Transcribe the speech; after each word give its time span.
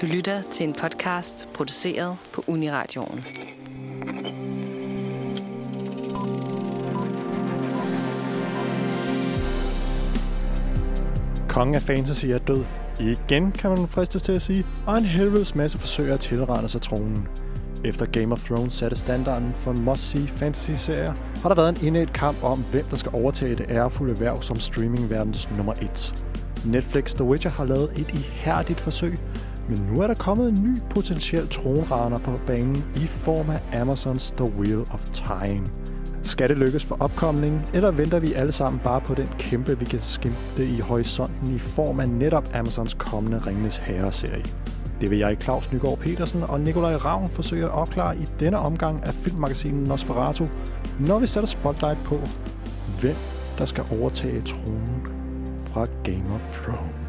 Du 0.00 0.06
lytter 0.06 0.42
til 0.52 0.68
en 0.68 0.72
podcast 0.72 1.48
produceret 1.54 2.16
på 2.32 2.44
Uniradioen. 2.46 3.24
Kongen 11.48 11.74
af 11.74 11.82
fantasy 11.82 12.26
er 12.26 12.38
død. 12.38 12.64
Igen 13.00 13.52
kan 13.52 13.70
man 13.70 13.88
fristes 13.88 14.22
til 14.22 14.32
at 14.32 14.42
sige, 14.42 14.66
og 14.86 14.98
en 14.98 15.04
helvedes 15.04 15.54
masse 15.54 15.78
forsøger 15.78 16.14
at 16.14 16.20
tilrende 16.20 16.68
sig 16.68 16.82
tronen. 16.82 17.28
Efter 17.84 18.06
Game 18.06 18.32
of 18.32 18.44
Thrones 18.44 18.74
satte 18.74 18.96
standarden 18.96 19.52
for 19.54 19.72
must-see 19.72 20.28
fantasy-serier, 20.28 21.14
har 21.42 21.48
der 21.48 21.56
været 21.56 21.78
en 21.78 21.86
indædt 21.86 22.12
kamp 22.12 22.44
om, 22.44 22.64
hvem 22.70 22.84
der 22.84 22.96
skal 22.96 23.12
overtage 23.14 23.56
det 23.56 23.66
ærefulde 23.68 24.20
værv 24.20 24.42
som 24.42 24.60
streamingverdens 24.60 25.48
nummer 25.56 25.72
1. 25.72 26.14
Netflix 26.64 27.14
The 27.14 27.24
Witcher 27.24 27.50
har 27.50 27.64
lavet 27.64 27.92
et 27.96 28.10
ihærdigt 28.14 28.80
forsøg, 28.80 29.18
men 29.70 29.88
nu 29.92 30.00
er 30.00 30.06
der 30.06 30.14
kommet 30.14 30.48
en 30.48 30.62
ny 30.62 30.78
potentiel 30.90 31.48
tronraner 31.48 32.18
på 32.18 32.30
banen 32.46 32.84
i 32.96 33.06
form 33.06 33.50
af 33.50 33.80
Amazons 33.80 34.30
The 34.30 34.44
Wheel 34.44 34.80
of 34.80 35.10
Time. 35.12 35.66
Skal 36.22 36.48
det 36.48 36.58
lykkes 36.58 36.84
for 36.84 36.96
opkomlingen, 37.00 37.62
eller 37.74 37.90
venter 37.90 38.18
vi 38.18 38.32
alle 38.32 38.52
sammen 38.52 38.80
bare 38.84 39.00
på 39.00 39.14
den 39.14 39.26
kæmpe, 39.26 39.78
vi 39.78 39.84
kan 39.84 40.00
skimte 40.00 40.64
i 40.64 40.80
horisonten 40.80 41.54
i 41.54 41.58
form 41.58 42.00
af 42.00 42.08
netop 42.08 42.48
Amazons 42.54 42.94
kommende 42.94 43.42
Ringnes 43.46 43.76
Herre-serie? 43.76 44.44
Det 45.00 45.10
vil 45.10 45.18
jeg, 45.18 45.36
Claus 45.40 45.72
Nygaard 45.72 45.98
Petersen 45.98 46.42
og 46.42 46.60
Nikolaj 46.60 46.96
Ravn 46.96 47.28
forsøge 47.28 47.64
at 47.64 47.70
opklare 47.70 48.16
i 48.16 48.26
denne 48.40 48.58
omgang 48.58 49.04
af 49.04 49.14
filmmagasinet 49.14 49.88
Nosferatu, 49.88 50.46
når 51.00 51.18
vi 51.18 51.26
sætter 51.26 51.48
spotlight 51.48 51.98
på, 52.04 52.18
hvem 53.00 53.16
der 53.58 53.64
skal 53.64 53.84
overtage 54.00 54.40
tronen 54.40 55.06
fra 55.64 55.86
Game 56.04 56.34
of 56.34 56.62
Thrones. 56.62 56.99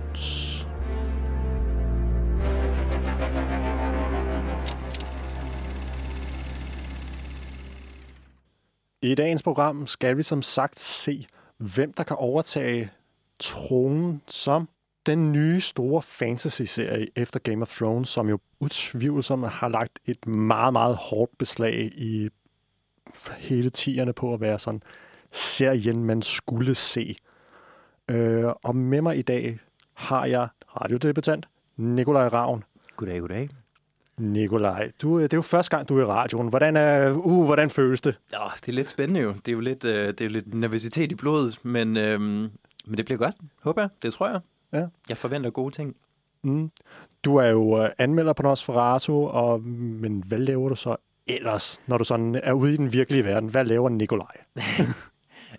I 9.01 9.15
dagens 9.15 9.43
program 9.43 9.87
skal 9.87 10.17
vi 10.17 10.23
som 10.23 10.41
sagt 10.41 10.79
se, 10.79 11.27
hvem 11.57 11.93
der 11.93 12.03
kan 12.03 12.17
overtage 12.17 12.91
tronen 13.39 14.21
som 14.27 14.69
den 15.05 15.31
nye 15.31 15.61
store 15.61 16.01
fantasy-serie 16.01 17.07
efter 17.15 17.39
Game 17.39 17.61
of 17.61 17.77
Thrones, 17.77 18.09
som 18.09 18.29
jo 18.29 18.39
utvivlsomt 18.59 19.49
har 19.49 19.67
lagt 19.67 19.99
et 20.05 20.27
meget, 20.27 20.73
meget 20.73 20.95
hårdt 20.95 21.37
beslag 21.37 21.91
i 21.95 22.29
hele 23.37 23.69
tierne 23.69 24.13
på 24.13 24.33
at 24.33 24.41
være 24.41 24.59
sådan 24.59 24.83
serien, 25.31 26.03
man 26.03 26.21
skulle 26.21 26.75
se. 26.75 27.15
Øh, 28.07 28.45
og 28.63 28.75
med 28.75 29.01
mig 29.01 29.17
i 29.17 29.21
dag 29.21 29.59
har 29.93 30.25
jeg 30.25 30.47
radiodebutant 30.67 31.47
Nikolaj 31.77 32.27
Ravn. 32.27 32.63
Goddag, 32.95 33.19
goddag. 33.19 33.49
Nikolaj, 34.21 34.91
du, 35.01 35.19
det 35.19 35.33
er 35.33 35.37
jo 35.37 35.41
første 35.41 35.77
gang, 35.77 35.89
du 35.89 35.97
er 35.97 36.01
i 36.01 36.05
radioen. 36.05 36.47
Hvordan, 36.47 36.77
er, 36.77 37.11
uh, 37.11 37.45
hvordan 37.45 37.69
føles 37.69 38.01
det? 38.01 38.19
Ja, 38.31 38.37
det 38.55 38.69
er 38.69 38.73
lidt 38.73 38.89
spændende 38.89 39.21
jo. 39.21 39.33
Det 39.33 39.47
er 39.47 39.51
jo 39.51 39.59
lidt, 39.59 39.85
øh, 39.85 40.07
det 40.07 40.21
er 40.21 40.25
jo 40.25 40.31
lidt 40.31 40.53
nervøsitet 40.53 41.11
i 41.11 41.15
blodet, 41.15 41.59
men, 41.63 41.97
øh, 41.97 42.21
men 42.21 42.49
det 42.97 43.05
bliver 43.05 43.17
godt, 43.17 43.35
håber 43.63 43.81
jeg. 43.81 43.89
Det 44.03 44.13
tror 44.13 44.29
jeg. 44.29 44.39
Ja. 44.73 44.85
Jeg 45.09 45.17
forventer 45.17 45.49
gode 45.49 45.75
ting. 45.75 45.95
Mm. 46.43 46.71
Du 47.25 47.35
er 47.35 47.47
jo 47.47 47.83
uh, 47.83 47.89
anmelder 47.97 48.33
på 48.33 48.43
Nosferatu, 48.43 49.27
og, 49.27 49.61
men 49.61 50.23
hvad 50.27 50.39
laver 50.39 50.69
du 50.69 50.75
så 50.75 50.95
ellers, 51.27 51.81
når 51.87 51.97
du 51.97 52.03
sådan 52.03 52.39
er 52.43 52.53
ude 52.53 52.73
i 52.73 52.77
den 52.77 52.93
virkelige 52.93 53.23
verden? 53.23 53.49
Hvad 53.49 53.65
laver 53.65 53.89
Nikolaj? 53.89 54.37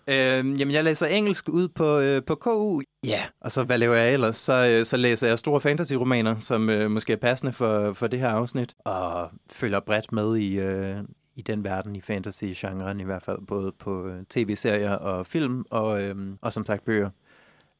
Øh, 0.06 0.60
jamen, 0.60 0.70
jeg 0.70 0.84
læser 0.84 1.06
engelsk 1.06 1.48
ud 1.48 1.68
på, 1.68 1.98
øh, 1.98 2.22
på 2.24 2.34
KU. 2.34 2.80
Ja, 3.04 3.22
og 3.40 3.52
så 3.52 3.62
hvad 3.64 3.78
laver 3.78 3.94
jeg 3.94 4.12
ellers? 4.12 4.36
Så, 4.36 4.68
øh, 4.70 4.86
så 4.86 4.96
læser 4.96 5.28
jeg 5.28 5.38
store 5.38 5.60
fantasy-romaner, 5.60 6.36
som 6.38 6.70
øh, 6.70 6.90
måske 6.90 7.12
er 7.12 7.16
passende 7.16 7.52
for, 7.52 7.92
for 7.92 8.06
det 8.06 8.18
her 8.18 8.28
afsnit, 8.28 8.74
og 8.84 9.30
følger 9.50 9.80
bredt 9.80 10.12
med 10.12 10.36
i, 10.36 10.58
øh, 10.58 10.96
i 11.36 11.42
den 11.42 11.64
verden, 11.64 11.96
i 11.96 12.00
fantasy-genren 12.00 13.00
i 13.00 13.04
hvert 13.04 13.22
fald, 13.22 13.38
både 13.46 13.72
på 13.78 14.06
øh, 14.08 14.24
tv-serier 14.30 14.92
og 14.94 15.26
film, 15.26 15.64
og, 15.70 16.02
øh, 16.02 16.16
og 16.40 16.52
som 16.52 16.66
sagt 16.66 16.84
bøger. 16.84 17.10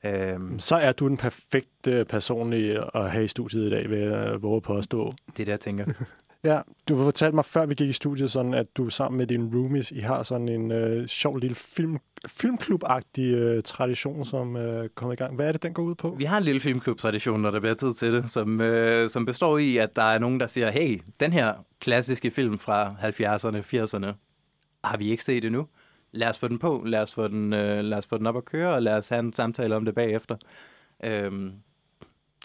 Øh, 0.04 0.38
Så 0.59 0.76
er 0.76 0.92
du 0.92 1.09
den 1.09 1.16
perfekte 1.16 2.04
person 2.04 2.53
at 2.94 3.10
have 3.10 3.25
i 3.25 3.28
studiet 3.28 3.66
i 3.66 3.70
dag, 3.70 3.91
vil 3.91 3.98
jeg 3.98 4.42
våge 4.42 4.60
på 4.60 4.76
at 4.76 4.84
stå. 4.84 5.12
det 5.26 5.41
er 5.41 5.44
det, 5.44 5.48
jeg 5.48 5.60
tænker. 5.60 5.84
Ja, 6.44 6.60
du 6.88 6.97
fortalte 6.97 7.34
mig, 7.34 7.44
før 7.44 7.66
vi 7.66 7.75
gik 7.75 7.88
i 7.88 7.92
studiet, 7.92 8.30
sådan, 8.30 8.54
at 8.54 8.76
du 8.76 8.91
sammen 8.91 9.19
med 9.19 9.26
dine 9.26 9.50
roomies, 9.54 9.91
I 9.91 9.98
har 9.98 10.22
sådan 10.22 10.48
en 10.48 10.70
øh, 10.72 11.06
sjov 11.06 11.36
lille 11.38 11.54
film, 11.54 11.98
filmklub-agtig 12.28 13.20
øh, 13.20 13.62
tradition, 13.62 14.25
som 14.25 14.56
øh, 14.56 14.88
kommer 14.88 15.12
i 15.12 15.16
gang. 15.16 15.34
Hvad 15.34 15.48
er 15.48 15.53
det, 15.53 15.62
den 15.62 15.75
går 15.75 15.82
ud 15.82 15.94
på? 15.94 16.14
Vi 16.19 16.25
har 16.25 16.38
en 16.38 16.44
lille 16.44 16.60
filmklub-tradition, 16.60 17.41
når 17.41 17.50
der 17.50 17.60
bliver 17.60 17.75
tid 17.75 17.94
til 17.94 18.12
det, 18.12 18.30
som, 18.30 18.60
øh, 18.60 19.08
som 19.08 19.26
består 19.26 19.58
i, 19.58 19.76
at 19.76 19.97
der 19.97 20.03
er 20.03 20.19
nogen, 20.19 20.41
der 20.41 20.47
siger, 20.47 20.70
hey, 20.70 21.00
den 21.20 21.32
her 21.32 21.54
klassiske 21.80 22.30
film 22.30 22.59
fra 22.59 22.94
70'erne, 23.00 23.56
80'erne, 23.56 24.12
har 24.84 24.97
vi 24.97 25.10
ikke 25.10 25.24
set 25.24 25.44
endnu. 25.44 25.66
Lad 26.12 26.28
os 26.28 26.38
få 26.38 26.48
den 26.48 26.59
på, 26.59 26.82
lad 26.86 27.00
os 27.00 27.14
få 27.14 27.28
den, 27.28 27.53
øh, 27.53 27.84
lad 27.84 27.98
os 27.98 28.06
få 28.06 28.19
den 28.19 28.26
op 28.26 28.36
at 28.36 28.44
køre, 28.44 28.74
og 28.74 28.82
lad 28.82 28.97
os 28.97 29.09
have 29.09 29.20
en 29.20 29.32
samtale 29.32 29.76
om 29.76 29.84
det 29.84 29.94
bagefter. 29.94 30.36
Øhm, 31.04 31.53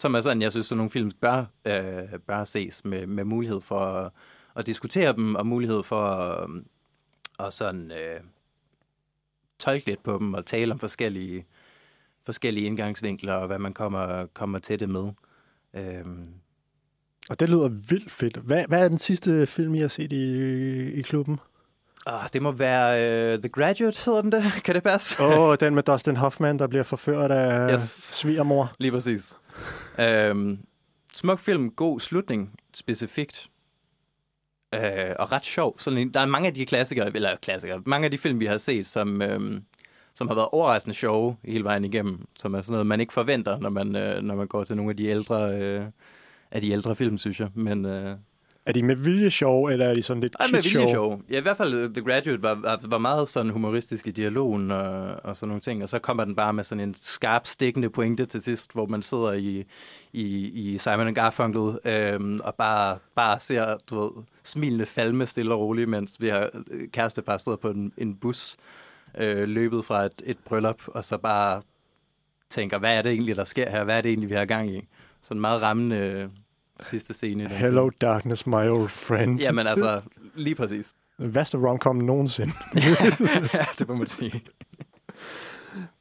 som 0.00 0.14
er 0.14 0.20
sådan, 0.20 0.42
jeg 0.42 0.52
synes, 0.52 0.72
at 0.72 0.76
nogle 0.76 0.90
film 0.90 1.10
bør, 1.10 1.44
øh, 1.64 2.18
bør 2.26 2.44
ses 2.44 2.84
med, 2.84 3.06
med 3.06 3.24
mulighed 3.24 3.60
for 3.60 3.80
at, 3.80 4.12
at 4.56 4.66
diskutere 4.66 5.12
dem, 5.12 5.34
og 5.34 5.46
mulighed 5.46 5.82
for 5.82 6.02
at, 6.02 6.50
at 7.38 7.52
sådan, 7.52 7.90
øh, 7.90 8.20
tolke 9.58 9.86
lidt 9.86 10.02
på 10.02 10.18
dem, 10.18 10.34
og 10.34 10.46
tale 10.46 10.72
om 10.72 10.78
forskellige, 10.78 11.46
forskellige 12.26 12.66
indgangsvinkler, 12.66 13.32
og 13.32 13.46
hvad 13.46 13.58
man 13.58 13.74
kommer, 13.74 14.26
kommer 14.26 14.58
til 14.58 14.80
det 14.80 14.88
med. 14.88 15.12
Øh. 15.74 16.04
Og 17.30 17.40
det 17.40 17.48
lyder 17.48 17.68
vildt 17.68 18.12
fedt. 18.12 18.36
Hvad, 18.36 18.64
hvad 18.68 18.84
er 18.84 18.88
den 18.88 18.98
sidste 18.98 19.46
film, 19.46 19.74
I 19.74 19.78
har 19.78 19.88
set 19.88 20.12
i, 20.12 20.42
i 20.92 21.02
klubben? 21.02 21.38
Åh, 22.06 22.22
det 22.32 22.42
må 22.42 22.50
være 22.52 23.34
uh, 23.34 23.40
The 23.40 23.48
Graduate, 23.48 23.98
hedder 24.04 24.22
den 24.22 24.32
det? 24.32 24.44
Kan 24.64 24.74
det 24.74 24.82
passe? 24.82 25.22
Åh, 25.22 25.38
oh, 25.38 25.56
den 25.60 25.74
med 25.74 25.82
Dustin 25.82 26.16
Hoffman, 26.16 26.58
der 26.58 26.66
bliver 26.66 26.82
forført 26.84 27.30
af 27.30 27.72
Yes. 27.72 27.80
svigermor. 27.90 28.72
Lige 28.78 28.92
præcis. 28.92 29.36
øhm, 29.98 30.58
smuk 31.14 31.40
film, 31.40 31.70
god 31.70 32.00
slutning, 32.00 32.54
specifikt. 32.74 33.46
Øh, 34.74 34.80
og 35.18 35.32
ret 35.32 35.44
sjov. 35.44 35.78
Sådan 35.78 35.98
en, 35.98 36.14
der 36.14 36.20
er 36.20 36.26
mange 36.26 36.48
af 36.48 36.54
de 36.54 36.66
klassikere, 36.66 37.10
eller 37.16 37.36
klassikere, 37.42 37.82
mange 37.86 38.04
af 38.04 38.10
de 38.10 38.18
film, 38.18 38.40
vi 38.40 38.46
har 38.46 38.58
set, 38.58 38.86
som, 38.86 39.22
øhm, 39.22 39.62
som 40.14 40.28
har 40.28 40.34
været 40.34 40.48
overraskende 40.52 40.94
sjove 40.94 41.36
hele 41.44 41.64
vejen 41.64 41.84
igennem, 41.84 42.26
som 42.36 42.54
er 42.54 42.62
sådan 42.62 42.72
noget, 42.72 42.86
man 42.86 43.00
ikke 43.00 43.12
forventer, 43.12 43.58
når 43.58 43.70
man, 43.70 43.96
øh, 43.96 44.22
når 44.22 44.34
man 44.34 44.46
går 44.46 44.64
til 44.64 44.76
nogle 44.76 44.90
af 44.90 44.96
de 44.96 45.06
ældre, 45.06 45.58
øh, 45.60 45.84
af 46.50 46.60
de 46.60 46.70
ældre 46.70 46.96
film, 46.96 47.18
synes 47.18 47.40
jeg. 47.40 47.48
Men, 47.54 47.84
øh, 47.84 48.16
Er 48.68 48.72
de 48.72 48.82
med 48.82 48.96
vilje 48.96 49.30
sjov, 49.30 49.66
eller 49.66 49.86
er 49.86 49.94
de 49.94 50.02
sådan 50.02 50.20
lidt 50.20 50.36
ej, 50.40 50.46
med 50.46 50.62
vilje 50.62 50.70
sjov? 50.70 50.88
sjov. 50.88 51.22
Ja, 51.30 51.38
i 51.38 51.40
hvert 51.40 51.56
fald 51.56 51.94
The 51.94 52.04
Graduate 52.04 52.42
var, 52.42 52.78
var, 52.88 52.98
meget 52.98 53.28
sådan 53.28 53.52
humoristisk 53.52 54.06
i 54.06 54.10
dialogen 54.10 54.70
og, 54.70 55.16
og 55.24 55.36
sådan 55.36 55.48
nogle 55.48 55.60
ting. 55.60 55.82
Og 55.82 55.88
så 55.88 55.98
kommer 55.98 56.24
den 56.24 56.36
bare 56.36 56.52
med 56.52 56.64
sådan 56.64 56.84
en 56.84 56.94
skarp, 56.94 57.46
stikkende 57.46 57.90
pointe 57.90 58.26
til 58.26 58.42
sidst, 58.42 58.72
hvor 58.72 58.86
man 58.86 59.02
sidder 59.02 59.32
i, 59.32 59.64
i, 60.12 60.48
i 60.48 60.78
Simon 60.78 61.14
Garfunkel 61.14 61.78
øhm, 61.84 62.40
og 62.44 62.54
bare, 62.54 62.98
bare 63.14 63.40
ser, 63.40 63.76
du 63.90 64.00
ved, 64.00 64.10
smilende 64.44 64.86
falme 64.86 65.26
stille 65.26 65.54
og 65.54 65.60
roligt, 65.60 65.88
mens 65.88 66.16
vi 66.20 66.28
har 66.28 66.50
kærestepar 66.92 67.38
sidder 67.38 67.58
på 67.58 67.70
en, 67.70 67.92
en 67.98 68.14
bus 68.16 68.56
øh, 69.18 69.48
løbet 69.48 69.84
fra 69.84 70.04
et, 70.04 70.22
et 70.24 70.38
bryllup, 70.46 70.82
og 70.88 71.04
så 71.04 71.18
bare 71.18 71.62
tænker, 72.50 72.78
hvad 72.78 72.98
er 72.98 73.02
det 73.02 73.12
egentlig, 73.12 73.36
der 73.36 73.44
sker 73.44 73.70
her? 73.70 73.84
Hvad 73.84 73.96
er 73.96 74.00
det 74.00 74.08
egentlig, 74.08 74.30
vi 74.30 74.34
har 74.34 74.44
gang 74.44 74.70
i? 74.70 74.88
Sådan 75.20 75.40
meget 75.40 75.62
rammende 75.62 76.30
sidste 76.80 77.14
scene. 77.14 77.44
i 77.44 77.46
den 77.46 77.56
Hello 77.56 77.84
film. 77.84 77.94
darkness, 78.00 78.46
my 78.46 78.68
old 78.68 78.88
friend. 78.88 79.38
Jamen 79.40 79.66
altså, 79.66 80.00
lige 80.34 80.54
præcis. 80.54 80.94
Den 81.18 81.34
værste 81.34 81.58
romcom 81.58 81.96
nogensinde. 81.96 82.52
ja, 83.54 83.66
det 83.78 83.88
må 83.88 83.94
man 83.94 84.06
sige. 84.06 84.42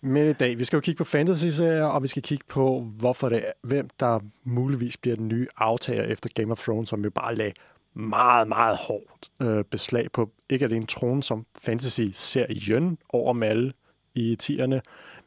Men 0.01 0.29
i 0.29 0.33
dag, 0.33 0.59
vi 0.59 0.63
skal 0.63 0.77
jo 0.77 0.81
kigge 0.81 0.97
på 0.97 1.03
fantasy-serier, 1.03 1.83
og 1.83 2.03
vi 2.03 2.07
skal 2.07 2.23
kigge 2.23 2.45
på, 2.49 2.79
hvorfor 2.97 3.29
det 3.29 3.37
er, 3.37 3.51
hvem 3.63 3.89
der 3.99 4.19
muligvis 4.43 4.97
bliver 4.97 5.15
den 5.15 5.27
nye 5.27 5.47
aftager 5.57 6.03
efter 6.03 6.29
Game 6.35 6.51
of 6.51 6.59
Thrones, 6.59 6.89
som 6.89 7.03
jo 7.03 7.09
bare 7.09 7.35
lagde 7.35 7.53
meget, 7.93 8.47
meget 8.47 8.77
hårdt 8.77 9.29
øh, 9.41 9.63
beslag 9.63 10.11
på, 10.11 10.31
ikke 10.49 10.65
alene 10.65 10.85
tronen 10.85 11.21
som 11.21 11.45
fantasy-serien 11.59 12.97
over 13.09 13.33
med 13.33 13.47
alle 13.47 13.73
i 14.15 14.35
tierne, 14.35 14.81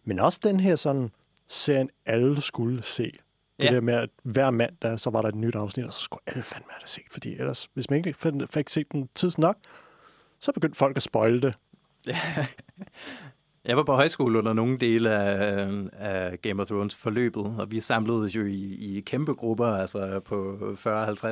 men 0.04 0.18
også 0.18 0.40
den 0.42 0.60
her 0.60 0.76
sådan 0.76 1.10
serien, 1.48 1.90
alle 2.06 2.40
skulle 2.42 2.82
se. 2.82 3.12
Det 3.60 3.68
Ja. 3.68 3.74
der 3.74 3.80
med, 3.80 3.94
at 3.94 4.08
hver 4.22 4.50
mandag, 4.50 4.98
så 4.98 5.10
var 5.10 5.22
der 5.22 5.28
et 5.28 5.34
nyt 5.34 5.54
afsnit, 5.54 5.86
og 5.86 5.92
så 5.92 6.00
skulle 6.00 6.22
alle 6.26 6.42
fandme 6.42 6.66
have 6.70 6.80
det 6.80 6.88
set, 6.88 7.04
fordi 7.12 7.32
ellers, 7.38 7.68
hvis 7.74 7.90
man 7.90 7.96
ikke 7.96 8.14
fik, 8.50 8.68
set 8.68 8.92
den 8.92 9.08
tids 9.14 9.38
nok, 9.38 9.56
så 10.40 10.52
begyndte 10.52 10.78
folk 10.78 10.96
at 10.96 11.02
spoile 11.02 11.40
det. 11.40 11.54
Jeg 13.64 13.76
var 13.76 13.82
på 13.82 13.92
højskole 13.92 14.38
under 14.38 14.52
nogle 14.52 14.78
dele 14.78 15.10
af, 15.10 15.68
af 15.92 16.42
Game 16.42 16.62
of 16.62 16.68
Thrones 16.68 16.94
forløbet, 16.94 17.42
og 17.58 17.70
vi 17.70 17.80
samledes 17.80 18.36
jo 18.36 18.44
i, 18.44 18.74
i 18.96 19.00
kæmpe 19.00 19.34
grupper, 19.34 19.66
altså 19.66 20.20
på 20.20 20.58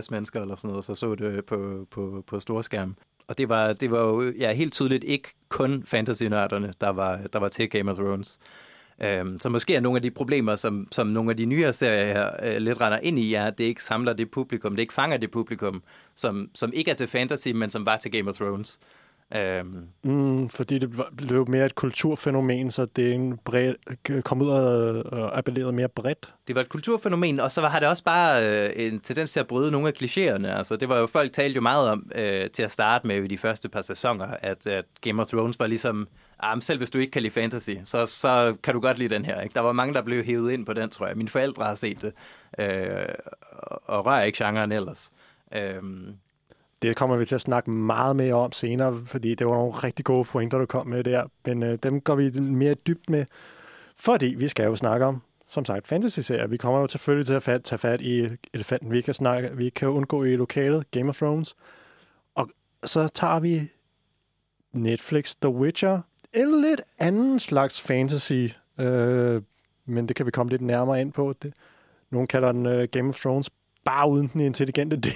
40-50 0.01 0.07
mennesker 0.11 0.43
eller 0.43 0.57
sådan 0.57 0.69
noget, 0.71 0.85
så 0.85 0.95
så 0.95 1.15
det 1.15 1.45
på, 1.45 1.87
på, 1.91 2.25
på 2.27 2.41
storskærm. 2.41 2.97
Og 3.29 3.39
det 3.39 3.49
var, 3.49 3.73
det 3.73 3.91
var 3.91 4.01
jo 4.01 4.33
ja, 4.39 4.53
helt 4.53 4.73
tydeligt 4.73 5.05
ikke 5.05 5.29
kun 5.49 5.83
fantasy-nørderne, 5.87 6.73
der 6.81 6.89
var, 6.89 7.21
der 7.33 7.39
var 7.39 7.49
til 7.49 7.71
Game 7.71 7.91
of 7.91 7.97
Thrones. 7.97 8.39
Øhm, 9.03 9.39
så 9.41 9.49
måske 9.49 9.75
er 9.75 9.81
nogle 9.81 9.97
af 9.99 10.03
de 10.03 10.11
problemer, 10.11 10.57
som, 10.57 10.89
som 10.93 11.07
nogle 11.07 11.31
af 11.31 11.37
de 11.37 11.45
nyere 11.45 11.73
serier 11.73 12.31
øh, 12.43 12.57
lidt 12.57 12.81
render 12.81 12.99
ind 12.99 13.19
i, 13.19 13.35
er, 13.35 13.45
at 13.45 13.59
det 13.59 13.65
ikke 13.65 13.85
samler 13.85 14.13
det 14.13 14.31
publikum, 14.31 14.77
det 14.77 14.81
ikke 14.83 14.95
fanger 14.95 15.17
det 15.17 15.31
publikum, 15.31 15.83
som, 16.15 16.51
som 16.55 16.73
ikke 16.75 16.91
er 16.91 16.95
til 16.95 17.07
fantasy, 17.07 17.49
men 17.49 17.71
som 17.71 17.87
var 17.87 17.97
til 17.97 18.11
Game 18.13 18.31
of 18.31 18.37
Thrones. 18.37 18.79
Øhm. 19.35 19.87
Mm, 20.03 20.49
fordi 20.49 20.79
det 20.79 20.91
blev 21.17 21.49
mere 21.49 21.67
et 21.67 21.75
kulturfænomen, 21.75 22.71
så 22.71 22.85
det 22.85 23.09
er 23.09 23.15
en 23.15 23.39
bred, 23.45 23.75
kom 24.23 24.43
ud 24.43 24.49
og, 24.49 25.05
og 25.13 25.39
appelleret 25.39 25.75
mere 25.75 25.89
bredt. 25.89 26.35
Det 26.49 26.55
var 26.55 26.61
et 26.61 26.69
kulturfænomen, 26.69 27.41
og 27.41 27.53
så 27.53 27.61
har 27.63 27.79
det 27.79 27.89
også 27.89 28.05
bare 28.05 28.47
øh, 28.47 28.71
en 28.77 29.01
tendens 29.01 29.33
til 29.33 29.41
at 29.41 29.47
bryde 29.47 29.71
nogle 29.71 29.89
af 29.89 29.93
klichéerne. 30.03 30.47
Altså, 30.47 30.77
det 30.77 30.89
var 30.89 30.99
jo, 30.99 31.07
folk 31.07 31.33
talte 31.33 31.55
jo 31.55 31.61
meget 31.61 31.91
om 31.91 32.11
øh, 32.15 32.51
til 32.51 32.63
at 32.63 32.71
starte 32.71 33.07
med 33.07 33.25
i 33.25 33.27
de 33.27 33.39
første 33.39 33.69
par 33.69 33.83
sæsoner, 33.83 34.27
at, 34.27 34.67
at 34.67 34.85
Game 35.01 35.23
of 35.23 35.29
Thrones 35.29 35.59
var 35.59 35.67
ligesom, 35.67 36.09
ah, 36.41 36.63
selv 36.63 36.79
hvis 36.79 36.91
du 36.91 36.99
ikke 36.99 37.11
kan 37.11 37.23
lide 37.23 37.33
fantasy, 37.33 37.71
så, 37.85 38.07
så 38.07 38.57
kan 38.63 38.75
du 38.75 38.81
godt 38.81 38.99
lide 38.99 39.15
den 39.15 39.25
her. 39.25 39.41
Ikke? 39.41 39.55
Der 39.55 39.61
var 39.61 39.73
mange, 39.73 39.95
der 39.95 40.03
blev 40.03 40.25
hævet 40.25 40.53
ind 40.53 40.67
på 40.67 40.73
den, 40.73 40.91
tror 40.91 41.07
jeg. 41.07 41.17
Mine 41.17 41.29
forældre 41.29 41.65
har 41.65 41.75
set 41.75 42.03
det, 42.03 42.13
øh, 42.59 43.07
og 43.87 44.07
rører 44.07 44.23
ikke 44.23 44.45
genren 44.45 44.73
ellers. 44.73 45.11
Øh, 45.53 45.83
det 46.83 46.97
kommer 46.97 47.17
vi 47.17 47.25
til 47.25 47.35
at 47.35 47.41
snakke 47.41 47.71
meget 47.71 48.17
mere 48.17 48.35
om 48.35 48.53
senere, 48.53 49.03
fordi 49.07 49.35
det 49.35 49.47
var 49.47 49.55
nogle 49.55 49.73
rigtig 49.73 50.05
gode 50.05 50.25
pointer, 50.25 50.59
du 50.59 50.67
kom 50.67 50.87
med 50.87 51.05
der. 51.05 51.25
Men 51.45 51.63
øh, 51.63 51.79
dem 51.83 52.01
går 52.01 52.15
vi 52.15 52.31
mere 52.41 52.75
dybt 52.75 53.11
med, 53.11 53.25
fordi 53.97 54.27
vi 54.27 54.49
skal 54.49 54.65
jo 54.65 54.77
snakke 54.77 55.07
om, 55.07 55.23
som 55.49 55.65
sagt, 55.65 55.87
fantasy-serier. 55.87 56.47
Vi 56.47 56.57
kommer 56.57 56.81
jo 56.81 56.89
selvfølgelig 56.89 57.27
til 57.27 57.35
at 57.35 57.43
fat, 57.43 57.65
tage 57.65 57.79
fat 57.79 58.01
i 58.01 58.29
elefanten, 58.55 58.93
vi 58.93 59.01
kan, 59.01 59.15
snakke, 59.15 59.57
vi 59.57 59.69
kan 59.69 59.89
undgå 59.89 60.25
i 60.25 60.37
lokalet, 60.37 60.91
Game 60.91 61.09
of 61.09 61.17
Thrones. 61.17 61.57
Og 62.35 62.51
så 62.85 63.09
tager 63.09 63.41
vi 63.41 63.69
Netflix 64.73 65.35
The 65.43 65.49
Witcher, 65.49 66.01
en 66.33 66.61
lidt 66.61 66.83
anden 66.99 67.39
slags 67.39 67.81
fantasy, 67.81 68.47
øh, 68.79 69.43
men 69.85 70.09
det 70.09 70.17
kan 70.17 70.27
vi 70.27 70.31
komme 70.31 70.51
lidt 70.51 70.63
nærmere 70.63 71.01
ind 71.01 71.13
på. 71.13 71.35
Det, 71.43 71.55
nogen 72.11 72.27
kalder 72.27 72.53
den 72.53 72.67
uh, 72.67 72.85
Game 72.85 73.09
of 73.09 73.21
Thrones 73.21 73.51
bare 73.85 74.11
uden 74.11 74.31
den 74.33 74.41
intelligente 74.41 74.97
del. 74.97 75.15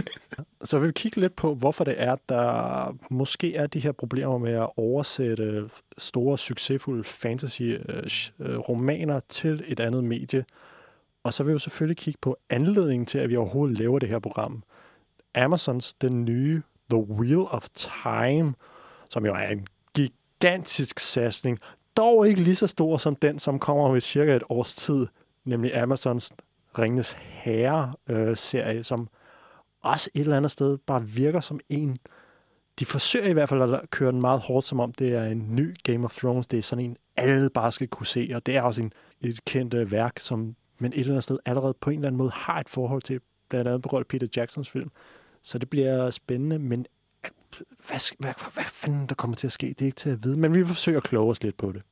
så 0.64 0.78
vil 0.78 0.88
vi 0.88 0.92
kigge 0.92 1.20
lidt 1.20 1.36
på, 1.36 1.54
hvorfor 1.54 1.84
det 1.84 1.94
er, 1.98 2.16
der 2.28 2.96
måske 3.10 3.56
er 3.56 3.66
de 3.66 3.80
her 3.80 3.92
problemer 3.92 4.38
med 4.38 4.52
at 4.52 4.68
oversætte 4.76 5.70
store, 5.98 6.38
succesfulde 6.38 7.04
fantasy-romaner 7.04 9.20
til 9.28 9.64
et 9.66 9.80
andet 9.80 10.04
medie. 10.04 10.44
Og 11.22 11.34
så 11.34 11.42
vil 11.42 11.48
vi 11.48 11.52
jo 11.52 11.58
selvfølgelig 11.58 11.96
kigge 11.96 12.18
på 12.22 12.36
anledningen 12.50 13.06
til, 13.06 13.18
at 13.18 13.28
vi 13.28 13.36
overhovedet 13.36 13.78
laver 13.78 13.98
det 13.98 14.08
her 14.08 14.18
program. 14.18 14.62
Amazons 15.34 15.94
den 15.94 16.24
nye 16.24 16.62
The 16.90 16.98
Wheel 16.98 17.44
of 17.50 17.68
Time, 17.74 18.54
som 19.10 19.26
jo 19.26 19.34
er 19.34 19.48
en 19.48 19.66
gigantisk 20.40 21.00
satsning, 21.00 21.58
dog 21.96 22.28
ikke 22.28 22.42
lige 22.42 22.56
så 22.56 22.66
stor 22.66 22.98
som 22.98 23.16
den, 23.16 23.38
som 23.38 23.58
kommer 23.58 23.92
med 23.92 24.00
cirka 24.00 24.36
et 24.36 24.42
års 24.48 24.74
tid, 24.74 25.06
nemlig 25.44 25.76
Amazons 25.76 26.32
Ringnes 26.78 27.16
Herre-serie, 27.18 28.78
øh, 28.78 28.84
som 28.84 29.08
også 29.82 30.10
et 30.14 30.20
eller 30.20 30.36
andet 30.36 30.50
sted 30.50 30.78
bare 30.78 31.04
virker 31.06 31.40
som 31.40 31.60
en... 31.68 31.98
De 32.78 32.84
forsøger 32.84 33.28
i 33.28 33.32
hvert 33.32 33.48
fald 33.48 33.74
at 33.74 33.90
køre 33.90 34.12
den 34.12 34.20
meget 34.20 34.40
hårdt, 34.40 34.66
som 34.66 34.80
om 34.80 34.92
det 34.92 35.14
er 35.14 35.24
en 35.24 35.56
ny 35.56 35.74
Game 35.82 36.04
of 36.04 36.16
Thrones. 36.16 36.46
Det 36.46 36.58
er 36.58 36.62
sådan 36.62 36.84
en, 36.84 36.96
alle 37.16 37.50
bare 37.50 37.72
skal 37.72 37.88
kunne 37.88 38.06
se, 38.06 38.30
og 38.34 38.46
det 38.46 38.56
er 38.56 38.62
også 38.62 38.82
en, 38.82 38.92
et 39.20 39.44
kendt 39.44 39.74
øh, 39.74 39.92
værk, 39.92 40.18
som 40.18 40.56
men 40.78 40.92
et 40.92 40.98
eller 40.98 41.12
andet 41.12 41.24
sted 41.24 41.38
allerede 41.44 41.74
på 41.80 41.90
en 41.90 41.96
eller 41.96 42.08
anden 42.08 42.18
måde 42.18 42.30
har 42.30 42.60
et 42.60 42.68
forhold 42.68 43.02
til, 43.02 43.20
blandt 43.48 43.68
andet 43.68 43.82
på 43.82 43.88
grund 43.88 44.02
af 44.02 44.06
Peter 44.06 44.26
Jacksons 44.36 44.70
film. 44.70 44.90
Så 45.42 45.58
det 45.58 45.70
bliver 45.70 46.10
spændende, 46.10 46.58
men 46.58 46.86
hvad, 47.88 48.16
hvad, 48.18 48.32
hvad, 48.54 48.64
fanden 48.64 49.06
der 49.06 49.14
kommer 49.14 49.36
til 49.36 49.46
at 49.46 49.52
ske, 49.52 49.66
det 49.66 49.82
er 49.82 49.86
ikke 49.86 49.96
til 49.96 50.10
at 50.10 50.24
vide, 50.24 50.38
men 50.38 50.54
vi 50.54 50.58
vil 50.58 50.66
forsøge 50.66 50.96
at 50.96 51.02
kloge 51.02 51.30
os 51.30 51.42
lidt 51.42 51.56
på 51.56 51.72
det. 51.72 51.82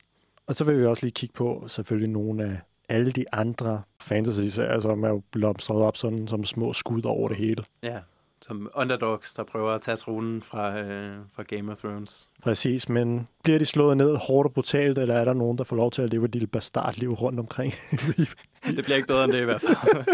Og 0.47 0.55
så 0.55 0.63
vil 0.63 0.79
vi 0.79 0.85
også 0.85 1.05
lige 1.05 1.13
kigge 1.13 1.33
på 1.33 1.65
selvfølgelig 1.67 2.09
nogle 2.09 2.43
af 2.43 2.59
alle 2.89 3.11
de 3.11 3.25
andre 3.31 3.81
fantasy-serier, 4.01 4.79
som 4.79 5.03
er 5.03 5.09
jo 5.09 5.21
blomstret 5.31 5.81
op 5.81 5.97
sådan, 5.97 6.27
som 6.27 6.43
små 6.43 6.73
skud 6.73 7.05
over 7.05 7.27
det 7.27 7.37
hele. 7.37 7.63
Ja, 7.83 7.99
som 8.41 8.69
underdogs, 8.75 9.33
der 9.33 9.43
prøver 9.43 9.71
at 9.71 9.81
tage 9.81 9.97
tronen 9.97 10.41
fra, 10.41 10.79
øh, 10.79 11.17
fra 11.35 11.43
Game 11.43 11.71
of 11.71 11.77
Thrones. 11.77 12.29
Præcis, 12.43 12.89
men 12.89 13.27
bliver 13.43 13.59
de 13.59 13.65
slået 13.65 13.97
ned 13.97 14.15
hårdt 14.15 14.47
og 14.47 14.53
brutalt, 14.53 14.97
eller 14.97 15.15
er 15.15 15.25
der 15.25 15.33
nogen, 15.33 15.57
der 15.57 15.63
får 15.63 15.75
lov 15.75 15.91
til 15.91 16.01
at 16.01 16.09
leve 16.09 16.25
et 16.25 16.31
lille 16.31 16.47
bastardliv 16.47 17.13
rundt 17.13 17.39
omkring? 17.39 17.73
det 18.65 18.83
bliver 18.83 18.95
ikke 18.95 19.07
bedre 19.07 19.23
end 19.23 19.31
det 19.31 19.41
i 19.41 19.45
hvert 19.45 19.61
fald. 19.61 20.05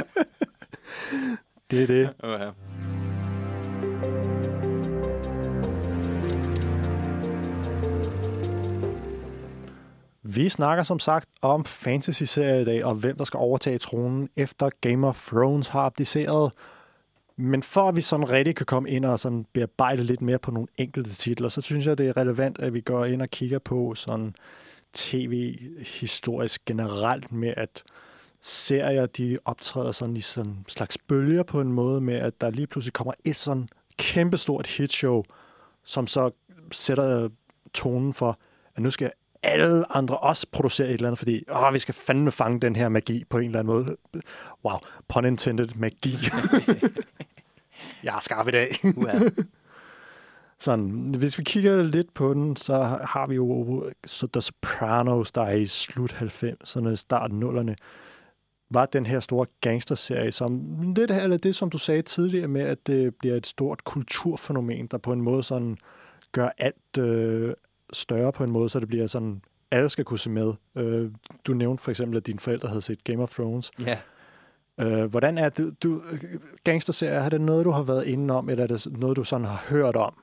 det 1.72 1.84
er 1.84 1.88
det. 1.88 2.10
Okay. 2.20 2.52
Vi 10.36 10.50
snakker 10.50 10.84
som 10.84 11.00
sagt 11.00 11.30
om 11.42 11.66
fantasy-serier 11.66 12.60
i 12.60 12.66
dag, 12.66 12.86
og 12.86 12.96
hvem 12.96 13.18
der 13.18 13.24
skal 13.24 13.38
overtage 13.38 13.78
tronen 13.78 14.30
efter 14.36 14.70
Game 14.82 15.08
of 15.08 15.28
Thrones 15.28 15.68
har 15.68 15.82
abdiceret. 15.82 16.54
Men 17.38 17.64
for 17.64 17.90
at 17.90 17.96
vi 17.96 18.02
sådan 18.02 18.30
rigtig 18.30 18.56
kan 18.56 18.66
komme 18.66 18.90
ind 18.90 19.06
og 19.06 19.20
sådan 19.20 19.46
bearbejde 19.54 20.04
lidt 20.04 20.22
mere 20.22 20.40
på 20.40 20.52
nogle 20.52 20.68
enkelte 20.78 21.10
titler, 21.10 21.50
så 21.50 21.62
synes 21.62 21.86
jeg, 21.86 21.98
det 21.98 22.08
er 22.08 22.18
relevant, 22.18 22.60
at 22.60 22.74
vi 22.74 22.82
går 22.82 23.06
ind 23.06 23.22
og 23.22 23.30
kigger 23.30 23.60
på 23.60 23.96
sådan 23.96 24.36
tv-historisk 24.94 26.66
generelt 26.66 27.32
med, 27.32 27.54
at 27.58 27.84
serier, 28.42 29.06
de 29.06 29.38
optræder 29.46 29.92
sådan 29.92 30.18
i 30.18 30.22
sådan 30.22 30.66
slags 30.68 30.98
bølger 30.98 31.44
på 31.44 31.62
en 31.62 31.74
måde 31.74 32.02
med, 32.02 32.16
at 32.16 32.42
der 32.42 32.50
lige 32.50 32.68
pludselig 32.68 32.94
kommer 32.94 33.14
et 33.26 33.36
sådan 33.36 33.68
kæmpestort 33.98 34.68
hitshow, 34.68 35.24
som 35.84 36.08
så 36.08 36.32
sætter 36.72 37.30
tonen 37.74 38.14
for, 38.14 38.40
at 38.76 38.82
nu 38.84 38.92
skal 38.92 39.12
alle 39.44 39.96
andre 39.96 40.18
også 40.18 40.48
producerer 40.52 40.88
et 40.88 40.94
eller 40.94 41.08
andet, 41.08 41.18
fordi 41.18 41.44
åh, 41.52 41.74
vi 41.74 41.80
skal 41.80 41.94
fandme 41.94 42.32
fange 42.32 42.60
den 42.60 42.76
her 42.76 42.90
magi 42.90 43.24
på 43.30 43.38
en 43.38 43.46
eller 43.46 43.60
anden 43.60 43.74
måde. 43.74 43.98
Wow, 44.66 44.78
pun 45.08 45.26
intended, 45.26 45.70
magi. 45.76 46.18
Jeg 48.04 48.16
er 48.16 48.20
skarp 48.20 48.48
i 48.48 48.52
dag. 48.52 48.76
Sådan, 50.60 51.16
hvis 51.18 51.38
vi 51.38 51.44
kigger 51.44 51.84
lidt 51.84 52.14
på 52.14 52.34
den, 52.34 52.56
så 52.56 52.84
har 53.04 53.28
vi 53.28 53.36
jo 53.36 53.84
så 54.06 54.28
The 54.28 54.42
Sopranos, 54.42 55.32
der 55.32 55.42
er 55.42 55.56
i 55.56 55.68
slut 55.68 56.14
90'erne, 56.14 56.96
start 56.96 57.32
0'erne, 57.32 57.76
var 58.70 58.86
den 58.86 59.06
her 59.06 59.20
store 59.20 59.46
gangsterserie, 59.62 60.32
som 60.32 60.62
det, 60.96 61.12
eller 61.12 61.38
det, 61.38 61.56
som 61.56 61.70
du 61.70 61.78
sagde 61.78 62.02
tidligere 62.02 62.48
med, 62.48 62.62
at 62.62 62.88
det 62.88 63.16
bliver 63.16 63.36
et 63.36 63.48
stort 63.48 63.84
kulturfænomen, 63.84 64.88
der 64.88 64.98
på 64.98 65.14
en 65.14 65.22
måde 65.22 65.44
sådan 65.44 65.78
gør 66.32 66.50
alt, 66.58 66.98
øh, 67.00 67.54
større 67.94 68.32
på 68.32 68.44
en 68.44 68.52
måde, 68.52 68.70
så 68.70 68.80
det 68.80 68.88
bliver 68.88 69.08
sådan, 69.08 69.42
alle 69.72 69.90
skal 69.90 70.06
kunne 70.06 70.20
se 70.20 70.30
med. 70.30 70.54
Øh, 70.78 71.12
du 71.48 71.54
nævnte 71.54 71.84
for 71.84 71.92
eksempel, 71.92 72.18
at 72.18 72.28
dine 72.28 72.40
forældre 72.40 72.68
havde 72.68 72.82
set 72.82 73.04
Game 73.04 73.24
of 73.24 73.32
Thrones. 73.32 73.72
Ja. 73.80 73.98
Øh, 74.80 75.06
hvordan 75.06 75.38
er 75.38 75.50
det, 75.50 75.84
du, 75.84 76.02
gangsterserier, 76.64 77.20
er 77.20 77.30
det 77.30 77.42
noget, 77.42 77.66
du 77.66 77.72
har 77.72 77.84
været 77.84 78.06
inde 78.06 78.34
om, 78.34 78.50
eller 78.50 78.64
er 78.64 78.68
det 78.68 78.88
noget, 79.00 79.18
du 79.18 79.24
sådan 79.24 79.46
har 79.46 79.66
hørt 79.70 79.96
om? 79.96 80.14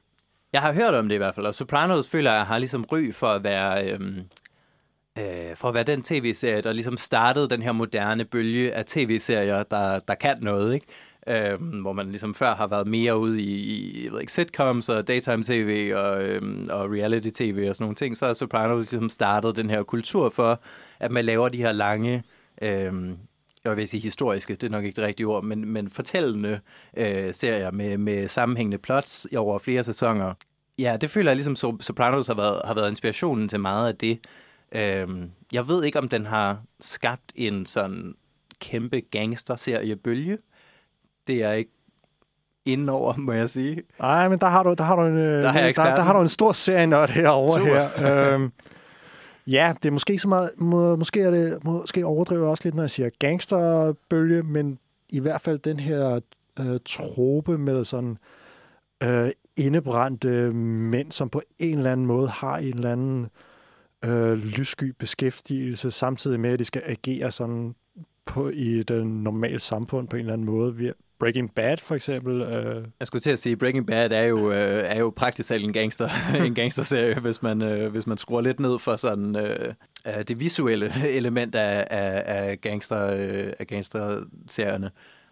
Jeg 0.52 0.62
har 0.62 0.72
hørt 0.72 0.94
om 0.94 1.08
det 1.08 1.14
i 1.14 1.18
hvert 1.18 1.34
fald, 1.34 1.46
og 1.46 1.54
Sopranos 1.54 2.08
føler 2.08 2.32
jeg 2.32 2.46
har 2.46 2.58
ligesom 2.58 2.84
ry 2.92 3.12
for 3.12 3.26
at 3.26 3.44
være, 3.44 3.92
øhm, 3.92 4.16
øh, 5.18 5.56
for 5.56 5.68
at 5.68 5.74
være 5.74 5.84
den 5.84 6.02
tv-serie, 6.02 6.62
der 6.62 6.72
ligesom 6.72 6.96
startede 6.96 7.48
den 7.48 7.62
her 7.62 7.72
moderne 7.72 8.24
bølge 8.24 8.72
af 8.72 8.84
tv-serier, 8.84 9.62
der, 9.62 9.98
der 9.98 10.14
kan 10.14 10.36
noget, 10.40 10.74
ikke? 10.74 10.86
Øh, 11.28 11.80
hvor 11.80 11.92
man 11.92 12.10
ligesom 12.10 12.34
før 12.34 12.54
har 12.54 12.66
været 12.66 12.86
mere 12.86 13.18
ude 13.18 13.42
i, 13.42 13.54
i 13.54 14.04
jeg 14.04 14.12
ved 14.12 14.20
ikke, 14.20 14.32
sitcoms 14.32 14.88
og 14.88 15.08
daytime 15.08 15.44
tv 15.44 15.92
og, 15.96 16.22
øh, 16.22 16.66
og 16.70 16.90
reality 16.90 17.28
tv 17.34 17.66
og 17.68 17.76
sådan 17.76 17.84
nogle 17.84 17.96
ting, 17.96 18.16
så 18.16 18.26
har 18.26 18.34
Sopranos 18.34 18.92
ligesom 18.92 19.10
startet 19.10 19.56
den 19.56 19.70
her 19.70 19.82
kultur 19.82 20.30
for, 20.30 20.60
at 21.00 21.10
man 21.10 21.24
laver 21.24 21.48
de 21.48 21.58
her 21.58 21.72
lange, 21.72 22.22
øh, 22.62 22.92
jeg 23.64 23.76
vil 23.76 23.88
sige 23.88 24.00
historiske, 24.00 24.54
det 24.54 24.62
er 24.62 24.70
nok 24.70 24.84
ikke 24.84 24.96
det 24.96 25.04
rigtige 25.04 25.26
ord, 25.26 25.44
men, 25.44 25.68
men 25.68 25.90
fortællende 25.90 26.60
øh, 26.96 27.34
serier 27.34 27.70
med, 27.70 27.98
med 27.98 28.28
sammenhængende 28.28 28.78
plots 28.78 29.26
over 29.36 29.58
flere 29.58 29.84
sæsoner. 29.84 30.34
Ja, 30.78 30.96
det 31.00 31.10
føler 31.10 31.30
jeg 31.30 31.36
ligesom, 31.36 31.80
Sopranos 31.80 32.26
har 32.26 32.34
været, 32.34 32.60
har 32.64 32.74
været 32.74 32.90
inspirationen 32.90 33.48
til 33.48 33.60
meget 33.60 33.88
af 33.88 33.96
det. 33.96 34.18
Øhm, 34.72 35.30
jeg 35.52 35.68
ved 35.68 35.84
ikke, 35.84 35.98
om 35.98 36.08
den 36.08 36.26
har 36.26 36.62
skabt 36.80 37.32
en 37.34 37.66
sådan 37.66 38.14
kæmpe 38.60 39.00
gangster-serie-bølge, 39.00 40.38
det 41.28 41.42
er 41.42 41.52
ikke 41.52 41.70
over, 42.88 43.16
må 43.16 43.32
jeg 43.32 43.50
sige. 43.50 43.82
Nej, 44.00 44.28
men 44.28 44.38
der 44.38 44.46
har 44.46 44.62
du, 44.62 44.74
der 44.74 44.84
har 44.84 44.96
du, 44.96 45.02
en, 45.02 45.16
øh, 45.16 45.42
der, 45.42 45.48
har 45.48 45.60
der, 45.60 45.94
der 45.94 46.02
har 46.02 46.12
du 46.12 46.20
en 46.20 46.28
stor 46.28 46.52
serienørd 46.52 47.10
herovre 47.10 47.64
her. 47.64 47.88
øhm, 48.34 48.52
ja, 49.46 49.74
det 49.82 49.88
er 49.88 49.92
måske 49.92 50.18
så 50.18 50.28
meget, 50.28 50.50
må, 50.56 50.96
måske 50.96 51.20
er 51.20 51.30
det, 51.30 51.64
måske 51.64 52.06
overdriver 52.06 52.48
også 52.48 52.64
lidt, 52.64 52.74
når 52.74 52.82
jeg 52.82 52.90
siger 52.90 53.10
gangsterbølge, 53.18 54.42
men 54.42 54.78
i 55.08 55.20
hvert 55.20 55.40
fald 55.40 55.58
den 55.58 55.80
her 55.80 56.20
øh, 56.60 56.78
trope 56.84 57.58
med 57.58 57.84
sådan 57.84 58.18
øh, 59.02 59.30
indebrændte 59.56 60.52
mænd, 60.52 61.12
som 61.12 61.28
på 61.28 61.42
en 61.58 61.78
eller 61.78 61.92
anden 61.92 62.06
måde 62.06 62.28
har 62.28 62.56
en 62.56 62.74
eller 62.74 62.92
anden 62.92 63.28
øh, 64.04 64.32
lyssky 64.32 64.94
beskæftigelse, 64.98 65.90
samtidig 65.90 66.40
med, 66.40 66.50
at 66.50 66.58
de 66.58 66.64
skal 66.64 66.82
agere 66.86 67.30
sådan 67.30 67.74
på 68.24 68.48
i 68.48 68.82
det 68.82 69.06
normale 69.06 69.58
samfund 69.58 70.08
på 70.08 70.16
en 70.16 70.20
eller 70.20 70.32
anden 70.32 70.46
måde. 70.46 70.76
Vi, 70.76 70.92
Breaking 71.18 71.54
Bad 71.54 71.76
for 71.76 71.94
eksempel. 71.94 72.42
Øh, 72.42 72.84
Jeg 73.00 73.06
skulle 73.06 73.22
til 73.22 73.30
at 73.30 73.38
sige, 73.38 73.56
Breaking 73.56 73.86
Bad 73.86 74.12
er 74.12 74.22
jo, 74.24 74.50
øh, 74.52 74.84
er 74.84 74.98
jo 74.98 75.12
praktisk 75.16 75.48
talt 75.48 75.64
en, 75.64 75.72
gangster, 75.72 76.08
en 76.46 76.54
gangsterserie, 76.54 77.20
hvis 77.20 77.42
man, 77.42 77.62
øh, 77.62 77.90
hvis 77.90 78.06
man 78.06 78.18
skruer 78.18 78.40
lidt 78.40 78.60
ned 78.60 78.78
for 78.78 78.96
sådan, 78.96 79.36
øh, 79.36 79.74
øh, 80.06 80.24
det 80.28 80.40
visuelle 80.40 80.92
element 81.16 81.54
af, 81.54 81.86
af, 81.90 82.22
af, 82.26 82.60
gangster, 82.60 83.06
øh, 83.12 83.52
af 83.58 83.66
gangsterserierne. 83.66 84.90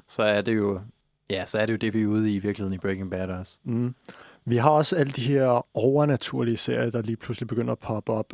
Så 0.08 0.22
er 0.22 0.40
det 0.40 0.56
jo 0.56 0.80
ja, 1.30 1.46
så 1.46 1.58
er 1.58 1.66
det 1.66 1.72
jo 1.72 1.78
det, 1.78 1.94
vi 1.94 2.02
er 2.02 2.06
ude 2.06 2.30
i 2.30 2.34
i 2.34 2.38
virkeligheden 2.38 2.74
i 2.74 2.78
Breaking 2.78 3.10
Bad 3.10 3.28
også. 3.28 3.58
mm. 3.64 3.94
Vi 4.48 4.56
har 4.56 4.70
også 4.70 4.96
alle 4.96 5.12
de 5.12 5.20
her 5.22 5.66
overnaturlige 5.76 6.56
serier, 6.56 6.90
der 6.90 7.02
lige 7.02 7.16
pludselig 7.16 7.48
begynder 7.48 7.72
at 7.72 7.78
poppe 7.78 8.12
op. 8.12 8.32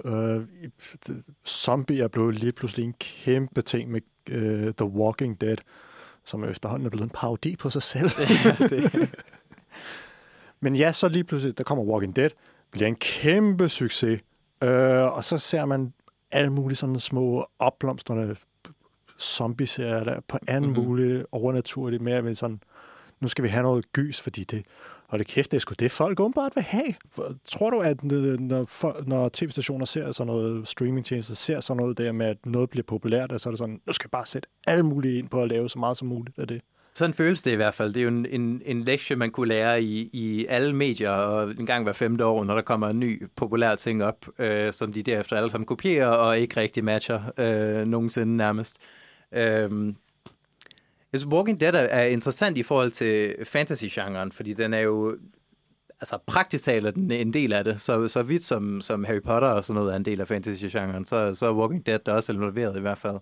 Zombie 1.47 2.03
er 2.03 2.09
blevet 2.09 2.35
lige 2.35 2.53
pludselig 2.53 2.85
en 2.85 2.95
kæmpe 3.01 3.63
ting 3.63 3.91
med 3.91 4.01
øh, 4.31 4.75
The 4.75 4.87
Walking 4.87 5.41
Dead, 5.41 5.57
som 6.25 6.45
efterhånden 6.45 6.87
er 6.87 6.91
blevet 6.91 7.05
en 7.05 7.11
parodi 7.15 7.57
på 7.57 7.71
sig 7.71 7.83
selv. 7.83 8.11
Ja, 8.19 8.67
det, 8.69 9.11
Men 10.61 10.77
ja, 10.77 10.93
så 10.93 11.09
lige 11.09 11.25
pludselig, 11.25 11.59
der 11.59 11.65
kommer 11.65 11.85
Walking 11.85 12.17
Dead, 12.17 12.31
bliver 12.71 12.89
en 12.89 12.97
kæmpe 12.97 13.69
succes. 13.69 14.21
Øh, 14.63 15.03
og 15.17 15.25
så 15.25 15.39
ser 15.39 15.65
man 15.65 15.93
alle 16.31 16.51
mulige 16.53 16.77
sådan 16.77 16.99
små 16.99 17.47
opblomstrende 17.59 18.37
zombie-serier, 19.21 20.05
der 20.05 20.13
er 20.13 20.21
på 20.29 20.39
anden 20.47 20.71
Mhm. 20.71 20.79
mm-hmm. 20.79 20.89
mulig 20.91 21.25
overnaturligt 21.33 22.03
med, 22.03 22.23
med 22.23 22.35
sådan, 22.35 22.61
nu 23.21 23.29
skal 23.29 23.45
vi 23.45 23.49
have 23.49 23.63
noget 23.63 23.93
gys, 23.93 24.21
fordi 24.21 24.45
det, 24.45 24.65
og 25.13 25.19
det 25.19 25.27
kæft, 25.27 25.51
det 25.51 25.57
er 25.57 25.61
sgu 25.61 25.75
det, 25.79 25.91
folk 25.91 26.21
åbenbart 26.21 26.53
vil 26.55 26.65
have. 26.65 26.95
Tror 27.49 27.71
du, 27.71 27.81
at 27.81 28.05
når, 28.05 28.65
folk, 28.65 29.07
når 29.07 29.31
tv-stationer 29.33 29.85
ser 29.85 30.13
sådan 30.13 30.27
noget, 30.27 30.69
streamingtjenester 30.69 31.35
ser 31.35 31.61
sådan 31.61 31.81
noget 31.81 31.99
der 31.99 32.13
med, 32.13 32.27
at 32.27 32.47
noget 32.47 32.71
bliver 32.71 32.85
populært, 32.85 33.41
så 33.41 33.49
er 33.49 33.51
det 33.51 33.59
sådan, 33.59 33.81
nu 33.87 33.93
skal 33.93 34.07
jeg 34.07 34.11
bare 34.11 34.27
sætte 34.27 34.49
alle 34.67 34.83
mulige 34.83 35.19
ind 35.19 35.29
på 35.29 35.43
at 35.43 35.49
lave 35.49 35.69
så 35.69 35.79
meget 35.79 35.97
som 35.97 36.09
muligt 36.09 36.39
af 36.39 36.49
det. 36.49 36.61
sådan 36.95 37.15
føles 37.15 37.43
det 37.43 37.51
i 37.53 37.55
hvert 37.55 37.75
fald. 37.75 37.95
Det 37.95 38.01
er 38.01 38.05
jo 38.05 38.09
en, 38.09 38.27
en, 38.27 38.63
en 38.65 38.85
lektie, 38.85 39.17
man 39.17 39.31
kunne 39.31 39.49
lære 39.49 39.83
i, 39.83 40.11
i 40.13 40.47
alle 40.47 40.77
medier, 40.77 41.11
og 41.11 41.51
en 41.51 41.67
gang 41.67 41.85
hver 41.85 41.93
femte 41.93 42.25
år, 42.25 42.45
når 42.45 42.55
der 42.55 42.63
kommer 42.63 42.89
en 42.89 43.01
ny 43.01 43.27
populær 43.37 43.75
ting 43.75 44.05
op, 44.05 44.27
øh, 44.39 44.73
som 44.73 44.93
de 44.93 45.03
derefter 45.03 45.37
alle 45.37 45.51
sammen 45.51 45.67
kopierer, 45.67 46.09
og 46.09 46.39
ikke 46.39 46.61
rigtig 46.61 46.85
matcher 46.85 47.21
øh, 47.39 47.87
nogensinde 47.87 48.37
nærmest. 48.37 48.77
Øh, 49.33 49.95
jeg 51.13 51.21
synes, 51.21 51.33
Walking 51.33 51.61
Dead 51.61 51.75
er, 51.75 52.05
interessant 52.05 52.59
i 52.59 52.63
forhold 52.63 52.91
til 52.91 53.35
fantasy-genren, 53.45 54.33
fordi 54.33 54.53
den 54.53 54.75
er 54.75 54.81
jo 54.81 55.17
altså 56.01 56.19
praktisk 56.27 56.65
taler 56.65 56.91
den 56.91 57.11
en 57.11 57.33
del 57.33 57.53
af 57.53 57.65
det. 57.65 57.81
Så, 57.81 58.09
så 58.09 58.23
vidt 58.23 58.45
som, 58.45 58.81
som 58.81 59.05
Harry 59.05 59.23
Potter 59.23 59.49
og 59.49 59.65
sådan 59.65 59.81
noget 59.81 59.93
er 59.93 59.97
en 59.97 60.05
del 60.05 60.21
af 60.21 60.29
fantasy-genren, 60.29 61.07
så, 61.07 61.35
så 61.35 61.47
er 61.47 61.53
Walking 61.53 61.87
Dead 61.87 61.99
der 62.07 62.13
også 62.13 62.33
involveret 62.33 62.77
i 62.77 62.81
hvert 62.81 62.99
fald. 62.99 63.19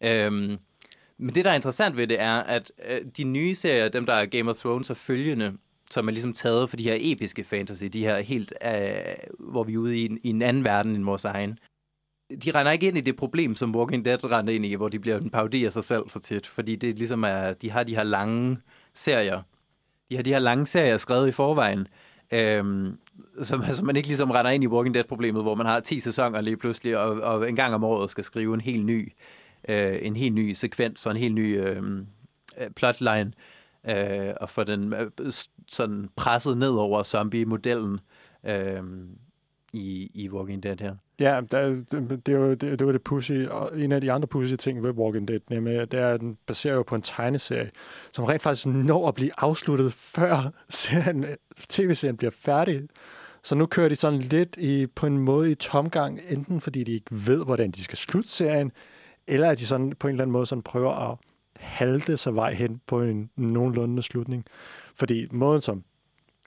Øhm, 0.00 0.58
men 1.18 1.34
det, 1.34 1.44
der 1.44 1.50
er 1.50 1.54
interessant 1.54 1.96
ved 1.96 2.06
det, 2.06 2.20
er, 2.20 2.34
at 2.34 2.72
øh, 2.88 3.00
de 3.16 3.24
nye 3.24 3.54
serier, 3.54 3.88
dem 3.88 4.06
der 4.06 4.12
er 4.12 4.26
Game 4.26 4.50
of 4.50 4.56
Thrones 4.56 4.90
og 4.90 4.96
følgende, 4.96 5.52
som 5.90 6.08
er 6.08 6.12
ligesom 6.12 6.32
taget 6.32 6.70
for 6.70 6.76
de 6.76 6.82
her 6.82 6.96
episke 7.00 7.44
fantasy, 7.44 7.84
de 7.84 8.04
her 8.04 8.18
helt, 8.18 8.52
øh, 8.64 8.72
hvor 9.38 9.64
vi 9.64 9.74
er 9.74 9.78
ude 9.78 9.98
i 9.98 10.04
en, 10.04 10.18
i 10.22 10.30
en 10.30 10.42
anden 10.42 10.64
verden 10.64 10.94
end 10.94 11.04
vores 11.04 11.24
egen, 11.24 11.58
de 12.44 12.50
render 12.50 12.72
ikke 12.72 12.88
ind 12.88 12.98
i 12.98 13.00
det 13.00 13.16
problem, 13.16 13.56
som 13.56 13.76
Walking 13.76 14.04
Dead 14.04 14.32
render 14.32 14.52
ind 14.52 14.66
i, 14.66 14.74
hvor 14.74 14.88
de 14.88 14.98
bliver 14.98 15.18
en 15.18 15.30
parodi 15.30 15.64
af 15.64 15.72
sig 15.72 15.84
selv 15.84 16.08
så 16.08 16.20
tit, 16.20 16.46
fordi 16.46 16.76
det 16.76 16.98
ligesom 16.98 17.24
er, 17.24 17.52
de 17.52 17.70
har 17.70 17.82
de 17.82 17.96
her 17.96 18.02
lange 18.02 18.58
serier, 18.94 19.42
de 20.10 20.16
har 20.16 20.22
de 20.22 20.30
her 20.30 20.38
lange 20.38 20.66
serier 20.66 20.96
skrevet 20.96 21.28
i 21.28 21.32
forvejen, 21.32 21.88
øhm, 22.32 22.98
som, 23.42 23.62
altså, 23.62 23.84
man 23.84 23.96
ikke 23.96 24.08
ligesom 24.08 24.30
render 24.30 24.50
ind 24.50 24.64
i 24.64 24.66
Walking 24.66 24.94
Dead-problemet, 24.94 25.42
hvor 25.42 25.54
man 25.54 25.66
har 25.66 25.80
10 25.80 26.00
sæsoner 26.00 26.40
lige 26.40 26.56
pludselig, 26.56 26.98
og, 26.98 27.20
og 27.20 27.48
en 27.48 27.56
gang 27.56 27.74
om 27.74 27.84
året 27.84 28.10
skal 28.10 28.24
skrive 28.24 28.54
en 28.54 28.60
helt 28.60 28.86
ny, 28.86 29.12
øh, 29.68 29.98
en 30.02 30.16
helt 30.16 30.34
ny 30.34 30.52
sekvens 30.52 31.06
og 31.06 31.12
en 31.12 31.18
helt 31.18 31.34
ny 31.34 31.60
øhm, 31.60 32.06
øh, 32.60 32.70
plotline, 32.70 33.32
øh, 33.88 34.34
og 34.40 34.50
få 34.50 34.64
den 34.64 34.92
øh, 34.92 35.32
sådan 35.68 36.08
presset 36.16 36.58
ned 36.58 36.70
over 36.70 37.02
zombie-modellen 37.02 38.00
øh, 38.46 38.82
i, 39.74 40.10
i 40.14 40.28
Walking 40.30 40.62
Dead 40.62 40.76
her. 40.80 40.94
Ja, 41.20 41.40
der, 41.50 41.68
det, 41.68 42.26
det, 42.26 42.60
det, 42.60 42.78
det 42.78 42.86
var 42.86 42.92
det 42.92 43.02
pussy, 43.02 43.32
og 43.32 43.80
en 43.80 43.92
af 43.92 44.00
de 44.00 44.12
andre 44.12 44.28
pussy 44.28 44.54
ting 44.54 44.82
ved 44.82 44.90
Walking 44.90 45.28
Dead, 45.28 45.40
nemlig, 45.50 45.92
det 45.92 46.00
er, 46.00 46.08
at 46.08 46.20
den 46.20 46.38
baserer 46.46 46.74
jo 46.74 46.82
på 46.82 46.94
en 46.94 47.02
tegneserie, 47.02 47.70
som 48.12 48.24
rent 48.24 48.42
faktisk 48.42 48.66
når 48.66 49.08
at 49.08 49.14
blive 49.14 49.30
afsluttet, 49.36 49.92
før 49.92 50.52
serien, 50.68 51.24
tv-serien 51.68 52.16
bliver 52.16 52.30
færdig. 52.30 52.82
Så 53.42 53.54
nu 53.54 53.66
kører 53.66 53.88
de 53.88 53.96
sådan 53.96 54.18
lidt 54.18 54.56
i, 54.56 54.86
på 54.86 55.06
en 55.06 55.18
måde 55.18 55.50
i 55.50 55.54
tomgang, 55.54 56.20
enten 56.28 56.60
fordi 56.60 56.84
de 56.84 56.92
ikke 56.92 57.26
ved, 57.26 57.44
hvordan 57.44 57.70
de 57.70 57.84
skal 57.84 57.98
slutte 57.98 58.30
serien, 58.30 58.72
eller 59.26 59.50
at 59.50 59.58
de 59.58 59.66
sådan 59.66 59.92
på 59.98 60.08
en 60.08 60.14
eller 60.14 60.24
anden 60.24 60.32
måde 60.32 60.46
sådan 60.46 60.62
prøver 60.62 61.10
at 61.10 61.16
halte 61.56 62.16
sig 62.16 62.34
vej 62.34 62.54
hen 62.54 62.80
på 62.86 63.02
en 63.02 63.30
nogenlunde 63.36 64.02
slutning. 64.02 64.44
Fordi 64.94 65.26
måden, 65.30 65.60
som 65.60 65.84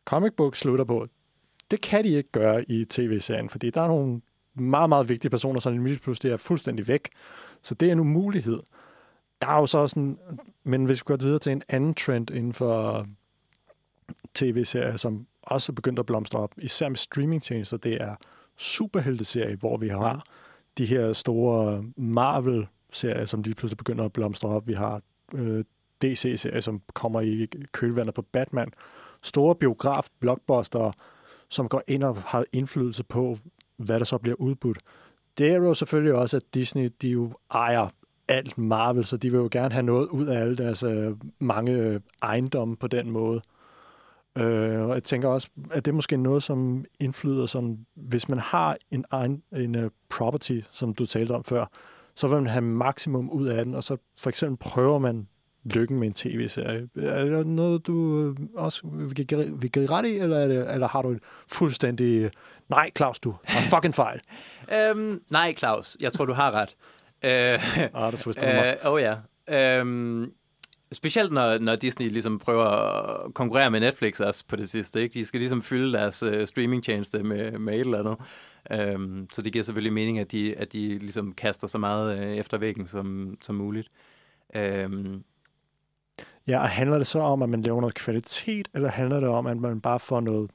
comic 0.06 0.34
book 0.38 0.56
slutter 0.56 0.86
på, 0.86 1.08
det 1.72 1.82
kan 1.82 2.04
de 2.04 2.10
ikke 2.10 2.32
gøre 2.32 2.72
i 2.72 2.86
tv-serien, 2.86 3.50
fordi 3.50 3.70
der 3.70 3.82
er 3.82 3.88
nogle 3.88 4.22
meget, 4.54 4.90
meget 4.90 5.10
vigtige 5.10 5.30
personer, 5.30 5.60
som 5.60 5.86
lige 5.86 6.00
pludselig 6.00 6.32
er 6.32 6.38
fuldstændig 6.38 6.88
væk. 6.88 7.10
Så 7.62 7.76
det 7.76 7.88
er 7.88 7.92
en 7.92 8.00
umulighed. 8.00 8.60
Der 9.42 9.48
er 9.48 9.60
jo 9.60 9.66
så 9.66 9.88
sådan, 9.88 10.18
men 10.64 10.86
hvis 10.86 11.02
vi 11.02 11.04
går 11.06 11.16
videre 11.16 11.40
til 11.40 11.52
en 11.52 11.64
anden 11.70 11.94
trend 11.94 12.30
inden 12.30 12.54
for 12.54 13.08
tv-serier, 14.34 14.98
som 14.98 15.28
også 15.42 15.72
er 15.72 15.74
begyndt 15.74 16.00
at 16.00 16.06
blomstre 16.06 16.40
op, 16.40 16.54
især 16.58 16.90
med 16.90 16.98
streamingtjenester, 16.98 17.78
det 17.78 18.02
er 18.02 18.16
superhelteserie, 18.56 19.56
hvor 19.56 19.78
vi 19.78 19.88
har 19.88 20.24
de 20.78 20.86
her 20.86 21.14
store 21.14 21.84
Marvel-serier, 21.98 23.26
som 23.26 23.42
lige 23.42 23.56
pludselig 23.56 23.78
begynder 23.78 24.06
at 24.06 24.14
blomstre 24.14 24.50
op. 24.50 24.68
Vi 24.68 24.74
har 24.74 25.02
øh, 25.34 25.64
DC-serier, 26.02 26.60
som 26.60 26.82
kommer 26.94 27.22
i 27.22 27.48
kølvandet 27.72 28.16
på 28.16 28.22
Batman. 28.22 28.72
Store 29.22 29.56
biograf-blockbuster, 29.56 30.92
som 31.50 31.70
går 31.70 31.84
ind 31.88 32.04
og 32.04 32.16
har 32.16 32.46
indflydelse 32.54 33.04
på, 33.04 33.38
hvad 33.78 34.00
der 34.00 34.06
så 34.06 34.18
bliver 34.18 34.36
udbudt. 34.36 34.78
Det 35.38 35.52
er 35.52 35.56
jo 35.56 35.74
selvfølgelig 35.74 36.14
også, 36.14 36.38
at 36.38 36.44
Disney, 36.54 36.90
de 37.02 37.10
jo 37.10 37.32
ejer 37.52 37.90
alt 38.28 38.58
Marvel, 38.58 39.06
så 39.06 39.18
de 39.18 39.32
vil 39.32 39.38
jo 39.38 39.50
gerne 39.52 39.74
have 39.74 39.84
noget 39.84 40.08
ud 40.08 40.26
af 40.26 40.42
alle 40.42 40.58
deres 40.58 40.84
øh, 40.84 41.12
mange 41.40 41.72
øh, 41.72 42.00
ejendomme 42.24 42.78
på 42.78 42.88
den 42.88 43.12
måde. 43.12 43.42
Øh, 44.38 44.82
og 44.82 44.94
jeg 44.94 45.04
tænker 45.04 45.30
også, 45.30 45.50
at 45.72 45.86
det 45.86 45.92
er 45.92 45.96
måske 45.96 46.18
noget, 46.18 46.44
som 46.44 46.86
indflyder 47.00 47.46
sådan, 47.46 47.86
hvis 47.96 48.30
man 48.30 48.40
har 48.40 48.78
en, 48.92 49.06
egen, 49.12 49.44
en 49.56 49.76
uh, 49.76 49.92
property, 50.10 50.62
som 50.72 50.94
du 50.94 51.06
talte 51.06 51.32
om 51.32 51.44
før, 51.44 51.66
så 52.16 52.28
vil 52.28 52.38
man 52.38 52.48
have 52.48 52.62
maksimum 52.62 53.30
ud 53.30 53.48
af 53.48 53.66
den, 53.66 53.76
og 53.76 53.84
så 53.84 53.98
for 54.20 54.30
eksempel 54.30 54.58
prøver 54.58 55.00
man 55.00 55.28
lykken 55.74 56.00
med 56.00 56.08
en 56.08 56.14
tv-serie. 56.14 56.90
Er 56.96 57.26
det 57.26 57.48
noget, 57.48 57.88
du 57.88 58.22
øh, 58.22 58.48
også 58.56 58.82
vil 58.84 59.16
give, 59.16 59.28
ret 59.90 60.06
i, 60.06 60.18
eller, 60.18 60.38
er 60.38 60.48
det, 60.48 60.74
eller 60.74 60.88
har 60.88 61.02
du 61.02 61.10
et 61.10 61.20
fuldstændig, 61.48 62.24
øh, 62.24 62.32
nej 62.70 62.92
Claus, 62.98 63.20
du 63.20 63.36
har 63.46 63.62
fucking 63.76 63.96
fejl. 63.96 64.20
Øhm, 64.74 65.22
nej, 65.30 65.54
Claus, 65.58 65.98
jeg 66.00 66.14
tror, 66.14 66.26
du 66.26 66.34
har 66.34 66.52
ret. 66.52 66.76
Øh, 67.24 67.60
Ah, 67.94 68.12
det 68.12 68.20
du 68.20 68.46
mig. 68.46 68.78
Øh, 68.84 68.92
oh 68.92 69.02
ja. 69.02 69.16
Øhm, 69.80 70.32
specielt 70.92 71.32
når, 71.32 71.58
når 71.58 71.76
Disney 71.76 72.10
ligesom 72.10 72.40
prøver 72.40 72.66
at 72.66 73.34
konkurrere 73.34 73.72
med 73.72 73.80
Netflix 73.80 74.20
også 74.20 74.44
på 74.48 74.56
det 74.56 74.70
sidste. 74.70 75.02
Ikke? 75.02 75.14
De 75.14 75.26
skal 75.26 75.40
ligesom 75.40 75.62
fylde 75.62 75.94
deres 75.98 76.24
øh, 76.24 76.48
streamingtjeneste 76.48 77.24
med, 77.24 77.52
med 77.52 77.74
et 77.74 77.80
eller 77.80 78.00
andet. 78.00 78.18
Øhm, 78.72 79.28
så 79.32 79.42
det 79.42 79.54
giver 79.54 79.66
selvfølgelig 79.66 79.94
mening, 79.94 80.20
at 80.20 80.32
de, 80.32 80.56
at 80.56 80.74
de 80.74 80.98
ligesom 80.98 81.34
kaster 81.34 81.68
så 81.68 81.78
meget 81.78 82.20
øh, 82.20 82.38
efter 82.38 82.58
væggen 82.58 82.88
som, 82.88 83.38
som 83.42 83.56
muligt. 83.56 83.88
Øhm, 84.56 85.24
Ja, 86.48 86.62
og 86.62 86.70
handler 86.70 86.98
det 86.98 87.08
så 87.08 87.20
om, 87.20 87.42
at 87.42 87.50
man 87.50 87.62
laver 87.62 87.82
noget 87.82 87.96
kvalitet, 87.96 88.68
eller 88.74 88.90
handler 88.90 89.20
det 89.20 89.30
om, 89.30 89.48
at 89.48 89.58
man 89.58 89.82
bare 89.82 90.00
får 90.00 90.20
noget 90.20 90.52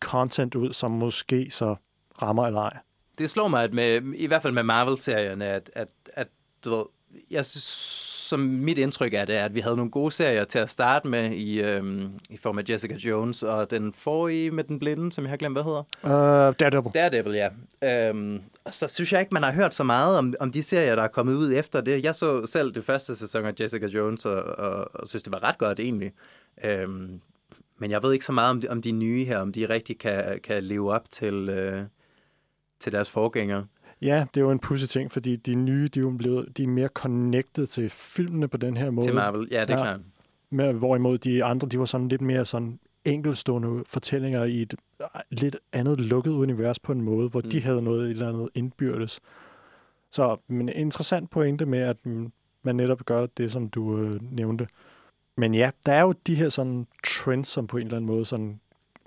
content 0.00 0.54
ud, 0.54 0.72
som 0.72 0.90
måske 0.90 1.50
så 1.50 1.76
rammer 2.22 2.46
eller 2.46 2.60
ej? 2.60 2.78
det 3.18 3.30
slår 3.30 3.48
mig, 3.48 3.64
at 3.64 3.72
med, 3.72 4.02
i 4.14 4.26
hvert 4.26 4.42
fald 4.42 4.52
med 4.52 4.62
Marvel-serierne, 4.62 5.44
at, 5.44 5.70
at, 5.72 5.88
at 6.06 6.28
du 6.64 6.70
ved, 6.70 6.84
jeg 7.30 7.46
synes, 7.46 8.15
som 8.26 8.40
mit 8.40 8.78
indtryk 8.78 9.12
af 9.12 9.26
det, 9.26 9.36
er, 9.36 9.44
at 9.44 9.54
vi 9.54 9.60
havde 9.60 9.76
nogle 9.76 9.90
gode 9.90 10.12
serier 10.12 10.44
til 10.44 10.58
at 10.58 10.70
starte 10.70 11.08
med 11.08 11.30
i, 11.32 11.62
øhm, 11.62 12.10
i 12.30 12.36
form 12.36 12.58
af 12.58 12.62
Jessica 12.68 12.94
Jones, 12.94 13.42
og 13.42 13.70
den 13.70 13.92
forrige 13.92 14.50
med 14.50 14.64
den 14.64 14.78
blinde, 14.78 15.12
som 15.12 15.24
jeg 15.24 15.30
har 15.30 15.36
glemt, 15.36 15.54
hvad 15.54 15.64
hedder. 15.64 15.82
Uh, 16.48 16.54
Daredevil. 16.60 16.92
Daredevil, 16.94 17.32
ja. 17.32 17.48
Øhm, 18.08 18.42
og 18.64 18.74
så 18.74 18.88
synes 18.88 19.12
jeg 19.12 19.20
ikke, 19.20 19.34
man 19.34 19.42
har 19.42 19.52
hørt 19.52 19.74
så 19.74 19.84
meget 19.84 20.18
om, 20.18 20.34
om 20.40 20.52
de 20.52 20.62
serier, 20.62 20.96
der 20.96 21.02
er 21.02 21.08
kommet 21.08 21.34
ud 21.34 21.52
efter 21.52 21.80
det. 21.80 22.04
Jeg 22.04 22.14
så 22.14 22.46
selv 22.46 22.74
det 22.74 22.84
første 22.84 23.16
sæson 23.16 23.44
af 23.44 23.52
Jessica 23.60 23.86
Jones, 23.86 24.24
og, 24.24 24.42
og, 24.42 24.88
og 24.94 25.08
synes, 25.08 25.22
det 25.22 25.32
var 25.32 25.44
ret 25.44 25.58
godt 25.58 25.80
egentlig. 25.80 26.12
Øhm, 26.64 27.20
men 27.78 27.90
jeg 27.90 28.02
ved 28.02 28.12
ikke 28.12 28.24
så 28.24 28.32
meget 28.32 28.50
om 28.50 28.60
de, 28.60 28.68
om 28.68 28.82
de 28.82 28.92
nye 28.92 29.24
her, 29.24 29.38
om 29.38 29.52
de 29.52 29.68
rigtig 29.68 29.98
kan, 29.98 30.40
kan 30.44 30.62
leve 30.64 30.92
op 30.92 31.10
til, 31.10 31.48
øh, 31.48 31.82
til 32.80 32.92
deres 32.92 33.10
forgængere. 33.10 33.66
Ja, 34.02 34.26
det 34.34 34.40
er 34.40 34.44
jo 34.44 34.50
en 34.50 34.58
pudsig 34.58 34.88
ting, 34.88 35.12
fordi 35.12 35.36
de 35.36 35.54
nye, 35.54 35.88
de 35.88 35.98
er 35.98 36.02
jo 36.02 36.10
blevet, 36.10 36.56
de 36.56 36.62
er 36.62 36.66
mere 36.68 36.88
connected 36.88 37.66
til 37.66 37.90
filmene 37.90 38.48
på 38.48 38.56
den 38.56 38.76
her 38.76 38.90
måde. 38.90 39.06
Til 39.06 39.14
Marvel, 39.14 39.48
ja, 39.50 39.60
det 39.60 39.70
er 39.70 39.78
Ja. 39.78 39.84
klart. 39.84 40.00
Med, 40.50 40.72
hvorimod 40.72 41.18
de 41.18 41.44
andre, 41.44 41.68
de 41.68 41.78
var 41.78 41.84
sådan 41.84 42.08
lidt 42.08 42.20
mere 42.20 42.44
sådan 42.44 42.78
enkelstående 43.04 43.84
fortællinger 43.86 44.44
i 44.44 44.62
et 44.62 44.74
øh, 45.00 45.06
lidt 45.30 45.56
andet 45.72 46.00
lukket 46.00 46.30
univers 46.30 46.78
på 46.78 46.92
en 46.92 47.02
måde, 47.02 47.28
hvor 47.28 47.40
mm. 47.44 47.50
de 47.50 47.62
havde 47.62 47.82
noget 47.82 48.04
et 48.04 48.10
eller 48.10 48.28
andet 48.28 48.48
indbyrdes. 48.54 49.20
Så 50.10 50.36
men 50.48 50.68
en 50.68 50.74
interessant 50.76 51.30
pointe 51.30 51.66
med, 51.66 51.78
at 51.78 51.96
man 52.62 52.76
netop 52.76 53.06
gør 53.06 53.26
det, 53.26 53.52
som 53.52 53.68
du 53.68 53.98
øh, 53.98 54.32
nævnte. 54.32 54.66
Men 55.36 55.54
ja, 55.54 55.70
der 55.86 55.92
er 55.92 56.02
jo 56.02 56.14
de 56.26 56.34
her 56.34 56.48
sådan 56.48 56.86
trends, 57.06 57.48
som 57.48 57.66
på 57.66 57.76
en 57.76 57.82
eller 57.82 57.96
anden 57.96 58.06
måde 58.06 58.24
sådan 58.24 58.60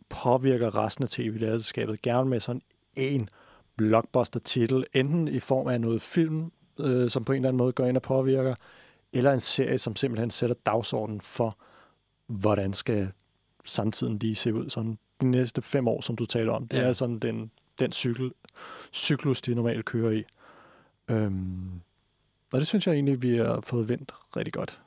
påvirker 0.10 0.76
resten 0.76 1.04
af 1.04 1.10
tv-landskabet. 1.10 2.02
Gerne 2.02 2.30
med 2.30 2.40
sådan 2.40 2.62
en 2.96 3.30
blockbuster-titel, 3.80 4.86
enten 4.94 5.28
i 5.28 5.40
form 5.40 5.68
af 5.68 5.82
noget 5.82 6.02
film, 6.02 6.52
øh, 6.80 7.10
som 7.10 7.26
på 7.26 7.32
en 7.32 7.36
eller 7.36 7.50
anden 7.50 7.58
måde 7.58 7.72
går 7.72 7.86
ind 7.86 7.98
og 7.98 8.02
påvirker, 8.02 8.56
eller 9.14 9.34
en 9.34 9.40
serie, 9.40 9.78
som 9.78 9.96
simpelthen 9.96 10.32
sætter 10.32 10.56
dagsordenen 10.66 11.22
for, 11.22 11.58
hvordan 12.28 12.74
skal 12.74 13.12
samtiden 13.66 14.18
lige 14.18 14.36
se 14.36 14.54
ud. 14.54 14.70
Sådan 14.70 14.98
de 15.22 15.26
næste 15.26 15.62
fem 15.62 15.88
år, 15.88 16.02
som 16.02 16.16
du 16.16 16.26
taler 16.26 16.54
om. 16.54 16.68
Det 16.68 16.78
ja. 16.78 16.84
er 16.84 16.94
sådan 16.94 17.20
den, 17.20 17.52
den 17.80 17.92
cykel, 17.92 18.32
cyklus, 18.94 19.42
de 19.42 19.56
normalt 19.56 19.86
kører 19.86 20.12
i. 20.12 20.24
Øhm, 21.08 21.82
og 22.54 22.60
det 22.60 22.68
synes 22.68 22.88
jeg 22.88 22.94
egentlig, 22.94 23.22
vi 23.22 23.38
har 23.38 23.62
fået 23.62 23.90
vendt 23.90 24.12
rigtig 24.38 24.54
godt. 24.54 24.82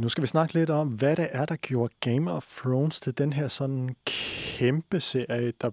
Nu 0.00 0.08
skal 0.08 0.22
vi 0.22 0.26
snakke 0.26 0.54
lidt 0.54 0.70
om, 0.70 0.88
hvad 0.88 1.16
det 1.16 1.28
er, 1.32 1.46
der 1.46 1.56
gjorde 1.56 1.94
Game 2.00 2.32
of 2.32 2.58
Thrones 2.58 3.00
til 3.00 3.18
den 3.18 3.32
her 3.32 3.48
sådan 3.48 3.96
kæmpe 4.04 5.00
serie, 5.00 5.52
der 5.60 5.70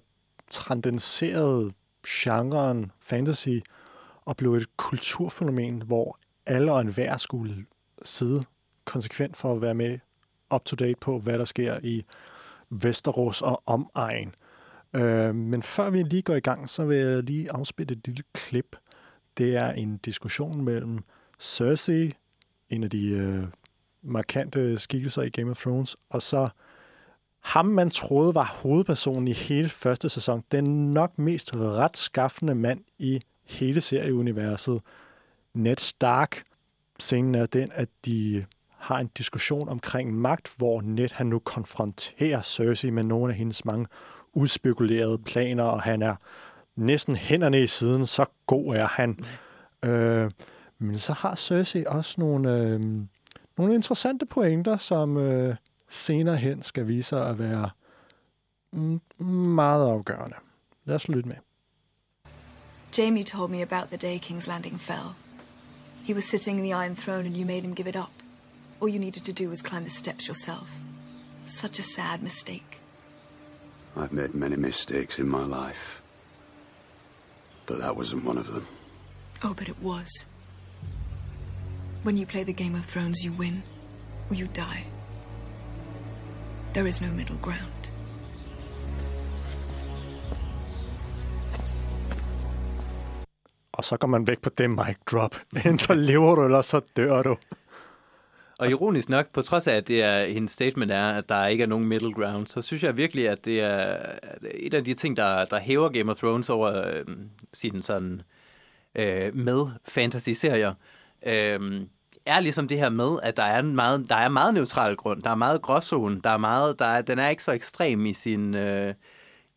transcenderede 0.49 1.71
genren 2.07 2.91
fantasy 2.99 3.57
og 4.25 4.37
blev 4.37 4.53
et 4.53 4.77
kulturfænomen, 4.77 5.81
hvor 5.81 6.17
alle 6.45 6.73
og 6.73 6.81
enhver 6.81 7.17
skulle 7.17 7.65
sidde 8.01 8.43
konsekvent 8.85 9.37
for 9.37 9.53
at 9.53 9.61
være 9.61 9.73
med 9.73 9.99
up-to-date 10.55 10.99
på, 10.99 11.19
hvad 11.19 11.39
der 11.39 11.45
sker 11.45 11.79
i 11.83 12.05
Vesterås 12.69 13.41
og 13.41 13.63
omegn. 13.65 14.33
Øh, 14.93 15.35
men 15.35 15.63
før 15.63 15.89
vi 15.89 16.03
lige 16.03 16.21
går 16.21 16.35
i 16.35 16.39
gang, 16.39 16.69
så 16.69 16.85
vil 16.85 16.97
jeg 16.97 17.23
lige 17.23 17.51
afspille 17.51 17.91
et 17.91 18.07
lille 18.07 18.23
klip. 18.33 18.75
Det 19.37 19.55
er 19.55 19.71
en 19.71 19.97
diskussion 19.97 20.61
mellem 20.61 21.03
Cersei, 21.39 22.13
en 22.69 22.83
af 22.83 22.89
de 22.89 23.09
øh, 23.09 23.47
markante 24.07 24.77
skikkelser 24.77 25.21
i 25.21 25.29
Game 25.29 25.51
of 25.51 25.61
Thrones, 25.61 25.95
og 26.09 26.21
så 26.21 26.49
ham, 27.43 27.65
man 27.65 27.89
troede 27.89 28.35
var 28.35 28.57
hovedpersonen 28.61 29.27
i 29.27 29.33
hele 29.33 29.69
første 29.69 30.09
sæson, 30.09 30.43
den 30.51 30.91
nok 30.91 31.19
mest 31.19 31.55
retskaffende 31.55 32.55
mand 32.55 32.79
i 32.97 33.21
hele 33.45 33.81
serieuniverset, 33.81 34.81
Ned 35.53 35.77
Stark. 35.77 36.43
Scenen 36.99 37.35
er 37.35 37.45
den, 37.45 37.71
at 37.73 37.89
de 38.05 38.43
har 38.69 38.99
en 38.99 39.09
diskussion 39.17 39.69
omkring 39.69 40.13
magt, 40.13 40.53
hvor 40.57 40.81
Ned 40.81 41.09
han 41.11 41.27
nu 41.27 41.39
konfronterer 41.39 42.41
Cersei 42.41 42.89
med 42.89 43.03
nogle 43.03 43.33
af 43.33 43.37
hendes 43.37 43.65
mange 43.65 43.87
udspekulerede 44.33 45.17
planer, 45.17 45.63
og 45.63 45.81
han 45.81 46.01
er 46.01 46.15
næsten 46.75 47.15
hænderne 47.15 47.63
i 47.63 47.67
siden, 47.67 48.05
så 48.05 48.25
god 48.47 48.75
er 48.75 48.87
han. 48.87 49.19
Øh, 49.83 50.31
men 50.79 50.97
så 50.97 51.13
har 51.13 51.35
Cersei 51.35 51.85
også 51.85 52.15
nogle, 52.17 52.51
øh, 52.51 52.81
nogle 53.57 53.75
interessante 53.75 54.25
pointer, 54.25 54.77
som 54.77 55.17
øh, 55.17 55.55
senere 55.89 56.37
hen 56.37 56.63
skal 56.63 56.87
vise 56.87 57.09
sig 57.09 57.29
at 57.29 57.39
være 57.39 57.69
meget 59.23 59.89
afgørende. 59.89 60.35
Lad 60.85 60.95
os 60.95 61.07
lytte 61.07 61.29
med. 61.29 61.35
Jamie 62.97 63.23
told 63.23 63.51
me 63.51 63.61
about 63.61 63.87
the 63.87 63.97
day 63.97 64.19
King's 64.19 64.47
Landing 64.47 64.79
fell. 64.79 65.13
He 66.03 66.13
was 66.13 66.23
sitting 66.23 66.57
in 66.57 66.63
the 66.63 66.85
Iron 66.85 66.95
Throne 66.95 67.25
and 67.25 67.37
you 67.37 67.45
made 67.45 67.61
him 67.61 67.75
give 67.75 67.89
it 67.89 67.95
up. 67.95 68.11
All 68.81 68.89
you 68.89 68.99
needed 68.99 69.25
to 69.25 69.43
do 69.43 69.49
was 69.49 69.61
climb 69.61 69.83
the 69.83 69.89
steps 69.89 70.27
yourself. 70.27 70.69
Such 71.45 71.79
a 71.79 71.83
sad 71.83 72.21
mistake. 72.23 72.79
I've 73.95 74.13
made 74.13 74.33
many 74.33 74.55
mistakes 74.55 75.19
in 75.19 75.27
my 75.27 75.43
life. 75.43 76.01
But 77.65 77.79
that 77.79 77.95
wasn't 77.95 78.23
one 78.25 78.37
of 78.37 78.47
them. 78.53 78.65
Oh, 79.43 79.53
but 79.53 79.67
it 79.67 79.81
was. 79.81 80.25
When 82.07 82.17
you 82.17 82.25
play 82.25 82.43
the 82.43 82.63
Game 82.63 82.75
of 82.75 82.87
Thrones, 82.87 83.25
you 83.25 83.33
win 83.39 83.63
or 84.29 84.35
you 84.35 84.47
die. 84.55 84.83
There 86.73 86.87
is 86.87 87.01
no 87.01 87.13
middle 87.13 87.37
ground. 87.41 87.91
Og 93.71 93.85
så 93.85 93.97
går 93.97 94.07
man 94.07 94.27
væk 94.27 94.41
på 94.41 94.49
det 94.49 94.69
mic 94.69 94.97
drop. 95.11 95.35
Enten 95.55 95.79
så 95.79 95.93
lever 95.93 96.35
du, 96.35 96.43
eller 96.43 96.61
så 96.61 96.81
dør 96.97 97.23
du. 97.23 97.37
Og 98.59 98.69
ironisk 98.69 99.09
nok, 99.09 99.27
på 99.33 99.41
trods 99.41 99.67
af, 99.67 99.75
at 99.75 99.87
det 99.87 100.03
er, 100.03 100.25
hendes 100.25 100.51
statement 100.51 100.91
er, 100.91 101.09
at 101.09 101.29
der 101.29 101.47
ikke 101.47 101.63
er 101.63 101.67
nogen 101.67 101.87
middle 101.87 102.13
ground, 102.13 102.47
så 102.47 102.61
synes 102.61 102.83
jeg 102.83 102.97
virkelig, 102.97 103.29
at 103.29 103.45
det 103.45 103.61
er 103.61 103.97
et 104.53 104.73
af 104.73 104.83
de 104.83 104.93
ting, 104.93 105.17
der, 105.17 105.45
der 105.45 105.59
hæver 105.59 105.89
Game 105.89 106.11
of 106.11 106.17
Thrones 106.17 106.49
over 106.49 106.87
øh, 106.87 107.05
sin 107.53 107.81
sådan 107.81 108.21
øh, 108.95 109.35
med 109.35 109.65
fantasy-serier. 109.85 110.73
Øh, 111.25 111.87
er 112.29 112.39
ligesom 112.39 112.67
det 112.67 112.77
her 112.77 112.89
med, 112.89 113.19
at 113.23 113.37
der 113.37 113.43
er 113.43 113.59
en 113.59 113.75
meget, 113.75 114.05
der 114.09 114.15
er 114.15 114.29
meget 114.29 114.53
neutral 114.53 114.95
grund, 114.95 115.23
der 115.23 115.29
er 115.29 115.35
meget 115.35 115.61
gråzone, 115.61 116.21
der 116.23 116.29
er 116.29 116.37
meget, 116.37 116.79
der 116.79 116.85
er, 116.85 117.01
den 117.01 117.19
er 117.19 117.29
ikke 117.29 117.43
så 117.43 117.51
ekstrem 117.51 118.05
i 118.05 118.13
sin, 118.13 118.55
øh, 118.55 118.93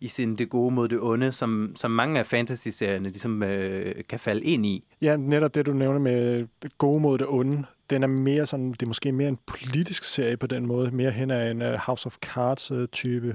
i 0.00 0.09
sin 0.09 0.37
det 0.37 0.48
gode 0.48 0.74
mod 0.74 0.88
det 0.88 0.98
onde, 1.00 1.33
som, 1.33 1.72
som 1.76 1.90
mange 1.90 2.18
af 2.18 2.26
fantasy-serierne 2.26 3.09
ligesom, 3.09 3.42
øh, 3.42 3.94
kan 4.09 4.18
falde 4.18 4.44
ind 4.44 4.66
i. 4.66 4.85
Ja, 5.02 5.16
netop 5.16 5.54
det, 5.54 5.66
du 5.66 5.72
nævner 5.72 5.98
med 6.00 6.46
det 6.62 6.78
gode 6.78 7.00
mod 7.00 7.18
det 7.18 7.26
onde, 7.26 7.64
den 7.90 8.02
er 8.02 8.06
mere 8.06 8.46
sådan, 8.46 8.72
det 8.72 8.83
er 8.83 8.87
måske 8.87 9.12
mere 9.12 9.28
en 9.28 9.38
politisk 9.46 10.04
serie 10.04 10.37
på 10.37 10.46
den 10.46 10.66
måde, 10.66 10.90
mere 10.90 11.11
hen 11.11 11.30
af 11.30 11.50
en 11.50 11.62
uh, 11.62 11.68
House 11.68 12.06
of 12.06 12.16
Cards-type, 12.16 13.28
uh, 13.28 13.35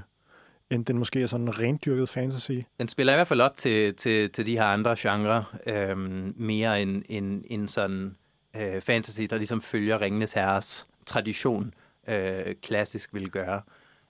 end 0.70 0.84
den 0.84 0.98
måske 0.98 1.22
er 1.22 1.26
sådan 1.26 1.48
en 1.48 1.60
rendyrket 1.60 2.08
fantasy. 2.08 2.52
Den 2.80 2.88
spiller 2.88 3.12
i 3.12 3.16
hvert 3.16 3.28
fald 3.28 3.40
op 3.40 3.56
til, 3.56 3.94
til, 3.94 4.30
til 4.30 4.46
de 4.46 4.52
her 4.52 4.64
andre 4.64 4.96
genrer, 4.98 5.56
øh, 5.66 5.98
mere 6.36 6.82
end, 6.82 7.02
end, 7.08 7.42
end 7.46 7.68
sådan 7.68 8.16
øh, 8.60 8.82
fantasy, 8.82 9.22
der 9.22 9.36
ligesom 9.36 9.60
følger 9.60 10.00
Ringenes 10.00 10.32
Herres 10.32 10.86
tradition, 11.06 11.74
øh, 12.08 12.54
klassisk 12.62 13.14
vil 13.14 13.30
gøre. 13.30 13.62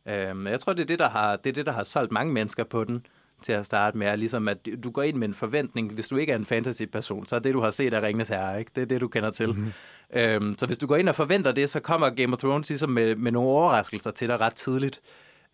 Øh, 0.08 0.44
jeg 0.44 0.60
tror, 0.60 0.72
det 0.72 0.82
er 0.82 0.86
det, 0.86 0.98
der 0.98 1.08
har, 1.08 1.36
det 1.36 1.50
er 1.50 1.54
det, 1.54 1.66
der 1.66 1.72
har 1.72 1.84
solgt 1.84 2.12
mange 2.12 2.32
mennesker 2.32 2.64
på 2.64 2.84
den 2.84 3.06
til 3.42 3.52
at 3.52 3.66
starte 3.66 3.98
med, 3.98 4.06
er 4.06 4.16
ligesom 4.16 4.48
at 4.48 4.58
du 4.84 4.90
går 4.90 5.02
ind 5.02 5.16
med 5.16 5.28
en 5.28 5.34
forventning. 5.34 5.92
Hvis 5.92 6.08
du 6.08 6.16
ikke 6.16 6.32
er 6.32 6.36
en 6.36 6.46
fantasy-person, 6.46 7.26
så 7.26 7.36
er 7.36 7.40
det, 7.40 7.54
du 7.54 7.60
har 7.60 7.70
set 7.70 7.94
af 7.94 8.02
Ringenes 8.02 8.28
Herre, 8.28 8.58
ikke? 8.58 8.70
det 8.74 8.82
er 8.82 8.86
det, 8.86 9.00
du 9.00 9.08
kender 9.08 9.30
til. 9.30 9.48
Mm-hmm. 9.48 9.72
Øhm, 10.14 10.58
så 10.58 10.66
hvis 10.66 10.78
du 10.78 10.86
går 10.86 10.96
ind 10.96 11.08
og 11.08 11.14
forventer 11.14 11.52
det, 11.52 11.70
så 11.70 11.80
kommer 11.80 12.10
Game 12.10 12.32
of 12.32 12.38
Thrones 12.38 12.68
ligesom 12.68 12.90
med, 12.90 13.16
med 13.16 13.32
nogle 13.32 13.48
overraskelser 13.48 14.10
til 14.10 14.28
dig 14.28 14.40
ret 14.40 14.54
tidligt. 14.54 15.00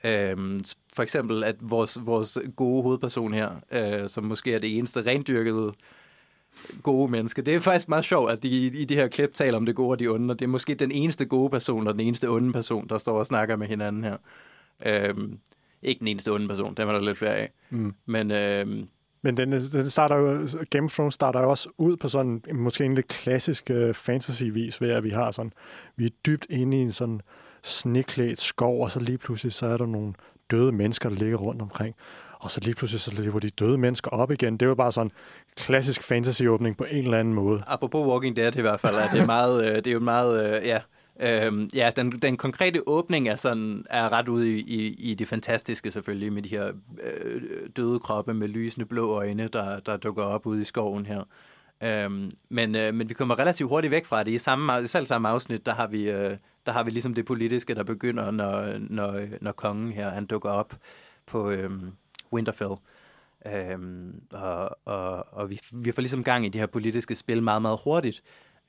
Øhm, 0.05 0.65
for 0.93 1.03
eksempel, 1.03 1.45
at 1.45 1.57
vores, 1.61 1.99
vores 2.01 2.39
gode 2.57 2.83
hovedperson 2.83 3.35
her, 3.35 3.51
øh, 3.73 4.09
som 4.09 4.25
måske 4.25 4.55
er 4.55 4.59
det 4.59 4.79
eneste 4.79 5.07
rendyrkede 5.07 5.73
gode 6.83 7.11
menneske. 7.11 7.43
Det 7.43 7.55
er 7.55 7.61
faktisk 7.61 7.89
meget 7.89 8.05
sjovt, 8.05 8.31
at 8.31 8.43
de 8.43 8.49
i 8.67 8.85
de 8.85 8.95
her 8.95 9.09
klip 9.09 9.35
taler 9.35 9.57
om 9.57 9.67
det 9.67 9.75
gode 9.75 9.91
og 9.91 9.99
de 9.99 10.09
onde, 10.09 10.33
og 10.33 10.39
det 10.39 10.45
er 10.45 10.49
måske 10.49 10.75
den 10.75 10.93
eneste 10.93 11.25
gode 11.25 11.51
person 11.51 11.87
og 11.87 11.95
den 11.95 12.01
eneste 12.01 12.29
onde 12.29 12.53
person, 12.53 12.89
der 12.89 12.99
står 12.99 13.19
og 13.19 13.27
snakker 13.27 13.57
med 13.57 13.67
hinanden 13.67 14.05
her. 14.05 14.17
Øhm, 14.87 15.39
ikke 15.83 15.99
den 15.99 16.09
eneste 16.09 16.33
onde 16.33 16.49
person, 16.49 16.75
den 16.75 16.87
var 16.87 16.93
der 16.93 17.05
lidt 17.05 17.19
flere 17.19 17.37
af. 17.37 17.53
Mm. 17.71 17.95
Men, 18.07 18.31
øhm, 18.31 18.89
men 19.23 19.37
den, 19.37 19.53
den 19.53 19.91
starter 19.91 20.17
jo, 20.17 20.49
Game 20.71 20.85
of 20.85 20.95
Thrones 20.95 21.15
starter 21.15 21.41
jo 21.41 21.51
også 21.51 21.69
ud 21.79 21.97
på 21.97 22.09
sådan 22.09 22.43
måske 22.53 22.85
en 22.85 22.95
lidt 22.95 23.09
klassisk 23.09 23.71
uh, 23.75 23.95
fantasy-vis, 23.95 24.81
ved 24.81 24.91
at 24.91 25.05
vi 25.05 25.11
har 25.11 25.31
sådan, 25.31 25.53
vi 25.97 26.05
er 26.05 26.11
dybt 26.27 26.47
inde 26.51 26.77
i 26.77 26.81
en 26.81 26.93
sådan 26.93 27.21
sneklædt 27.63 28.41
skov, 28.41 28.85
og 28.85 28.91
så 28.91 29.01
lige 29.01 29.19
pludselig 29.19 29.53
så 29.53 29.67
er 29.67 29.77
der 29.77 29.87
nogle 29.87 30.15
døde 30.51 30.73
mennesker, 30.73 31.09
der 31.09 31.17
ligger 31.17 31.39
rundt 31.39 31.63
omkring 31.63 31.95
og 32.43 32.51
så 32.51 32.61
lige 32.61 32.75
pludselig 32.75 33.01
så 33.01 33.23
lever 33.23 33.41
de 33.41 33.51
døde 33.51 33.79
mennesker 33.79 34.11
op 34.11 34.31
igen. 34.31 34.57
Det 34.57 34.69
var 34.69 34.75
bare 34.75 34.93
sådan 34.93 35.07
en 35.07 35.13
klassisk 35.57 36.03
fantasy-åbning 36.03 36.77
på 36.77 36.85
en 36.91 37.05
eller 37.05 37.19
anden 37.19 37.35
måde. 37.35 37.63
Apropos 37.67 38.07
Walking 38.07 38.37
Dead 38.37 38.57
i 38.57 38.61
hvert 38.61 38.81
fald, 38.81 38.95
er 38.95 39.09
det, 39.19 39.27
meget, 39.37 39.67
øh, 39.67 39.77
det 39.77 39.87
er 39.87 39.93
jo 39.93 40.01
meget, 40.01 40.57
øh, 40.57 40.67
ja, 40.67 40.81
Øhm, 41.21 41.71
ja, 41.75 41.91
den, 41.97 42.13
den 42.13 42.37
konkrete 42.37 42.89
åbning 42.89 43.29
er, 43.29 43.37
sådan, 43.37 43.85
er 43.91 44.13
ret 44.13 44.29
ude 44.29 44.59
i, 44.59 44.61
i, 44.61 45.11
i 45.11 45.15
det 45.15 45.29
fantastiske 45.29 45.91
selvfølgelig, 45.91 46.33
med 46.33 46.43
de 46.43 46.49
her 46.49 46.73
øh, 47.03 47.43
døde 47.77 47.99
kroppe 47.99 48.35
med 48.35 48.49
lysende 48.49 48.87
blå 48.87 49.11
øjne, 49.11 49.49
der, 49.49 49.81
der 49.81 49.97
dukker 49.97 50.23
op 50.23 50.47
ude 50.47 50.61
i 50.61 50.65
skoven 50.65 51.07
her. 51.07 51.23
Øhm, 51.83 52.33
men, 52.49 52.75
øh, 52.75 52.95
men 52.95 53.09
vi 53.09 53.15
kommer 53.15 53.39
relativt 53.39 53.69
hurtigt 53.69 53.91
væk 53.91 54.05
fra 54.05 54.23
det. 54.23 54.31
I 54.31 54.39
samme, 54.39 54.89
selv 54.89 55.07
samme 55.07 55.29
afsnit, 55.29 55.67
der 55.67 55.75
har 55.75 55.87
vi, 55.87 56.11
øh, 56.11 56.37
der 56.67 56.73
har 56.73 56.85
vi 56.85 56.91
ligesom 56.91 57.15
det 57.15 57.25
politiske, 57.25 57.75
der 57.75 57.85
begynder, 57.85 58.31
når, 58.31 58.79
når, 58.79 59.21
når 59.41 59.53
kongen 59.53 59.93
her 59.93 60.11
han 60.11 60.27
dukker 60.27 60.51
op 60.51 60.75
på, 61.27 61.51
øh, 61.51 61.71
Winterfell. 62.33 62.75
Øhm, 63.47 64.23
og 64.31 64.79
og, 64.85 65.27
og 65.33 65.51
vi, 65.51 65.61
vi 65.73 65.93
får 65.93 66.03
ligesom 66.03 66.25
gang 66.25 66.47
i 66.47 66.49
de 66.49 66.59
her 66.59 66.67
politiske 66.67 67.15
spil 67.15 67.43
meget, 67.43 67.63
meget 67.63 67.81
hurtigt. 67.85 68.23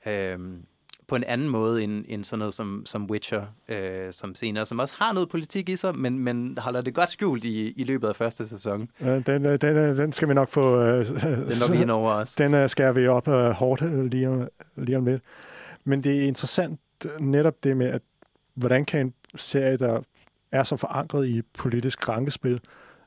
Øhm, 0.06 0.64
på 1.08 1.16
en 1.16 1.24
anden 1.24 1.48
måde 1.48 1.82
end, 1.82 2.04
end 2.08 2.24
sådan 2.24 2.38
noget 2.38 2.54
som, 2.54 2.82
som 2.86 3.10
Witcher, 3.10 3.46
øh, 3.68 4.12
som 4.12 4.34
senere, 4.34 4.66
som 4.66 4.78
også 4.78 4.94
har 4.98 5.12
noget 5.12 5.28
politik 5.28 5.68
i 5.68 5.76
sig, 5.76 5.96
men, 5.98 6.18
men 6.18 6.58
holder 6.58 6.80
det 6.80 6.94
godt 6.94 7.10
skjult 7.10 7.44
i, 7.44 7.72
i 7.72 7.84
løbet 7.84 8.08
af 8.08 8.16
første 8.16 8.48
sæson. 8.48 8.88
Ja, 9.00 9.18
den, 9.18 9.46
øh, 9.46 9.60
den, 9.60 9.76
øh, 9.76 9.96
den 9.96 10.12
skal 10.12 10.28
vi 10.28 10.34
nok 10.34 10.48
få... 10.48 10.80
Øh, 10.80 11.06
den 11.06 11.16
når 11.24 11.72
vi 11.72 11.76
henover 11.76 12.10
os. 12.10 12.34
Den 12.42 12.54
øh, 12.54 12.68
skal 12.68 12.96
vi 12.96 13.06
op 13.06 13.28
øh, 13.28 13.50
hårdt 13.50 13.82
øh, 13.82 14.04
lige, 14.04 14.28
om, 14.28 14.48
lige 14.76 14.98
om 14.98 15.04
lidt. 15.04 15.22
Men 15.84 16.04
det 16.04 16.16
er 16.18 16.22
interessant 16.22 16.80
netop 17.20 17.64
det 17.64 17.76
med, 17.76 17.86
at 17.86 18.02
hvordan 18.54 18.84
kan 18.84 19.06
en 19.06 19.14
serie, 19.36 19.76
der 19.76 20.00
er 20.52 20.62
så 20.62 20.76
forankret 20.76 21.28
i 21.28 21.42
politisk 21.42 22.08
rankespil, 22.08 22.60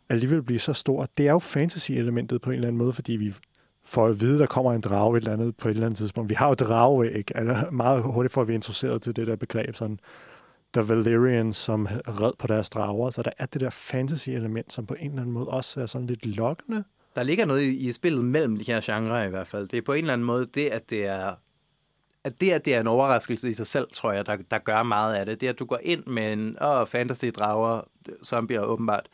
alligevel 0.10 0.44
blive 0.44 0.60
så 0.60 0.74
stor. 0.74 1.08
Det 1.18 1.28
er 1.28 1.32
jo 1.32 1.40
fantasy-elementet 1.40 2.42
på 2.42 2.50
en 2.50 2.54
eller 2.54 2.68
anden 2.68 2.78
måde, 2.78 2.94
fordi 2.94 3.14
vi 3.14 3.34
får 3.86 4.08
at 4.08 4.22
vide, 4.22 4.34
at 4.34 4.40
der 4.40 4.46
kommer 4.46 4.74
en 4.74 4.82
drage 4.82 5.18
et 5.18 5.22
eller 5.22 5.34
andet 5.34 5.58
på 5.58 5.68
et 5.68 5.72
eller 5.72 5.86
andet 5.86 5.98
tidspunkt. 5.98 6.30
Vi 6.30 6.36
har 6.36 6.48
jo 6.48 6.54
drage, 6.54 7.14
ikke? 7.14 7.34
eller 7.36 7.72
meget 7.72 8.04
hurtigt 8.04 8.34
får 8.34 8.44
vi 8.44 8.54
introduceret 8.54 9.02
til 9.02 9.16
det 9.16 9.28
der 9.28 9.36
begreb, 9.36 9.76
sådan 9.76 10.00
der 10.74 10.82
Valyrians, 10.82 11.56
som 11.56 11.88
red 12.08 12.32
på 12.40 12.48
deres 12.48 12.70
drager, 12.70 13.10
så 13.10 13.22
der 13.22 13.32
er 13.38 13.46
det 13.46 13.62
der 13.62 13.70
fantasy-element, 13.70 14.74
som 14.74 14.86
på 14.86 14.94
en 14.94 15.10
eller 15.10 15.22
anden 15.22 15.34
måde 15.34 15.48
også 15.48 15.82
er 15.82 15.86
sådan 15.86 16.08
lidt 16.08 16.26
lokkende. 16.26 16.84
Der 17.16 17.24
ligger 17.24 17.46
noget 17.46 17.62
i, 17.62 17.88
i 17.88 17.92
spillet 17.92 18.26
mellem 18.26 18.58
de 18.58 18.64
her 18.64 18.82
genrer 18.84 19.24
i 19.24 19.30
hvert 19.30 19.48
fald. 19.48 19.68
Det 19.68 19.78
er 19.78 19.82
på 19.82 19.94
en 19.94 20.00
eller 20.00 20.14
anden 20.14 20.26
måde 20.26 20.46
det, 20.46 20.68
at 20.68 20.90
det 20.90 21.06
er 21.06 21.36
at 22.24 22.42
det, 22.42 22.52
at 22.52 22.66
det 22.66 22.76
er 22.76 22.80
en 22.80 22.88
overraskelse 22.88 23.50
i 23.50 23.54
sig 23.54 23.68
selv, 23.68 23.88
tror 23.94 24.12
jeg, 24.12 24.26
der, 24.26 24.38
der 24.52 24.58
gør 24.58 24.84
meget 24.84 25.16
af 25.16 25.26
det. 25.26 25.42
Det, 25.42 25.48
at 25.48 25.60
du 25.60 25.66
går 25.66 25.80
ind 25.84 26.06
med 26.06 26.34
en 26.34 26.58
åh, 26.62 26.88
fantasy-drager, 26.88 27.82
zombier 28.24 28.62
åbenbart, 28.62 29.08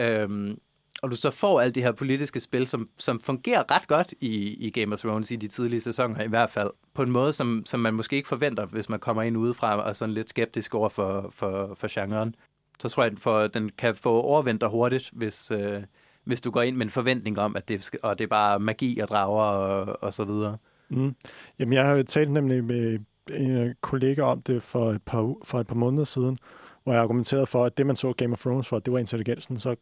øhm, 0.00 0.58
og 1.02 1.10
du 1.10 1.16
så 1.16 1.30
får 1.30 1.60
alt 1.60 1.74
det 1.74 1.82
her 1.82 1.92
politiske 1.92 2.40
spil, 2.40 2.66
som, 2.66 2.88
som 2.98 3.20
fungerer 3.20 3.74
ret 3.74 3.88
godt 3.88 4.14
i, 4.20 4.66
i 4.66 4.70
Game 4.70 4.92
of 4.92 4.98
Thrones 4.98 5.30
i 5.30 5.36
de 5.36 5.48
tidlige 5.48 5.80
sæsoner 5.80 6.22
i 6.22 6.28
hvert 6.28 6.50
fald, 6.50 6.70
på 6.94 7.02
en 7.02 7.10
måde, 7.10 7.32
som, 7.32 7.62
som 7.66 7.80
man 7.80 7.94
måske 7.94 8.16
ikke 8.16 8.28
forventer, 8.28 8.66
hvis 8.66 8.88
man 8.88 9.00
kommer 9.00 9.22
ind 9.22 9.36
udefra 9.36 9.76
og 9.82 9.88
er 9.88 9.92
sådan 9.92 10.14
lidt 10.14 10.30
skeptisk 10.30 10.74
over 10.74 10.88
for, 10.88 11.30
for, 11.30 11.74
for 11.74 11.88
genren. 11.90 12.34
Så 12.80 12.88
tror 12.88 13.02
jeg, 13.02 13.12
at 13.12 13.18
for, 13.18 13.46
den 13.46 13.70
kan 13.78 13.94
få 13.94 14.20
overvendt 14.22 14.60
dig 14.60 14.68
hurtigt, 14.68 15.10
hvis, 15.12 15.50
øh, 15.50 15.82
hvis 16.24 16.40
du 16.40 16.50
går 16.50 16.62
ind 16.62 16.76
med 16.76 16.86
en 16.86 16.90
forventning 16.90 17.38
om, 17.38 17.56
at 17.56 17.68
det, 17.68 17.90
og 18.02 18.18
det 18.18 18.24
er 18.24 18.28
bare 18.28 18.60
magi 18.60 18.98
og 18.98 19.08
drager 19.08 19.44
og, 19.44 20.02
og 20.02 20.14
så 20.14 20.24
videre. 20.24 20.56
Mm. 20.88 21.14
Jamen, 21.58 21.72
jeg 21.72 21.86
har 21.86 22.02
talt 22.02 22.30
nemlig 22.30 22.64
med 22.64 22.98
en 23.34 23.74
kollega 23.80 24.22
om 24.22 24.42
det 24.42 24.62
for 24.62 24.90
et 24.90 25.02
par, 25.02 25.34
for 25.44 25.60
et 25.60 25.66
par 25.66 25.74
måneder 25.74 26.04
siden, 26.04 26.38
hvor 26.84 26.92
jeg 26.92 27.02
argumenterede 27.02 27.46
for, 27.46 27.64
at 27.64 27.78
det, 27.78 27.86
man 27.86 27.96
så 27.96 28.12
Game 28.12 28.32
of 28.32 28.40
Thrones 28.40 28.68
for, 28.68 28.78
det 28.78 28.92
var 28.92 28.98
intelligensen, 28.98 29.58
så 29.58 29.76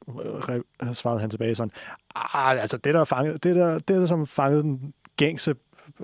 øh, 0.82 0.94
svarede 0.94 1.20
han 1.20 1.30
tilbage 1.30 1.54
sådan, 1.54 1.72
ah, 2.14 2.62
altså 2.62 2.76
det, 2.76 2.94
der, 2.94 3.04
fanget, 3.04 3.44
det, 3.44 3.56
der, 3.56 3.72
det 3.74 3.88
der 3.88 4.06
som 4.06 4.26
fangede 4.26 4.62
den 4.62 4.94
gængse 5.16 5.54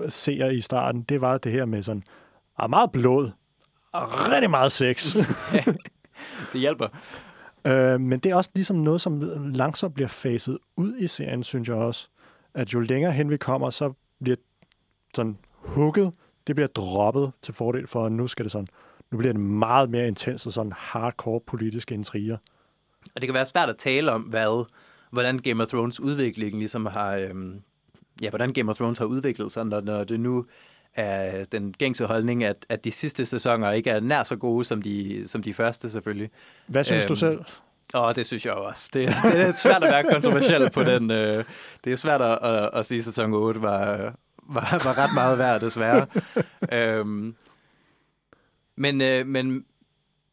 seer 0.07 0.49
i 0.49 0.61
starten, 0.61 1.01
det 1.01 1.21
var 1.21 1.37
det 1.37 1.51
her 1.51 1.65
med 1.65 1.83
sådan, 1.83 2.03
ah, 2.57 2.69
meget 2.69 2.91
blod, 2.91 3.31
og 3.91 4.29
rigtig 4.31 4.49
meget 4.49 4.71
sex. 4.71 5.15
det 6.53 6.61
hjælper. 6.61 6.87
Øh, 7.65 8.01
men 8.01 8.19
det 8.19 8.31
er 8.31 8.35
også 8.35 8.49
ligesom 8.55 8.75
noget, 8.75 9.01
som 9.01 9.19
langsomt 9.53 9.93
bliver 9.93 10.07
faset 10.07 10.57
ud 10.77 10.97
i 10.97 11.07
serien, 11.07 11.43
synes 11.43 11.69
jeg 11.69 11.77
også. 11.77 12.07
At 12.53 12.73
jo 12.73 12.79
længere 12.79 13.11
hen 13.11 13.29
vi 13.29 13.37
kommer, 13.37 13.69
så 13.69 13.93
bliver 14.23 14.37
sådan 15.15 15.37
hugget, 15.51 16.13
det 16.47 16.55
bliver 16.55 16.67
droppet 16.67 17.31
til 17.41 17.53
fordel 17.53 17.87
for, 17.87 18.05
at 18.05 18.11
nu 18.11 18.27
skal 18.27 18.45
det 18.45 18.51
sådan, 18.51 18.67
nu 19.15 19.19
bliver 19.19 19.33
det 19.33 19.43
meget 19.43 19.89
mere 19.89 20.07
intens 20.07 20.45
og 20.45 20.51
sådan 20.51 20.71
hardcore 20.75 21.39
politiske 21.47 21.95
intriger. 21.95 22.37
Og 23.15 23.21
det 23.21 23.27
kan 23.27 23.33
være 23.33 23.45
svært 23.45 23.69
at 23.69 23.77
tale 23.77 24.11
om, 24.11 24.21
hvad, 24.21 24.65
hvordan 25.11 25.39
Game 25.39 25.63
of 25.63 25.69
Thrones 25.69 25.99
udvikling 25.99 26.57
ligesom 26.57 26.85
har, 26.85 27.15
øhm, 27.15 27.61
ja, 28.21 28.29
hvordan 28.29 28.53
Game 28.53 28.71
of 28.71 28.75
Thrones 28.75 28.97
har 28.97 29.05
udviklet 29.05 29.51
sig, 29.51 29.65
når, 29.65 29.81
når 29.81 30.03
det 30.03 30.19
nu 30.19 30.45
er 30.95 31.45
den 31.45 31.73
gængse 31.73 32.05
holdning, 32.05 32.43
at, 32.43 32.65
at 32.69 32.83
de 32.83 32.91
sidste 32.91 33.25
sæsoner 33.25 33.71
ikke 33.71 33.89
er 33.89 33.99
nær 33.99 34.23
så 34.23 34.35
gode 34.35 34.65
som 34.65 34.81
de, 34.81 35.23
som 35.27 35.43
de 35.43 35.53
første 35.53 35.89
selvfølgelig. 35.89 36.29
Hvad 36.67 36.83
synes 36.83 37.05
øhm, 37.05 37.09
du 37.09 37.15
selv? 37.15 37.39
Og 37.93 38.15
det 38.15 38.25
synes 38.25 38.45
jeg 38.45 38.53
også. 38.53 38.89
Det, 38.93 39.07
det 39.31 39.41
er 39.41 39.53
svært 39.53 39.83
at 39.83 39.91
være 39.91 40.03
kontroversiel 40.03 40.69
på 40.69 40.83
den. 40.83 41.11
Øh, 41.11 41.43
det 41.83 41.93
er 41.93 41.97
svært 41.97 42.21
at, 42.21 42.39
at, 42.41 42.69
at 42.73 42.85
sige, 42.85 42.97
at 42.97 43.03
sæson 43.03 43.33
8 43.33 43.61
var, 43.61 43.97
var, 44.49 44.81
var 44.83 44.97
ret 44.97 45.13
meget 45.13 45.37
værd, 45.37 45.61
desværre. 45.61 46.07
øhm, 46.99 47.35
men, 48.75 49.01
øh, 49.01 49.27
men 49.27 49.65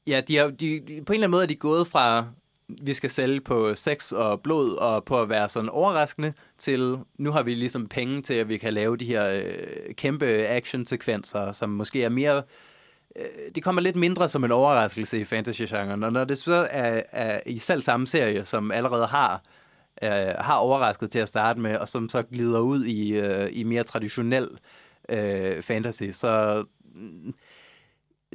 ja, 0.07 0.21
de 0.29 0.39
er, 0.39 0.51
de, 0.51 0.81
de, 0.81 1.03
på 1.07 1.13
en 1.13 1.15
eller 1.15 1.27
anden 1.27 1.31
måde 1.31 1.43
er 1.43 1.49
de 1.49 1.57
gået 1.57 1.87
fra, 1.87 2.27
vi 2.69 2.95
skal 2.95 3.11
sælge 3.11 3.41
på 3.41 3.75
sex 3.75 4.13
og 4.13 4.41
blod 4.41 4.77
og 4.77 5.05
på 5.05 5.21
at 5.21 5.29
være 5.29 5.49
sådan 5.49 5.69
overraskende, 5.69 6.33
til 6.59 6.99
nu 7.19 7.31
har 7.31 7.43
vi 7.43 7.55
ligesom 7.55 7.87
penge 7.87 8.23
til, 8.23 8.35
at 8.35 8.49
vi 8.49 8.59
kan 8.59 8.75
lave 8.75 8.97
de 8.97 9.05
her 9.05 9.29
øh, 9.29 9.95
kæmpe 9.95 10.27
action-sekvenser, 10.27 11.53
som 11.53 11.71
måske 11.71 12.05
er 12.05 12.09
mere... 12.09 12.43
Øh, 13.17 13.25
det 13.55 13.63
kommer 13.63 13.83
lidt 13.83 13.97
mindre 13.97 14.29
som 14.29 14.45
en 14.45 14.53
overraskelse 14.53 15.21
i 15.21 15.25
fantasy-genren, 15.25 16.03
og 16.03 16.13
når 16.13 16.25
det 16.25 16.39
så 16.39 16.67
er, 16.71 17.03
er 17.13 17.41
i 17.47 17.59
selv 17.59 17.83
samme 17.83 18.07
serie, 18.07 18.45
som 18.45 18.71
allerede 18.71 19.07
har 19.07 19.43
øh, 20.03 20.35
har 20.39 20.57
overrasket 20.57 21.11
til 21.11 21.19
at 21.19 21.29
starte 21.29 21.61
med, 21.61 21.77
og 21.77 21.89
som 21.89 22.09
så 22.09 22.23
glider 22.23 22.61
ud 22.61 22.85
i, 22.85 23.13
øh, 23.13 23.49
i 23.53 23.65
mere 23.65 23.85
traditionel 23.85 24.49
øh, 25.09 25.63
fantasy, 25.63 26.11
så 26.13 26.65
mm, 26.95 27.35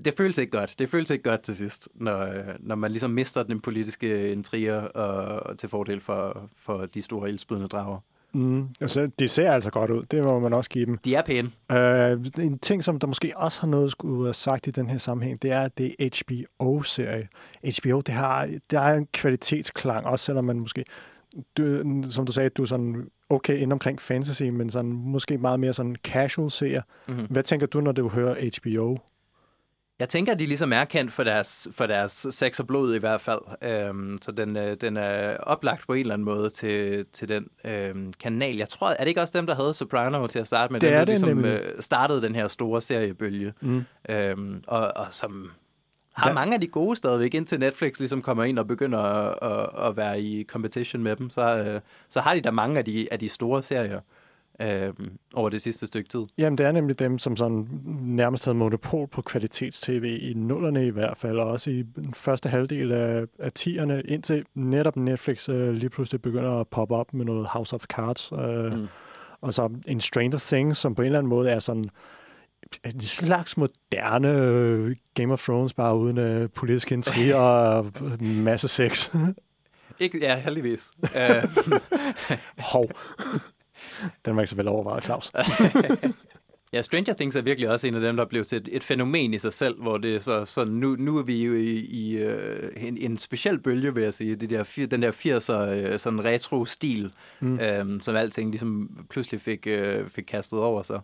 det 0.05 0.13
føles 0.17 0.37
ikke 0.37 0.57
godt. 0.57 0.75
Det 0.79 0.89
føles 0.89 1.11
ikke 1.11 1.23
godt 1.23 1.41
til 1.41 1.55
sidst, 1.55 1.89
når, 1.95 2.29
når 2.59 2.75
man 2.75 2.91
ligesom 2.91 3.11
mister 3.11 3.43
den 3.43 3.59
politiske 3.59 4.31
intriger 4.31 4.81
og, 4.81 5.57
til 5.57 5.69
fordel 5.69 5.99
for, 5.99 6.49
for 6.55 6.85
de 6.85 7.01
store 7.01 7.29
ildspydende 7.29 7.67
drager. 7.67 7.99
Mm, 8.33 8.67
altså, 8.81 9.09
det 9.19 9.29
ser 9.29 9.51
altså 9.51 9.71
godt 9.71 9.91
ud. 9.91 10.03
Det 10.03 10.23
må 10.23 10.39
man 10.39 10.53
også 10.53 10.69
give 10.69 10.85
dem. 10.85 10.97
De 10.97 11.15
er 11.15 11.21
pæne. 11.21 11.51
Uh, 11.69 12.45
en 12.45 12.59
ting, 12.59 12.83
som 12.83 12.99
der 12.99 13.07
måske 13.07 13.33
også 13.35 13.61
har 13.61 13.67
noget 13.67 13.91
skulle 13.91 14.25
have 14.25 14.33
sagt 14.33 14.67
i 14.67 14.71
den 14.71 14.89
her 14.89 14.97
sammenhæng, 14.97 15.41
det 15.41 15.51
er, 15.51 15.61
at 15.61 15.77
det 15.77 15.95
er 15.99 16.09
HBO-serie. 16.23 17.27
HBO, 17.79 18.01
det 18.01 18.13
har, 18.13 18.45
det 18.71 18.79
har 18.79 18.93
en 18.93 19.07
kvalitetsklang, 19.13 20.05
også 20.05 20.25
selvom 20.25 20.45
man 20.45 20.59
måske 20.59 20.85
du, 21.57 21.83
som 22.09 22.25
du 22.25 22.31
sagde, 22.31 22.49
du 22.49 22.61
er 22.61 22.65
sådan 22.65 23.09
okay 23.29 23.57
ind 23.57 23.73
omkring 23.73 24.01
fantasy, 24.01 24.43
men 24.43 24.69
sådan 24.69 24.91
måske 24.91 25.37
meget 25.37 25.59
mere 25.59 25.73
sådan 25.73 25.95
casual 25.95 26.51
seer. 26.51 26.81
Mm-hmm. 27.07 27.25
Hvad 27.29 27.43
tænker 27.43 27.67
du, 27.67 27.81
når 27.81 27.91
du 27.91 28.09
hører 28.09 28.49
HBO? 28.57 28.97
Jeg 29.99 30.09
tænker, 30.09 30.31
at 30.31 30.39
de 30.39 30.45
ligesom 30.45 30.73
er 30.73 30.85
kendt 30.85 31.13
for 31.13 31.23
deres, 31.23 31.67
for 31.71 31.87
deres 31.87 32.27
sex 32.29 32.59
og 32.59 32.67
blod 32.67 32.95
i 32.95 32.99
hvert 32.99 33.21
fald. 33.21 33.39
Øhm, 33.63 34.17
så 34.21 34.31
den, 34.31 34.57
øh, 34.57 34.77
den 34.81 34.97
er 34.97 35.37
oplagt 35.37 35.87
på 35.87 35.93
en 35.93 35.99
eller 35.99 36.13
anden 36.13 36.25
måde 36.25 36.49
til, 36.49 37.05
til 37.13 37.29
den 37.29 37.47
øhm, 37.65 38.13
kanal. 38.13 38.55
Jeg 38.55 38.69
tror, 38.69 38.89
er 38.89 38.97
det 38.97 39.07
ikke 39.07 39.21
også 39.21 39.37
dem, 39.37 39.45
der 39.45 39.55
havde 39.55 39.73
Soprano 39.73 40.27
til 40.27 40.39
at 40.39 40.47
starte 40.47 40.73
med? 40.73 40.81
Det 40.81 40.87
dem, 40.87 40.95
er 40.95 41.05
det 41.05 41.07
ligesom, 41.07 41.45
øh, 41.45 41.81
startede 41.81 42.21
den 42.21 42.35
her 42.35 42.47
store 42.47 42.81
seriebølge. 42.81 43.53
Mm. 43.61 43.83
Øhm, 44.09 44.63
og, 44.67 44.91
og 44.95 45.07
som 45.09 45.51
har 46.13 46.33
mange 46.33 46.53
af 46.53 46.61
de 46.61 46.67
gode 46.67 46.95
stadigvæk, 46.95 47.33
indtil 47.33 47.59
Netflix 47.59 47.99
ligesom 47.99 48.21
kommer 48.21 48.43
ind 48.43 48.59
og 48.59 48.67
begynder 48.67 48.99
at, 48.99 49.51
at, 49.51 49.87
at 49.87 49.97
være 49.97 50.21
i 50.21 50.43
competition 50.43 51.03
med 51.03 51.15
dem, 51.15 51.29
så, 51.29 51.41
øh, 51.41 51.81
så 52.09 52.21
har 52.21 52.33
de 52.33 52.41
da 52.41 52.51
mange 52.51 52.77
af 52.77 52.85
de, 52.85 53.07
af 53.11 53.19
de 53.19 53.29
store 53.29 53.63
serier 53.63 53.99
øh, 54.61 54.93
over 55.33 55.49
det 55.49 55.61
sidste 55.61 55.87
stykke 55.87 56.09
tid. 56.09 56.21
Jamen, 56.37 56.57
det 56.57 56.65
er 56.65 56.71
nemlig 56.71 56.99
dem, 56.99 57.19
som 57.19 57.37
sådan 57.37 57.67
nærmest 58.01 58.45
havde 58.45 58.57
monopol 58.57 59.07
på 59.07 59.21
kvalitets-tv 59.21 60.17
i 60.21 60.33
nullerne 60.33 60.87
i 60.87 60.89
hvert 60.89 61.17
fald, 61.17 61.39
og 61.39 61.47
også 61.47 61.71
i 61.71 61.81
den 61.81 62.13
første 62.13 62.49
halvdel 62.49 62.91
af, 62.91 63.25
af 63.39 63.51
tierne, 63.51 64.01
indtil 64.01 64.45
netop 64.55 64.95
Netflix 64.95 65.49
øh, 65.49 65.73
lige 65.73 65.89
pludselig 65.89 66.21
begynder 66.21 66.59
at 66.59 66.67
poppe 66.67 66.95
op 66.95 67.13
med 67.13 67.25
noget 67.25 67.47
House 67.47 67.75
of 67.75 67.83
Cards, 67.83 68.31
øh, 68.31 68.79
mm. 68.79 68.87
og 69.41 69.53
så 69.53 69.69
en 69.87 69.99
Stranger 69.99 70.39
Things, 70.47 70.77
som 70.77 70.95
på 70.95 71.01
en 71.01 71.05
eller 71.05 71.19
anden 71.19 71.29
måde 71.29 71.49
er 71.49 71.59
sådan 71.59 71.89
en 72.85 73.01
slags 73.01 73.57
moderne 73.57 74.31
øh, 74.31 74.95
Game 75.13 75.33
of 75.33 75.43
Thrones, 75.43 75.73
bare 75.73 75.97
uden 75.97 76.43
uh, 76.43 76.49
politisk 76.49 76.91
intrig 76.91 77.35
og 77.45 77.91
masse 78.19 78.67
sex. 78.67 79.09
Ikke, 79.99 80.19
ja, 80.19 80.39
heldigvis. 80.39 80.91
Hov. 82.71 82.89
Den 84.25 84.35
var 84.35 84.41
ikke 84.41 84.49
så 84.49 84.55
vel 84.55 84.67
overvejet, 84.67 85.03
Claus. 85.03 85.31
ja, 86.73 86.81
Stranger 86.81 87.13
Things 87.13 87.35
er 87.35 87.41
virkelig 87.41 87.69
også 87.69 87.87
en 87.87 87.95
af 87.95 88.01
dem, 88.01 88.17
der 88.17 88.25
blev 88.25 88.45
til 88.45 88.57
et, 88.57 88.69
et 88.71 88.83
fænomen 88.83 89.33
i 89.33 89.39
sig 89.39 89.53
selv, 89.53 89.81
hvor 89.81 89.97
det 89.97 90.23
så, 90.23 90.45
så 90.45 90.65
nu, 90.65 90.95
nu 90.99 91.17
er 91.17 91.23
vi 91.23 91.45
jo 91.45 91.53
i, 91.53 91.79
i 91.79 92.25
uh, 92.25 92.87
en, 92.87 92.97
en 92.97 93.17
speciel 93.17 93.59
bølge, 93.59 93.93
vil 93.93 94.03
jeg 94.03 94.13
sige. 94.13 94.35
Det 94.35 94.49
der, 94.49 94.87
den 94.91 95.01
der 95.01 95.11
80'er 95.11 95.93
uh, 95.93 95.99
sådan 95.99 96.25
retro-stil, 96.25 97.11
mm. 97.39 97.59
um, 97.81 97.99
som 97.99 98.15
alting 98.15 98.49
ligesom 98.49 98.89
pludselig 99.09 99.41
fik, 99.41 99.67
uh, 99.67 100.09
fik 100.09 100.23
kastet 100.23 100.59
over 100.59 100.83
sig. 100.83 100.99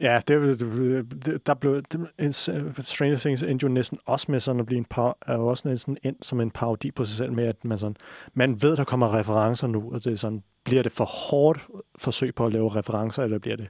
Ja, 0.00 0.20
det, 0.28 0.60
det, 0.60 1.46
der 1.46 1.54
blev 1.54 1.82
det, 1.82 2.08
en, 2.18 2.32
Stranger 2.32 3.16
Things 3.16 3.42
endte 3.42 3.64
jo 3.64 3.68
næsten 3.68 3.98
også 4.06 4.26
med 4.28 4.40
sådan 4.40 4.60
at 4.60 4.66
blive 4.66 4.78
en 4.78 4.84
par, 4.84 5.16
er 5.26 5.34
jo 5.34 5.46
også 5.46 5.68
næsten 5.68 5.96
ind 6.02 6.16
som 6.22 6.40
en 6.40 6.50
parodi 6.50 6.90
på 6.90 7.04
sig 7.04 7.16
selv 7.16 7.32
med, 7.32 7.44
at 7.44 7.64
man, 7.64 7.78
sådan, 7.78 7.96
man 8.34 8.62
ved, 8.62 8.76
der 8.76 8.84
kommer 8.84 9.18
referencer 9.18 9.66
nu, 9.66 9.92
og 9.92 10.04
det 10.04 10.12
er 10.12 10.16
sådan, 10.16 10.42
bliver 10.64 10.82
det 10.82 10.92
for 10.92 11.04
hårdt 11.04 11.66
forsøg 11.98 12.34
på 12.34 12.46
at 12.46 12.52
lave 12.52 12.76
referencer, 12.76 13.22
eller 13.22 13.38
bliver 13.38 13.56
det 13.56 13.68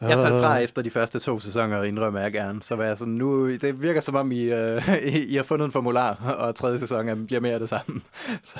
jeg 0.00 0.18
faldt 0.18 0.42
fra 0.42 0.58
efter 0.58 0.82
de 0.82 0.90
første 0.90 1.18
to 1.18 1.40
sæsoner, 1.40 1.82
indrømmer 1.82 2.20
jeg 2.20 2.32
gerne. 2.32 2.62
Så 2.62 2.76
var 2.76 2.84
jeg 2.84 2.98
sådan, 2.98 3.12
nu, 3.12 3.50
det 3.50 3.82
virker 3.82 4.00
som 4.00 4.14
om, 4.14 4.32
I, 4.32 4.52
uh, 4.52 5.04
I 5.32 5.34
har 5.36 5.42
fundet 5.42 5.64
en 5.64 5.72
formular, 5.72 6.34
og 6.38 6.54
tredje 6.54 6.78
sæson 6.78 7.26
bliver 7.26 7.40
mere 7.40 7.52
af 7.52 7.60
det 7.60 7.68
samme. 7.68 8.00
Så. 8.42 8.58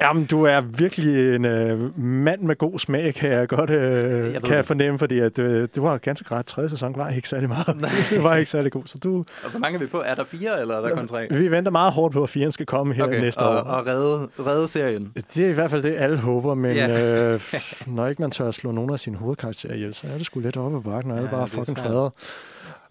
Jamen, 0.00 0.24
du 0.24 0.44
er 0.44 0.60
virkelig 0.60 1.34
en 1.34 1.44
uh, 1.44 1.98
mand 2.04 2.40
med 2.40 2.58
god 2.58 2.78
smag, 2.78 3.14
kan 3.14 3.30
jeg 3.30 3.48
godt 3.48 3.70
uh, 3.70 3.76
jeg 3.76 4.42
kan 4.42 4.56
jeg 4.56 4.64
fornemme, 4.64 4.98
fordi 4.98 5.18
at, 5.18 5.38
uh, 5.38 5.64
du 5.76 5.84
har 5.84 5.98
ganske 5.98 6.34
ret. 6.34 6.46
Tredje 6.46 6.68
sæson 6.68 6.96
var 6.96 7.08
ikke 7.08 7.28
særlig 7.28 7.48
meget. 7.48 7.66
det 8.10 8.22
var 8.22 8.36
ikke 8.36 8.50
særlig 8.50 8.72
god. 8.72 8.82
Så 8.86 8.98
du, 8.98 9.18
og 9.44 9.50
hvor 9.50 9.60
mange 9.60 9.76
er 9.76 9.80
vi 9.80 9.86
på? 9.86 10.02
Er 10.06 10.14
der 10.14 10.24
fire, 10.24 10.60
eller 10.60 10.76
er 10.76 10.80
der 10.80 10.96
kun 10.96 11.08
tre? 11.08 11.26
Vi 11.30 11.50
venter 11.50 11.72
meget 11.72 11.92
hårdt 11.92 12.12
på, 12.12 12.22
at 12.22 12.30
firen 12.30 12.52
skal 12.52 12.66
komme 12.66 12.94
her 12.94 13.04
okay, 13.04 13.20
næste 13.20 13.38
og, 13.38 13.56
år. 13.56 13.60
Og 13.60 13.86
redde, 13.86 14.28
redde 14.38 14.68
serien. 14.68 15.12
Det 15.34 15.44
er 15.44 15.48
i 15.48 15.52
hvert 15.52 15.70
fald 15.70 15.82
det, 15.82 15.96
alle 15.98 16.18
håber, 16.18 16.54
men 16.54 16.76
yeah. 16.76 17.34
uh, 17.34 17.40
når 17.96 18.06
ikke 18.06 18.22
man 18.22 18.30
tør 18.30 18.48
at 18.48 18.54
slå 18.54 18.70
nogen 18.70 18.92
af 18.92 19.00
sine 19.00 19.16
hovedkarakterer 19.16 19.74
ihjel, 19.74 19.94
så 19.94 20.06
er 20.14 20.16
det 20.16 20.26
sgu 20.26 20.40
lidt 20.40 20.56
op 20.56 20.76
ad 20.76 20.80
bakken, 20.80 21.10
og 21.10 21.16
ja, 21.16 21.22
alle 21.22 21.30
bare 21.30 21.48
fucking 21.48 21.78
fader. 21.78 22.10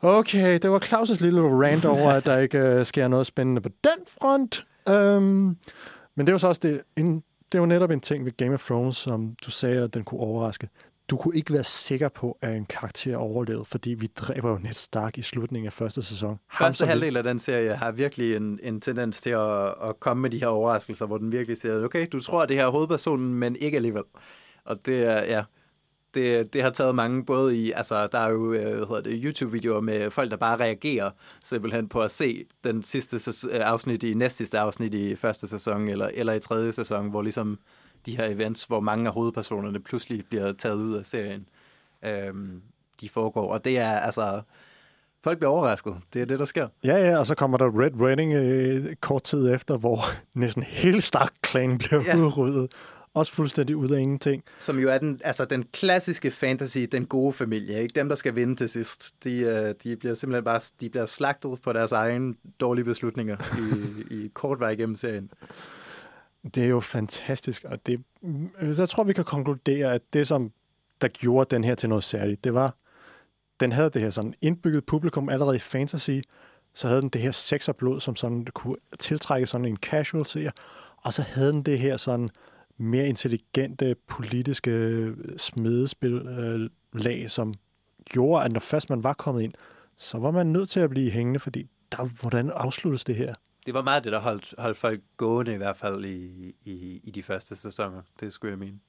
Okay, 0.02 0.60
det 0.60 0.72
var 0.72 0.84
Claus' 0.86 1.24
lille 1.24 1.42
rant 1.42 1.86
over, 1.86 2.12
at 2.12 2.26
der 2.26 2.38
ikke 2.38 2.76
uh, 2.80 2.86
sker 2.86 3.08
noget 3.08 3.26
spændende 3.26 3.62
på 3.62 3.70
den 3.84 4.06
front. 4.20 4.66
Um, 4.89 5.58
Men 6.15 6.28
det 6.28 6.32
er 6.32 6.34
jo 6.34 6.38
så 6.38 6.47
også 6.47 6.62
det, 6.63 6.82
en, 6.95 7.15
det 7.52 7.58
er 7.58 7.60
jo 7.60 7.65
netop 7.65 7.91
en 7.91 8.02
ting 8.02 8.26
ved 8.26 8.32
Game 8.38 8.54
of 8.54 8.65
Thrones, 8.65 8.97
som 8.97 9.36
du 9.45 9.52
sagde, 9.52 9.84
at 9.84 9.93
den 9.93 10.04
kunne 10.04 10.19
overraske. 10.19 10.69
Du 11.10 11.17
kunne 11.17 11.36
ikke 11.36 11.54
være 11.54 11.63
sikker 11.63 12.10
på, 12.10 12.38
at 12.41 12.56
en 12.56 12.65
karakter 12.65 13.17
overlevede, 13.17 13.65
fordi 13.65 13.89
vi 13.89 14.08
dræber 14.08 14.49
jo 14.49 14.58
Ned 14.58 14.73
Stark 14.73 15.17
i 15.17 15.21
slutningen 15.21 15.67
af 15.67 15.73
første 15.73 16.02
sæson. 16.02 16.39
Ham, 16.47 16.67
Første 16.67 16.86
halvdel 16.86 17.17
af 17.17 17.23
den 17.23 17.39
serie 17.39 17.76
har 17.76 17.91
virkelig 17.91 18.36
en, 18.36 18.60
en 18.63 18.82
tendens 18.82 19.21
til 19.21 19.30
at, 19.30 19.65
at 19.65 19.99
komme 19.99 20.21
med 20.21 20.30
de 20.30 20.39
her 20.39 20.47
overraskelser, 20.47 21.06
hvor 21.06 21.17
den 21.17 21.32
virkelig 21.32 21.58
siger, 21.58 21.84
okay, 21.86 22.08
du 22.12 22.19
tror, 22.19 22.41
at 22.41 22.49
det 22.49 22.58
her 22.58 22.65
er 22.65 22.69
hovedpersonen, 22.69 23.34
men 23.34 23.56
ikke 23.56 23.76
alligevel. 23.76 24.04
Og 24.65 24.86
det 24.86 25.04
er, 25.04 25.23
ja, 25.23 25.43
det, 26.15 26.54
det 26.54 26.63
har 26.63 26.69
taget 26.69 26.95
mange, 26.95 27.26
både 27.26 27.58
i, 27.58 27.71
altså 27.71 28.08
der 28.12 28.17
er 28.19 28.32
jo, 28.32 28.54
øh, 28.54 28.62
hvad 28.62 28.88
hedder 28.88 29.02
det, 29.02 29.21
YouTube-videoer 29.23 29.80
med 29.82 30.12
folk, 30.12 30.32
der 30.32 30.38
bare 30.38 30.58
reagerer 30.60 31.10
simpelthen 31.43 31.89
på 31.89 32.02
at 32.02 32.12
se 32.12 32.45
den 32.63 32.84
sidste 32.84 33.32
øh, 33.52 33.60
afsnit 33.63 34.04
i 34.04 34.13
næst 34.13 34.38
sidste 34.38 34.60
afsnit 34.60 34.93
i 34.93 35.15
første 35.15 35.47
sæson, 35.47 35.88
eller, 35.88 36.10
eller 36.13 36.34
i 36.34 36.39
tredje 36.39 36.71
sæson, 36.71 37.10
hvor 37.10 37.21
ligesom 37.21 37.60
de 38.06 38.17
her 38.17 38.26
events, 38.26 38.63
hvor 38.63 38.80
mange 38.80 39.08
af 39.08 39.13
hovedpersonerne 39.13 39.80
pludselig 39.80 40.23
bliver 40.30 40.54
taget 40.54 40.76
ud 40.84 40.93
af 40.95 41.06
serien, 41.06 41.45
øhm, 42.06 42.62
de 43.02 43.10
foregår. 43.10 43.52
Og 43.54 43.65
det 43.65 43.78
er 43.78 43.89
altså, 43.91 44.41
folk 45.23 45.38
bliver 45.38 45.52
overrasket. 45.52 45.95
Det 46.13 46.21
er 46.21 46.26
det, 46.26 46.39
der 46.39 46.45
sker. 46.45 46.67
Ja, 46.84 46.95
ja, 47.10 47.17
og 47.17 47.28
så 47.28 47.36
kommer 47.36 47.58
der 47.58 47.82
Red 47.82 47.91
Wedding 47.93 48.34
øh, 48.34 48.95
kort 49.02 49.23
tid 49.23 49.54
efter, 49.54 49.78
hvor 49.78 49.99
næsten 50.39 50.63
hele 50.63 51.02
Stark-klanen 51.02 51.78
bliver 51.78 52.02
Ja. 52.08 52.17
ja. 52.17 52.23
udryddet. 52.23 52.71
Også 53.13 53.34
fuldstændig 53.34 53.76
ud 53.76 53.89
af 53.89 53.99
ingenting. 53.99 54.43
Som 54.60 54.80
jo 54.80 54.89
er 54.89 54.97
den, 54.97 55.21
altså 55.23 55.45
den 55.45 55.63
klassiske 55.73 56.32
fantasy, 56.32 56.80
den 56.91 57.06
gode 57.06 57.34
familie. 57.34 57.82
Ikke 57.82 57.99
dem, 57.99 58.10
der 58.10 58.15
skal 58.15 58.36
vinde 58.36 58.56
til 58.56 58.69
sidst. 58.69 59.13
De, 59.23 59.39
øh, 59.39 59.76
de 59.84 59.95
bliver 59.97 60.13
simpelthen 60.13 60.43
bare 60.43 60.62
de 60.82 60.89
bliver 60.89 61.06
slagtet 61.06 61.60
på 61.63 61.73
deres 61.73 61.91
egne 61.91 62.36
dårlige 62.60 62.86
beslutninger 62.86 63.38
i, 64.12 64.23
i 64.23 64.28
kort 64.34 64.60
vej 64.60 64.69
igennem 64.69 64.95
serien. 64.95 65.32
Det 66.56 66.63
er 66.63 66.67
jo 66.67 66.80
fantastisk, 66.80 67.63
og 67.63 67.86
det, 67.86 68.04
mm, 68.21 68.49
jeg 68.78 68.89
tror, 68.89 69.04
vi 69.04 69.13
kan 69.13 69.23
konkludere, 69.26 69.93
at 69.93 70.02
det, 70.13 70.28
som 70.28 70.52
der 71.02 71.08
gjorde 71.08 71.56
den 71.56 71.63
her 71.63 71.76
til 71.76 71.89
noget 71.89 72.04
særligt, 72.04 72.43
det 72.43 72.54
var, 72.54 72.76
den 73.60 73.71
havde 73.71 73.89
det 73.89 74.02
her 74.02 74.10
sådan 74.10 74.34
indbygget 74.41 74.86
publikum 74.86 75.30
allerede 75.30 75.56
i 75.56 75.60
fantasy, 75.60 76.19
så 76.73 76.88
havde 76.88 77.02
den 77.02 77.10
det 77.10 77.21
her 77.21 77.32
sex 77.32 77.69
og 77.69 77.76
blod, 77.76 77.99
som 77.99 78.15
sådan 78.15 78.45
kunne 78.54 78.76
tiltrække 78.99 79.47
sådan 79.47 79.65
en 79.65 79.78
casual 79.78 80.26
seer, 80.26 80.52
og 80.97 81.13
så 81.13 81.21
havde 81.21 81.52
den 81.52 81.63
det 81.63 81.80
her 81.80 81.97
sådan 81.97 82.30
mere 82.78 83.08
intelligente 83.08 83.96
politiske 84.08 85.12
smedespil 85.38 86.14
øh, 86.14 86.70
lag, 86.94 87.32
som 87.32 87.54
gjorde, 88.10 88.46
at 88.46 88.52
når 88.52 88.60
først 88.60 88.90
man 88.90 89.04
var 89.04 89.14
kommet 89.14 89.42
ind, 89.42 89.54
så 89.98 90.18
var 90.18 90.32
man 90.32 90.48
nødt 90.48 90.70
til 90.70 90.80
at 90.80 90.90
blive 90.90 91.12
hængende, 91.12 91.40
fordi 91.40 91.68
der, 91.92 92.06
hvordan 92.22 92.50
afsluttes 92.50 93.04
det 93.04 93.16
her? 93.16 93.34
Det 93.66 93.74
var 93.74 93.82
meget 93.82 94.04
det, 94.04 94.12
der 94.12 94.20
holdt, 94.20 94.56
holdt 94.58 94.78
folk 94.78 95.02
gående 95.18 95.54
i 95.54 95.58
hvert 95.58 95.78
fald 95.78 96.06
i, 96.06 96.54
i, 96.66 97.02
i 97.04 97.12
de 97.12 97.24
første 97.24 97.56
sæsoner. 97.56 98.02
Det 98.20 98.34
skulle 98.34 98.52
jeg 98.52 98.60
mene. 98.60 98.80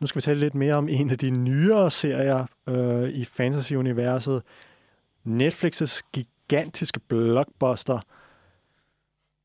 Nu 0.00 0.06
skal 0.06 0.16
vi 0.16 0.22
tale 0.22 0.40
lidt 0.40 0.54
mere 0.54 0.74
om 0.74 0.88
en 0.88 1.10
af 1.10 1.18
de 1.18 1.30
nyere 1.30 1.90
serier 1.90 2.46
øh, 2.68 3.08
i 3.08 3.24
fantasy-universet. 3.24 4.42
Netflix's 5.24 6.02
gigantiske 6.12 7.00
blockbuster, 7.00 8.00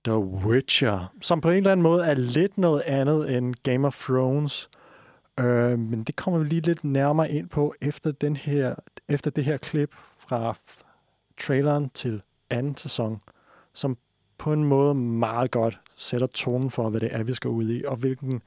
The 0.06 0.18
Witcher, 0.18 1.14
som 1.22 1.42
på 1.42 1.50
en 1.50 1.58
eller 1.58 1.72
anden 1.72 1.84
måde 1.84 2.06
er 2.06 2.14
lidt 2.14 2.58
noget 2.58 2.82
andet 2.82 3.38
end 3.38 3.56
Game 3.64 3.88
of 3.88 4.04
Thrones. 4.06 4.70
Øh, 5.40 5.80
men 5.80 6.04
det 6.04 6.16
kommer 6.16 6.40
vi 6.40 6.46
lige 6.46 6.62
lidt 6.62 6.84
nærmere 6.84 7.32
ind 7.32 7.50
på 7.50 7.74
efter, 7.82 8.12
den 8.12 8.36
her, 8.36 8.76
efter 9.10 9.32
det 9.32 9.46
her 9.46 9.58
klip 9.58 9.96
fra 10.18 10.56
traileren 11.38 11.90
til 11.90 12.22
anden 12.50 12.78
sæson, 12.78 13.22
som 13.74 13.98
på 14.38 14.54
en 14.54 14.64
måde 14.64 14.96
meget 14.96 15.52
godt 15.52 15.80
sætter 15.96 16.28
tonen 16.28 16.72
for, 16.72 16.90
hvad 16.90 17.02
det 17.02 17.10
er, 17.16 17.24
vi 17.24 17.34
skal 17.34 17.50
ud 17.50 17.70
i, 17.70 17.84
og 17.84 17.96
hvilken 17.96 18.42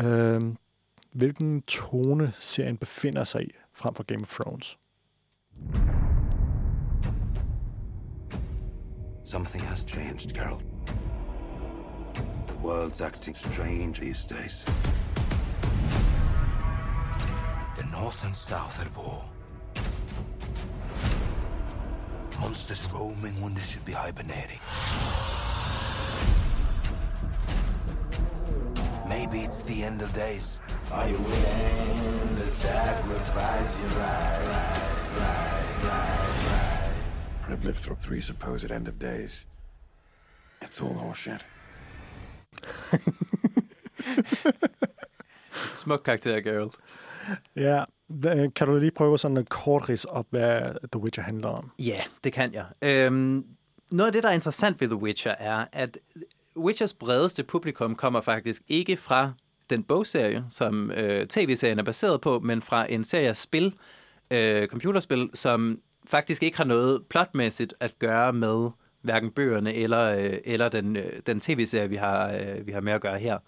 øh, 0.00 0.42
hvilken 1.12 1.62
tone 1.62 2.32
serien 2.34 2.76
befinder 2.76 3.24
sig 3.24 3.42
i 3.42 3.50
frem 3.72 3.94
for 3.94 4.02
Game 4.02 4.22
of 4.22 4.34
Thrones. 4.34 4.78
Something 9.28 9.60
has 9.64 9.84
changed, 9.84 10.34
Geralt. 10.34 10.62
The 12.46 12.54
world's 12.62 13.02
acting 13.02 13.34
strange 13.34 14.00
these 14.00 14.24
days. 14.24 14.64
The 17.76 17.84
North 17.92 18.24
and 18.24 18.34
South 18.34 18.80
at 18.80 18.96
war. 18.96 19.22
Monsters 22.40 22.88
roaming 22.90 23.38
when 23.42 23.52
they 23.52 23.60
should 23.60 23.84
be 23.84 23.92
hibernating. 23.92 24.60
Maybe 29.06 29.40
it's 29.40 29.60
the 29.60 29.84
end 29.84 30.00
of 30.00 30.10
days. 30.14 30.58
Are 30.90 31.06
you 31.06 31.18
willing 31.18 32.36
to 32.36 32.50
sacrifice 32.62 33.80
your 33.82 33.90
life? 34.00 34.88
I've 37.48 37.64
lived 37.64 37.78
through 37.82 38.00
three 38.00 38.20
supposed 38.20 38.70
end 38.70 38.88
of 38.88 38.94
days. 39.00 39.46
It's 40.64 40.80
all 40.82 40.94
horseshit. 40.94 41.46
Smuk 45.76 46.00
karakter, 46.04 46.40
Geralt. 46.40 46.74
Ja, 47.56 47.84
da- 48.22 48.48
kan 48.54 48.66
du 48.68 48.78
lige 48.78 48.90
prøve 48.90 49.18
sådan 49.18 49.36
en 49.36 49.44
kort 49.44 49.88
ris 49.88 50.04
op, 50.04 50.26
hvad 50.30 50.60
The 50.92 51.00
Witcher 51.00 51.22
handler 51.24 51.48
om? 51.48 51.70
Ja, 51.78 52.00
det 52.24 52.32
kan 52.32 52.54
jeg. 52.54 52.66
Øhm, 52.82 53.44
noget 53.90 54.06
af 54.08 54.12
det, 54.12 54.22
der 54.22 54.28
er 54.28 54.32
interessant 54.34 54.80
ved 54.80 54.88
The 54.88 54.96
Witcher, 54.96 55.34
er, 55.38 55.64
at 55.72 55.98
Witchers 56.56 56.94
bredeste 56.94 57.44
publikum 57.44 57.94
kommer 57.94 58.20
faktisk 58.20 58.62
ikke 58.68 58.96
fra 58.96 59.32
den 59.70 59.82
bogserie, 59.82 60.44
som 60.50 60.90
øh, 60.90 61.26
tv-serien 61.26 61.78
er 61.78 61.82
baseret 61.82 62.20
på, 62.20 62.38
men 62.40 62.62
fra 62.62 62.92
en 62.92 63.04
serie 63.04 63.28
af 63.28 63.36
spil, 63.36 63.74
øh, 64.30 64.68
computerspil, 64.68 65.30
som 65.34 65.80
faktisk 66.08 66.42
ikke 66.42 66.56
har 66.56 66.64
noget 66.64 67.06
plotmæssigt 67.06 67.74
at 67.80 67.98
gøre 67.98 68.32
med 68.32 68.70
hverken 69.02 69.30
bøgerne 69.30 69.74
eller, 69.74 70.16
øh, 70.16 70.38
eller 70.44 70.68
den, 70.68 70.96
øh, 70.96 71.12
den 71.26 71.40
tv-serie, 71.40 71.88
vi 71.88 71.96
har, 71.96 72.32
øh, 72.32 72.66
vi 72.66 72.72
har 72.72 72.80
med 72.80 72.92
at 72.92 73.00
gøre 73.00 73.18
her. 73.18 73.38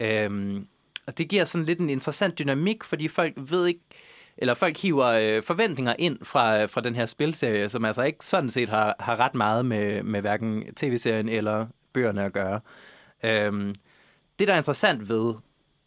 Øhm, 0.00 0.66
og 1.06 1.18
det 1.18 1.28
giver 1.28 1.44
sådan 1.44 1.64
lidt 1.64 1.78
en 1.78 1.90
interessant 1.90 2.38
dynamik, 2.38 2.84
fordi 2.84 3.08
folk 3.08 3.34
ved 3.36 3.66
ikke, 3.66 3.80
eller 4.38 4.54
folk 4.54 4.82
hiver 4.82 5.06
øh, 5.06 5.42
forventninger 5.42 5.94
ind 5.98 6.18
fra, 6.22 6.62
øh, 6.62 6.68
fra 6.68 6.80
den 6.80 6.94
her 6.94 7.06
spilserie, 7.06 7.68
som 7.68 7.84
altså 7.84 8.02
ikke 8.02 8.24
sådan 8.26 8.50
set 8.50 8.68
har, 8.68 8.96
har 9.00 9.20
ret 9.20 9.34
meget 9.34 9.66
med, 9.66 10.02
med 10.02 10.20
hverken 10.20 10.74
tv-serien 10.74 11.28
eller 11.28 11.66
bøgerne 11.92 12.24
at 12.24 12.32
gøre. 12.32 12.60
Øhm, 13.24 13.74
det, 14.38 14.48
der 14.48 14.54
er 14.54 14.58
interessant 14.58 15.08
ved 15.08 15.34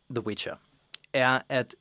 The 0.09 0.25
Witcher, 0.25 0.55
er, 1.13 1.39
at 1.49 1.75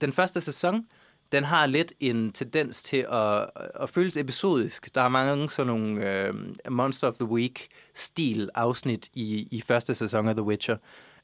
den 0.00 0.12
første 0.12 0.40
sæson, 0.40 0.86
den 1.34 1.44
har 1.44 1.66
lidt 1.66 1.92
en 2.00 2.32
tendens 2.32 2.82
til 2.82 3.06
at, 3.12 3.50
at 3.80 3.90
føles 3.90 4.16
episodisk. 4.16 4.94
Der 4.94 5.00
er 5.00 5.08
mange 5.08 5.50
sådan 5.50 5.66
nogle 5.66 6.10
øh, 6.10 6.34
Monster 6.70 7.08
of 7.08 7.14
the 7.14 7.24
Week-stil 7.24 8.50
afsnit 8.54 9.08
i, 9.14 9.48
i 9.50 9.60
første 9.60 9.94
sæson 9.94 10.28
af 10.28 10.34
The 10.34 10.42
Witcher. 10.42 10.76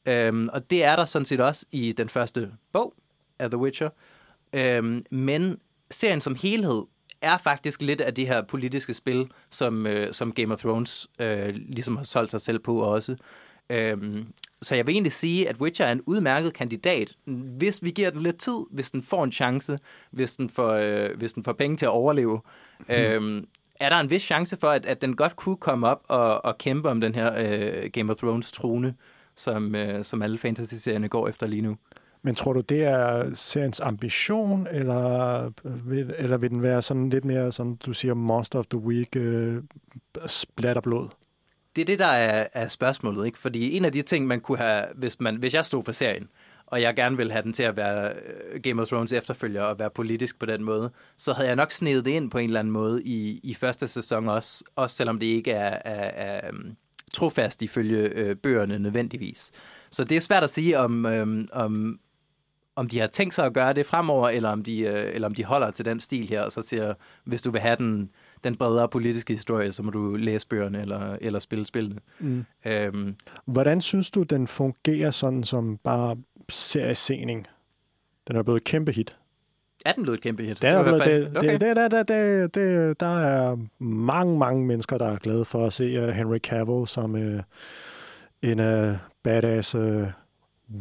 Øhm, 0.06 0.48
og 0.52 0.70
det 0.70 0.84
er 0.84 0.96
der 0.96 1.04
sådan 1.04 1.26
set 1.26 1.40
også 1.40 1.66
i 1.72 1.92
den 1.92 2.08
første 2.08 2.50
bog 2.72 2.94
af 3.38 3.50
The 3.50 3.58
Witcher. 3.58 3.88
Øhm, 4.52 5.04
men 5.10 5.60
serien 5.90 6.20
som 6.20 6.34
helhed 6.34 6.82
er 7.20 7.38
faktisk 7.38 7.82
lidt 7.82 8.00
af 8.00 8.14
det 8.14 8.26
her 8.26 8.42
politiske 8.42 8.94
spil, 8.94 9.30
som, 9.50 9.86
øh, 9.86 10.12
som 10.12 10.32
Game 10.32 10.54
of 10.54 10.60
Thrones 10.60 11.08
øh, 11.20 11.48
ligesom 11.48 11.96
har 11.96 12.04
solgt 12.04 12.30
sig 12.30 12.40
selv 12.40 12.58
på 12.58 12.78
også. 12.78 13.16
Øhm, 13.70 14.26
så 14.62 14.74
jeg 14.74 14.86
vil 14.86 14.92
egentlig 14.92 15.12
sige, 15.12 15.48
at 15.48 15.56
Witcher 15.56 15.86
er 15.86 15.92
en 15.92 16.02
udmærket 16.06 16.54
kandidat, 16.54 17.12
hvis 17.58 17.84
vi 17.84 17.90
giver 17.90 18.10
den 18.10 18.22
lidt 18.22 18.38
tid, 18.38 18.58
hvis 18.70 18.90
den 18.90 19.02
får 19.02 19.24
en 19.24 19.32
chance, 19.32 19.78
hvis 20.10 20.36
den 20.36 20.50
får, 20.50 20.72
øh, 20.72 21.16
hvis 21.16 21.32
den 21.32 21.44
får 21.44 21.52
penge 21.52 21.76
til 21.76 21.86
at 21.86 21.90
overleve. 21.90 22.40
øhm, 22.88 23.46
er 23.80 23.88
der 23.88 23.96
en 23.96 24.10
vis 24.10 24.22
chance 24.22 24.56
for, 24.56 24.68
at, 24.68 24.86
at 24.86 25.02
den 25.02 25.16
godt 25.16 25.36
kunne 25.36 25.56
komme 25.56 25.88
op 25.88 26.02
og, 26.08 26.44
og 26.44 26.58
kæmpe 26.58 26.88
om 26.88 27.00
den 27.00 27.14
her 27.14 27.32
øh, 27.38 27.90
Game 27.90 28.12
of 28.12 28.18
Thrones 28.18 28.52
trone, 28.52 28.94
som, 29.36 29.74
øh, 29.74 30.04
som 30.04 30.22
alle 30.22 30.38
fantasy-serierne 30.38 31.08
går 31.08 31.28
efter 31.28 31.46
lige 31.46 31.62
nu? 31.62 31.76
Men 32.22 32.34
tror 32.34 32.52
du, 32.52 32.60
det 32.60 32.84
er 32.84 33.34
seriens 33.34 33.80
ambition, 33.80 34.66
eller 34.70 35.52
vil, 35.64 36.14
eller 36.18 36.36
vil 36.36 36.50
den 36.50 36.62
være 36.62 36.82
sådan 36.82 37.10
lidt 37.10 37.24
mere, 37.24 37.52
som 37.52 37.76
du 37.76 37.92
siger, 37.92 38.14
Monster 38.14 38.58
of 38.58 38.66
the 38.66 38.78
Week, 38.78 39.16
øh, 39.16 39.62
splatterblod? 40.26 41.08
Det 41.80 41.84
er 41.84 41.92
det, 41.92 41.98
der 41.98 42.06
er, 42.06 42.46
er 42.52 42.68
spørgsmålet, 42.68 43.26
ikke? 43.26 43.38
Fordi 43.38 43.76
en 43.76 43.84
af 43.84 43.92
de 43.92 44.02
ting, 44.02 44.26
man 44.26 44.40
kunne 44.40 44.58
have, 44.58 44.84
hvis, 44.94 45.20
man, 45.20 45.36
hvis 45.36 45.54
jeg 45.54 45.66
stod 45.66 45.84
for 45.84 45.92
serien, 45.92 46.28
og 46.66 46.82
jeg 46.82 46.96
gerne 46.96 47.16
ville 47.16 47.32
have 47.32 47.42
den 47.42 47.52
til 47.52 47.62
at 47.62 47.76
være 47.76 48.12
øh, 48.12 48.60
Game 48.60 48.82
of 48.82 48.88
Thrones 48.88 49.12
efterfølger 49.12 49.62
og 49.62 49.78
være 49.78 49.90
politisk 49.90 50.38
på 50.38 50.46
den 50.46 50.64
måde, 50.64 50.90
så 51.16 51.32
havde 51.32 51.48
jeg 51.48 51.56
nok 51.56 51.72
snedet 51.72 52.04
det 52.04 52.10
ind 52.10 52.30
på 52.30 52.38
en 52.38 52.44
eller 52.44 52.60
anden 52.60 52.72
måde 52.72 53.02
i, 53.04 53.40
i 53.42 53.54
første 53.54 53.88
sæson 53.88 54.28
også, 54.28 54.64
også 54.76 54.96
selvom 54.96 55.18
det 55.18 55.26
ikke 55.26 55.50
er, 55.50 55.78
er, 55.84 56.10
er 56.40 56.50
øh, 56.52 56.60
trofast 57.12 57.62
ifølge 57.62 57.98
øh, 57.98 58.36
bøgerne 58.36 58.78
nødvendigvis. 58.78 59.50
Så 59.90 60.04
det 60.04 60.16
er 60.16 60.20
svært 60.20 60.42
at 60.42 60.50
sige, 60.50 60.78
om, 60.78 61.06
øh, 61.06 61.44
om, 61.52 62.00
om 62.76 62.88
de 62.88 62.98
har 62.98 63.06
tænkt 63.06 63.34
sig 63.34 63.46
at 63.46 63.54
gøre 63.54 63.72
det 63.72 63.86
fremover, 63.86 64.28
eller 64.28 64.48
om 64.48 64.62
de, 64.62 64.80
øh, 64.80 65.14
eller 65.14 65.28
om 65.28 65.34
de 65.34 65.44
holder 65.44 65.70
til 65.70 65.84
den 65.84 66.00
stil 66.00 66.28
her, 66.28 66.42
og 66.42 66.52
så 66.52 66.62
siger, 66.62 66.94
hvis 67.24 67.42
du 67.42 67.50
vil 67.50 67.60
have 67.60 67.76
den, 67.76 68.10
den 68.44 68.56
bredere 68.56 68.88
politiske 68.88 69.32
historie, 69.32 69.72
så 69.72 69.82
må 69.82 69.90
du 69.90 70.16
læse 70.16 70.46
bøgerne 70.48 70.80
eller, 70.80 71.16
eller 71.20 71.38
spille 71.38 71.66
spillene. 71.66 72.00
Mm. 72.18 72.44
Øhm, 72.64 73.14
Hvordan 73.44 73.80
synes 73.80 74.10
du, 74.10 74.22
den 74.22 74.46
fungerer 74.46 75.10
sådan 75.10 75.44
som 75.44 75.76
bare 75.76 76.16
seriesening? 76.48 77.46
Den 78.28 78.36
er 78.36 78.42
blevet 78.42 78.60
et 78.60 78.64
kæmpe 78.64 78.92
hit. 78.92 79.16
er 79.86 79.92
den 79.92 80.02
blevet 80.02 80.16
et 80.18 80.22
kæmpe 80.22 80.42
hit? 80.44 80.62
Den 80.62 80.68
er 80.74 80.82
blevet, 80.82 81.04
det, 81.04 81.36
okay. 81.36 81.52
det, 81.52 81.60
det, 81.60 81.76
det, 81.76 81.90
det, 81.90 82.08
det, 82.08 82.54
det, 82.54 83.00
der 83.00 83.18
er 83.18 83.56
mange, 83.78 84.38
mange 84.38 84.66
mennesker, 84.66 84.98
der 84.98 85.06
er 85.06 85.16
glade 85.18 85.44
for 85.44 85.66
at 85.66 85.72
se 85.72 86.02
uh, 86.02 86.08
Henry 86.08 86.38
Cavill 86.38 86.86
som 86.86 87.14
uh, 87.14 87.40
en 88.42 88.60
uh, 88.90 88.96
badass 89.22 89.74
uh, 89.74 90.02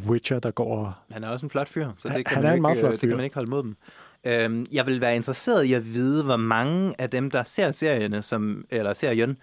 Witcher, 0.07 0.39
der 0.39 0.51
går 0.51 0.77
og 0.77 0.93
Han 1.11 1.23
er 1.23 1.27
også 1.27 1.45
en 1.45 1.49
flot 1.49 1.67
fyr, 1.67 1.89
så 1.97 2.09
Han- 2.09 2.17
det 2.17 2.25
kan, 2.25 2.33
han 2.35 2.43
man, 2.43 2.51
er 2.51 2.55
en 2.55 2.61
meget 2.61 2.75
ikke, 2.75 2.79
flot 2.79 2.89
øh, 2.89 2.91
det 2.93 2.99
fyr. 3.01 3.07
kan 3.07 3.17
man 3.17 3.23
ikke 3.23 3.35
holde 3.35 3.49
mod 3.49 3.63
dem. 3.63 3.75
Øhm, 4.23 4.65
jeg 4.71 4.87
vil 4.87 5.01
være 5.01 5.15
interesseret 5.15 5.63
i 5.63 5.73
at 5.73 5.93
vide, 5.93 6.23
hvor 6.23 6.37
mange 6.37 6.95
af 7.01 7.09
dem, 7.09 7.31
der 7.31 7.43
ser 7.43 7.71
serierne, 7.71 8.21
som, 8.21 8.65
eller 8.69 8.93
serien, 8.93 9.37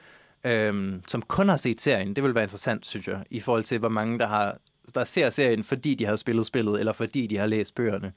øhm, 0.44 1.02
som 1.08 1.22
kun 1.22 1.48
har 1.48 1.56
set 1.56 1.80
serien, 1.80 2.16
det 2.16 2.24
vil 2.24 2.34
være 2.34 2.44
interessant, 2.44 2.86
synes 2.86 3.08
jeg, 3.08 3.24
i 3.30 3.40
forhold 3.40 3.64
til, 3.64 3.78
hvor 3.78 3.88
mange, 3.88 4.18
der, 4.18 4.26
har, 4.26 4.58
der 4.94 5.04
ser 5.04 5.30
serien, 5.30 5.64
fordi 5.64 5.94
de 5.94 6.04
har 6.04 6.16
spillet 6.16 6.46
spillet, 6.46 6.80
eller 6.80 6.92
fordi 6.92 7.26
de 7.26 7.36
har 7.36 7.46
læst 7.46 7.74
bøgerne. 7.74 8.12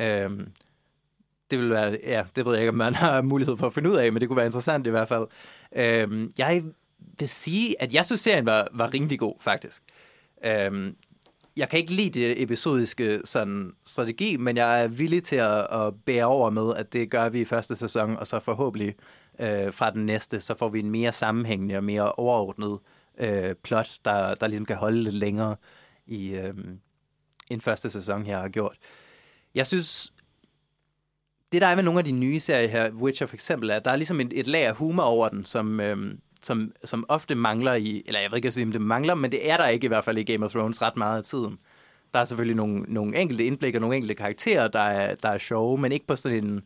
Øhm, 0.00 0.48
det 1.50 1.58
vil 1.58 1.70
være, 1.70 1.98
ja, 2.04 2.24
det 2.36 2.46
ved 2.46 2.52
jeg 2.52 2.62
ikke, 2.62 2.70
om 2.70 2.76
man 2.76 2.94
har 2.94 3.22
mulighed 3.32 3.56
for 3.56 3.66
at 3.66 3.74
finde 3.74 3.90
ud 3.90 3.96
af, 3.96 4.12
men 4.12 4.20
det 4.20 4.28
kunne 4.28 4.36
være 4.36 4.46
interessant 4.46 4.86
i 4.86 4.90
hvert 4.90 5.08
fald. 5.08 5.26
Øhm, 5.76 6.30
jeg 6.38 6.62
vil 7.18 7.28
sige, 7.28 7.82
at 7.82 7.94
jeg 7.94 8.04
synes, 8.04 8.20
serien 8.20 8.46
var, 8.46 8.68
var 8.72 8.94
rimelig 8.94 9.18
god, 9.18 9.34
faktisk. 9.40 9.82
Øhm, 10.44 10.96
jeg 11.56 11.68
kan 11.68 11.78
ikke 11.78 11.92
lide 11.92 12.20
det 12.20 12.42
episodiske 12.42 13.20
sådan, 13.24 13.72
strategi, 13.84 14.36
men 14.36 14.56
jeg 14.56 14.82
er 14.82 14.88
villig 14.88 15.24
til 15.24 15.36
at, 15.36 15.66
at 15.72 15.94
bære 16.04 16.24
over 16.24 16.50
med, 16.50 16.76
at 16.76 16.92
det 16.92 17.10
gør 17.10 17.28
vi 17.28 17.40
i 17.40 17.44
første 17.44 17.76
sæson, 17.76 18.16
og 18.16 18.26
så 18.26 18.40
forhåbentlig 18.40 18.94
øh, 19.38 19.72
fra 19.72 19.90
den 19.90 20.06
næste, 20.06 20.40
så 20.40 20.54
får 20.58 20.68
vi 20.68 20.78
en 20.78 20.90
mere 20.90 21.12
sammenhængende 21.12 21.76
og 21.76 21.84
mere 21.84 22.12
overordnet 22.12 22.78
øh, 23.18 23.54
plot, 23.54 23.90
der, 24.04 24.34
der 24.34 24.46
ligesom 24.46 24.66
kan 24.66 24.76
holde 24.76 25.02
lidt 25.02 25.14
længere 25.14 25.56
i 26.06 26.28
øh, 26.28 26.54
en 27.50 27.60
første 27.60 27.90
sæson 27.90 28.26
her 28.26 28.38
har 28.38 28.48
gjort. 28.48 28.76
Jeg 29.54 29.66
synes, 29.66 30.12
det 31.52 31.60
der 31.60 31.66
er 31.66 31.74
med 31.74 31.84
nogle 31.84 31.98
af 31.98 32.04
de 32.04 32.12
nye 32.12 32.40
serier 32.40 32.68
her, 32.68 32.90
Witcher 32.90 33.26
for 33.26 33.36
eksempel, 33.36 33.70
er, 33.70 33.76
at 33.76 33.84
der 33.84 33.90
er 33.90 33.96
ligesom 33.96 34.20
et, 34.20 34.32
et 34.32 34.46
lag 34.46 34.66
af 34.66 34.74
humor 34.74 35.02
over 35.02 35.28
den, 35.28 35.44
som, 35.44 35.80
øh, 35.80 36.14
som, 36.46 36.72
som 36.84 37.04
ofte 37.08 37.34
mangler 37.34 37.74
i, 37.74 38.02
eller 38.06 38.20
jeg 38.20 38.30
ved 38.30 38.36
ikke, 38.36 38.62
om 38.62 38.72
det 38.72 38.80
mangler, 38.80 39.14
men 39.14 39.32
det 39.32 39.50
er 39.50 39.56
der 39.56 39.66
ikke 39.66 39.84
i 39.84 39.88
hvert 39.88 40.04
fald 40.04 40.18
i 40.18 40.22
Game 40.22 40.44
of 40.44 40.50
Thrones 40.50 40.82
ret 40.82 40.96
meget 40.96 41.18
af 41.18 41.24
tiden. 41.24 41.58
Der 42.14 42.20
er 42.20 42.24
selvfølgelig 42.24 42.56
nogle, 42.56 42.84
nogle 42.88 43.16
enkelte 43.16 43.44
indblik 43.44 43.74
og 43.74 43.80
nogle 43.80 43.96
enkelte 43.96 44.14
karakterer, 44.14 44.68
der 44.68 44.80
er, 44.80 45.14
der 45.14 45.28
er 45.28 45.38
sjove, 45.38 45.78
men 45.78 45.92
ikke 45.92 46.06
på 46.06 46.16
sådan 46.16 46.44
en, 46.44 46.62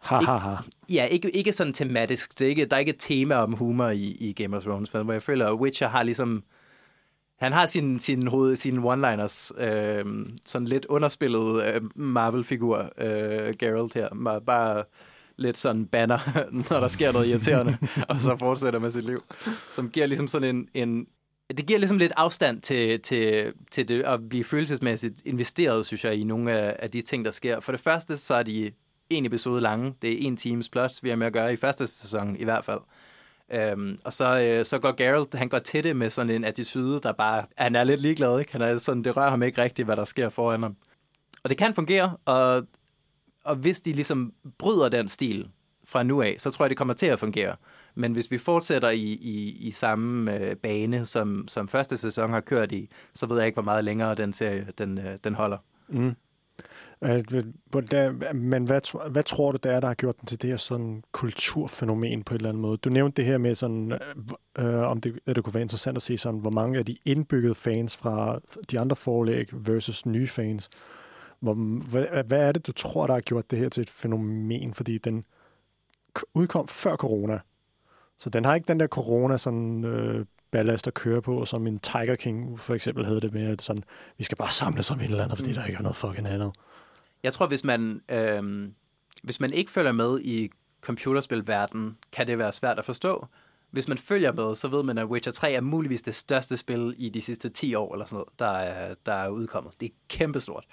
ha, 0.00 0.20
ha, 0.20 0.36
ha. 0.36 0.56
ja, 0.90 1.04
ikke, 1.04 1.30
ikke 1.30 1.52
sådan 1.52 1.72
tematisk. 1.72 2.38
Det 2.38 2.44
er 2.44 2.48
ikke, 2.48 2.64
der 2.64 2.76
er 2.76 2.80
ikke 2.80 2.90
et 2.92 2.98
tema 2.98 3.34
om 3.34 3.52
humor 3.52 3.88
i, 3.88 4.16
i 4.20 4.32
Game 4.32 4.56
of 4.56 4.62
Thrones, 4.62 4.94
men 4.94 5.04
hvor 5.04 5.12
jeg 5.12 5.22
føler, 5.22 5.48
at 5.48 5.54
Witcher 5.54 5.88
har 5.88 6.02
ligesom, 6.02 6.42
han 7.38 7.52
har 7.52 7.66
sin, 7.66 7.98
sin 7.98 8.26
hoved, 8.26 8.56
sine 8.56 8.92
one-liners, 8.92 9.64
øh, 9.64 10.04
sådan 10.46 10.68
lidt 10.68 10.84
underspillet 10.84 11.74
øh, 11.74 11.80
Marvel-figur, 11.94 12.92
øh, 12.98 13.54
Geralt 13.58 13.94
her, 13.94 14.40
bare 14.46 14.84
lidt 15.36 15.58
sådan 15.58 15.86
banner, 15.86 16.18
når 16.70 16.80
der 16.80 16.88
sker 16.88 17.12
noget 17.12 17.28
irriterende, 17.28 17.78
og 18.08 18.20
så 18.20 18.36
fortsætter 18.36 18.80
med 18.80 18.90
sit 18.90 19.04
liv. 19.04 19.22
Som 19.74 19.90
giver 19.90 20.06
ligesom 20.06 20.28
sådan 20.28 20.56
en, 20.56 20.68
en 20.74 21.06
det 21.56 21.66
giver 21.66 21.78
ligesom 21.78 21.98
lidt 21.98 22.12
afstand 22.16 22.60
til, 22.60 23.00
til, 23.00 23.52
til 23.70 23.88
det 23.88 24.02
at 24.02 24.28
blive 24.28 24.44
følelsesmæssigt 24.44 25.22
investeret, 25.24 25.86
synes 25.86 26.04
jeg, 26.04 26.14
i 26.14 26.24
nogle 26.24 26.52
af, 26.52 26.76
af 26.78 26.90
de 26.90 27.02
ting, 27.02 27.24
der 27.24 27.30
sker. 27.30 27.60
For 27.60 27.72
det 27.72 27.80
første, 27.80 28.16
så 28.16 28.34
er 28.34 28.42
de 28.42 28.72
en 29.10 29.26
episode 29.26 29.60
lange. 29.60 29.94
Det 30.02 30.12
er 30.12 30.26
en 30.26 30.36
times 30.36 30.68
plus, 30.68 31.04
vi 31.04 31.08
har 31.08 31.16
med 31.16 31.26
at 31.26 31.32
gøre 31.32 31.52
i 31.52 31.56
første 31.56 31.86
sæson 31.86 32.36
i 32.36 32.44
hvert 32.44 32.64
fald. 32.64 32.80
Øhm, 33.52 33.98
og 34.04 34.12
så, 34.12 34.56
øh, 34.58 34.64
så 34.64 34.78
går 34.78 34.92
Geralt, 34.92 35.34
han 35.34 35.48
går 35.48 35.58
til 35.58 35.84
det 35.84 35.96
med 35.96 36.10
sådan 36.10 36.30
en 36.30 36.44
attitude, 36.44 37.00
der 37.00 37.12
bare, 37.12 37.44
han 37.56 37.76
er 37.76 37.84
lidt 37.84 38.00
ligeglad, 38.00 38.38
ikke? 38.38 38.52
Han 38.52 38.62
er 38.62 38.78
sådan, 38.78 39.04
det 39.04 39.16
rører 39.16 39.30
ham 39.30 39.42
ikke 39.42 39.62
rigtigt, 39.62 39.86
hvad 39.86 39.96
der 39.96 40.04
sker 40.04 40.28
foran 40.28 40.62
ham. 40.62 40.76
Og 41.44 41.50
det 41.50 41.58
kan 41.58 41.74
fungere, 41.74 42.16
og, 42.24 42.66
og 43.44 43.56
hvis 43.56 43.80
de 43.80 43.92
ligesom 43.92 44.32
bryder 44.58 44.88
den 44.88 45.08
stil 45.08 45.48
fra 45.84 46.02
nu 46.02 46.22
af, 46.22 46.36
så 46.38 46.50
tror 46.50 46.64
jeg, 46.64 46.70
det 46.70 46.78
kommer 46.78 46.94
til 46.94 47.06
at 47.06 47.18
fungere. 47.18 47.56
Men 47.94 48.12
hvis 48.12 48.30
vi 48.30 48.38
fortsætter 48.38 48.90
i, 48.90 49.02
i, 49.02 49.56
i 49.60 49.70
samme 49.70 50.38
øh, 50.38 50.56
bane, 50.56 51.06
som, 51.06 51.48
som 51.48 51.68
første 51.68 51.96
sæson 51.96 52.30
har 52.30 52.40
kørt 52.40 52.72
i, 52.72 52.90
så 53.14 53.26
ved 53.26 53.36
jeg 53.36 53.46
ikke, 53.46 53.56
hvor 53.56 53.62
meget 53.62 53.84
længere 53.84 54.14
den 54.14 54.32
serie 54.32 54.66
den, 54.78 54.98
øh, 54.98 55.18
den 55.24 55.34
holder. 55.34 55.58
Mm. 55.88 56.14
Øh, 57.04 57.44
men 58.34 58.64
hvad, 58.64 59.10
hvad 59.10 59.22
tror 59.22 59.52
du, 59.52 59.58
det 59.62 59.72
er, 59.72 59.80
der 59.80 59.86
har 59.86 59.94
gjort 59.94 60.20
den 60.20 60.26
til 60.26 60.42
det 60.42 60.50
her 60.50 60.56
sådan 60.56 61.04
kulturfænomen 61.12 62.22
på 62.22 62.34
en 62.34 62.36
eller 62.36 62.48
anden 62.48 62.60
måde? 62.60 62.76
Du 62.76 62.90
nævnte 62.90 63.16
det 63.16 63.24
her 63.24 63.38
med 63.38 63.54
sådan, 63.54 63.92
øh, 64.58 64.66
øh, 64.66 64.80
om 64.80 65.00
det, 65.00 65.18
at 65.26 65.36
det 65.36 65.44
kunne 65.44 65.54
være 65.54 65.62
interessant 65.62 65.96
at 65.96 66.02
se 66.02 66.18
sådan, 66.18 66.40
hvor 66.40 66.50
mange 66.50 66.78
af 66.78 66.86
de 66.86 66.96
indbyggede 67.04 67.54
fans 67.54 67.96
fra 67.96 68.38
de 68.70 68.80
andre 68.80 68.96
forlæg 68.96 69.48
versus 69.52 70.06
nye 70.06 70.28
fans. 70.28 70.70
Hvor, 71.42 71.54
hvad, 71.90 72.24
hvad 72.24 72.48
er 72.48 72.52
det, 72.52 72.66
du 72.66 72.72
tror, 72.72 73.06
der 73.06 73.14
har 73.14 73.20
gjort 73.20 73.50
det 73.50 73.58
her 73.58 73.68
til 73.68 73.80
et 73.80 73.90
fænomen? 73.90 74.74
Fordi 74.74 74.98
den 74.98 75.24
udkom 76.34 76.68
før 76.68 76.96
corona. 76.96 77.40
Så 78.18 78.30
den 78.30 78.44
har 78.44 78.54
ikke 78.54 78.68
den 78.68 78.80
der 78.80 78.86
corona 78.86 79.38
sådan 79.38 79.84
øh, 79.84 80.26
ballast 80.50 80.86
at 80.86 80.94
køre 80.94 81.22
på, 81.22 81.44
som 81.44 81.66
en 81.66 81.78
Tiger 81.78 82.16
King 82.16 82.58
for 82.60 82.74
eksempel 82.74 83.04
havde 83.04 83.20
det 83.20 83.32
med, 83.32 83.46
at 83.46 83.62
sådan, 83.62 83.84
vi 84.18 84.24
skal 84.24 84.36
bare 84.36 84.50
samles 84.50 84.90
om 84.90 85.00
et 85.00 85.04
eller 85.04 85.24
andet, 85.24 85.38
fordi 85.38 85.52
der 85.52 85.64
ikke 85.64 85.78
er 85.78 85.82
noget 85.82 85.96
fucking 85.96 86.28
andet. 86.28 86.52
Jeg 87.22 87.32
tror, 87.32 87.46
hvis 87.46 87.64
man, 87.64 88.00
øh, 88.08 88.68
hvis 89.22 89.40
man 89.40 89.52
ikke 89.52 89.70
følger 89.70 89.92
med 89.92 90.20
i 90.20 90.50
computerspilverdenen, 90.80 91.96
kan 92.12 92.26
det 92.26 92.38
være 92.38 92.52
svært 92.52 92.78
at 92.78 92.84
forstå. 92.84 93.26
Hvis 93.70 93.88
man 93.88 93.98
følger 93.98 94.32
med, 94.32 94.54
så 94.54 94.68
ved 94.68 94.82
man, 94.82 94.98
at 94.98 95.06
Witcher 95.06 95.32
3 95.32 95.52
er 95.52 95.60
muligvis 95.60 96.02
det 96.02 96.14
største 96.14 96.56
spil 96.56 96.94
i 96.98 97.08
de 97.08 97.20
sidste 97.20 97.48
10 97.48 97.74
år, 97.74 97.92
eller 97.92 98.06
sådan 98.06 98.16
noget, 98.16 98.28
der 98.38 98.58
er, 98.58 98.94
der 99.06 99.12
er 99.12 99.28
udkommet. 99.28 99.80
Det 99.80 99.86
er 99.86 99.94
kæmpestort. 100.08 100.64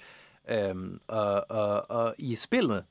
Øhm, 0.50 1.00
og, 1.08 1.50
og, 1.50 1.90
og 1.90 2.14
i 2.18 2.34
spillet, 2.34 2.84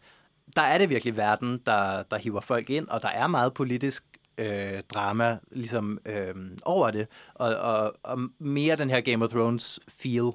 der 0.55 0.61
er 0.61 0.77
det 0.77 0.89
virkelig 0.89 1.17
verden, 1.17 1.61
der, 1.65 2.03
der 2.03 2.17
hiver 2.17 2.41
folk 2.41 2.69
ind, 2.69 2.87
og 2.87 3.01
der 3.01 3.09
er 3.09 3.27
meget 3.27 3.53
politisk 3.53 4.03
øh, 4.37 4.81
drama 4.93 5.37
ligesom 5.51 5.99
øh, 6.05 6.35
over 6.63 6.91
det, 6.91 7.07
og, 7.33 7.55
og, 7.55 7.93
og 8.03 8.19
mere 8.39 8.75
den 8.75 8.89
her 8.89 9.01
Game 9.01 9.25
of 9.25 9.29
Thrones 9.29 9.79
feel, 9.87 10.31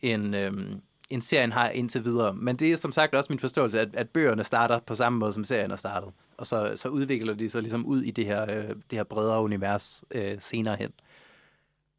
end, 0.00 0.36
øh, 0.36 0.52
end 1.10 1.22
serien 1.22 1.52
har 1.52 1.68
indtil 1.68 2.04
videre. 2.04 2.34
Men 2.34 2.56
det 2.56 2.72
er 2.72 2.76
som 2.76 2.92
sagt 2.92 3.14
også 3.14 3.32
min 3.32 3.38
forståelse, 3.38 3.80
at, 3.80 3.88
at 3.92 4.08
bøgerne 4.08 4.44
starter 4.44 4.78
på 4.78 4.94
samme 4.94 5.18
måde, 5.18 5.32
som 5.32 5.44
serien 5.44 5.70
er 5.70 5.76
startet. 5.76 6.10
Og 6.36 6.46
så, 6.46 6.72
så 6.76 6.88
udvikler 6.88 7.34
de 7.34 7.50
sig 7.50 7.62
ligesom 7.62 7.86
ud 7.86 8.02
i 8.02 8.10
det 8.10 8.26
her, 8.26 8.42
øh, 8.42 8.68
det 8.68 8.98
her 8.98 9.04
bredere 9.04 9.42
univers 9.42 10.04
øh, 10.10 10.36
senere 10.40 10.76
hen. 10.76 10.90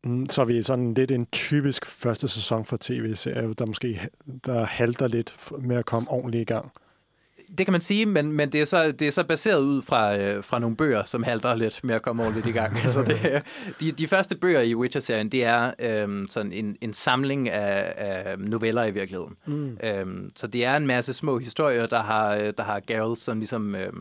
Mm, 0.05 0.29
Så 0.29 0.41
er 0.41 0.45
vi 0.45 0.63
sådan 0.63 0.93
lidt 0.93 1.11
en 1.11 1.25
typisk 1.25 1.85
første 1.85 2.27
sæson 2.27 2.65
for 2.65 2.77
tv-serier, 2.81 3.53
der 3.53 3.65
måske 3.65 4.09
der 4.45 4.65
halter 4.65 5.07
lidt 5.07 5.35
med 5.61 5.75
at 5.75 5.85
komme 5.85 6.11
ordentligt 6.11 6.41
i 6.41 6.53
gang. 6.53 6.71
Det 7.57 7.65
kan 7.65 7.71
man 7.71 7.81
sige, 7.81 8.05
men, 8.05 8.31
men 8.31 8.51
det, 8.51 8.61
er 8.61 8.65
så, 8.65 8.91
det 8.91 9.07
er 9.07 9.11
så 9.11 9.23
baseret 9.23 9.61
ud 9.61 9.81
fra, 9.81 10.17
øh, 10.17 10.43
fra 10.43 10.59
nogle 10.59 10.75
bøger, 10.75 11.03
som 11.03 11.23
halter 11.23 11.55
lidt 11.55 11.83
med 11.83 11.95
at 11.95 12.01
komme 12.01 12.23
ordentligt 12.23 12.47
i 12.47 12.51
gang. 12.51 12.77
så 12.89 13.03
det, 13.03 13.43
de, 13.79 13.91
de 13.91 14.07
første 14.07 14.35
bøger 14.35 14.61
i 14.61 14.75
Witcher-serien, 14.75 15.29
det 15.29 15.43
er 15.43 15.71
øh, 15.79 16.25
sådan 16.29 16.51
en, 16.51 16.77
en 16.81 16.93
samling 16.93 17.49
af, 17.49 17.93
af 17.97 18.39
noveller 18.39 18.85
i 18.85 18.91
virkeligheden. 18.91 19.35
Mm. 19.45 19.77
Øh, 19.83 20.05
så 20.35 20.47
det 20.47 20.65
er 20.65 20.77
en 20.77 20.87
masse 20.87 21.13
små 21.13 21.37
historier, 21.37 21.85
der 21.85 22.03
har, 22.03 22.35
øh, 22.35 22.53
der 22.57 22.63
har 22.63 22.79
Geralt 22.87 23.19
som, 23.19 23.37
ligesom, 23.37 23.75
øh, 23.75 23.93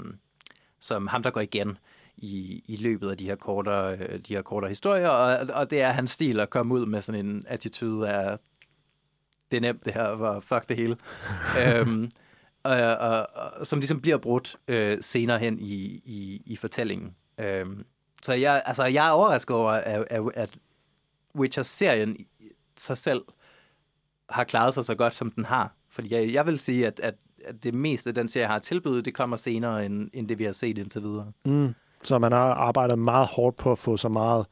som 0.80 1.06
ham, 1.06 1.22
der 1.22 1.30
går 1.30 1.40
igen 1.40 1.78
i, 2.16 2.62
i 2.66 2.76
løbet 2.76 3.10
af 3.10 3.16
de 3.16 3.24
her 3.24 3.36
kortere, 3.36 3.96
øh, 3.96 4.18
de 4.18 4.34
her 4.34 4.42
kortere 4.42 4.68
historier, 4.68 5.08
og, 5.08 5.48
og 5.54 5.70
det 5.70 5.82
er 5.82 5.92
hans 5.92 6.10
stil 6.10 6.40
at 6.40 6.50
komme 6.50 6.74
ud 6.74 6.86
med 6.86 7.02
sådan 7.02 7.26
en 7.26 7.44
attitude 7.48 8.08
af, 8.08 8.38
det 9.50 9.56
er 9.56 9.60
nemt 9.60 9.84
det 9.84 9.94
her, 9.94 10.16
hvor 10.16 10.40
fuck 10.40 10.68
det 10.68 10.76
hele. 10.76 10.96
øhm, 11.64 12.10
og, 12.62 12.76
og, 12.96 13.28
og, 13.34 13.66
som 13.66 13.78
ligesom 13.78 14.00
bliver 14.00 14.18
brudt 14.18 14.56
øh, 14.68 14.98
senere 15.00 15.38
hen 15.38 15.58
i, 15.58 16.02
i, 16.04 16.42
i 16.46 16.56
fortællingen. 16.56 17.14
Øhm, 17.40 17.84
så 18.22 18.32
jeg, 18.32 18.62
altså, 18.66 18.84
jeg 18.84 19.06
er 19.06 19.10
overrasket 19.10 19.56
over, 19.56 19.70
at, 19.70 20.06
at, 20.10 20.22
at 20.34 20.50
Witcher-serien 21.38 22.16
sig 22.76 22.98
selv 22.98 23.22
har 24.30 24.44
klaret 24.44 24.74
sig 24.74 24.84
så 24.84 24.94
godt, 24.94 25.14
som 25.14 25.30
den 25.30 25.44
har. 25.44 25.74
Fordi 25.90 26.14
jeg, 26.14 26.32
jeg 26.32 26.46
vil 26.46 26.58
sige, 26.58 26.86
at, 26.86 27.00
at, 27.00 27.14
at 27.44 27.62
det 27.62 27.74
meste 27.74 28.10
af 28.10 28.14
den 28.14 28.28
serie 28.28 28.46
har 28.46 28.58
tilbydet, 28.58 29.04
det 29.04 29.14
kommer 29.14 29.36
senere, 29.36 29.86
end, 29.86 30.10
end 30.12 30.28
det 30.28 30.38
vi 30.38 30.44
har 30.44 30.52
set 30.52 30.78
indtil 30.78 31.02
videre. 31.02 31.32
Mm. 31.44 31.74
Så 32.04 32.18
man 32.18 32.32
har 32.32 32.54
arbejdet 32.54 32.98
meget 32.98 33.26
hårdt 33.26 33.56
på 33.56 33.72
at 33.72 33.78
få 33.78 33.96
så 33.96 34.08
meget 34.08 34.46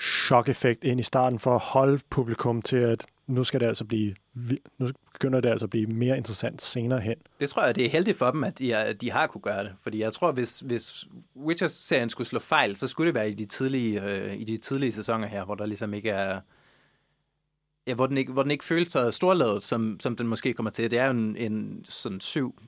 chok-effekt 0.00 0.84
ind 0.84 1.00
i 1.00 1.02
starten 1.02 1.38
for 1.38 1.54
at 1.54 1.60
holde 1.60 2.00
publikum 2.10 2.62
til, 2.62 2.76
at 2.76 3.06
nu 3.26 3.44
skal 3.44 3.60
det 3.60 3.66
altså 3.66 3.84
blive, 3.84 4.14
nu 4.78 4.88
begynder 5.12 5.40
det 5.40 5.48
altså 5.48 5.66
at 5.66 5.70
blive 5.70 5.86
mere 5.86 6.16
interessant 6.16 6.62
senere 6.62 7.00
hen. 7.00 7.16
Det 7.40 7.50
tror 7.50 7.64
jeg, 7.64 7.76
det 7.76 7.84
er 7.84 7.90
heldigt 7.90 8.18
for 8.18 8.30
dem, 8.30 8.44
at 8.44 8.58
de, 8.58 8.76
at 8.76 9.00
de 9.00 9.10
har 9.10 9.26
kunne 9.26 9.40
gøre 9.40 9.64
det. 9.64 9.72
Fordi 9.82 10.00
jeg 10.00 10.12
tror, 10.12 10.32
hvis, 10.32 10.60
hvis 10.60 11.06
Witcher-serien 11.36 12.10
skulle 12.10 12.28
slå 12.28 12.38
fejl, 12.38 12.76
så 12.76 12.88
skulle 12.88 13.06
det 13.06 13.14
være 13.14 13.30
i 13.30 13.34
de 13.34 13.44
tidlige, 13.46 14.02
øh, 14.02 14.40
i 14.40 14.44
de 14.44 14.56
tidlige 14.56 14.92
sæsoner 14.92 15.26
her, 15.26 15.44
hvor 15.44 15.54
der 15.54 15.66
ligesom 15.66 15.94
ikke 15.94 16.10
er... 16.10 16.40
ja, 17.86 17.94
hvor, 17.94 18.06
den 18.06 18.16
ikke, 18.16 18.32
hvor 18.32 18.42
den 18.42 18.50
ikke 18.50 18.64
føles 18.64 18.88
så 18.88 19.10
storladet, 19.10 19.62
som, 19.62 20.00
som 20.00 20.16
den 20.16 20.26
måske 20.26 20.54
kommer 20.54 20.70
til. 20.70 20.90
Det 20.90 20.98
er 20.98 21.04
jo 21.04 21.10
en, 21.10 21.36
en 21.36 21.84
sådan 21.88 22.20
syv, 22.20 22.58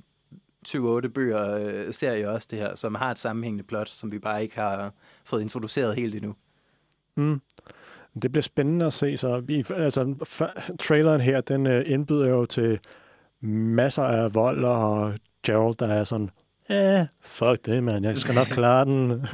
7-8 0.68 1.08
bøger 1.08 1.56
øh, 1.56 1.92
serie 1.92 2.30
også, 2.30 2.48
det 2.50 2.58
her, 2.58 2.74
som 2.74 2.94
har 2.94 3.10
et 3.10 3.18
sammenhængende 3.18 3.64
plot, 3.64 3.88
som 3.88 4.12
vi 4.12 4.18
bare 4.18 4.42
ikke 4.42 4.54
har 4.54 4.92
fået 5.24 5.42
introduceret 5.42 5.96
helt 5.96 6.14
endnu. 6.14 6.34
Mm. 7.16 7.40
Det 8.22 8.32
bliver 8.32 8.42
spændende 8.42 8.86
at 8.86 8.92
se. 8.92 9.16
Så 9.16 9.40
vi, 9.40 9.64
altså, 9.74 10.14
traileren 10.78 11.20
her, 11.20 11.40
den 11.40 11.66
øh, 11.66 11.84
indbyder 11.86 12.28
jo 12.28 12.46
til 12.46 12.80
masser 13.40 14.02
af 14.02 14.34
vold, 14.34 14.64
og 14.64 15.14
Gerald, 15.46 15.74
der 15.74 15.86
er 15.86 16.04
sådan, 16.04 16.30
eh, 16.68 17.06
fuck 17.20 17.66
det, 17.66 17.84
man, 17.84 18.04
jeg 18.04 18.18
skal 18.18 18.34
nok 18.34 18.46
klare 18.58 18.84
den. 18.84 19.26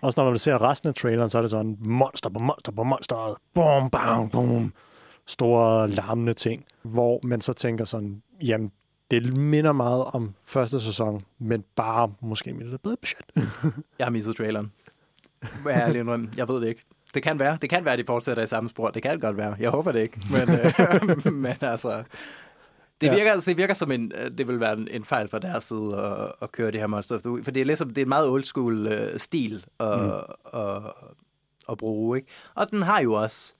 Også 0.00 0.20
når 0.20 0.30
man 0.30 0.38
ser 0.38 0.62
resten 0.62 0.88
af 0.88 0.94
traileren, 0.94 1.30
så 1.30 1.38
er 1.38 1.42
det 1.42 1.50
sådan 1.50 1.76
monster 1.80 2.30
på 2.30 2.38
monster 2.38 2.72
på 2.72 2.82
monster, 2.82 3.40
bum, 3.54 3.90
bam, 3.90 4.30
bum, 4.30 4.72
store 5.26 5.90
larmende 5.90 6.34
ting, 6.34 6.64
hvor 6.82 7.20
man 7.22 7.40
så 7.40 7.52
tænker 7.52 7.84
sådan, 7.84 8.22
jamen, 8.42 8.72
det 9.10 9.36
minder 9.36 9.72
meget 9.72 10.04
om 10.04 10.34
første 10.44 10.80
sæson, 10.80 11.24
men 11.38 11.64
bare 11.76 12.12
måske 12.20 12.52
med 12.52 12.66
lidt 12.66 12.82
bedre 12.82 12.96
budget. 12.96 13.50
Jeg 13.98 14.06
har 14.06 14.10
misset 14.10 14.36
traileren. 14.36 14.72
Jeg 15.66 15.96
indrømme. 15.96 16.28
Jeg 16.36 16.48
ved 16.48 16.60
det 16.60 16.68
ikke. 16.68 16.84
Det 17.14 17.22
kan 17.22 17.38
være. 17.38 17.58
Det 17.62 17.70
kan 17.70 17.84
være, 17.84 17.92
at 17.92 17.98
de 17.98 18.04
fortsætter 18.06 18.42
i 18.42 18.46
samme 18.46 18.70
spor. 18.70 18.88
Det 18.90 19.02
kan 19.02 19.20
godt 19.20 19.36
være. 19.36 19.56
Jeg 19.58 19.70
håber 19.70 19.92
det 19.92 20.00
ikke. 20.00 20.20
Men, 20.30 20.42
øh, 21.26 21.32
men 21.44 21.54
altså... 21.60 22.02
Det 23.00 23.06
Ja. 23.06 23.14
virker, 23.14 23.32
altså, 23.32 23.50
det 23.50 23.56
virker 23.56 23.74
som 23.74 23.92
en, 23.92 24.12
øh, 24.14 24.30
det 24.38 24.48
vil 24.48 24.60
være 24.60 24.72
en, 24.72 24.88
en 24.90 25.04
fejl 25.04 25.28
fra 25.28 25.38
deres 25.38 25.64
side 25.64 25.96
at, 25.96 26.32
at 26.42 26.52
køre 26.52 26.70
det 26.70 26.80
her 26.80 26.86
monster 26.86 27.28
ud. 27.28 27.42
For 27.42 27.50
det 27.50 27.60
er 27.60 27.64
ligesom, 27.64 27.88
det 27.88 27.98
er 27.98 28.02
en 28.04 28.08
meget 28.08 28.28
old 28.28 28.44
school 28.44 28.86
øh, 28.86 29.18
stil 29.18 29.64
at, 29.80 30.00
mm. 30.00 30.10
at, 30.60 30.82
at 31.68 31.78
bruge, 31.78 32.18
ikke? 32.18 32.28
Og 32.54 32.70
den 32.70 32.82
har 32.82 33.00
jo 33.00 33.12
også, 33.12 33.54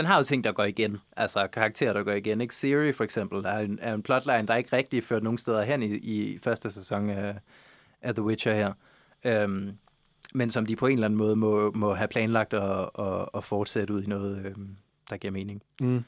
den 0.00 0.06
har 0.06 0.18
jo 0.18 0.24
ting, 0.24 0.44
der 0.44 0.52
går 0.52 0.64
igen. 0.64 0.98
Altså 1.16 1.46
karakterer, 1.52 1.92
der 1.92 2.02
går 2.02 2.12
igen, 2.12 2.40
ikke? 2.40 2.54
Siri 2.54 2.92
for 2.92 3.04
eksempel 3.04 3.44
er 3.44 3.58
en, 3.58 3.78
er 3.82 3.94
en 3.94 4.02
plotline, 4.02 4.46
der 4.46 4.56
ikke 4.56 4.76
rigtig 4.76 5.04
ført 5.04 5.22
nogen 5.22 5.38
steder 5.38 5.62
hen 5.62 5.82
i, 5.82 5.86
i 5.86 6.38
første 6.38 6.72
sæson 6.72 7.10
af, 7.10 7.34
af 8.02 8.14
The 8.14 8.22
Witcher 8.22 8.54
her. 8.54 8.72
Øhm, 9.24 9.72
men 10.34 10.50
som 10.50 10.66
de 10.66 10.76
på 10.76 10.86
en 10.86 10.92
eller 10.92 11.04
anden 11.04 11.18
måde 11.18 11.36
må, 11.36 11.70
må 11.74 11.94
have 11.94 12.08
planlagt 12.08 12.54
at, 12.54 12.90
at, 12.98 13.28
at 13.34 13.44
fortsætte 13.44 13.94
ud 13.94 14.02
i 14.02 14.06
noget, 14.06 14.46
øhm, 14.46 14.76
der 15.10 15.16
giver 15.16 15.32
mening. 15.32 15.62
Mm. 15.80 16.04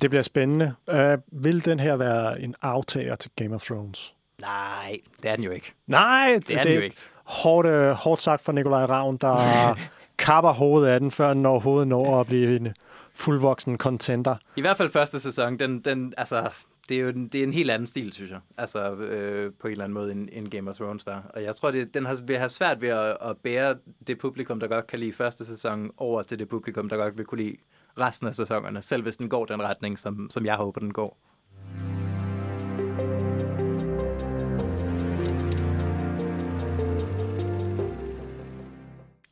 Det 0.00 0.10
bliver 0.10 0.22
spændende. 0.22 0.74
Uh, 0.86 1.42
vil 1.44 1.64
den 1.64 1.80
her 1.80 1.96
være 1.96 2.40
en 2.40 2.54
aftager 2.62 3.14
til 3.14 3.30
Game 3.36 3.54
of 3.54 3.62
Thrones? 3.62 4.14
Nej, 4.40 4.98
det 5.22 5.30
er 5.30 5.34
den 5.36 5.44
jo 5.44 5.50
ikke. 5.50 5.72
Nej, 5.86 6.40
Det 6.48 6.56
er 6.56 6.62
den 6.62 6.74
jo 6.74 6.80
ikke. 6.80 6.96
Hårdt, 7.24 7.68
øh, 7.68 7.90
hårdt 7.90 8.20
sagt 8.20 8.44
fra 8.44 8.52
Nikolaj 8.52 8.84
Ravn, 8.84 9.16
der 9.16 9.74
kapper 10.18 10.52
hovedet 10.52 10.88
af 10.88 11.00
den, 11.00 11.10
før 11.10 11.34
den 11.34 11.46
overhovedet 11.46 11.88
når 11.88 12.20
at 12.20 12.26
blive 12.26 12.56
en 12.56 12.74
fuldvoksen 13.18 13.78
contender. 13.78 14.36
I 14.56 14.60
hvert 14.60 14.76
fald 14.76 14.90
første 14.90 15.20
sæson, 15.20 15.58
den, 15.58 15.80
den, 15.80 16.14
altså, 16.16 16.50
det 16.88 16.96
er 16.96 17.00
jo 17.00 17.08
en, 17.08 17.28
det 17.28 17.38
er 17.38 17.44
en 17.44 17.52
helt 17.52 17.70
anden 17.70 17.86
stil, 17.86 18.12
synes 18.12 18.30
jeg. 18.30 18.40
Altså 18.58 18.94
øh, 18.94 19.52
på 19.60 19.66
en 19.66 19.70
eller 19.70 19.84
anden 19.84 19.94
måde, 19.94 20.12
end, 20.12 20.28
end 20.32 20.48
Game 20.48 20.70
of 20.70 20.76
Thrones 20.76 21.06
var. 21.06 21.30
Og 21.34 21.42
jeg 21.42 21.56
tror, 21.56 21.70
det, 21.70 21.94
den 21.94 22.06
har, 22.06 22.18
vil 22.26 22.36
have 22.38 22.48
svært 22.48 22.80
ved 22.80 22.88
at, 22.88 23.16
at 23.20 23.36
bære 23.42 23.76
det 24.06 24.18
publikum, 24.18 24.60
der 24.60 24.68
godt 24.68 24.86
kan 24.86 24.98
lide 24.98 25.12
første 25.12 25.44
sæson, 25.44 25.90
over 25.96 26.22
til 26.22 26.38
det 26.38 26.48
publikum, 26.48 26.88
der 26.88 26.96
godt 26.96 27.18
vil 27.18 27.26
kunne 27.26 27.42
lide 27.42 27.56
resten 28.00 28.26
af 28.26 28.34
sæsonerne, 28.34 28.82
selv 28.82 29.02
hvis 29.02 29.16
den 29.16 29.28
går 29.28 29.44
den 29.44 29.62
retning, 29.62 29.98
som, 29.98 30.30
som 30.30 30.46
jeg 30.46 30.54
håber, 30.54 30.80
den 30.80 30.92
går. 30.92 31.18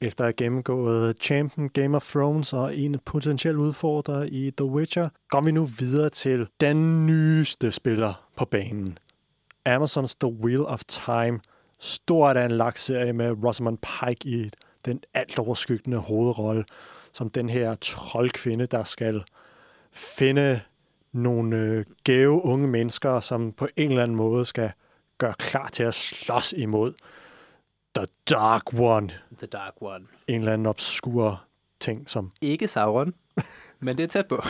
Efter 0.00 0.24
at 0.24 0.26
have 0.26 0.32
gennemgået 0.32 1.16
Champion, 1.20 1.68
Game 1.68 1.96
of 1.96 2.10
Thrones 2.10 2.52
og 2.52 2.76
en 2.76 2.98
potentiel 3.04 3.56
udfordrer 3.56 4.22
i 4.22 4.52
The 4.56 4.64
Witcher, 4.64 5.08
går 5.28 5.40
vi 5.40 5.52
nu 5.52 5.64
videre 5.64 6.10
til 6.10 6.48
den 6.60 7.06
nyeste 7.06 7.72
spiller 7.72 8.26
på 8.36 8.44
banen. 8.44 8.98
Amazons 9.66 10.14
The 10.14 10.32
Wheel 10.32 10.66
of 10.66 10.84
Time. 10.84 11.40
Stort 11.78 12.36
anlagt 12.36 12.78
serie 12.78 13.12
med 13.12 13.44
Rosamund 13.44 13.78
Pike 13.78 14.28
i 14.28 14.50
den 14.84 15.00
alt 15.14 15.38
overskyggende 15.38 15.98
hovedrolle, 15.98 16.64
som 17.12 17.30
den 17.30 17.48
her 17.48 17.74
troldkvinde, 17.74 18.66
der 18.66 18.84
skal 18.84 19.22
finde 19.92 20.60
nogle 21.12 21.56
øh, 21.56 21.84
gave 22.04 22.44
unge 22.44 22.68
mennesker, 22.68 23.20
som 23.20 23.52
på 23.52 23.68
en 23.76 23.90
eller 23.90 24.02
anden 24.02 24.16
måde 24.16 24.44
skal 24.44 24.70
gøre 25.18 25.34
klar 25.38 25.68
til 25.68 25.82
at 25.82 25.94
slås 25.94 26.54
imod 26.56 26.92
The 27.96 28.06
Dark 28.30 28.72
One 28.74 29.08
The 29.38 29.46
Dark 29.46 29.74
One. 29.80 30.04
en 30.26 30.38
eller 30.40 30.52
anden 30.52 30.66
obskur 30.66 31.44
ting, 31.80 32.10
som 32.10 32.32
Ikke 32.40 32.68
Sauron, 32.68 33.14
men 33.80 33.96
det 33.96 34.02
er 34.02 34.06
tæt 34.08 34.26
på. 34.26 34.42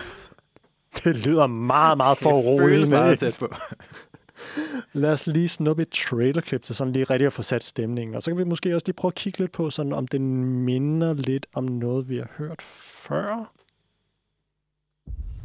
det 1.04 1.16
lyder 1.26 1.46
meget, 1.46 1.96
meget 1.96 2.18
Det 2.18 2.22
føles 2.24 2.32
foruroligende. 2.44 2.90
meget 2.90 3.18
tæt 3.18 3.36
på. 3.40 3.48
Lad 4.92 5.12
os 5.12 5.26
lige 5.26 5.48
snuppe 5.48 5.82
et 5.82 5.88
trailerklip 5.90 6.62
til 6.62 6.74
sådan 6.74 6.92
lige 6.92 7.04
rigtig 7.04 7.26
at 7.26 7.32
få 7.32 7.42
sat 7.42 7.64
stemningen. 7.64 8.14
Og 8.16 8.22
så 8.22 8.30
kan 8.30 8.38
vi 8.38 8.44
måske 8.44 8.74
også 8.74 8.86
lige 8.86 8.94
prøve 8.96 9.10
at 9.10 9.14
kigge 9.14 9.38
lidt 9.38 9.52
på, 9.52 9.70
sådan, 9.70 9.92
om 9.92 10.08
den 10.08 10.42
minder 10.64 11.14
lidt 11.14 11.46
om 11.54 11.64
noget, 11.64 12.08
vi 12.08 12.16
har 12.16 12.28
hørt 12.36 12.62
før. 12.62 13.52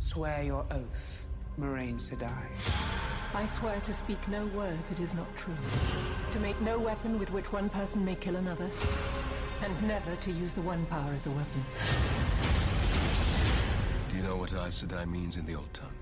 Swear 0.02 0.48
your 0.50 0.66
oath, 0.72 1.21
Moraine 1.62 2.00
Sedai. 2.00 2.48
I 3.36 3.46
swear 3.46 3.80
to 3.82 3.94
speak 3.94 4.28
no 4.28 4.48
word 4.48 4.80
that 4.90 5.00
is 5.00 5.14
not 5.14 5.28
true, 5.38 5.56
to 6.32 6.40
make 6.40 6.60
no 6.60 6.80
weapon 6.80 7.20
with 7.20 7.32
which 7.32 7.54
one 7.54 7.70
person 7.70 8.04
may 8.04 8.16
kill 8.16 8.36
another, 8.36 8.68
and 9.64 9.88
never 9.88 10.16
to 10.16 10.32
use 10.32 10.54
the 10.54 10.62
one 10.62 10.84
power 10.88 11.12
as 11.14 11.28
a 11.28 11.30
weapon. 11.30 11.62
Do 14.10 14.18
you 14.18 14.24
know 14.24 14.38
what 14.38 14.54
Aes 14.54 14.82
Sedai 14.82 15.06
means 15.06 15.38
in 15.38 15.46
the 15.46 15.54
old 15.54 15.72
tongue? 15.72 15.94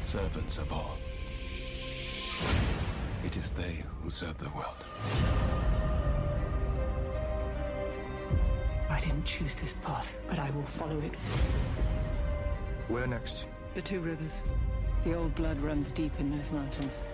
Servants 0.00 0.58
of 0.58 0.72
all. 0.72 0.98
It 3.24 3.36
is 3.36 3.52
they 3.52 3.84
who 4.02 4.10
serve 4.10 4.38
the 4.38 4.50
world. 4.50 4.84
I 8.90 8.98
didn't 8.98 9.24
choose 9.24 9.54
this 9.54 9.74
path, 9.74 10.18
but 10.28 10.40
I 10.40 10.50
will 10.50 10.66
follow 10.66 10.98
it. 10.98 11.14
Where 12.88 13.06
next? 13.06 13.46
The 13.74 13.82
two 13.82 14.00
rivers. 14.00 14.42
The 15.04 15.14
old 15.16 15.34
blood 15.34 15.60
runs 15.60 15.90
deep 15.90 16.12
in 16.20 16.30
those 16.30 16.52
mountains. 16.52 17.04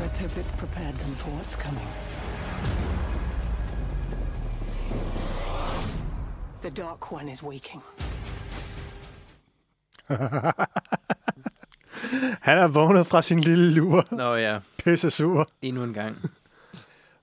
Let's 0.00 0.18
hope 0.20 0.36
it's 0.36 0.52
prepared 0.52 0.94
them 0.96 1.14
for 1.16 1.30
what's 1.30 1.56
coming. 1.56 1.86
The 6.60 6.70
Dark 6.70 7.12
One 7.12 7.28
is 7.28 7.42
waking. 7.42 7.82
Han 12.42 12.58
er 12.58 12.66
vågnet 12.68 13.06
fra 13.06 13.22
sin 13.22 13.40
lille 13.40 13.74
lur. 13.74 14.04
Nå 14.10 14.34
ja, 14.34 14.58
Pisse 14.84 15.10
sur. 15.10 15.46
endnu 15.62 15.84
en 15.84 15.92
gang. 15.94 16.16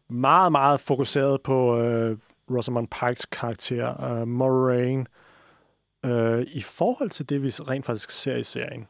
Meget, 0.08 0.52
meget 0.52 0.82
fokuseret 0.82 1.42
på 1.42 1.78
øh, 1.80 2.18
Rosamund 2.52 2.88
Pikes 2.88 3.26
karakter, 3.26 4.04
øh, 4.04 4.28
Moraine, 4.28 5.06
øh, 6.06 6.46
i 6.48 6.62
forhold 6.62 7.10
til 7.10 7.30
det, 7.30 7.44
vi 7.44 7.50
rent 7.50 7.86
faktisk 7.86 8.12
ser 8.12 8.36
i 8.36 8.44
serien. 8.44 8.88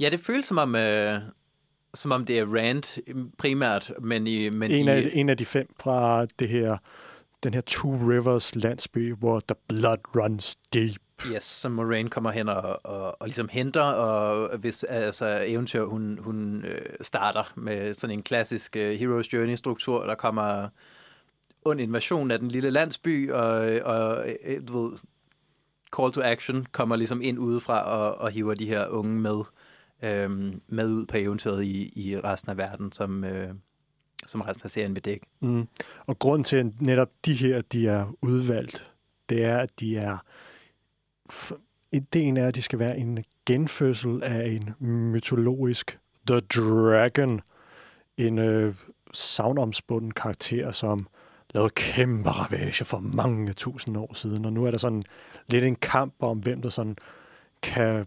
Ja, 0.00 0.10
det 0.10 0.20
føles 0.20 0.46
som 0.46 0.58
om, 0.58 0.74
øh, 0.76 1.20
som 1.94 2.12
om 2.12 2.24
det 2.24 2.38
er 2.38 2.46
Rand 2.46 3.02
primært, 3.38 3.92
men 4.00 4.26
i... 4.26 4.50
Men 4.50 4.70
En 4.70 4.86
de, 4.86 4.92
af, 4.92 5.10
en 5.12 5.28
af 5.28 5.36
de 5.36 5.44
fem 5.44 5.74
fra 5.80 6.26
det 6.26 6.48
her, 6.48 6.76
den 7.42 7.54
her 7.54 7.60
Two 7.60 8.10
Rivers 8.10 8.54
landsby, 8.54 9.14
hvor 9.14 9.40
the 9.40 9.56
blood 9.68 9.98
runs 10.16 10.56
deep. 10.72 11.00
Yes, 11.26 11.44
som 11.44 11.72
Moraine 11.72 12.10
kommer 12.10 12.30
hen 12.30 12.48
og, 12.48 12.80
og, 12.86 13.16
og 13.20 13.26
ligesom 13.26 13.48
henter, 13.48 13.82
og 13.82 14.58
hvis 14.58 14.84
altså, 14.84 15.42
eventyr, 15.46 15.84
hun, 15.84 16.18
hun 16.20 16.64
øh, 16.64 16.80
starter 17.00 17.52
med 17.56 17.94
sådan 17.94 18.16
en 18.16 18.22
klassisk 18.22 18.76
øh, 18.76 19.00
Hero's 19.00 19.28
Journey-struktur, 19.32 20.06
der 20.06 20.14
kommer 20.14 20.68
ond 21.64 21.80
invasion 21.80 22.30
af 22.30 22.38
den 22.38 22.48
lille 22.48 22.70
landsby, 22.70 23.30
og, 23.30 23.80
og 23.84 24.26
øh, 24.44 24.68
du 24.68 24.82
ved, 24.82 24.98
call 25.96 26.12
to 26.12 26.20
action 26.22 26.66
kommer 26.72 26.96
ligesom 26.96 27.22
ind 27.22 27.38
udefra 27.38 27.82
og, 27.82 28.18
og 28.18 28.30
hiver 28.30 28.54
de 28.54 28.66
her 28.66 28.88
unge 28.88 29.20
med, 29.20 29.40
øh, 30.02 30.30
med 30.68 30.90
ud 30.90 31.06
på 31.06 31.16
eventyret 31.16 31.64
i, 31.64 31.92
i 31.96 32.20
resten 32.20 32.50
af 32.50 32.56
verden, 32.56 32.92
som, 32.92 33.24
øh, 33.24 33.48
som 34.26 34.40
resten 34.40 34.64
af 34.64 34.70
serien 34.70 34.94
vil 34.94 35.04
dække. 35.04 35.26
Mm. 35.40 35.68
Og 36.06 36.18
grund 36.18 36.44
til, 36.44 36.56
at 36.56 36.66
netop 36.80 37.10
de 37.24 37.34
her, 37.34 37.62
de 37.62 37.88
er 37.88 38.14
udvalgt, 38.22 38.92
det 39.28 39.44
er, 39.44 39.58
at 39.58 39.80
de 39.80 39.96
er... 39.96 40.18
Ideen 41.92 42.36
er, 42.36 42.48
at 42.48 42.54
de 42.54 42.62
skal 42.62 42.78
være 42.78 42.98
en 42.98 43.24
genfødsel 43.46 44.22
af 44.22 44.48
en 44.48 44.74
mytologisk 45.12 45.98
The 46.26 46.40
Dragon. 46.40 47.40
En 48.16 48.38
øh, 48.38 48.74
savnomspunden 49.12 50.10
karakter, 50.10 50.72
som 50.72 51.08
lavet 51.54 51.74
kæmpe 51.74 52.30
ravage 52.30 52.84
for 52.84 52.98
mange 52.98 53.52
tusind 53.52 53.96
år 53.96 54.14
siden. 54.14 54.44
Og 54.44 54.52
nu 54.52 54.64
er 54.64 54.70
der 54.70 54.78
sådan 54.78 55.04
lidt 55.48 55.64
en 55.64 55.76
kamp 55.76 56.14
om, 56.20 56.38
hvem 56.38 56.62
der 56.62 56.68
sådan 56.68 56.96
kan 57.62 58.06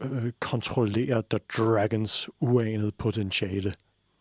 øh, 0.00 0.32
kontrollere 0.40 1.22
The 1.30 1.38
Dragons 1.56 2.30
uanede 2.40 2.92
potentiale. 2.92 3.74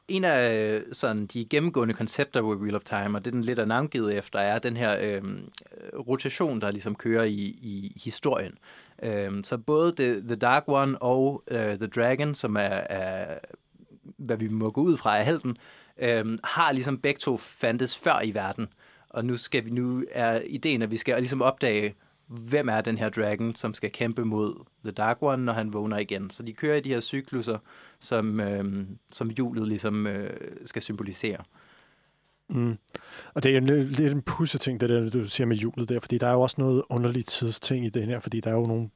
en 0.07 0.23
af 0.23 0.73
øh, 0.75 0.83
sådan, 0.91 1.25
de 1.25 1.45
gennemgående 1.45 1.93
koncepter 1.93 2.41
ved 2.41 2.55
Wheel 2.55 2.75
of 2.75 2.83
Time, 2.83 3.17
og 3.17 3.25
det 3.25 3.33
den 3.33 3.41
lidt 3.41 3.59
er 3.59 3.65
navngivet 3.65 4.17
efter, 4.17 4.39
er 4.39 4.59
den 4.59 4.77
her 4.77 4.97
øh, 5.01 5.21
rotation, 6.07 6.61
der 6.61 6.71
ligesom 6.71 6.95
kører 6.95 7.23
i, 7.23 7.59
i 7.61 8.01
historien. 8.03 8.57
Øh, 9.03 9.43
så 9.43 9.57
både 9.57 9.95
The, 9.95 10.21
The 10.21 10.35
Dark 10.35 10.63
One 10.67 11.01
og 11.01 11.43
øh, 11.51 11.77
The 11.77 11.87
Dragon, 11.87 12.35
som 12.35 12.55
er, 12.55 12.59
er, 12.59 13.39
hvad 14.17 14.37
vi 14.37 14.47
må 14.47 14.69
gå 14.69 14.81
ud 14.81 14.97
fra 14.97 15.17
er 15.17 15.23
helten, 15.23 15.49
øh, 15.49 15.57
øhm, 15.99 16.39
har 16.43 16.71
ligesom 16.71 16.97
begge 16.97 17.19
to 17.19 17.37
fandtes 17.37 17.97
før 17.97 18.21
i 18.21 18.33
verden. 18.33 18.67
Og 19.09 19.25
nu 19.25 19.37
skal 19.37 19.65
vi 19.65 19.69
nu 19.69 20.03
er 20.11 20.41
ideen, 20.45 20.81
at 20.81 20.91
vi 20.91 20.97
skal 20.97 21.17
ligesom 21.17 21.41
opdage, 21.41 21.95
hvem 22.27 22.69
er 22.69 22.81
den 22.81 22.97
her 22.97 23.09
dragon, 23.09 23.55
som 23.55 23.73
skal 23.73 23.91
kæmpe 23.91 24.25
mod 24.25 24.65
The 24.83 24.91
Dark 24.91 25.17
One, 25.21 25.45
når 25.45 25.53
han 25.53 25.73
vågner 25.73 25.97
igen. 25.97 26.29
Så 26.29 26.43
de 26.43 26.53
kører 26.53 26.77
i 26.77 26.81
de 26.81 26.89
her 26.89 26.99
cykluser, 26.99 27.57
som, 27.99 28.39
øhm, 28.39 28.97
som 29.11 29.29
hjulet 29.29 29.67
ligesom 29.67 30.07
øh, 30.07 30.29
skal 30.65 30.81
symbolisere. 30.81 31.37
Mm. 32.49 32.77
Og 33.33 33.43
det 33.43 33.53
er 33.53 33.57
en 33.57 33.65
lidt, 33.65 34.13
en 34.13 34.21
pusset 34.21 34.61
ting, 34.61 34.81
det 34.81 34.89
der, 34.89 35.09
du 35.09 35.25
siger 35.25 35.47
med 35.47 35.57
hjulet 35.57 35.89
der, 35.89 35.99
fordi 35.99 36.17
der 36.17 36.27
er 36.27 36.31
jo 36.31 36.41
også 36.41 36.55
noget 36.59 36.83
underligt 36.89 37.27
tidsting 37.27 37.85
i 37.85 37.89
det 37.89 38.05
her, 38.05 38.19
fordi 38.19 38.39
der 38.39 38.49
er 38.49 38.55
jo 38.55 38.65
nogle 38.65 38.89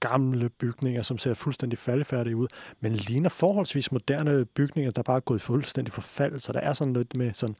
gamle 0.00 0.48
bygninger, 0.48 1.02
som 1.02 1.18
ser 1.18 1.34
fuldstændig 1.34 1.78
faldefærdige 1.78 2.36
ud, 2.36 2.46
men 2.80 2.92
ligner 2.92 3.28
forholdsvis 3.28 3.92
moderne 3.92 4.44
bygninger, 4.44 4.90
der 4.90 5.02
bare 5.02 5.16
er 5.16 5.20
gået 5.20 5.42
fuldstændig 5.42 5.92
forfald, 5.92 6.38
så 6.38 6.52
der 6.52 6.60
er 6.60 6.72
sådan 6.72 6.92
lidt 6.92 7.16
med 7.16 7.34
sådan 7.34 7.56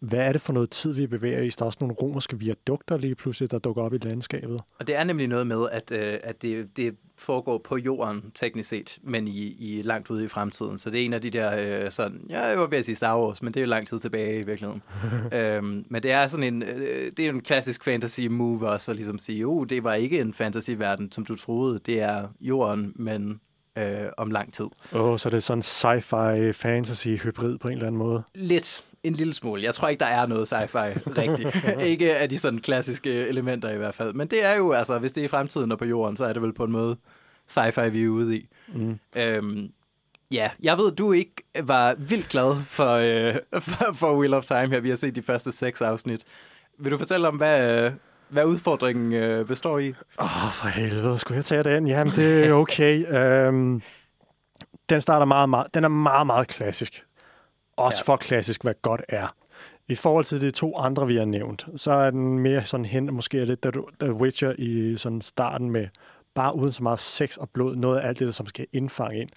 hvad 0.00 0.18
er 0.18 0.32
det 0.32 0.42
for 0.42 0.52
noget 0.52 0.70
tid, 0.70 0.92
vi 0.92 1.06
bevæger 1.06 1.40
i? 1.40 1.50
Der 1.50 1.62
er 1.62 1.66
også 1.66 1.78
nogle 1.80 1.94
romerske 1.94 2.38
viadukter 2.38 2.96
lige 2.96 3.14
pludselig, 3.14 3.50
der 3.50 3.58
dukker 3.58 3.82
op 3.82 3.94
i 3.94 3.98
landskabet. 3.98 4.60
Og 4.78 4.86
det 4.86 4.96
er 4.96 5.04
nemlig 5.04 5.28
noget 5.28 5.46
med, 5.46 5.68
at, 5.72 5.92
øh, 5.92 6.18
at 6.22 6.42
det, 6.42 6.76
det 6.76 6.96
foregår 7.18 7.58
på 7.58 7.76
jorden, 7.76 8.32
teknisk 8.34 8.68
set, 8.68 8.98
men 9.02 9.28
i, 9.28 9.56
i 9.58 9.82
langt 9.82 10.10
ude 10.10 10.24
i 10.24 10.28
fremtiden. 10.28 10.78
Så 10.78 10.90
det 10.90 11.00
er 11.00 11.04
en 11.04 11.12
af 11.12 11.20
de 11.20 11.30
der, 11.30 11.82
øh, 11.84 11.90
sådan, 11.90 12.26
ja, 12.28 12.40
jeg 12.46 12.58
var 12.58 12.66
ved 12.66 12.78
at 12.78 12.84
sige 12.84 12.96
Star 12.96 13.20
Wars, 13.20 13.42
men 13.42 13.54
det 13.54 13.60
er 13.60 13.64
jo 13.64 13.70
lang 13.70 13.88
tid 13.88 14.00
tilbage 14.00 14.40
i 14.40 14.46
virkeligheden. 14.46 14.82
øhm, 15.38 15.86
men 15.88 16.02
det 16.02 16.10
er 16.10 16.28
sådan 16.28 16.54
en, 16.54 16.62
øh, 16.62 17.12
det 17.16 17.26
er 17.26 17.30
en 17.30 17.40
klassisk 17.40 17.84
fantasy 17.84 18.20
move 18.20 18.68
også, 18.68 18.90
at 18.90 18.96
ligesom 18.96 19.18
sige, 19.18 19.44
oh, 19.46 19.66
det 19.66 19.84
var 19.84 19.94
ikke 19.94 20.20
en 20.20 20.34
fantasy-verden, 20.34 21.12
som 21.12 21.24
du 21.24 21.36
troede. 21.36 21.80
Det 21.86 22.00
er 22.00 22.28
jorden, 22.40 22.92
men 22.96 23.40
øh, 23.78 24.08
om 24.16 24.30
lang 24.30 24.52
tid. 24.52 24.66
Åh, 24.92 25.00
oh, 25.00 25.18
så 25.18 25.30
det 25.30 25.36
er 25.36 25.40
sådan 25.40 25.62
sci-fi 25.62 26.52
fantasy 26.52 27.08
hybrid 27.08 27.58
på 27.58 27.68
en 27.68 27.74
eller 27.74 27.86
anden 27.86 27.98
måde. 27.98 28.22
Lidt. 28.34 28.84
En 29.06 29.12
lille 29.12 29.34
smule. 29.34 29.62
Jeg 29.62 29.74
tror 29.74 29.88
ikke, 29.88 30.00
der 30.00 30.06
er 30.06 30.26
noget 30.26 30.52
sci-fi 30.52 30.98
rigtigt. 31.22 31.80
ikke 31.80 32.16
af 32.16 32.28
de 32.28 32.38
sådan 32.38 32.58
klassiske 32.58 33.10
elementer 33.10 33.70
i 33.70 33.76
hvert 33.76 33.94
fald. 33.94 34.12
Men 34.12 34.28
det 34.28 34.44
er 34.44 34.54
jo, 34.54 34.72
altså, 34.72 34.98
hvis 34.98 35.12
det 35.12 35.20
er 35.20 35.24
i 35.24 35.28
fremtiden 35.28 35.72
og 35.72 35.78
på 35.78 35.84
jorden, 35.84 36.16
så 36.16 36.24
er 36.24 36.32
det 36.32 36.42
vel 36.42 36.52
på 36.52 36.64
en 36.64 36.72
måde 36.72 36.96
sci-fi, 37.50 37.88
vi 37.88 38.04
er 38.04 38.08
ude 38.08 38.36
i. 38.36 38.48
Mm. 38.68 38.98
Øhm, 39.16 39.70
ja, 40.30 40.50
jeg 40.62 40.78
ved, 40.78 40.92
du 40.92 41.12
ikke 41.12 41.34
var 41.62 41.94
vildt 41.98 42.28
glad 42.28 42.62
for, 42.64 42.92
øh, 42.92 43.34
for, 43.62 43.94
for 43.94 44.18
Wheel 44.18 44.34
of 44.34 44.44
Time 44.44 44.68
her. 44.68 44.80
Vi 44.80 44.88
har 44.88 44.96
set 44.96 45.16
de 45.16 45.22
første 45.22 45.52
seks 45.52 45.80
afsnit. 45.82 46.24
Vil 46.78 46.92
du 46.92 46.98
fortælle 46.98 47.28
om, 47.28 47.36
hvad, 47.36 47.90
hvad 48.28 48.44
udfordringen 48.44 49.12
øh, 49.12 49.46
består 49.46 49.78
i? 49.78 49.88
Åh, 50.18 50.46
oh, 50.46 50.52
for 50.52 50.68
helvede. 50.68 51.18
Skulle 51.18 51.36
jeg 51.36 51.44
tage 51.44 51.62
den? 51.64 51.86
Jamen, 51.86 52.12
det 52.16 52.46
er 52.46 52.52
okay. 52.52 53.04
um, 53.48 53.82
den 54.90 55.00
starter 55.00 55.26
meget, 55.26 55.48
meget, 55.48 55.74
den 55.74 55.84
er 55.84 55.88
meget, 55.88 56.26
meget 56.26 56.48
klassisk. 56.48 57.04
Også 57.76 58.04
ja. 58.06 58.12
for 58.12 58.16
klassisk, 58.16 58.62
hvad 58.62 58.74
godt 58.82 59.02
er. 59.08 59.34
I 59.88 59.94
forhold 59.94 60.24
til 60.24 60.40
de 60.40 60.50
to 60.50 60.76
andre, 60.76 61.06
vi 61.06 61.16
har 61.16 61.24
nævnt, 61.24 61.66
så 61.76 61.92
er 61.92 62.10
den 62.10 62.38
mere 62.38 62.64
sådan 62.64 62.86
hen, 62.86 63.14
måske 63.14 63.44
lidt 63.44 63.66
The 64.00 64.12
Witcher 64.12 64.54
i 64.58 64.96
sådan 64.96 65.20
starten 65.20 65.70
med 65.70 65.88
bare 66.34 66.56
uden 66.56 66.72
så 66.72 66.82
meget 66.82 67.00
sex 67.00 67.36
og 67.36 67.50
blod, 67.50 67.76
noget 67.76 67.98
af 67.98 68.08
alt 68.08 68.18
det, 68.18 68.34
som 68.34 68.46
skal 68.46 68.66
indfange 68.72 69.20
ind. 69.20 69.30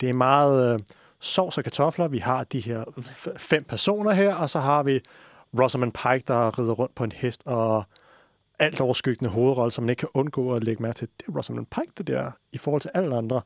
Det 0.00 0.08
er 0.08 0.12
meget 0.12 0.74
øh, 0.74 0.80
sovs 1.20 1.58
og 1.58 1.64
kartofler. 1.64 2.08
Vi 2.08 2.18
har 2.18 2.44
de 2.44 2.60
her 2.60 2.84
fem 3.36 3.64
personer 3.64 4.10
her, 4.10 4.34
og 4.34 4.50
så 4.50 4.58
har 4.58 4.82
vi 4.82 5.00
Rosamund 5.60 5.92
Pike, 5.92 6.24
der 6.28 6.58
rider 6.58 6.72
rundt 6.72 6.94
på 6.94 7.04
en 7.04 7.12
hest, 7.12 7.42
og 7.44 7.84
alt 8.58 8.80
overskyggende 8.80 9.30
hovedrolle, 9.30 9.72
som 9.72 9.84
man 9.84 9.90
ikke 9.90 10.00
kan 10.00 10.08
undgå 10.14 10.54
at 10.54 10.64
lægge 10.64 10.82
mærke 10.82 10.96
til. 10.96 11.08
Det 11.20 11.28
er 11.28 11.32
Rosamund 11.36 11.66
Pike, 11.66 11.92
det 11.98 12.06
der, 12.06 12.30
i 12.52 12.58
forhold 12.58 12.80
til 12.80 12.90
alle 12.94 13.16
andre 13.16 13.40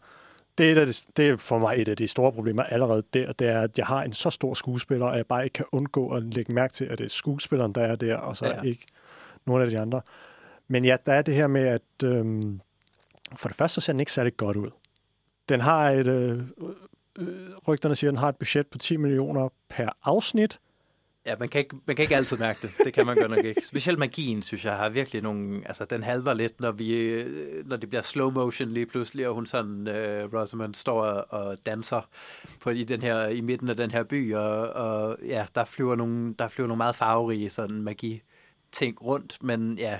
det 0.58 0.70
er, 0.70 0.84
det, 0.84 1.04
det 1.16 1.28
er 1.28 1.36
for 1.36 1.58
mig 1.58 1.74
et 1.78 1.88
af 1.88 1.96
de 1.96 2.08
store 2.08 2.32
problemer 2.32 2.62
allerede 2.62 3.02
der, 3.14 3.32
det 3.32 3.48
er, 3.48 3.60
at 3.60 3.78
jeg 3.78 3.86
har 3.86 4.02
en 4.02 4.12
så 4.12 4.30
stor 4.30 4.54
skuespiller, 4.54 5.06
at 5.06 5.16
jeg 5.16 5.26
bare 5.26 5.44
ikke 5.44 5.54
kan 5.54 5.66
undgå 5.72 6.10
at 6.10 6.22
lægge 6.22 6.52
mærke 6.52 6.74
til, 6.74 6.84
at 6.84 6.98
det 6.98 7.04
er 7.04 7.08
skuespilleren, 7.08 7.72
der 7.72 7.80
er 7.80 7.96
der, 7.96 8.16
og 8.16 8.36
så 8.36 8.46
ja. 8.46 8.62
ikke 8.62 8.86
nogen 9.44 9.62
af 9.62 9.70
de 9.70 9.78
andre. 9.78 10.00
Men 10.68 10.84
ja, 10.84 10.96
der 11.06 11.12
er 11.12 11.22
det 11.22 11.34
her 11.34 11.46
med, 11.46 11.62
at 11.62 12.04
øhm, 12.04 12.60
for 13.36 13.48
det 13.48 13.56
første 13.56 13.74
så 13.74 13.84
ser 13.84 13.92
den 13.92 14.00
ikke 14.00 14.12
særlig 14.12 14.36
godt 14.36 14.56
ud. 14.56 14.70
Den 15.48 15.60
har 15.60 15.90
et, 15.90 16.06
øh, 16.06 16.42
øh, 17.18 17.50
rygterne 17.68 17.94
siger, 17.94 18.10
at 18.10 18.12
den 18.12 18.18
har 18.18 18.28
et 18.28 18.36
budget 18.36 18.66
på 18.66 18.78
10 18.78 18.96
millioner 18.96 19.48
per 19.68 19.88
afsnit, 20.04 20.58
Ja, 21.26 21.34
man 21.40 21.48
kan, 21.48 21.58
ikke, 21.58 21.76
man 21.86 21.96
kan 21.96 22.02
ikke 22.02 22.16
altid 22.16 22.36
mærke 22.36 22.58
det. 22.62 22.70
Det 22.84 22.94
kan 22.94 23.06
man 23.06 23.16
godt 23.16 23.30
nok 23.30 23.44
ikke. 23.44 23.66
Specielt 23.66 23.98
magien, 23.98 24.42
synes 24.42 24.64
jeg, 24.64 24.76
har 24.76 24.88
virkelig 24.88 25.22
nogle... 25.22 25.62
Altså, 25.66 25.84
den 25.84 26.02
halter 26.02 26.34
lidt, 26.34 26.60
når, 26.60 26.72
vi, 26.72 26.96
øh, 26.96 27.66
når 27.66 27.76
det 27.76 27.88
bliver 27.88 28.02
slow 28.02 28.30
motion 28.30 28.68
lige 28.68 28.86
pludselig, 28.86 29.28
og 29.28 29.34
hun 29.34 29.46
sådan, 29.46 29.88
øh, 29.88 30.34
Rosamund 30.34 30.74
står 30.74 31.02
og 31.04 31.56
danser 31.66 32.08
på, 32.60 32.70
i, 32.70 32.84
den 32.84 33.02
her, 33.02 33.28
i 33.28 33.40
midten 33.40 33.68
af 33.68 33.76
den 33.76 33.90
her 33.90 34.02
by, 34.02 34.34
og, 34.34 34.70
og 34.70 35.18
ja, 35.22 35.46
der 35.54 35.64
flyver, 35.64 35.96
nogle, 35.96 36.34
der 36.38 36.48
flyver 36.48 36.68
nogle 36.68 36.78
meget 36.78 36.96
farverige 36.96 37.50
sådan 37.50 37.82
magi-ting 37.82 39.02
rundt, 39.02 39.42
men 39.42 39.78
ja, 39.78 39.98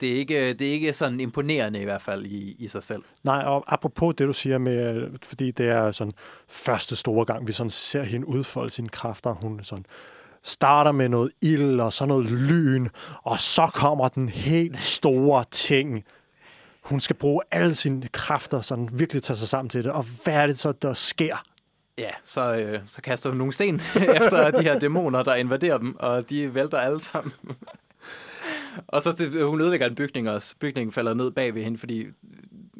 det 0.00 0.12
er 0.12 0.16
ikke, 0.16 0.52
det 0.52 0.68
er 0.68 0.72
ikke 0.72 0.92
sådan 0.92 1.20
imponerende 1.20 1.80
i 1.80 1.84
hvert 1.84 2.02
fald 2.02 2.26
i, 2.26 2.56
i 2.58 2.68
sig 2.68 2.82
selv. 2.82 3.02
Nej, 3.22 3.42
og 3.42 3.64
apropos 3.66 4.14
det, 4.18 4.26
du 4.26 4.32
siger 4.32 4.58
med, 4.58 5.08
fordi 5.22 5.50
det 5.50 5.68
er 5.68 5.92
sådan 5.92 6.12
første 6.48 6.96
store 6.96 7.24
gang, 7.24 7.46
vi 7.46 7.52
sådan 7.52 7.70
ser 7.70 8.02
hende 8.02 8.28
udfolde 8.28 8.70
sine 8.70 8.88
kræfter, 8.88 9.32
hun 9.32 9.60
sådan 9.62 9.84
starter 10.42 10.92
med 10.92 11.08
noget 11.08 11.32
ild 11.42 11.80
og 11.80 11.92
så 11.92 12.06
noget 12.06 12.30
lyn, 12.30 12.88
og 13.22 13.40
så 13.40 13.70
kommer 13.74 14.08
den 14.08 14.28
helt 14.28 14.82
store 14.82 15.44
ting. 15.50 16.04
Hun 16.82 17.00
skal 17.00 17.16
bruge 17.16 17.42
alle 17.50 17.74
sine 17.74 18.08
kræfter, 18.12 18.60
sådan 18.60 18.88
virkelig 18.92 19.22
tage 19.22 19.36
sig 19.36 19.48
sammen 19.48 19.68
til 19.68 19.84
det. 19.84 19.92
Og 19.92 20.04
hvad 20.24 20.34
er 20.34 20.46
det 20.46 20.58
så, 20.58 20.72
der 20.72 20.94
sker? 20.94 21.36
Ja, 21.98 22.10
så, 22.24 22.56
øh, 22.56 22.80
så 22.86 23.02
kaster 23.02 23.30
hun 23.30 23.38
nogle 23.38 23.52
sten 23.52 23.74
efter 24.16 24.50
de 24.50 24.62
her 24.62 24.78
dæmoner, 24.78 25.22
der 25.22 25.34
invaderer 25.34 25.78
dem, 25.78 25.96
og 25.98 26.30
de 26.30 26.54
vælter 26.54 26.78
alle 26.78 27.02
sammen. 27.02 27.32
Og 28.86 29.02
så 29.02 29.12
til, 29.12 29.42
hun 29.44 29.60
ødelægger 29.60 29.86
en 29.86 29.94
bygning 29.94 30.30
også. 30.30 30.54
Bygningen 30.60 30.92
falder 30.92 31.14
ned 31.14 31.30
bag 31.30 31.54
ved 31.54 31.62
hende, 31.62 31.78
fordi 31.78 32.06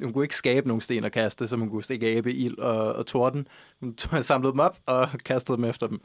hun 0.03 0.12
kunne 0.12 0.24
ikke 0.24 0.36
skabe 0.36 0.68
nogle 0.68 0.82
sten 0.82 1.05
at 1.05 1.12
kaste, 1.12 1.49
så 1.49 1.57
hun 1.57 1.70
kunne 1.70 1.84
skabe 1.84 2.32
ild 2.34 2.59
og, 2.59 2.92
og 2.92 3.07
torden. 3.07 3.49
Hun 3.80 3.97
samlede 4.22 4.53
dem 4.53 4.61
op 4.61 4.78
og 4.86 5.09
kastede 5.24 5.57
dem 5.57 5.64
efter 5.64 5.86
dem. 5.86 6.01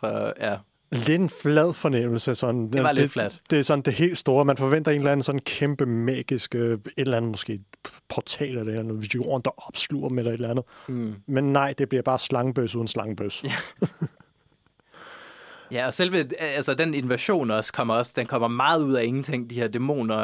Så 0.00 0.32
ja, 0.40 0.56
Lidt 0.90 1.20
en 1.20 1.28
flad 1.28 1.72
fornemmelse. 1.72 2.34
Sådan. 2.34 2.72
Det 2.72 2.82
var 2.82 2.92
lidt. 2.92 3.14
Det, 3.14 3.40
det 3.50 3.58
er 3.58 3.62
sådan 3.62 3.82
det 3.82 3.92
helt 3.92 4.18
store. 4.18 4.44
Man 4.44 4.56
forventer 4.56 4.92
en 4.92 4.98
eller 4.98 5.12
anden 5.12 5.24
sådan 5.24 5.40
kæmpe 5.40 5.86
magisk, 5.86 6.54
øh, 6.54 6.72
et 6.72 6.80
eller 6.96 7.16
andet 7.16 7.30
måske 7.30 7.60
portal 8.08 8.58
eller 8.58 8.82
noget, 8.82 9.14
jorden, 9.14 9.42
der 9.44 9.66
opsluger 9.66 10.08
med 10.08 10.18
eller 10.18 10.30
et 10.30 10.34
eller 10.34 10.50
andet. 10.50 10.64
Mm. 10.88 11.14
Men 11.26 11.52
nej, 11.52 11.74
det 11.78 11.88
bliver 11.88 12.02
bare 12.02 12.18
slangebøs 12.18 12.76
uden 12.76 12.88
slangebøs. 12.88 13.44
Ja. 13.44 13.52
Ja, 15.72 15.86
og 15.86 15.94
selve, 15.94 16.40
altså 16.40 16.74
den 16.74 16.94
invasion 16.94 17.50
også 17.50 17.72
kommer 17.72 17.94
også, 17.94 18.12
den 18.16 18.26
kommer 18.26 18.48
meget 18.48 18.82
ud 18.82 18.94
af 18.94 19.04
ingenting, 19.04 19.50
de 19.50 19.54
her 19.54 19.68
dæmoner, 19.68 20.16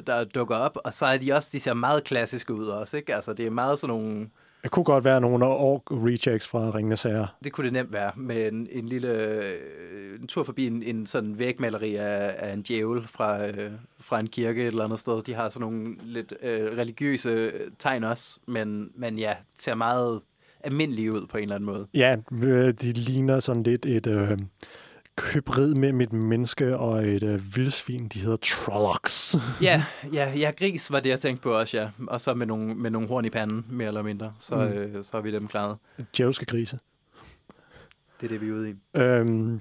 der 0.00 0.24
dukker 0.24 0.56
op, 0.56 0.78
og 0.84 0.94
så 0.94 1.06
er 1.06 1.18
de 1.18 1.32
også, 1.32 1.48
de 1.52 1.60
ser 1.60 1.74
meget 1.74 2.04
klassiske 2.04 2.54
ud 2.54 2.66
også, 2.66 2.96
ikke? 2.96 3.14
Altså 3.14 3.32
det 3.32 3.46
er 3.46 3.50
meget 3.50 3.78
sådan 3.78 3.96
nogle... 3.96 4.28
Det 4.62 4.70
kunne 4.70 4.84
godt 4.84 5.04
være 5.04 5.20
nogle 5.20 5.46
ork 5.46 5.82
rejects 5.90 6.48
fra 6.48 6.70
Ringnes 6.74 7.02
Herre. 7.02 7.28
Det 7.44 7.52
kunne 7.52 7.64
det 7.64 7.72
nemt 7.72 7.92
være, 7.92 8.12
med 8.16 8.48
en, 8.52 8.68
en 8.72 8.86
lille 8.86 9.42
en 10.20 10.26
tur 10.26 10.42
forbi 10.42 10.66
en, 10.66 10.82
en 10.82 11.06
sådan 11.06 11.38
vægmaleri 11.38 11.94
af, 11.94 12.34
af 12.38 12.52
en 12.52 12.62
djævel 12.62 13.06
fra, 13.06 13.46
øh, 13.48 13.70
fra 14.00 14.20
en 14.20 14.26
kirke 14.26 14.62
et 14.62 14.66
eller 14.66 14.84
andet 14.84 15.00
sted. 15.00 15.22
De 15.22 15.34
har 15.34 15.48
sådan 15.48 15.60
nogle 15.60 15.94
lidt 16.02 16.34
øh, 16.42 16.78
religiøse 16.78 17.52
tegn 17.78 18.04
også, 18.04 18.38
men, 18.46 18.90
men 18.94 19.18
ja, 19.18 19.34
ser 19.58 19.74
meget 19.74 20.20
almindelige 20.64 21.12
ud 21.12 21.26
på 21.26 21.36
en 21.36 21.42
eller 21.42 21.54
anden 21.54 21.66
måde. 21.66 21.86
Ja, 21.94 22.16
øh, 22.32 22.74
de 22.74 22.92
ligner 22.92 23.40
sådan 23.40 23.62
lidt 23.62 23.86
et 23.86 24.06
øh, 24.06 24.38
hybrid 25.32 25.74
mellem 25.74 26.00
et 26.00 26.12
menneske 26.12 26.76
og 26.76 27.08
et 27.08 27.22
øh, 27.22 27.56
vildsvin. 27.56 28.08
De 28.08 28.18
hedder 28.18 28.36
Trollocs. 28.36 29.36
ja, 29.62 29.84
ja, 30.12 30.32
ja, 30.36 30.50
gris 30.50 30.90
var 30.90 31.00
det, 31.00 31.10
jeg 31.10 31.20
tænkte 31.20 31.42
på 31.42 31.58
også, 31.58 31.76
ja. 31.76 31.88
Og 32.06 32.20
så 32.20 32.34
med 32.34 32.46
nogle, 32.46 32.74
med 32.74 32.90
nogle 32.90 33.08
horn 33.08 33.24
i 33.24 33.30
panden, 33.30 33.66
mere 33.70 33.88
eller 33.88 34.02
mindre. 34.02 34.34
Så, 34.38 34.56
mm. 34.56 34.62
øh, 34.62 35.04
så 35.04 35.10
har 35.12 35.20
vi 35.20 35.32
dem 35.32 35.48
klaret. 35.48 35.76
Djævelske 36.16 36.46
grise. 36.46 36.78
Det 38.20 38.26
er 38.26 38.28
det, 38.28 38.40
vi 38.40 38.48
er 38.48 38.52
ude 38.52 38.70
i. 38.70 38.74
Øhm, 38.94 39.60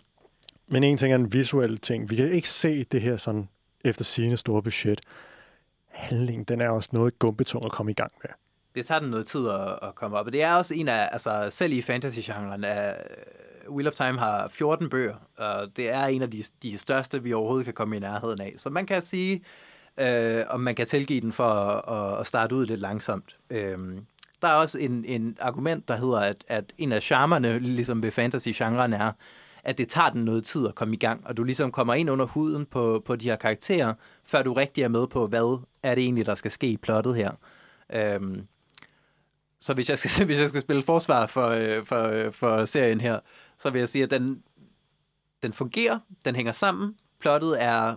men 0.68 0.84
en 0.84 0.98
ting 0.98 1.14
er 1.14 1.16
en 1.18 1.34
visuel 1.34 1.78
ting. 1.78 2.10
Vi 2.10 2.16
kan 2.16 2.32
ikke 2.32 2.50
se 2.50 2.84
det 2.84 3.02
her 3.02 3.18
sådan 3.18 3.50
efter 3.84 4.04
sine 4.04 4.38
store 4.38 4.64
budget. 4.64 5.02
Handlingen, 5.88 6.44
den 6.44 6.62
er 6.62 6.70
også 6.70 6.90
noget 6.94 7.20
gumbetung 7.20 7.66
at 7.66 7.72
komme 7.72 7.92
i 7.92 7.96
gang 7.96 8.12
med 8.24 8.30
det 8.76 8.86
tager 8.86 9.00
den 9.00 9.10
noget 9.10 9.28
tid 9.28 9.48
at, 9.50 9.80
at 9.82 9.96
komme 9.96 10.18
op. 10.18 10.26
Og 10.26 10.34
det 10.34 10.44
er 10.44 10.54
også 10.54 10.74
en 10.74 10.88
af, 10.88 11.10
altså 11.12 11.48
selv 11.50 11.74
i 11.74 11.82
fantasy-genren, 11.82 12.64
uh, 12.64 13.76
Wheel 13.76 13.88
of 13.88 13.94
Time 13.94 14.20
har 14.20 14.48
14 14.48 14.90
bøger, 14.90 15.16
og 15.38 15.78
det 15.78 15.90
er 15.90 16.06
en 16.06 16.22
af 16.22 16.32
de, 16.32 16.44
de 16.64 16.78
største, 16.78 17.24
vi 17.24 17.34
overhovedet 17.34 17.66
kan 17.66 17.74
komme 17.74 17.98
i 17.98 18.00
nærheden 18.00 18.42
af. 18.42 18.54
Så 18.58 18.70
man 18.70 18.86
kan 18.86 19.02
sige, 19.02 19.44
øh, 20.00 20.44
om 20.50 20.60
man 20.60 20.76
kan 20.76 20.88
tilgive 20.88 21.22
den 21.22 21.32
for 21.32 21.44
at, 21.44 22.20
at 22.20 22.28
starte 22.28 22.56
ud 22.56 22.66
lidt 22.66 22.80
langsomt. 22.80 23.38
Øh, 23.50 23.78
der 24.42 24.48
er 24.48 24.54
også 24.54 24.80
en, 24.80 25.06
en 25.06 25.38
argument, 25.40 25.88
der 25.88 25.96
hedder, 25.96 26.20
at, 26.20 26.44
at 26.48 26.74
en 26.78 26.92
af 26.92 27.04
charmerne, 27.04 27.60
ligesom 27.60 28.04
ved 28.04 28.12
fantasy-genren, 28.12 28.94
er, 28.94 29.12
at 29.64 29.78
det 29.78 29.90
tager 29.90 30.10
den 30.10 30.26
noget 30.26 30.44
tid 30.44 30.68
at 30.68 30.76
komme 30.76 30.94
i 30.94 30.98
gang, 30.98 31.28
og 31.28 31.38
du 31.38 31.44
ligesom 31.44 31.72
kommer 31.72 31.94
ind 31.94 32.10
under 32.10 32.26
huden 32.26 32.66
på, 32.66 33.04
på 33.06 33.16
de 33.16 33.30
her 33.30 33.36
karakterer, 33.36 33.94
før 34.24 34.44
du 34.44 34.54
rigtig 34.54 34.84
er 34.84 34.88
med 34.88 35.08
på, 35.08 35.28
hvad 35.28 35.60
er 35.84 35.96
det 35.96 36.04
egentlig, 36.04 36.26
der 36.26 36.36
skal 36.36 36.52
ske 36.52 36.68
i 36.68 36.78
plottet 36.78 37.16
her. 37.16 37.32
Øhm, 37.94 38.48
så 39.62 39.74
hvis 39.74 39.90
jeg, 39.90 40.00
skal, 40.00 40.26
hvis 40.26 40.40
jeg 40.40 40.50
skal 40.50 40.62
spille 40.62 40.84
forsvar 40.84 41.26
for, 41.26 41.48
øh, 41.48 41.86
for, 41.86 42.04
øh, 42.04 42.32
for 42.32 42.66
serien 42.66 43.02
her, 43.02 43.20
så 43.58 43.70
vil 43.70 43.80
jeg 43.80 43.90
sige, 43.90 44.04
at 44.04 44.12
den, 44.12 44.44
den 45.44 45.54
fungerer, 45.54 46.00
den 46.26 46.36
hænger 46.36 46.52
sammen, 46.52 46.96
plottet 47.20 47.64
er 47.64 47.96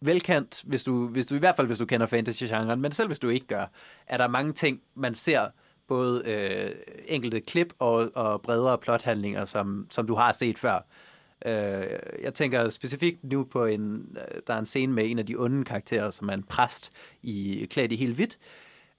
velkendt, 0.00 0.62
hvis 0.66 0.84
du, 0.84 1.08
hvis 1.08 1.26
du, 1.26 1.34
i 1.34 1.38
hvert 1.38 1.56
fald 1.56 1.66
hvis 1.66 1.78
du 1.78 1.86
kender 1.86 2.06
fantasy-genren, 2.06 2.80
men 2.80 2.92
selv 2.92 3.08
hvis 3.08 3.18
du 3.18 3.28
ikke 3.28 3.46
gør, 3.46 3.66
er 4.06 4.16
der 4.16 4.28
mange 4.28 4.52
ting, 4.52 4.80
man 4.94 5.14
ser, 5.14 5.48
både 5.88 6.22
øh, 6.26 6.70
enkelte 7.06 7.40
klip 7.40 7.74
og, 7.78 8.10
og 8.14 8.42
bredere 8.42 8.78
plothandlinger, 8.78 9.44
som, 9.44 9.86
som 9.90 10.06
du 10.06 10.14
har 10.14 10.32
set 10.32 10.58
før. 10.58 10.86
Øh, 11.46 11.86
jeg 12.22 12.34
tænker 12.34 12.68
specifikt 12.68 13.24
nu 13.24 13.44
på 13.44 13.64
en, 13.64 14.16
øh, 14.16 14.40
der 14.46 14.54
er 14.54 14.58
en 14.58 14.66
scene 14.66 14.92
med 14.92 15.10
en 15.10 15.18
af 15.18 15.26
de 15.26 15.36
onde 15.36 15.64
karakterer, 15.64 16.10
som 16.10 16.28
er 16.28 16.34
en 16.34 16.42
præst 16.42 16.92
i 17.22 17.66
klædt 17.70 17.92
i 17.92 17.96
helt 17.96 18.14
hvidt, 18.14 18.38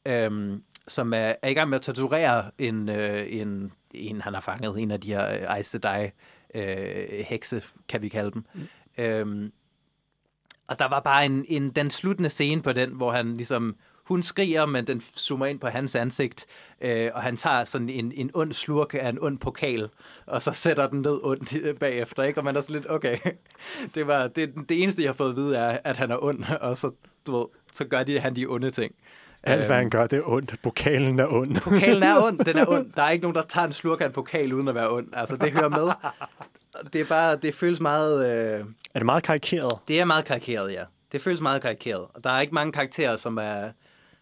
øh, 0.06 0.60
som 0.90 1.14
er, 1.14 1.34
er 1.42 1.50
i 1.50 1.54
gang 1.54 1.70
med 1.70 1.78
at 1.78 1.82
torturere 1.82 2.52
en, 2.58 2.90
øh, 2.90 3.26
en, 3.30 3.72
en, 3.94 4.22
han 4.22 4.34
har 4.34 4.42
fanget, 4.42 4.80
en 4.80 4.92
af 4.92 5.02
de 5.02 5.08
her 5.08 5.24
Aes 5.50 5.66
Sedai 5.66 6.10
øh, 6.56 7.26
hekse, 7.26 7.64
kan 7.88 8.02
vi 8.02 8.10
kalde 8.10 8.32
dem. 8.32 8.46
Mm. 8.54 8.68
Øhm, 9.04 9.52
og 10.68 10.80
der 10.80 10.88
var 10.88 11.00
bare 11.00 11.26
en, 11.26 11.46
en, 11.48 11.70
den 11.70 11.90
sluttende 11.90 12.30
scene 12.30 12.62
på 12.62 12.74
den, 12.74 12.90
hvor 12.90 13.12
han 13.12 13.38
ligesom, 13.38 13.76
hun 14.04 14.24
skriger, 14.24 14.66
men 14.66 14.88
den 14.88 15.02
zoomer 15.02 15.46
ind 15.46 15.60
på 15.60 15.68
hans 15.68 15.96
ansigt, 15.96 16.46
øh, 16.82 17.12
og 17.14 17.22
han 17.22 17.38
tager 17.38 17.64
sådan 17.64 17.90
en, 17.90 18.12
en 18.12 18.32
ond 18.34 18.54
slurk 18.54 18.94
af 18.94 19.10
en 19.10 19.18
ond 19.22 19.38
pokal, 19.38 19.90
og 20.26 20.42
så 20.42 20.52
sætter 20.52 20.88
den 20.88 21.02
ned 21.02 21.20
ondt 21.24 21.80
bagefter, 21.80 22.24
ikke? 22.24 22.40
Og 22.40 22.44
man 22.44 22.56
er 22.56 22.62
sådan 22.62 22.76
lidt, 22.76 22.92
okay, 22.92 23.18
det, 23.96 24.08
var, 24.08 24.28
det, 24.28 24.54
det 24.70 24.84
eneste, 24.84 25.02
jeg 25.02 25.10
har 25.10 25.14
fået 25.14 25.30
at 25.30 25.36
vide, 25.36 25.58
er, 25.58 25.78
at 25.84 25.98
han 25.98 26.12
er 26.12 26.24
ond, 26.24 26.44
og 26.62 26.78
så, 26.78 26.92
du 27.28 27.38
ved, 27.38 27.46
så 27.74 27.86
gør 27.86 28.04
de, 28.04 28.20
han 28.20 28.36
de 28.36 28.46
onde 28.46 28.72
ting. 28.72 28.96
Alt, 29.44 29.66
hvad 29.66 29.78
han 29.78 29.90
gør, 29.90 30.08
det 30.08 30.20
er 30.20 30.30
ondt. 30.30 30.56
Pokalen 30.64 31.20
er 31.20 31.28
ond. 31.28 31.62
Pokalen 31.62 32.04
er 32.04 32.24
ond, 32.24 32.40
den 32.40 32.58
er 32.58 32.66
ond. 32.76 32.92
Der 32.96 33.04
er 33.04 33.10
ikke 33.10 33.22
nogen, 33.22 33.36
der 33.36 33.44
tager 33.50 33.68
en 33.68 33.74
slurk 33.74 34.02
af 34.02 34.06
en 34.06 34.12
pokal, 34.12 34.54
uden 34.54 34.68
at 34.68 34.76
være 34.76 34.92
ond. 34.92 35.08
Altså, 35.14 35.38
det 35.38 35.52
hører 35.52 35.70
med. 35.70 35.92
Det 36.94 37.02
er 37.02 37.06
bare, 37.06 37.36
det 37.36 37.56
føles 37.56 37.80
meget... 37.80 38.30
Øh... 38.60 38.66
Er 38.94 39.00
det 39.00 39.06
meget 39.06 39.24
karikeret? 39.24 39.78
Det 39.88 40.00
er 40.00 40.06
meget 40.06 40.26
karikeret, 40.26 40.74
ja. 40.74 40.84
Det 41.12 41.22
føles 41.22 41.42
meget 41.42 41.62
karikeret. 41.62 42.06
Og 42.14 42.24
der 42.24 42.30
er 42.30 42.42
ikke 42.42 42.54
mange 42.54 42.72
karakterer, 42.72 43.18
som 43.18 43.38
er 43.42 43.70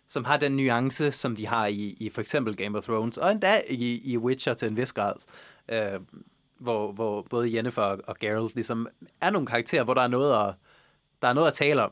som 0.07 0.26
har 0.26 0.38
den 0.38 0.57
nuance, 0.57 1.11
som 1.11 1.36
de 1.36 1.47
har 1.47 1.68
i, 1.68 1.97
i 1.99 2.09
for 2.09 2.22
eksempel 2.22 2.55
Game 2.55 2.78
of 2.78 2.84
Thrones, 2.84 3.18
og 3.18 3.32
endda 3.32 3.61
i, 3.70 4.01
i 4.13 4.18
Witcher 4.18 4.53
til 4.53 4.68
en 4.68 4.78
vis 4.78 4.93
grad, 4.93 5.13
øh, 5.70 5.99
hvor, 6.59 6.91
hvor 6.91 7.22
både 7.30 7.55
Jennifer 7.55 7.82
og, 7.82 7.99
og 8.07 8.15
Geralt 8.20 8.55
ligesom 8.55 8.88
er 9.22 9.30
nogle 9.30 9.47
karakterer, 9.47 9.84
hvor 9.84 9.93
der 9.93 10.01
er 10.01 10.07
noget 10.07 10.47
at, 10.47 10.55
der 11.22 11.28
er 11.28 11.34
noget 11.34 11.47
at 11.47 11.53
tale 11.53 11.84
om. 11.84 11.91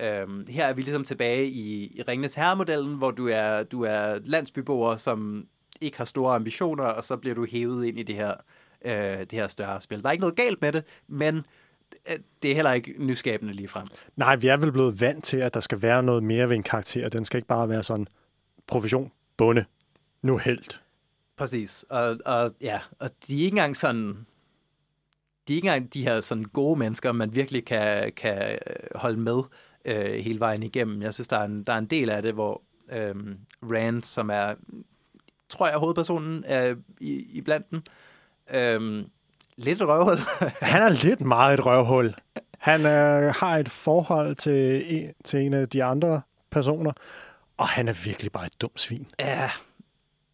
Øhm, 0.00 0.46
her 0.48 0.66
er 0.66 0.72
vi 0.72 0.82
ligesom 0.82 1.04
tilbage 1.04 1.46
i, 1.46 1.96
i 1.98 2.02
Ringnes 2.02 2.34
Herre-modellen, 2.34 2.94
hvor 2.94 3.10
du 3.10 3.28
er, 3.28 3.62
du 3.62 3.82
er 3.82 4.18
landsbyboer, 4.24 4.96
som 4.96 5.46
ikke 5.80 5.98
har 5.98 6.04
store 6.04 6.34
ambitioner, 6.34 6.84
og 6.84 7.04
så 7.04 7.16
bliver 7.16 7.34
du 7.34 7.46
hævet 7.46 7.86
ind 7.86 7.98
i 7.98 8.02
det 8.02 8.14
her, 8.14 8.34
øh, 8.84 9.20
det 9.20 9.32
her 9.32 9.48
større 9.48 9.80
spil. 9.80 10.02
Der 10.02 10.08
er 10.08 10.12
ikke 10.12 10.20
noget 10.20 10.36
galt 10.36 10.62
med 10.62 10.72
det, 10.72 10.84
men 11.08 11.46
det 12.42 12.50
er 12.50 12.54
heller 12.54 12.72
ikke 12.72 12.94
nyskabende 12.98 13.54
lige 13.54 13.68
frem. 13.68 13.88
Nej, 14.16 14.36
vi 14.36 14.46
er 14.46 14.56
vel 14.56 14.72
blevet 14.72 15.00
vant 15.00 15.24
til, 15.24 15.36
at 15.36 15.54
der 15.54 15.60
skal 15.60 15.82
være 15.82 16.02
noget 16.02 16.22
mere 16.22 16.48
ved 16.48 16.56
en 16.56 16.62
karakter. 16.62 17.08
Den 17.08 17.24
skal 17.24 17.38
ikke 17.38 17.48
bare 17.48 17.68
være 17.68 17.82
sådan 17.82 18.06
profession, 18.66 19.12
bonde, 19.36 19.64
nu 20.22 20.36
helt. 20.36 20.82
Præcis. 21.36 21.84
Og, 21.88 22.18
og, 22.26 22.54
ja, 22.60 22.80
og 22.98 23.10
de 23.26 23.34
er 23.34 23.44
ikke 23.44 23.48
engang 23.48 23.76
sådan 23.76 24.26
de 25.48 25.52
er 25.52 25.56
ikke 25.56 25.68
engang 25.68 25.94
de 25.94 26.02
her 26.02 26.20
sådan 26.20 26.44
gode 26.44 26.78
mennesker, 26.78 27.12
man 27.12 27.34
virkelig 27.34 27.64
kan, 27.64 28.12
kan 28.12 28.58
holde 28.94 29.20
med 29.20 29.42
øh, 29.84 30.14
hele 30.14 30.40
vejen 30.40 30.62
igennem. 30.62 31.02
Jeg 31.02 31.14
synes, 31.14 31.28
der 31.28 31.36
er 31.36 31.44
en, 31.44 31.64
der 31.64 31.72
er 31.72 31.78
en 31.78 31.86
del 31.86 32.10
af 32.10 32.22
det, 32.22 32.34
hvor 32.34 32.62
øh, 32.92 33.14
Rand, 33.62 34.02
som 34.02 34.30
er, 34.30 34.54
tror 35.48 35.68
jeg, 35.68 35.78
hovedpersonen 35.78 36.44
er 36.46 36.74
i, 37.00 37.26
i 37.32 37.40
blandt 37.40 37.70
dem, 37.70 37.82
øh, 38.54 39.04
lidt 39.56 39.82
et 39.82 39.88
røvhul. 39.88 40.18
han 40.72 40.82
er 40.82 41.04
lidt 41.04 41.20
meget 41.20 41.58
et 41.58 41.66
røvhul. 41.66 42.14
Han 42.58 42.86
øh, 42.86 43.34
har 43.34 43.56
et 43.58 43.68
forhold 43.68 44.34
til 44.34 44.84
en, 44.96 45.12
til 45.24 45.40
en 45.40 45.54
af 45.54 45.68
de 45.68 45.84
andre 45.84 46.22
personer, 46.50 46.92
og 47.56 47.68
han 47.68 47.88
er 47.88 48.04
virkelig 48.04 48.32
bare 48.32 48.46
et 48.46 48.60
dumt 48.60 48.80
svin. 48.80 49.06
Ja, 49.20 49.50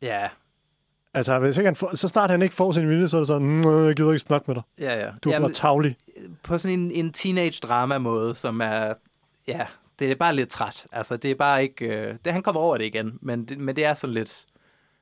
ja. 0.02 0.28
Altså, 1.14 1.38
hvis 1.38 1.56
ikke 1.56 1.66
han 1.66 1.76
får, 1.76 1.96
så 1.96 2.08
snart 2.08 2.30
han 2.30 2.42
ikke 2.42 2.54
får 2.54 2.72
sin 2.72 2.88
vilje, 2.88 3.08
så 3.08 3.16
er 3.16 3.20
det 3.20 3.26
sådan, 3.26 3.64
jeg 3.64 3.96
gider 3.96 4.12
ikke 4.12 4.18
snakke 4.18 4.44
med 4.46 4.54
dig. 4.54 4.62
Ja, 4.78 5.04
ja. 5.04 5.10
Du 5.24 5.30
er 5.30 5.40
bare 5.40 5.52
tavlig. 5.52 5.96
På 6.42 6.58
sådan 6.58 6.80
en, 6.80 6.90
en 6.90 7.12
teenage-drama-måde, 7.12 8.34
som 8.34 8.60
er 8.60 8.94
ja, 9.48 9.66
det 9.98 10.10
er 10.10 10.14
bare 10.14 10.34
lidt 10.34 10.48
træt. 10.48 10.86
Altså, 10.92 11.16
det 11.16 11.30
er 11.30 11.34
bare 11.34 11.62
ikke... 11.62 11.86
Øh, 11.86 12.14
det, 12.24 12.32
han 12.32 12.42
kommer 12.42 12.60
over 12.60 12.78
det 12.78 12.84
igen, 12.84 13.18
men 13.22 13.44
det, 13.44 13.58
men 13.58 13.76
det 13.76 13.84
er 13.84 13.94
sådan 13.94 14.14
lidt... 14.14 14.46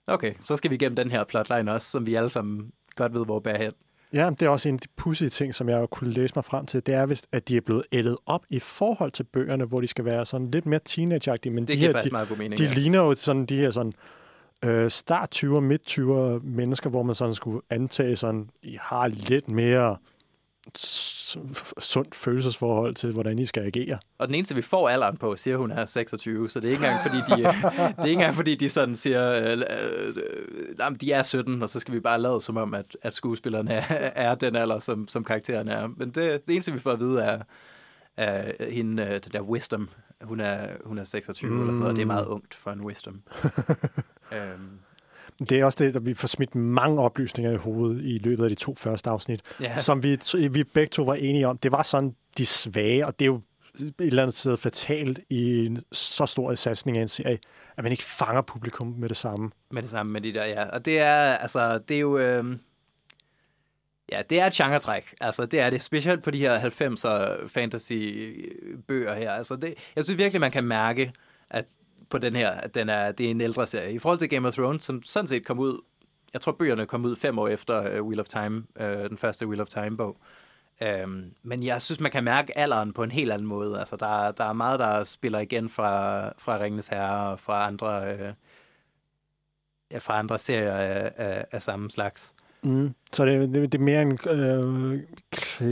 Okay, 0.07 0.35
så 0.45 0.57
skal 0.57 0.71
vi 0.71 0.75
igennem 0.75 0.97
den 0.97 1.11
her 1.11 1.25
plotline 1.25 1.73
også, 1.73 1.91
som 1.91 2.07
vi 2.07 2.15
alle 2.15 2.31
sammen 2.31 2.73
godt 2.97 3.15
ved, 3.15 3.25
hvor 3.25 3.41
bærer 3.41 3.59
hen. 3.59 3.73
Ja, 4.13 4.31
det 4.31 4.43
er 4.43 4.49
også 4.49 4.69
en 4.69 4.75
af 4.75 4.81
de 4.81 4.89
pussy 4.97 5.25
ting, 5.25 5.55
som 5.55 5.69
jeg 5.69 5.87
kunne 5.91 6.11
læse 6.11 6.33
mig 6.37 6.45
frem 6.45 6.67
til. 6.67 6.87
Det 6.87 6.95
er 6.95 7.07
vist, 7.07 7.27
at 7.33 7.49
de 7.49 7.57
er 7.57 7.61
blevet 7.61 7.85
ældet 7.93 8.17
op 8.27 8.45
i 8.51 8.59
forhold 8.59 9.13
til 9.13 9.25
bøgerne, 9.25 9.65
hvor 9.65 9.81
de 9.81 9.87
skal 9.87 10.05
være 10.05 10.27
sådan 10.27 10.51
lidt 10.51 10.67
mere 10.67 10.81
teenage 10.85 11.51
Men 11.51 11.67
det 11.67 11.69
de 11.69 11.79
her, 11.79 12.01
de, 12.01 12.37
mening, 12.39 12.59
de 12.59 12.65
ja. 12.65 12.75
ligner 12.75 12.99
jo 12.99 13.15
sådan 13.15 13.47
de 13.47 13.57
her 13.57 13.71
sådan 13.71 13.93
øh, 14.65 14.91
start 14.91 15.37
20'er, 15.37 15.61
midt 15.61 15.99
20'er 15.99 16.41
mennesker, 16.43 16.91
hvor 16.91 17.03
man 17.03 17.15
sådan 17.15 17.35
skulle 17.35 17.61
antage 17.71 18.17
sådan, 18.17 18.51
I 18.63 18.79
har 18.81 19.09
lidt 19.09 19.49
mere 19.49 19.97
sundt 20.75 22.15
følelsesforhold 22.15 22.95
til, 22.95 23.13
hvordan 23.13 23.39
I 23.39 23.47
skal 23.47 23.63
agere. 23.63 23.99
Og 24.19 24.27
den 24.27 24.35
eneste, 24.35 24.55
vi 24.55 24.63
får 24.63 24.89
alderen 24.89 25.17
på, 25.17 25.37
siger 25.37 25.57
hun 25.57 25.71
er 25.71 25.87
26, 25.87 26.51
så 26.51 26.61
det 26.61 26.69
er 26.69 26.73
ikke 26.73 26.87
engang, 26.87 27.03
fordi 27.03 27.17
de, 27.17 27.43
det 27.89 27.99
er 27.99 28.05
ikke 28.05 28.13
engang, 28.13 28.35
fordi 28.35 28.55
de 28.55 28.69
sådan 28.69 28.97
siger, 28.97 29.33
øh, 29.33 29.59
øh, 29.59 30.17
øh, 30.91 31.01
de 31.01 31.13
er 31.13 31.23
17, 31.23 31.63
og 31.63 31.69
så 31.69 31.81
skal 31.81 31.95
vi 31.95 32.01
bare 32.01 32.21
lade 32.21 32.41
som 32.43 32.57
om, 32.57 32.75
at, 32.75 32.97
at 33.03 33.15
skuespillerne 33.15 33.73
er, 33.73 34.11
er 34.31 34.35
den 34.35 34.57
alder, 34.57 34.79
som, 34.79 35.09
som 35.09 35.25
karakteren 35.25 35.69
er. 35.69 35.87
Men 35.97 36.11
det, 36.11 36.47
det 36.47 36.53
eneste, 36.53 36.73
vi 36.73 36.79
får 36.79 36.93
at 36.93 37.01
vide, 37.01 37.23
er, 37.23 37.43
er 38.17 38.71
hende, 38.71 39.03
øh, 39.03 39.13
det 39.13 39.33
der 39.33 39.41
Wisdom. 39.41 39.89
Hun 40.23 40.41
er, 40.41 40.69
hun 40.85 40.99
er 40.99 41.05
26 41.05 41.51
mm. 41.51 41.61
eller 41.61 41.77
så, 41.77 41.89
og 41.89 41.97
det 41.97 42.03
er 42.03 42.07
meget 42.07 42.27
ungt 42.27 42.55
for 42.55 42.71
en 42.71 42.81
Wisdom. 42.81 43.23
øhm. 44.33 44.79
Det 45.39 45.53
er 45.53 45.65
også 45.65 45.85
det, 45.85 45.97
at 45.97 46.07
vi 46.07 46.15
får 46.15 46.29
smidt 46.29 46.55
mange 46.55 47.01
oplysninger 47.01 47.53
i 47.53 47.57
hovedet 47.57 48.05
i 48.05 48.19
løbet 48.19 48.45
af 48.45 48.51
de 48.51 48.57
to 48.57 48.75
første 48.75 49.11
afsnit, 49.11 49.41
ja. 49.61 49.79
som 49.79 50.03
vi, 50.03 50.19
vi 50.51 50.65
begge 50.65 50.91
to 50.91 51.03
var 51.03 51.15
enige 51.15 51.49
om. 51.49 51.59
Det 51.59 51.73
var 51.73 51.83
sådan 51.83 52.15
de 52.39 52.47
svage, 52.47 53.07
og 53.07 53.19
det 53.19 53.25
er 53.25 53.27
jo 53.27 53.41
et 53.81 53.95
eller 53.99 54.23
andet 54.23 54.37
sted 54.37 54.57
fatalt 54.57 55.21
i 55.31 55.67
en 55.67 55.83
så 55.93 56.27
stor 56.27 56.55
satsning 56.55 56.99
af 56.99 57.03
en 57.03 57.09
serie, 57.09 57.39
at 57.77 57.83
man 57.83 57.93
ikke 57.93 58.05
fanger 58.05 58.43
publikum 58.43 58.95
med 58.99 59.09
det 59.09 59.17
samme. 59.17 59.51
Med 59.71 59.83
det 59.83 59.91
samme, 59.91 60.13
med 60.13 60.21
de 60.21 60.35
der, 60.35 60.45
ja. 60.45 60.65
Og 60.65 60.85
det 60.85 61.01
er, 61.01 61.17
altså, 61.17 61.79
det 61.79 61.97
er 61.97 62.01
jo... 62.01 62.19
Øh... 62.19 62.45
Ja, 64.13 64.23
det 64.31 64.41
er 64.41 64.47
et 64.47 64.53
genre-træk. 64.53 65.15
Altså, 65.21 65.47
det 65.47 65.61
er 65.61 65.71
det. 65.71 65.83
Specielt 65.83 66.23
på 66.23 66.31
de 66.31 66.39
her 66.39 66.59
90'er 66.61 67.49
fantasy-bøger 67.49 69.15
her. 69.15 69.31
Altså, 69.33 69.57
det, 69.57 69.75
jeg 69.97 70.05
synes 70.05 70.19
virkelig, 70.19 70.41
man 70.41 70.51
kan 70.51 70.65
mærke, 70.65 71.13
at 71.51 71.65
på 72.11 72.19
den 72.19 72.37
her, 72.37 72.51
at 72.51 72.75
den 72.75 72.89
er, 72.89 73.13
det 73.13 73.27
er 73.27 73.31
en 73.31 73.41
ældre 73.41 73.67
serie. 73.67 73.93
I 73.93 73.99
forhold 73.99 74.19
til 74.19 74.29
Game 74.29 74.49
of 74.49 74.55
Thrones, 74.55 74.83
som 74.83 75.03
sådan 75.03 75.29
set 75.29 75.47
kom 75.47 75.59
ud, 75.59 75.81
jeg 76.33 76.41
tror 76.41 76.53
bøgerne 76.53 76.87
kom 76.87 77.05
ud 77.05 77.17
fem 77.17 77.39
år 77.39 77.49
efter 77.49 78.01
uh, 78.01 78.07
Wheel 78.07 78.21
of 78.21 78.27
Time, 78.27 78.65
uh, 78.81 78.87
den 78.87 79.19
første 79.19 79.47
Wheel 79.47 79.61
of 79.61 79.69
Time-bog. 79.69 80.17
Um, 81.05 81.33
men 81.43 81.63
jeg 81.63 81.83
synes, 81.83 82.01
man 82.01 82.11
kan 82.11 82.25
mærke 82.25 82.59
alderen 82.59 82.93
på 82.93 83.03
en 83.03 83.11
helt 83.11 83.33
anden 83.33 83.49
måde. 83.49 83.79
Altså, 83.79 83.97
der, 83.97 84.33
der 84.33 84.45
er 84.45 84.53
meget, 84.53 84.81
der 84.81 85.05
spiller 85.05 85.39
igen 85.39 85.69
fra, 85.69 86.29
fra 86.39 86.59
Ringens 86.59 86.89
Herre 86.89 87.31
og 87.31 87.41
fra 87.41 87.67
andre, 87.67 88.15
uh, 88.15 88.35
ja, 89.91 89.99
fra 89.99 90.19
andre 90.19 90.39
serier 90.39 90.75
af, 90.75 91.13
af, 91.17 91.47
af 91.53 91.63
samme 91.63 91.91
slags. 91.91 92.35
Mm. 92.67 92.95
Så 93.13 93.27
det, 93.27 93.55
det, 93.55 93.73
det 93.73 93.79
er 93.79 93.83
mere 93.83 94.03
en 94.03 94.19
øh, 94.31 95.01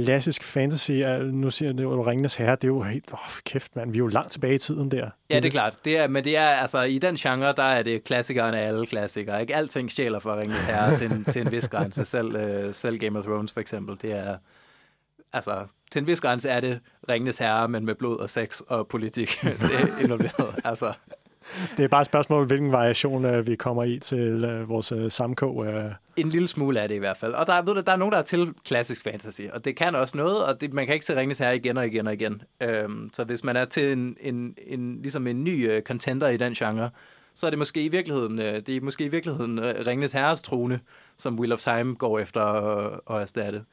klassisk 0.04 0.44
fantasy. 0.44 0.90
Nu 1.32 1.50
siger 1.50 1.68
jeg, 1.68 1.78
det 1.78 1.82
jo 1.82 2.06
Ringenes 2.06 2.34
Herre. 2.34 2.54
Det 2.54 2.64
er 2.64 2.68
jo 2.68 2.82
helt... 2.82 3.12
Åh, 3.12 3.18
oh, 3.18 3.40
kæft, 3.44 3.76
mand. 3.76 3.90
Vi 3.90 3.96
er 3.96 3.98
jo 3.98 4.06
langt 4.06 4.32
tilbage 4.32 4.54
i 4.54 4.58
tiden 4.58 4.90
der. 4.90 5.10
Ja, 5.30 5.36
det 5.36 5.44
er 5.44 5.50
klart. 5.50 5.74
Det 5.84 5.98
er, 5.98 6.08
men 6.08 6.24
det 6.24 6.36
er, 6.36 6.46
altså, 6.46 6.82
i 6.82 6.98
den 6.98 7.16
genre, 7.16 7.54
der 7.56 7.62
er 7.62 7.82
det 7.82 8.04
klassikeren 8.04 8.54
af 8.54 8.66
alle 8.66 8.86
klassikere. 8.86 9.40
Ikke? 9.40 9.56
Alting 9.56 9.90
stjæler 9.90 10.18
fra 10.18 10.38
Ringenes 10.38 10.64
Herre 10.64 10.96
til, 10.96 11.12
en, 11.12 11.24
til 11.24 11.42
en 11.42 11.52
vis 11.52 11.68
grænse. 11.68 12.04
Selv, 12.04 12.36
øh, 12.36 12.74
selv 12.74 12.98
Game 12.98 13.18
of 13.18 13.24
Thrones, 13.24 13.52
for 13.52 13.60
eksempel. 13.60 13.96
Det 14.02 14.12
er... 14.12 14.36
Altså, 15.32 15.66
til 15.90 16.00
en 16.00 16.06
vis 16.06 16.20
grænse 16.20 16.48
er 16.48 16.60
det 16.60 16.80
Ringenes 17.08 17.38
Herre, 17.38 17.68
men 17.68 17.84
med 17.84 17.94
blod 17.94 18.18
og 18.18 18.30
sex 18.30 18.60
og 18.60 18.88
politik. 18.88 19.38
det 19.42 19.70
er 19.80 20.02
involveret. 20.04 20.60
Altså, 20.64 20.92
det 21.76 21.84
er 21.84 21.88
bare 21.88 22.00
et 22.00 22.06
spørgsmål, 22.06 22.46
hvilken 22.46 22.72
variation 22.72 23.24
uh, 23.24 23.46
vi 23.46 23.56
kommer 23.56 23.84
i 23.84 23.98
til 23.98 24.44
uh, 24.44 24.68
vores 24.68 24.92
uh, 24.92 25.10
samkog. 25.10 25.56
Uh. 25.56 25.66
En 26.16 26.28
lille 26.28 26.48
smule 26.48 26.80
af 26.80 26.88
det 26.88 26.94
i 26.94 26.98
hvert 26.98 27.16
fald. 27.16 27.32
Og 27.32 27.46
der, 27.46 27.62
ved 27.62 27.74
du, 27.74 27.80
der 27.80 27.92
er 27.92 27.96
nogen, 27.96 28.12
der 28.12 28.18
er 28.18 28.22
til 28.22 28.52
klassisk 28.64 29.02
fantasy, 29.02 29.42
og 29.52 29.64
det 29.64 29.76
kan 29.76 29.94
også 29.94 30.16
noget, 30.16 30.44
og 30.44 30.60
det, 30.60 30.72
man 30.72 30.86
kan 30.86 30.94
ikke 30.94 31.06
se 31.06 31.16
Ringens 31.16 31.38
her 31.38 31.50
igen 31.50 31.76
og 31.76 31.86
igen 31.86 32.06
og 32.06 32.12
igen. 32.12 32.42
Øhm, 32.60 33.10
så 33.12 33.24
hvis 33.24 33.44
man 33.44 33.56
er 33.56 33.64
til 33.64 33.92
en, 33.92 34.16
en, 34.20 34.54
en, 34.66 35.02
ligesom 35.02 35.26
en 35.26 35.44
ny 35.44 35.76
uh, 35.76 35.82
contender 35.82 36.28
i 36.28 36.36
den 36.36 36.54
genre, 36.54 36.90
så 37.34 37.46
er 37.46 37.50
det 37.50 37.58
måske 37.58 37.84
i 37.84 37.88
virkeligheden, 37.88 38.38
øh, 38.38 38.54
det 38.54 38.68
er 38.68 38.80
måske 38.80 39.04
i 39.04 39.08
virkeligheden 39.08 39.58
øh, 39.58 39.86
Ringnes 39.86 40.12
Herres 40.12 40.42
trone, 40.42 40.80
som 41.18 41.38
Wheel 41.38 41.52
of 41.52 41.60
Time 41.60 41.94
går 41.94 42.18
efter 42.18 42.40
at 43.10 43.20
erstatte 43.20 43.64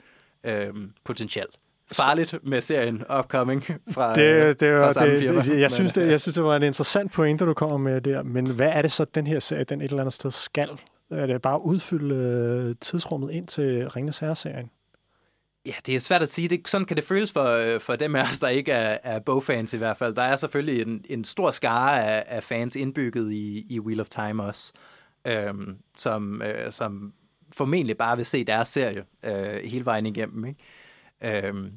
øhm, 0.43 0.93
potentielt. 1.03 1.59
Farligt 1.93 2.35
med 2.43 2.61
serien 2.61 3.03
Upcoming 3.19 3.63
fra, 3.91 4.15
det, 4.15 4.59
det, 4.59 4.73
fra 4.73 4.79
var, 4.79 4.91
samme 4.91 5.13
det, 5.13 5.19
firma. 5.19 5.41
det, 5.41 5.59
jeg, 5.59 5.71
synes, 5.71 5.93
det, 5.93 6.07
jeg 6.07 6.21
synes, 6.21 6.35
det 6.35 6.43
var 6.43 6.55
en 6.55 6.63
interessant 6.63 7.11
pointe, 7.11 7.45
du 7.45 7.53
kommer 7.53 7.77
med 7.77 8.01
der. 8.01 8.23
Men 8.23 8.47
hvad 8.47 8.69
er 8.69 8.81
det 8.81 8.91
så, 8.91 9.05
den 9.05 9.27
her 9.27 9.39
serie, 9.39 9.63
den 9.63 9.81
et 9.81 9.89
eller 9.89 9.99
andet 9.99 10.13
sted 10.13 10.31
skal? 10.31 10.69
Er 11.11 11.25
det 11.25 11.41
bare 11.41 11.55
at 11.55 11.61
udfylde 11.61 12.15
øh, 12.15 12.75
tidsrummet 12.81 13.31
ind 13.31 13.45
til 13.45 13.89
Ringnes 13.89 14.19
Herre-serien? 14.19 14.69
Ja, 15.65 15.73
det 15.85 15.95
er 15.95 15.99
svært 15.99 16.21
at 16.21 16.29
sige. 16.29 16.47
Det, 16.47 16.69
sådan 16.69 16.85
kan 16.85 16.97
det 16.97 17.03
føles 17.03 17.31
for, 17.31 17.45
øh, 17.45 17.79
for 17.79 17.95
dem 17.95 18.15
af 18.15 18.23
os, 18.29 18.39
der 18.39 18.47
ikke 18.47 18.71
er, 18.71 18.97
er 19.03 19.19
bogfans 19.19 19.73
i 19.73 19.77
hvert 19.77 19.97
fald. 19.97 20.15
Der 20.15 20.21
er 20.21 20.35
selvfølgelig 20.35 20.81
en, 20.81 21.05
en 21.09 21.23
stor 21.23 21.51
skare 21.51 22.05
af, 22.05 22.23
af 22.37 22.43
fans 22.43 22.75
indbygget 22.75 23.31
i, 23.31 23.65
i 23.69 23.79
Wheel 23.79 23.99
of 23.99 24.09
Time 24.09 24.43
også, 24.43 24.71
øhm, 25.27 25.77
som, 25.97 26.41
øh, 26.41 26.71
som 26.71 27.13
formentlig 27.53 27.97
bare 27.97 28.17
vil 28.17 28.25
se 28.25 28.43
deres 28.43 28.67
serie 28.67 29.03
øh, 29.23 29.63
hele 29.63 29.85
vejen 29.85 30.05
igennem. 30.05 30.45
Ikke? 30.45 30.59
Øhm, 31.23 31.71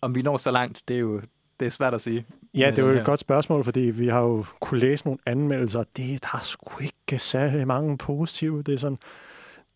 om 0.00 0.14
vi 0.14 0.22
når 0.22 0.36
så 0.36 0.50
langt, 0.50 0.82
det 0.88 0.96
er 0.96 1.00
jo 1.00 1.20
det 1.60 1.66
er 1.66 1.70
svært 1.70 1.94
at 1.94 2.00
sige. 2.00 2.26
Ja, 2.54 2.70
det 2.70 2.78
er 2.78 2.82
jo 2.82 2.88
et 2.88 2.96
her. 2.96 3.04
godt 3.04 3.20
spørgsmål, 3.20 3.64
fordi 3.64 3.80
vi 3.80 4.08
har 4.08 4.20
jo 4.20 4.44
kunne 4.60 4.80
læse 4.80 5.04
nogle 5.04 5.18
anmeldelser. 5.26 5.84
Det, 5.96 6.22
der 6.22 6.28
er 6.36 6.42
sgu 6.42 6.82
ikke 6.82 7.18
særlig 7.18 7.66
mange 7.66 7.98
positive. 7.98 8.62
Det 8.62 8.74
er 8.74 8.78
sådan, 8.78 8.98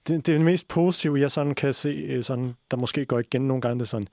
det, 0.09 0.27
det, 0.27 0.33
er 0.33 0.37
det 0.37 0.45
mest 0.45 0.69
positive, 0.69 1.21
jeg 1.21 1.31
sådan 1.31 1.55
kan 1.55 1.75
se, 1.75 1.89
øh, 1.89 2.25
sådan, 2.25 2.55
der 2.71 2.77
måske 2.77 3.05
går 3.05 3.19
igen 3.19 3.43
nogle 3.43 3.61
gange, 3.61 3.75
det 3.75 3.85
er 3.85 3.89
sådan, 3.89 4.09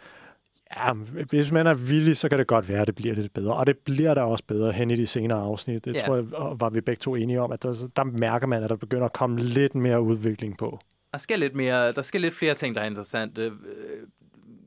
ja, 0.78 0.94
hvis 1.30 1.52
man 1.52 1.68
er 1.68 1.74
villig, 1.74 2.18
så 2.18 2.30
kan 2.30 2.40
det 2.40 2.48
godt 2.48 2.70
være, 2.70 2.82
at 2.82 2.88
det 2.88 2.96
bliver 2.96 3.16
lidt 3.16 3.34
bedre. 3.34 3.54
Og 3.54 3.68
det 3.68 3.78
bliver 3.78 4.14
der 4.14 4.22
også 4.22 4.44
bedre 4.48 4.72
hen 4.72 4.92
i 4.92 4.96
de 4.96 5.08
senere 5.08 5.40
afsnit. 5.40 5.86
Det 5.86 5.96
Ja. 5.96 6.00
tror 6.00 6.16
jeg, 6.16 6.26
var 6.60 6.70
vi 6.70 6.82
begge 6.82 7.00
to 7.00 7.16
enige 7.16 7.42
om, 7.42 7.52
at 7.52 7.64
der, 7.64 7.90
der 7.96 8.04
mærker 8.04 8.48
man, 8.48 8.64
at 8.64 8.70
der 8.70 8.76
begynder 8.76 9.06
at 9.06 9.14
komme 9.14 9.40
lidt 9.40 9.76
mere 9.76 10.02
udvikling 10.02 10.58
på. 10.58 10.80
Der 11.12 11.18
skal 11.18 11.40
lidt 11.40 11.56
mere, 11.56 11.92
der 11.92 12.02
skal 12.02 12.22
lidt 12.22 12.34
flere 12.34 12.54
ting, 12.54 12.76
der 12.76 12.82
er 12.82 12.86
interessante. 12.86 13.52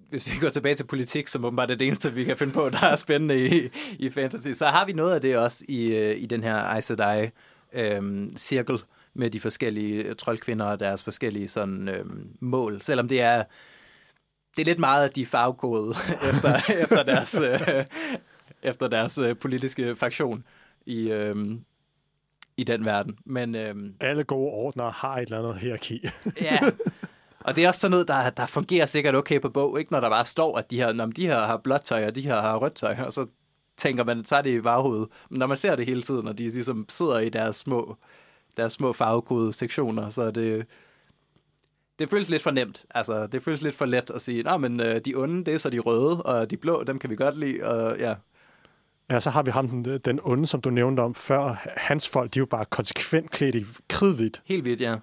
Øh, 0.07 0.11
Hvis 0.11 0.27
vi 0.35 0.39
går 0.41 0.49
tilbage 0.49 0.75
til 0.75 0.85
politik, 0.85 1.29
som 1.29 1.45
åbenbart 1.45 1.71
er 1.71 1.75
det 1.75 1.87
eneste, 1.87 2.13
vi 2.13 2.25
kan 2.25 2.37
finde 2.37 2.53
på, 2.53 2.69
der 2.69 2.87
er 2.87 2.97
spændende 2.97 3.49
i, 3.49 3.69
i 3.99 4.11
fantasy, 4.11 4.49
så 4.49 4.67
har 4.67 4.87
vi 4.87 4.93
noget 4.93 5.15
af 5.15 5.21
det 5.21 5.37
også 5.39 5.65
i, 5.69 5.97
øh, 5.97 6.23
i 6.23 6.27
den 6.27 6.43
her 6.43 6.55
Aes 6.57 6.85
Sedai 6.85 7.29
øhm, 7.73 8.37
cirkel 8.37 8.79
med 9.15 9.31
de 9.31 9.41
forskellige 9.41 10.15
troldkvinder 10.15 10.67
og 10.67 10.81
deres 10.81 11.03
forskellige 11.03 11.49
sådan, 11.49 11.89
øhm, 11.89 12.29
mål. 12.41 12.83
Selvom 12.83 13.09
det 13.09 13.21
er, 13.23 13.45
det 14.57 14.63
er 14.63 14.67
lidt 14.67 14.79
meget, 14.79 15.09
at 15.09 15.17
de 15.17 15.23
er 15.23 15.27
farvekodede 15.27 15.95
efter, 16.31 16.61
efter 16.83 17.03
deres, 17.03 17.41
øh, 17.41 17.85
efter 18.63 18.89
deres 18.89 19.19
øh, 19.19 19.37
politiske 19.37 19.97
faktion 19.97 20.45
i, 20.87 21.09
øhm, 21.11 21.61
i 22.57 22.65
den 22.65 22.85
verden. 22.85 23.19
Men 23.25 23.55
øhm, 23.55 23.95
Alle 24.01 24.25
gode 24.25 24.51
ordner 24.53 24.91
har 24.91 25.17
et 25.17 25.23
eller 25.23 25.39
andet 25.39 25.59
hierarki. 25.61 26.09
Ja, 26.41 26.59
og 27.47 27.57
det 27.57 27.65
er 27.65 27.69
også 27.69 27.81
sådan 27.81 27.91
noget, 27.91 28.09
der, 28.09 28.31
der 28.31 28.47
fungerer 28.47 28.87
sikkert 28.87 29.15
okay 29.15 29.41
på 29.41 29.49
bog, 29.49 29.79
ikke? 29.79 29.93
når 29.93 30.01
der 30.01 30.09
bare 30.09 30.25
står, 30.25 30.59
at 30.59 30.71
de 30.71 30.77
her, 30.77 30.93
når 30.93 31.07
de 31.07 31.27
her 31.27 31.41
har 31.41 31.57
blåt 31.57 31.81
tøj, 31.81 32.07
og 32.07 32.15
de 32.15 32.21
her 32.21 32.41
har 32.41 32.57
rødt 32.57 32.75
tøj, 32.75 32.97
og 32.99 33.13
så 33.13 33.27
tænker 33.77 34.05
man, 34.05 34.25
så 34.25 34.37
er 34.37 34.43
det 34.43 34.51
i 34.51 34.61
baghovedet. 34.61 35.09
Men 35.31 35.39
når 35.39 35.47
man 35.47 35.57
ser 35.57 35.77
det 35.77 35.87
hele 35.87 36.03
tiden, 36.03 36.25
når 36.25 36.33
de 36.33 36.43
ligesom 36.43 36.87
sidder 36.89 37.19
i 37.19 37.29
deres 37.29 37.57
små, 37.57 37.97
deres 38.57 38.73
små 38.73 38.93
farvekodede 38.93 39.53
sektioner, 39.53 40.11
så 40.11 40.23
er 40.23 40.31
det, 40.31 40.67
det 41.99 42.11
føles 42.11 42.29
lidt 42.29 42.43
for 42.43 42.51
nemt. 42.51 42.85
Altså, 42.91 43.27
det 43.27 43.43
føles 43.43 43.63
lidt 43.63 43.75
for 43.75 43.87
let 43.87 44.11
at 44.11 44.23
sige, 44.23 44.43
nej, 44.43 44.57
men 44.57 44.81
øh, 44.81 45.01
de 45.05 45.15
onde, 45.15 45.45
det 45.45 45.55
er 45.55 45.59
så 45.59 45.71
de 45.71 45.79
røde, 45.79 46.23
og 46.23 46.51
de 46.51 46.57
blå, 46.57 46.85
dem 46.85 46.99
kan 46.99 47.11
vi 47.11 47.17
godt 47.17 47.39
lide, 47.39 47.63
og 47.63 47.99
ja. 47.99 48.15
Ja, 49.11 49.21
så 49.21 49.31
har 49.31 49.43
vi 49.43 49.51
ham, 49.51 49.69
den, 49.69 49.99
den 49.99 50.21
onde, 50.23 50.47
som 50.47 50.61
du 50.61 50.71
nævnte 50.71 51.01
om 51.01 51.15
før. 51.15 51.69
Hans 51.77 52.09
folk, 52.09 52.35
de 52.35 52.39
er 52.39 52.41
jo 52.41 52.47
bare 52.47 52.65
konsekvent 52.65 53.31
klædt 53.31 53.55
i 53.55 53.65
kridhvidt. 53.89 54.43
Helt 54.45 54.65
vildt, 54.65 54.81
ja. 54.81 54.97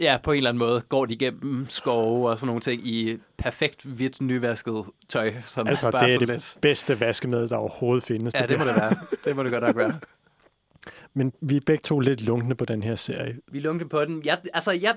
Ja, 0.00 0.18
på 0.22 0.32
en 0.32 0.36
eller 0.36 0.50
anden 0.50 0.58
måde 0.58 0.80
går 0.80 1.06
de 1.06 1.14
igennem 1.14 1.66
skove 1.68 2.30
og 2.30 2.38
sådan 2.38 2.46
nogle 2.46 2.60
ting 2.60 2.86
i 2.86 3.18
perfekt 3.38 3.82
hvidt 3.84 4.20
nyvasket 4.20 4.84
tøj, 5.08 5.34
som 5.44 5.66
Altså, 5.66 5.86
er 5.86 5.90
bare 5.90 6.06
det 6.06 6.14
er 6.14 6.18
det 6.18 6.28
let. 6.28 6.56
bedste 6.62 7.00
vaskemiddel, 7.00 7.48
der 7.48 7.56
overhovedet 7.56 8.04
findes. 8.04 8.34
Ja, 8.34 8.46
det 8.46 8.58
må 8.58 8.64
der. 8.64 8.72
det 8.72 8.80
være. 8.82 8.94
Det 9.24 9.36
må 9.36 9.42
det 9.42 9.52
godt 9.52 9.62
nok 9.64 9.76
være. 9.76 10.00
Men 11.14 11.32
vi 11.40 11.56
er 11.56 11.60
begge 11.66 11.82
to 11.82 11.98
lidt 12.00 12.22
lunkne 12.22 12.54
på 12.54 12.64
den 12.64 12.82
her 12.82 12.96
serie. 12.96 13.38
Vi 13.52 13.60
lunkede 13.60 13.88
på 13.88 14.04
den. 14.04 14.22
Jeg, 14.24 14.38
altså, 14.54 14.72
jeg, 14.72 14.96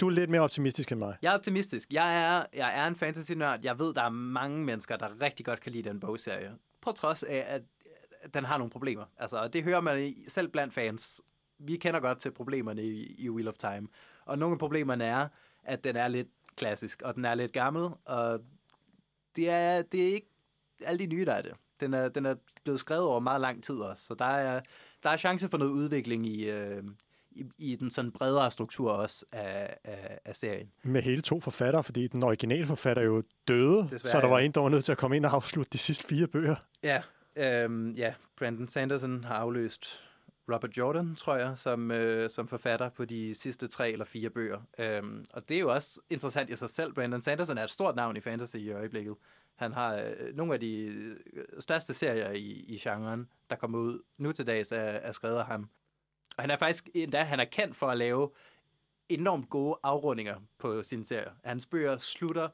Du 0.00 0.06
er 0.06 0.10
lidt 0.10 0.30
mere 0.30 0.40
optimistisk 0.40 0.92
end 0.92 0.98
mig. 0.98 1.16
jeg 1.22 1.30
er 1.30 1.34
optimistisk. 1.34 1.88
Jeg 1.92 2.22
er, 2.38 2.44
jeg 2.56 2.78
er 2.78 2.86
en 2.86 2.94
fantasy-nørd. 2.96 3.58
Jeg 3.62 3.78
ved, 3.78 3.94
der 3.94 4.02
er 4.02 4.08
mange 4.10 4.64
mennesker, 4.64 4.96
der 4.96 5.06
rigtig 5.22 5.46
godt 5.46 5.60
kan 5.60 5.72
lide 5.72 5.88
den 5.88 6.00
bogserie. 6.00 6.50
På 6.82 6.92
trods 6.92 7.22
af, 7.22 7.44
at 7.48 7.62
den 8.34 8.44
har 8.44 8.58
nogle 8.58 8.70
problemer. 8.70 9.04
Altså, 9.18 9.48
det 9.48 9.62
hører 9.64 9.80
man 9.80 10.14
selv 10.28 10.48
blandt 10.48 10.74
fans. 10.74 11.20
Vi 11.58 11.76
kender 11.76 12.00
godt 12.00 12.18
til 12.18 12.30
problemerne 12.30 12.82
i, 12.82 13.14
i 13.18 13.30
Wheel 13.30 13.48
of 13.48 13.54
Time. 13.54 13.86
Og 14.24 14.38
nogle 14.38 14.52
af 14.52 14.58
problemerne 14.58 15.04
er, 15.04 15.28
at 15.64 15.84
den 15.84 15.96
er 15.96 16.08
lidt 16.08 16.28
klassisk, 16.56 17.02
og 17.02 17.14
den 17.14 17.24
er 17.24 17.34
lidt 17.34 17.52
gammel, 17.52 17.88
og 18.04 18.40
det 19.36 19.50
er, 19.50 19.82
det 19.82 20.08
er 20.08 20.14
ikke 20.14 20.28
alle 20.84 20.98
de 20.98 21.06
nye, 21.06 21.24
der 21.24 21.32
er 21.32 21.42
det. 21.42 21.52
Den 21.80 21.94
er, 21.94 22.08
den 22.08 22.26
er 22.26 22.34
blevet 22.64 22.80
skrevet 22.80 23.04
over 23.04 23.20
meget 23.20 23.40
lang 23.40 23.64
tid 23.64 23.74
også, 23.74 24.04
så 24.04 24.14
der 24.14 24.24
er, 24.24 24.60
der 25.02 25.10
er 25.10 25.16
chance 25.16 25.48
for 25.48 25.58
noget 25.58 25.70
udvikling 25.70 26.26
i, 26.26 26.50
øh, 26.50 26.82
i, 27.30 27.44
i 27.58 27.76
den 27.76 27.90
sådan 27.90 28.12
bredere 28.12 28.50
struktur 28.50 28.90
også 28.90 29.24
af, 29.32 29.76
af, 29.84 30.18
af 30.24 30.36
serien. 30.36 30.70
Med 30.82 31.02
hele 31.02 31.22
to 31.22 31.40
forfattere, 31.40 31.84
fordi 31.84 32.06
den 32.06 32.22
originale 32.22 32.66
forfatter 32.66 33.02
er 33.02 33.06
jo 33.06 33.22
døde, 33.48 33.82
Desværre, 33.82 33.98
så 33.98 34.20
der 34.20 34.26
var 34.26 34.38
ja. 34.38 34.44
en, 34.44 34.52
der 34.52 34.60
var 34.60 34.68
nødt 34.68 34.84
til 34.84 34.92
at 34.92 34.98
komme 34.98 35.16
ind 35.16 35.26
og 35.26 35.34
afslutte 35.34 35.70
de 35.72 35.78
sidste 35.78 36.06
fire 36.06 36.26
bøger. 36.26 36.56
Ja, 36.82 37.02
øhm, 37.36 37.90
ja. 37.90 38.14
Brandon 38.38 38.68
Sanderson 38.68 39.24
har 39.24 39.34
afløst 39.34 40.02
Robert 40.48 40.78
Jordan, 40.78 41.16
tror 41.16 41.36
jeg, 41.36 41.58
som, 41.58 41.90
øh, 41.90 42.30
som 42.30 42.48
forfatter 42.48 42.88
på 42.88 43.04
de 43.04 43.34
sidste 43.34 43.68
tre 43.68 43.90
eller 43.90 44.04
fire 44.04 44.30
bøger. 44.30 44.60
Øhm, 44.78 45.24
og 45.30 45.48
det 45.48 45.56
er 45.56 45.60
jo 45.60 45.72
også 45.72 46.00
interessant 46.10 46.50
i 46.50 46.56
sig 46.56 46.70
selv. 46.70 46.92
Brandon 46.92 47.22
Sanderson 47.22 47.58
er 47.58 47.64
et 47.64 47.70
stort 47.70 47.96
navn 47.96 48.16
i 48.16 48.20
fantasy 48.20 48.56
i 48.56 48.70
øjeblikket. 48.70 49.16
Han 49.54 49.72
har 49.72 49.96
øh, 49.96 50.36
nogle 50.36 50.54
af 50.54 50.60
de 50.60 50.82
øh, 51.32 51.44
største 51.58 51.94
serier 51.94 52.30
i, 52.30 52.50
i 52.68 52.78
genren, 52.78 53.28
der 53.50 53.56
kommer 53.56 53.78
ud 53.78 54.02
nu 54.18 54.32
til 54.32 54.46
dags, 54.46 54.72
er, 54.72 54.76
er 54.76 55.12
skrevet 55.12 55.38
af 55.38 55.46
ham. 55.46 55.68
Og 56.36 56.42
han 56.42 56.50
er 56.50 56.56
faktisk 56.56 56.88
endda, 56.94 57.22
han 57.22 57.40
er 57.40 57.44
kendt 57.44 57.76
for 57.76 57.86
at 57.86 57.98
lave 57.98 58.30
enormt 59.08 59.50
gode 59.50 59.78
afrundinger 59.82 60.36
på 60.58 60.82
sin 60.82 61.04
serie. 61.04 61.30
Hans 61.44 61.66
bøger 61.66 61.96
slutter 61.96 62.48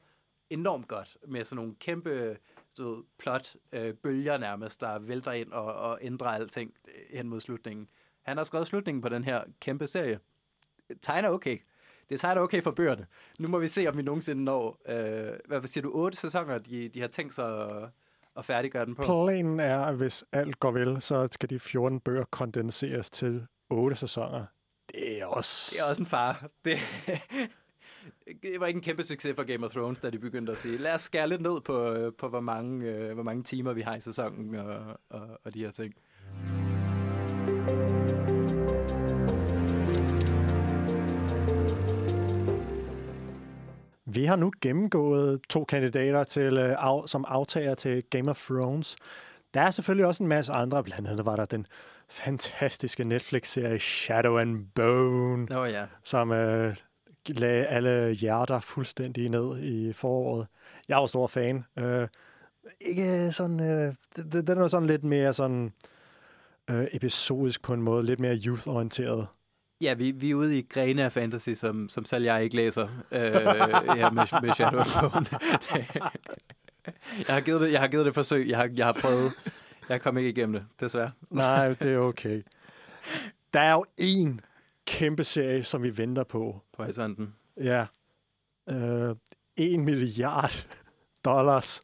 enormt 0.49 0.87
godt 0.87 1.17
med 1.27 1.45
sådan 1.45 1.55
nogle 1.55 1.75
kæmpe 1.79 2.37
du 2.77 2.93
ved, 2.93 3.03
plot 3.17 3.55
øh, 3.71 3.93
bølger 3.93 4.37
nærmest, 4.37 4.81
der 4.81 4.99
vælter 4.99 5.31
ind 5.31 5.51
og, 5.51 5.73
og 5.73 5.99
ændrer 6.01 6.27
alting 6.27 6.73
øh, 6.87 7.17
hen 7.17 7.29
mod 7.29 7.41
slutningen. 7.41 7.89
Han 8.21 8.37
har 8.37 8.43
skrevet 8.43 8.67
slutningen 8.67 9.01
på 9.01 9.09
den 9.09 9.23
her 9.23 9.43
kæmpe 9.59 9.87
serie. 9.87 10.19
Tegner 11.01 11.29
okay. 11.29 11.57
Det 12.09 12.19
tegner 12.19 12.41
okay 12.41 12.61
for 12.63 12.71
bøgerne. 12.71 13.07
Nu 13.39 13.47
må 13.47 13.59
vi 13.59 13.67
se, 13.67 13.87
om 13.87 13.97
vi 13.97 14.01
nogensinde 14.01 14.43
når, 14.43 14.81
øh, 14.87 15.33
hvad 15.47 15.67
siger 15.67 15.81
du, 15.81 15.91
otte 15.93 16.17
sæsoner, 16.17 16.57
de, 16.57 16.89
de 16.89 17.01
har 17.01 17.07
tænkt 17.07 17.33
sig 17.33 17.69
at, 17.69 17.89
at 18.37 18.45
færdiggøre 18.45 18.85
den 18.85 18.95
på. 18.95 19.01
Planen 19.01 19.59
er, 19.59 19.79
at 19.79 19.95
hvis 19.95 20.23
alt 20.31 20.59
går 20.59 20.71
vel, 20.71 21.01
så 21.01 21.27
skal 21.31 21.49
de 21.49 21.59
14 21.59 21.99
bøger 21.99 22.23
kondenseres 22.23 23.09
til 23.09 23.47
8 23.69 23.95
sæsoner. 23.95 24.45
Det 24.91 25.21
er 25.21 25.25
også... 25.25 25.71
Det 25.75 25.81
er 25.81 25.89
også 25.89 26.01
en 26.01 26.05
far. 26.05 26.49
Det, 26.65 26.77
det 28.43 28.59
var 28.59 28.67
ikke 28.67 28.77
en 28.77 28.83
kæmpe 28.83 29.03
succes 29.03 29.35
for 29.35 29.43
Game 29.43 29.65
of 29.65 29.71
Thrones, 29.71 29.99
da 29.99 30.09
de 30.09 30.19
begyndte 30.19 30.51
at 30.51 30.57
sige, 30.57 30.77
lad 30.77 30.95
os 30.95 31.01
skære 31.01 31.29
lidt 31.29 31.41
ned 31.41 31.61
på, 31.61 31.93
øh, 31.93 32.13
på 32.17 32.27
hvor, 32.27 32.39
mange, 32.39 32.85
øh, 32.85 33.13
hvor 33.13 33.23
mange 33.23 33.43
timer 33.43 33.73
vi 33.73 33.81
har 33.81 33.95
i 33.95 33.99
sæsonen 33.99 34.55
og, 34.55 34.99
og, 35.09 35.39
og 35.43 35.53
de 35.53 35.59
her 35.59 35.71
ting. 35.71 35.93
Vi 44.05 44.25
har 44.25 44.35
nu 44.35 44.51
gennemgået 44.61 45.41
to 45.49 45.63
kandidater 45.63 46.23
til, 46.23 46.57
øh, 46.57 46.75
af, 46.79 47.09
som 47.09 47.25
aftager 47.27 47.75
til 47.75 48.03
Game 48.09 48.29
of 48.29 48.45
Thrones. 48.45 48.95
Der 49.53 49.61
er 49.61 49.71
selvfølgelig 49.71 50.05
også 50.05 50.23
en 50.23 50.29
masse 50.29 50.53
andre. 50.53 50.83
Blandt 50.83 51.07
andet 51.07 51.25
var 51.25 51.35
der 51.35 51.45
den 51.45 51.65
fantastiske 52.09 53.03
Netflix-serie 53.03 53.79
Shadow 53.79 54.37
and 54.37 54.65
Bone, 54.75 55.45
Nå 55.45 55.65
ja. 55.65 55.85
som 56.03 56.31
øh, 56.31 56.75
lagde 57.27 57.65
alle 57.65 58.13
hjerter 58.13 58.59
fuldstændig 58.59 59.29
ned 59.29 59.59
i 59.63 59.93
foråret. 59.93 60.47
Jeg 60.87 60.95
er 60.95 61.01
jo 61.01 61.07
stor 61.07 61.27
fan. 61.27 61.65
Øh, 61.79 62.07
ikke 62.81 63.31
sådan... 63.31 63.59
Øh, 63.59 63.93
den, 64.15 64.47
den 64.47 64.57
er 64.57 64.67
sådan 64.67 64.87
lidt 64.87 65.03
mere 65.03 65.33
sådan 65.33 65.73
øh, 66.69 66.87
episodisk 66.91 67.61
på 67.61 67.73
en 67.73 67.81
måde. 67.81 68.05
Lidt 68.05 68.19
mere 68.19 68.35
youth-orienteret. 68.45 69.27
Ja, 69.81 69.93
vi, 69.93 70.11
vi 70.11 70.31
er 70.31 70.35
ude 70.35 70.57
i 70.57 70.61
grene 70.69 71.03
af 71.03 71.11
fantasy, 71.11 71.49
som, 71.49 71.89
som 71.89 72.05
selv 72.05 72.23
jeg 72.23 72.43
ikke 72.43 72.55
læser 72.55 72.87
øh, 73.11 73.21
ja, 73.97 74.09
med, 74.09 74.41
med 74.41 74.53
Shadow 74.53 74.81
jeg, 77.27 77.35
har 77.35 77.41
givet 77.41 77.61
det, 77.61 77.71
jeg 77.71 77.79
har 77.79 77.87
givet 77.87 78.05
det 78.05 78.13
forsøg. 78.13 78.49
Jeg 78.49 78.57
har, 78.57 78.69
jeg 78.75 78.85
har 78.85 78.97
prøvet. 79.01 79.31
Jeg 79.89 80.01
kom 80.01 80.17
ikke 80.17 80.29
igennem 80.29 80.53
det, 80.53 80.65
desværre. 80.79 81.11
Nej, 81.29 81.73
det 81.73 81.93
er 81.93 81.97
okay. 81.97 82.43
Der 83.53 83.59
er 83.59 83.71
jo 83.71 83.85
en 83.97 84.41
kæmpe 84.89 85.23
serie, 85.23 85.63
som 85.63 85.83
vi 85.83 85.97
venter 85.97 86.23
på. 86.23 86.61
På 86.73 86.83
horisonten. 86.83 87.35
Ja. 87.57 87.85
Øh, 88.69 89.15
en 89.55 89.85
milliard 89.85 90.67
dollars 91.25 91.81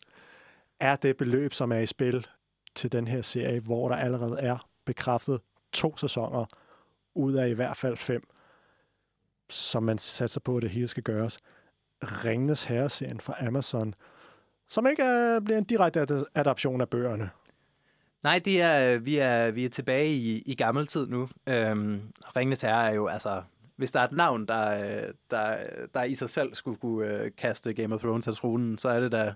er 0.80 0.95
det 0.95 1.18
beløb, 1.18 1.53
som 1.53 1.72
er 1.72 1.80
i 1.80 1.86
spil 1.86 2.28
til 2.76 2.91
den 2.91 3.08
her 3.08 3.22
serie, 3.22 3.60
hvor 3.60 3.89
der 3.89 3.95
allerede 3.95 4.39
er 4.39 4.68
bekræftet 4.86 5.41
to 5.74 5.97
sæsoner, 5.97 6.45
ud 7.16 7.34
af 7.34 7.49
i 7.49 7.53
hvert 7.53 7.78
fald 7.78 7.97
fem, 7.97 8.28
som 9.49 9.84
man 9.84 9.97
satser 9.97 10.39
på, 10.39 10.58
at 10.58 10.64
det 10.64 10.70
hele 10.70 10.88
skal 10.88 11.03
gøres. 11.03 11.39
Ringenes 12.03 12.64
Herre-serien 12.64 13.20
fra 13.20 13.47
Amazon, 13.47 13.93
som 14.70 14.88
ikke 14.88 15.03
er, 15.03 15.39
bliver 15.39 15.58
en 15.58 15.64
direkte 15.64 15.99
ad- 15.99 16.26
adaption 16.36 16.82
af 16.82 16.89
bøgerne. 16.89 17.30
Nej, 18.26 18.39
det 18.45 18.61
er, 18.61 18.95
øh, 18.95 19.05
vi, 19.05 19.17
er, 19.17 19.51
vi 19.51 19.65
er 19.65 19.69
tilbage 19.69 20.15
i, 20.15 20.43
i 20.45 20.55
gammel 20.55 20.88
tid 20.88 21.07
nu. 21.07 21.30
Øhm, 21.47 22.01
Ringnes 22.36 22.61
Herre 22.61 22.89
er 22.89 22.93
jo, 22.93 23.07
altså, 23.07 23.41
hvis 23.76 23.91
der 23.91 23.99
er 23.99 24.03
et 24.03 24.11
navn, 24.11 24.47
der, 24.47 24.82
øh, 24.82 25.13
der, 25.32 25.57
der 25.93 26.03
i 26.03 26.15
sig 26.15 26.30
selv 26.30 26.55
skulle 26.55 26.78
kunne 26.78 27.23
uh, 27.23 27.28
kaste 27.38 27.73
Game 27.73 27.95
of 27.95 28.01
Thrones 28.01 28.28
af 28.28 28.34
tronen, 28.34 28.78
så 28.78 28.89
er 28.89 28.99
det 28.99 29.11
da 29.11 29.34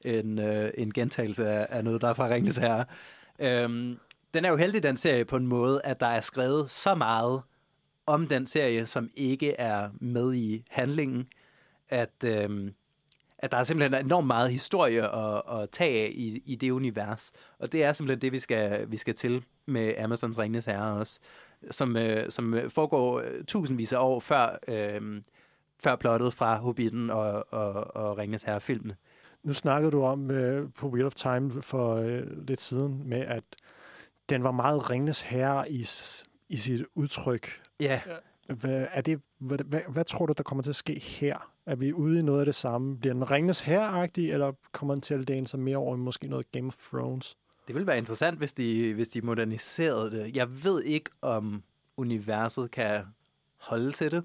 en, 0.00 0.38
uh, 0.38 0.70
en 0.74 0.92
gentagelse 0.92 1.48
af, 1.48 1.66
af 1.70 1.84
noget, 1.84 2.00
der 2.00 2.08
er 2.08 2.14
fra 2.14 2.28
Ringnes 2.28 2.56
Herre. 2.56 2.84
Øhm, 3.38 3.98
den 4.34 4.44
er 4.44 4.48
jo 4.48 4.56
heldig, 4.56 4.82
den 4.82 4.96
serie, 4.96 5.24
på 5.24 5.36
en 5.36 5.46
måde, 5.46 5.80
at 5.84 6.00
der 6.00 6.06
er 6.06 6.20
skrevet 6.20 6.70
så 6.70 6.94
meget 6.94 7.42
om 8.06 8.26
den 8.26 8.46
serie, 8.46 8.86
som 8.86 9.10
ikke 9.14 9.52
er 9.52 9.88
med 10.00 10.34
i 10.34 10.64
handlingen, 10.70 11.26
at, 11.88 12.24
øhm, 12.24 12.74
at 13.42 13.52
der 13.52 13.58
er 13.58 13.64
simpelthen 13.64 14.06
enormt 14.06 14.26
meget 14.26 14.50
historie 14.50 15.14
at, 15.14 15.42
at 15.52 15.70
tage 15.70 16.04
af 16.04 16.10
i, 16.14 16.42
i 16.46 16.54
det 16.54 16.70
univers. 16.70 17.32
Og 17.58 17.72
det 17.72 17.84
er 17.84 17.92
simpelthen 17.92 18.22
det, 18.22 18.32
vi 18.32 18.38
skal, 18.38 18.90
vi 18.90 18.96
skal 18.96 19.14
til 19.14 19.44
med 19.66 19.94
Amazons 19.98 20.38
Ringenes 20.38 20.64
Herre 20.64 20.98
også, 20.98 21.20
som, 21.70 21.96
øh, 21.96 22.30
som 22.30 22.58
foregår 22.68 23.20
øh, 23.20 23.44
tusindvis 23.44 23.92
af 23.92 23.98
år 23.98 24.20
før, 24.20 24.58
øh, 24.68 25.22
før 25.82 25.96
plottet 25.96 26.34
fra 26.34 26.56
Hobbiten 26.56 27.10
og, 27.10 27.46
og, 27.52 27.96
og 27.96 28.18
Ringenes 28.18 28.42
Herre-filmene. 28.42 28.96
Nu 29.42 29.52
snakkede 29.52 29.92
du 29.92 30.02
om 30.02 30.30
øh, 30.30 30.68
på 30.72 30.88
Wheel 30.88 31.06
of 31.06 31.14
Time 31.14 31.62
for 31.62 31.94
øh, 31.96 32.46
lidt 32.46 32.60
siden 32.60 33.08
med, 33.08 33.20
at 33.20 33.44
den 34.28 34.44
var 34.44 34.50
meget 34.52 34.90
Ringenes 34.90 35.20
Herre 35.20 35.72
i, 35.72 35.86
i 36.48 36.56
sit 36.56 36.84
udtryk. 36.94 37.60
Ja, 37.80 38.00
hvad, 38.46 38.86
er 38.92 39.00
det, 39.00 39.20
hvad, 39.38 39.58
hvad, 39.58 39.80
hvad 39.88 40.04
tror 40.04 40.26
du, 40.26 40.32
der 40.36 40.42
kommer 40.42 40.62
til 40.62 40.70
at 40.70 40.76
ske 40.76 40.98
her? 40.98 41.50
Er 41.66 41.76
vi 41.76 41.92
ude 41.92 42.18
i 42.18 42.22
noget 42.22 42.40
af 42.40 42.46
det 42.46 42.54
samme? 42.54 42.98
Bliver 42.98 43.14
den 43.14 43.30
ringes 43.30 43.60
her 43.60 44.08
eller 44.16 44.52
kommer 44.72 44.94
den 44.94 45.02
til 45.02 45.14
at 45.14 45.28
læne 45.28 45.46
sig 45.46 45.60
mere 45.60 45.76
over 45.76 45.96
i 45.96 45.98
måske 45.98 46.28
noget 46.28 46.52
Game 46.52 46.68
of 46.68 46.76
Thrones? 46.90 47.36
det 47.66 47.74
ville 47.74 47.86
være 47.86 47.98
interessant, 47.98 48.38
hvis 48.38 48.52
de, 48.52 48.94
hvis 48.94 49.08
de 49.08 49.20
moderniserede 49.20 50.10
det. 50.10 50.36
Jeg 50.36 50.64
ved 50.64 50.82
ikke, 50.82 51.10
om 51.22 51.62
universet 51.96 52.70
kan 52.70 53.02
holde 53.60 53.92
til 53.92 54.10
det. 54.10 54.24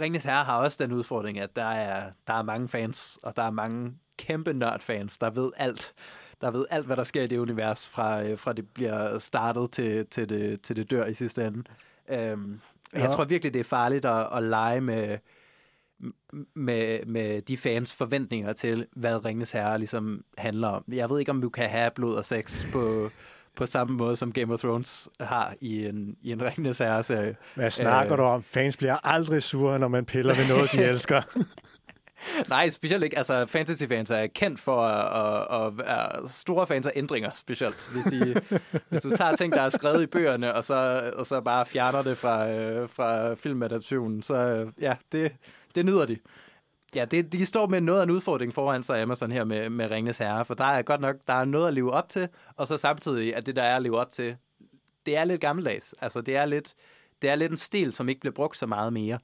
Ringnes 0.00 0.24
Herre 0.24 0.44
har 0.44 0.62
også 0.62 0.84
den 0.84 0.92
udfordring, 0.92 1.38
at 1.38 1.56
der 1.56 1.64
er, 1.64 2.10
der 2.26 2.32
er 2.32 2.42
mange 2.42 2.68
fans, 2.68 3.18
og 3.22 3.36
der 3.36 3.42
er 3.42 3.50
mange 3.50 3.94
kæmpe 4.18 4.52
nørdfans, 4.52 5.18
der 5.18 5.30
ved 5.30 5.50
alt. 5.56 5.94
Der 6.40 6.50
ved 6.50 6.66
alt, 6.70 6.86
hvad 6.86 6.96
der 6.96 7.04
sker 7.04 7.22
i 7.22 7.26
det 7.26 7.38
univers, 7.38 7.88
fra, 7.88 8.24
øh, 8.24 8.38
fra 8.38 8.52
det 8.52 8.68
bliver 8.68 9.18
startet 9.18 9.70
til, 9.70 10.06
til, 10.06 10.28
det, 10.28 10.60
til 10.60 10.76
det 10.76 10.90
dør 10.90 11.06
i 11.06 11.14
sidste 11.14 11.46
ende. 11.46 11.62
Øhm, 12.08 12.60
ja. 12.96 13.02
Jeg 13.02 13.10
tror 13.12 13.24
virkelig, 13.24 13.52
det 13.52 13.60
er 13.60 13.64
farligt 13.64 14.04
at, 14.04 14.26
at 14.34 14.42
lege 14.42 14.80
med, 14.80 15.18
med, 16.54 17.06
med 17.06 17.42
de 17.42 17.56
fans 17.56 17.94
forventninger 17.94 18.52
til, 18.52 18.86
hvad 18.96 19.24
Ringenes 19.24 19.50
Herre 19.50 19.78
ligesom 19.78 20.24
handler 20.38 20.68
om. 20.68 20.84
Jeg 20.92 21.10
ved 21.10 21.18
ikke, 21.18 21.30
om 21.30 21.40
du 21.40 21.48
kan 21.48 21.68
have 21.70 21.90
blod 21.94 22.14
og 22.16 22.24
sex 22.24 22.66
på, 22.72 23.10
på 23.56 23.66
samme 23.66 23.96
måde, 23.96 24.16
som 24.16 24.32
Game 24.32 24.54
of 24.54 24.60
Thrones 24.60 25.08
har 25.20 25.54
i 25.60 25.86
en, 25.86 26.16
i 26.22 26.32
en 26.32 26.42
Ringenes 26.42 26.78
Herre-serie. 26.78 27.36
Hvad 27.54 27.70
snakker 27.70 28.12
Øh. 28.12 28.18
du 28.18 28.22
om? 28.22 28.42
Fans 28.42 28.76
bliver 28.76 29.06
aldrig 29.06 29.42
sure, 29.42 29.78
når 29.78 29.88
man 29.88 30.04
piller 30.04 30.34
ved 30.34 30.48
noget, 30.48 30.72
de 30.72 30.84
elsker. 30.90 31.22
Nej, 32.48 32.70
specielt 32.70 33.04
ikke. 33.04 33.18
Altså, 33.18 33.46
fantasy-fans 33.46 34.10
er 34.10 34.26
kendt 34.26 34.60
for 34.60 34.80
at, 34.82 35.72
at, 35.86 36.30
store 36.30 36.66
fans 36.66 36.86
af 36.86 36.92
ændringer, 36.96 37.30
specielt. 37.34 37.90
Hvis, 37.92 38.04
de, 38.04 38.40
hvis 38.88 39.00
du 39.00 39.16
tager 39.16 39.36
ting, 39.36 39.52
der 39.52 39.62
er 39.62 39.68
skrevet 39.68 40.02
i 40.02 40.06
bøgerne, 40.06 40.54
og 40.54 40.64
så, 40.64 41.10
og 41.16 41.26
så 41.26 41.40
bare 41.40 41.66
fjerner 41.66 42.02
det 42.02 42.18
fra, 42.18 42.50
øh, 42.50 42.88
fra 42.88 43.34
filmadaptionen, 43.34 44.22
så 44.22 44.34
øh, 44.34 44.72
ja, 44.80 44.96
det, 45.12 45.32
det 45.74 45.84
nyder 45.84 46.06
de. 46.06 46.18
Ja, 46.94 47.04
det, 47.04 47.32
de 47.32 47.46
står 47.46 47.66
med 47.66 47.80
noget 47.80 48.00
af 48.00 48.04
en 48.04 48.10
udfordring 48.10 48.54
foran 48.54 48.82
sig, 48.82 49.02
Amazon 49.02 49.32
her 49.32 49.44
med, 49.44 49.70
med 49.70 49.90
Ringnes 49.90 50.18
Herre, 50.18 50.44
for 50.44 50.54
der 50.54 50.64
er 50.64 50.82
godt 50.82 51.00
nok 51.00 51.16
der 51.26 51.34
er 51.34 51.44
noget 51.44 51.68
at 51.68 51.74
leve 51.74 51.92
op 51.92 52.08
til, 52.08 52.28
og 52.56 52.66
så 52.66 52.76
samtidig, 52.76 53.36
at 53.36 53.46
det, 53.46 53.56
der 53.56 53.62
er 53.62 53.76
at 53.76 53.82
leve 53.82 53.98
op 53.98 54.10
til, 54.10 54.36
det 55.06 55.16
er 55.16 55.24
lidt 55.24 55.40
gammeldags. 55.40 55.94
Altså, 56.00 56.20
det 56.20 56.36
er 56.36 56.46
lidt, 56.46 56.74
det 57.22 57.30
er 57.30 57.34
lidt 57.34 57.50
en 57.50 57.56
stil, 57.56 57.92
som 57.92 58.08
ikke 58.08 58.20
bliver 58.20 58.34
brugt 58.34 58.56
så 58.56 58.66
meget 58.66 58.92
mere. 58.92 59.18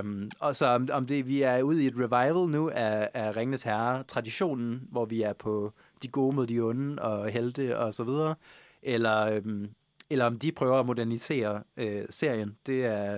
Um, 0.00 0.30
og 0.40 0.56
så 0.56 0.66
om, 0.66 0.88
om 0.92 1.06
det, 1.06 1.26
vi 1.26 1.42
er 1.42 1.62
ude 1.62 1.84
i 1.84 1.86
et 1.86 1.94
revival 1.96 2.48
nu 2.48 2.70
af, 2.74 3.10
af 3.14 3.36
Ringnes 3.36 3.62
Herre-traditionen, 3.62 4.82
hvor 4.90 5.04
vi 5.04 5.22
er 5.22 5.32
på 5.32 5.72
de 6.02 6.08
gode 6.08 6.36
mod 6.36 6.46
de 6.46 6.60
onde 6.60 7.02
og 7.02 7.28
helte 7.28 7.78
og 7.78 7.94
så 7.94 8.04
videre, 8.04 8.34
eller, 8.82 9.40
um, 9.44 9.68
eller 10.10 10.24
om 10.24 10.38
de 10.38 10.52
prøver 10.52 10.80
at 10.80 10.86
modernisere 10.86 11.62
uh, 11.82 11.86
serien, 12.10 12.56
det 12.66 12.86
er, 12.86 13.12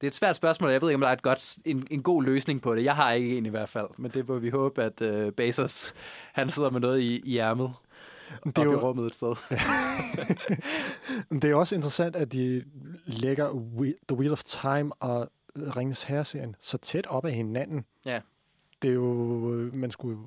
det 0.00 0.06
er 0.06 0.08
et 0.08 0.14
svært 0.14 0.36
spørgsmål. 0.36 0.70
Jeg 0.70 0.82
ved 0.82 0.88
ikke, 0.88 0.94
om 0.96 1.00
der 1.00 1.08
er 1.08 1.12
et 1.12 1.22
godt, 1.22 1.58
en, 1.64 1.86
en 1.90 2.02
god 2.02 2.22
løsning 2.24 2.62
på 2.62 2.74
det. 2.74 2.84
Jeg 2.84 2.96
har 2.96 3.12
ikke 3.12 3.38
en 3.38 3.46
i 3.46 3.48
hvert 3.48 3.68
fald, 3.68 3.88
men 3.98 4.10
det 4.10 4.28
må 4.28 4.38
vi 4.38 4.48
håbe, 4.50 4.82
at 4.82 5.00
uh, 5.26 5.32
Bezos 5.32 5.94
han 6.32 6.50
sidder 6.50 6.70
med 6.70 6.80
noget 6.80 7.00
i, 7.00 7.20
i 7.24 7.38
ærmet. 7.38 7.70
Det 8.44 8.58
er 8.58 8.62
er 8.62 8.64
jo- 8.64 8.72
i 8.72 8.76
rummet 8.76 9.06
et 9.06 9.14
sted. 9.14 9.34
Det 11.42 11.44
er 11.50 11.54
også 11.54 11.74
interessant, 11.74 12.16
at 12.16 12.32
de 12.32 12.64
lægger 13.06 13.50
We- 13.50 14.04
The 14.08 14.16
Wheel 14.18 14.32
of 14.32 14.42
Time 14.44 14.92
og 14.94 15.30
Ringens 15.56 16.02
Herre-serien 16.04 16.56
så 16.60 16.78
tæt 16.78 17.06
op 17.06 17.24
af 17.24 17.32
hinanden. 17.32 17.84
Ja. 18.04 18.20
Det 18.82 18.90
er 18.90 18.94
jo, 18.94 19.70
man 19.72 19.90
skulle, 19.90 20.18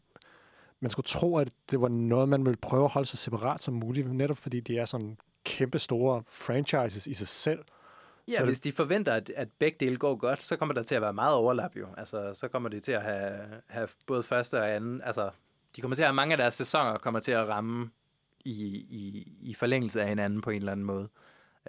man 0.80 0.92
skulle 0.92 1.06
tro, 1.08 1.38
at 1.38 1.52
det 1.72 1.82
var 1.82 1.88
noget, 1.88 2.30
man 2.30 2.46
ville 2.46 2.58
prøve 2.58 2.84
at 2.84 2.92
holde 2.92 3.08
sig 3.08 3.20
separat 3.20 3.64
som 3.64 3.74
muligt, 3.74 4.14
netop 4.14 4.38
fordi 4.38 4.60
de 4.60 4.78
er 4.78 4.86
sådan 4.86 5.18
kæmpe 5.44 5.80
store 5.80 6.24
franchises 6.28 7.08
i 7.08 7.14
sig 7.14 7.28
selv. 7.28 7.60
Ja, 8.28 8.32
Så 8.34 8.38
er 8.38 8.42
det- 8.42 8.48
hvis 8.50 8.60
de 8.60 8.72
forventer, 8.72 9.14
at, 9.14 9.30
at 9.30 9.48
begge 9.60 9.78
dele 9.80 9.98
går 9.98 10.16
godt, 10.16 10.44
så 10.44 10.56
kommer 10.56 10.74
der 10.74 10.84
til 10.84 10.96
at 10.96 11.02
være 11.02 11.14
meget 11.14 11.36
overlap 11.36 11.76
jo. 11.76 11.88
Altså, 11.98 12.32
så 12.34 12.48
kommer 12.48 12.70
de 12.70 12.80
til 12.80 12.92
at 12.92 13.02
have, 13.02 13.40
have 13.68 13.88
både 14.08 14.24
første 14.24 14.60
og 14.60 14.72
anden. 14.76 15.02
Altså, 15.02 15.30
de 15.76 15.82
kommer 15.82 15.96
til 15.96 16.04
at 16.04 16.08
have 16.08 16.16
mange 16.16 16.32
af 16.34 16.38
deres 16.38 16.54
sæsoner 16.54 16.98
kommer 16.98 17.20
til 17.20 17.32
at 17.32 17.48
ramme 17.48 17.90
i, 18.46 18.52
i, 18.90 19.28
i 19.42 19.54
forlængelse 19.54 20.02
af 20.02 20.08
hinanden 20.10 20.42
på 20.42 20.50
en 20.50 20.58
eller 20.58 20.72
anden 20.72 20.86
måde. 20.86 21.10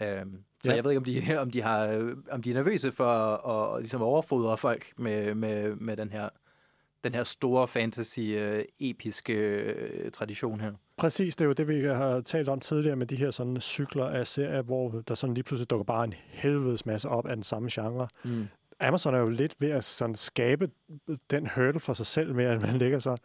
Øhm, 0.03 0.45
så 0.67 0.71
Ja. 0.71 0.77
jeg 0.77 0.85
ved 0.85 0.91
ikke, 0.91 0.99
om 0.99 1.05
de, 1.05 1.39
om 1.43 1.51
de, 1.51 1.63
har, 1.63 2.13
om 2.31 2.43
de 2.43 2.51
er 2.51 2.55
nervøse 2.55 2.93
for 2.93 3.05
at, 3.07 3.75
at 3.77 3.81
ligesom 3.83 4.03
overfodre 4.03 4.57
folk 4.59 4.93
med, 4.99 5.35
med, 5.35 5.75
med 5.75 5.97
den 5.97 6.11
her 6.11 6.29
den 7.05 7.15
her 7.15 7.25
store 7.25 7.69
fantasy 7.69 8.21
øh, 8.21 8.65
episke 8.81 9.33
øh, 9.33 10.11
tradition 10.11 10.61
her. 10.61 10.73
Præcis, 10.97 11.37
det 11.37 11.45
er 11.45 11.47
jo 11.47 11.53
det, 11.53 11.69
vi 11.69 11.85
har 11.85 12.21
talt 12.21 12.49
om 12.49 12.61
tidligere 12.61 12.97
med 12.97 13.07
de 13.07 13.17
her 13.17 13.31
sådan 13.31 13.61
cykler 13.61 14.05
af 14.07 14.27
serier, 14.27 14.63
hvor 14.63 15.03
der 15.09 15.15
sådan 15.15 15.35
lige 15.35 15.45
pludselig 15.45 15.71
dukker 15.71 15.85
bare 15.85 16.05
en 16.05 16.15
helvedes 16.29 16.87
masse 16.87 17.09
op 17.09 17.27
af 17.27 17.37
den 17.37 17.43
samme 17.43 17.69
genre. 17.73 18.09
Mm. 18.25 18.47
Amazon 18.81 19.15
er 19.15 19.19
jo 19.19 19.29
lidt 19.29 19.55
ved 19.59 19.71
at 19.71 19.85
sådan 19.85 20.15
skabe 20.15 20.71
den 21.31 21.49
hurdle 21.55 21.81
for 21.81 21.93
sig 21.95 22.07
selv 22.07 22.35
med, 22.35 22.45
at 22.45 22.61
man 22.61 22.77
lægger 22.79 22.99
så 22.99 23.17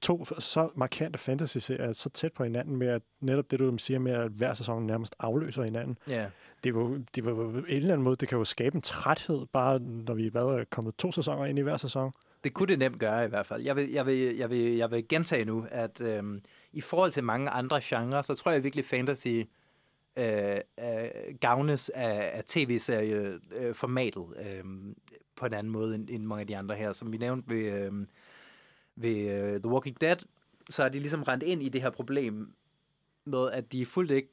to 0.00 0.24
så 0.38 0.68
markante 0.76 1.18
fantasy-serier 1.18 1.92
så 1.92 2.10
tæt 2.10 2.32
på 2.32 2.44
hinanden 2.44 2.76
med, 2.76 2.88
at 2.88 3.02
netop 3.20 3.50
det, 3.50 3.58
du 3.58 3.78
siger 3.78 3.98
med, 3.98 4.12
at 4.12 4.30
hver 4.30 4.54
sæson 4.54 4.86
nærmest 4.86 5.14
afløser 5.18 5.62
hinanden. 5.62 5.98
Ja. 6.08 6.26
Det 6.64 6.74
var, 6.74 7.00
det 7.14 7.24
var 7.24 7.32
en 7.32 7.64
eller 7.68 7.92
anden 7.92 8.02
måde, 8.02 8.16
det 8.16 8.28
kan 8.28 8.38
jo 8.38 8.44
skabe 8.44 8.76
en 8.76 8.82
træthed, 8.82 9.46
bare 9.52 9.78
når 9.78 10.14
vi 10.14 10.26
er 10.26 10.64
kommet 10.70 10.94
to 10.96 11.12
sæsoner 11.12 11.44
ind 11.44 11.58
i 11.58 11.62
hver 11.62 11.76
sæson. 11.76 12.12
Det 12.44 12.54
kunne 12.54 12.66
det 12.66 12.78
nemt 12.78 12.98
gøre 12.98 13.24
i 13.24 13.28
hvert 13.28 13.46
fald. 13.46 13.62
Jeg 13.62 13.76
vil, 13.76 13.90
jeg 13.90 14.06
vil, 14.06 14.36
jeg 14.36 14.50
vil, 14.50 14.76
jeg 14.76 14.90
vil 14.90 15.08
gentage 15.08 15.44
nu, 15.44 15.66
at 15.70 16.00
øhm, 16.00 16.42
i 16.72 16.80
forhold 16.80 17.10
til 17.10 17.24
mange 17.24 17.50
andre 17.50 17.80
genrer, 17.82 18.22
så 18.22 18.34
tror 18.34 18.52
jeg 18.52 18.64
virkelig 18.64 18.84
fantasy 18.84 19.28
øh, 20.18 20.56
øh, 20.80 21.08
gavnes 21.40 21.88
af, 21.88 22.30
af 22.34 22.44
tv-serieformatet 22.44 24.26
øh, 24.40 24.58
øhm, 24.58 24.96
på 25.36 25.46
en 25.46 25.54
anden 25.54 25.72
måde 25.72 25.94
end, 25.94 26.10
end 26.10 26.24
mange 26.24 26.40
af 26.40 26.46
de 26.46 26.56
andre 26.56 26.74
her. 26.74 26.92
Som 26.92 27.12
vi 27.12 27.16
nævnte 27.16 27.54
ved, 27.54 27.72
øh, 27.72 27.92
ved 28.96 29.16
øh, 29.16 29.60
The 29.60 29.68
Walking 29.68 30.00
Dead, 30.00 30.16
så 30.70 30.82
er 30.82 30.88
de 30.88 30.98
ligesom 30.98 31.22
rent 31.22 31.42
ind 31.42 31.62
i 31.62 31.68
det 31.68 31.82
her 31.82 31.90
problem 31.90 32.52
med, 33.24 33.50
at 33.50 33.72
de 33.72 33.86
fuldt 33.86 34.10
ikke 34.10 34.28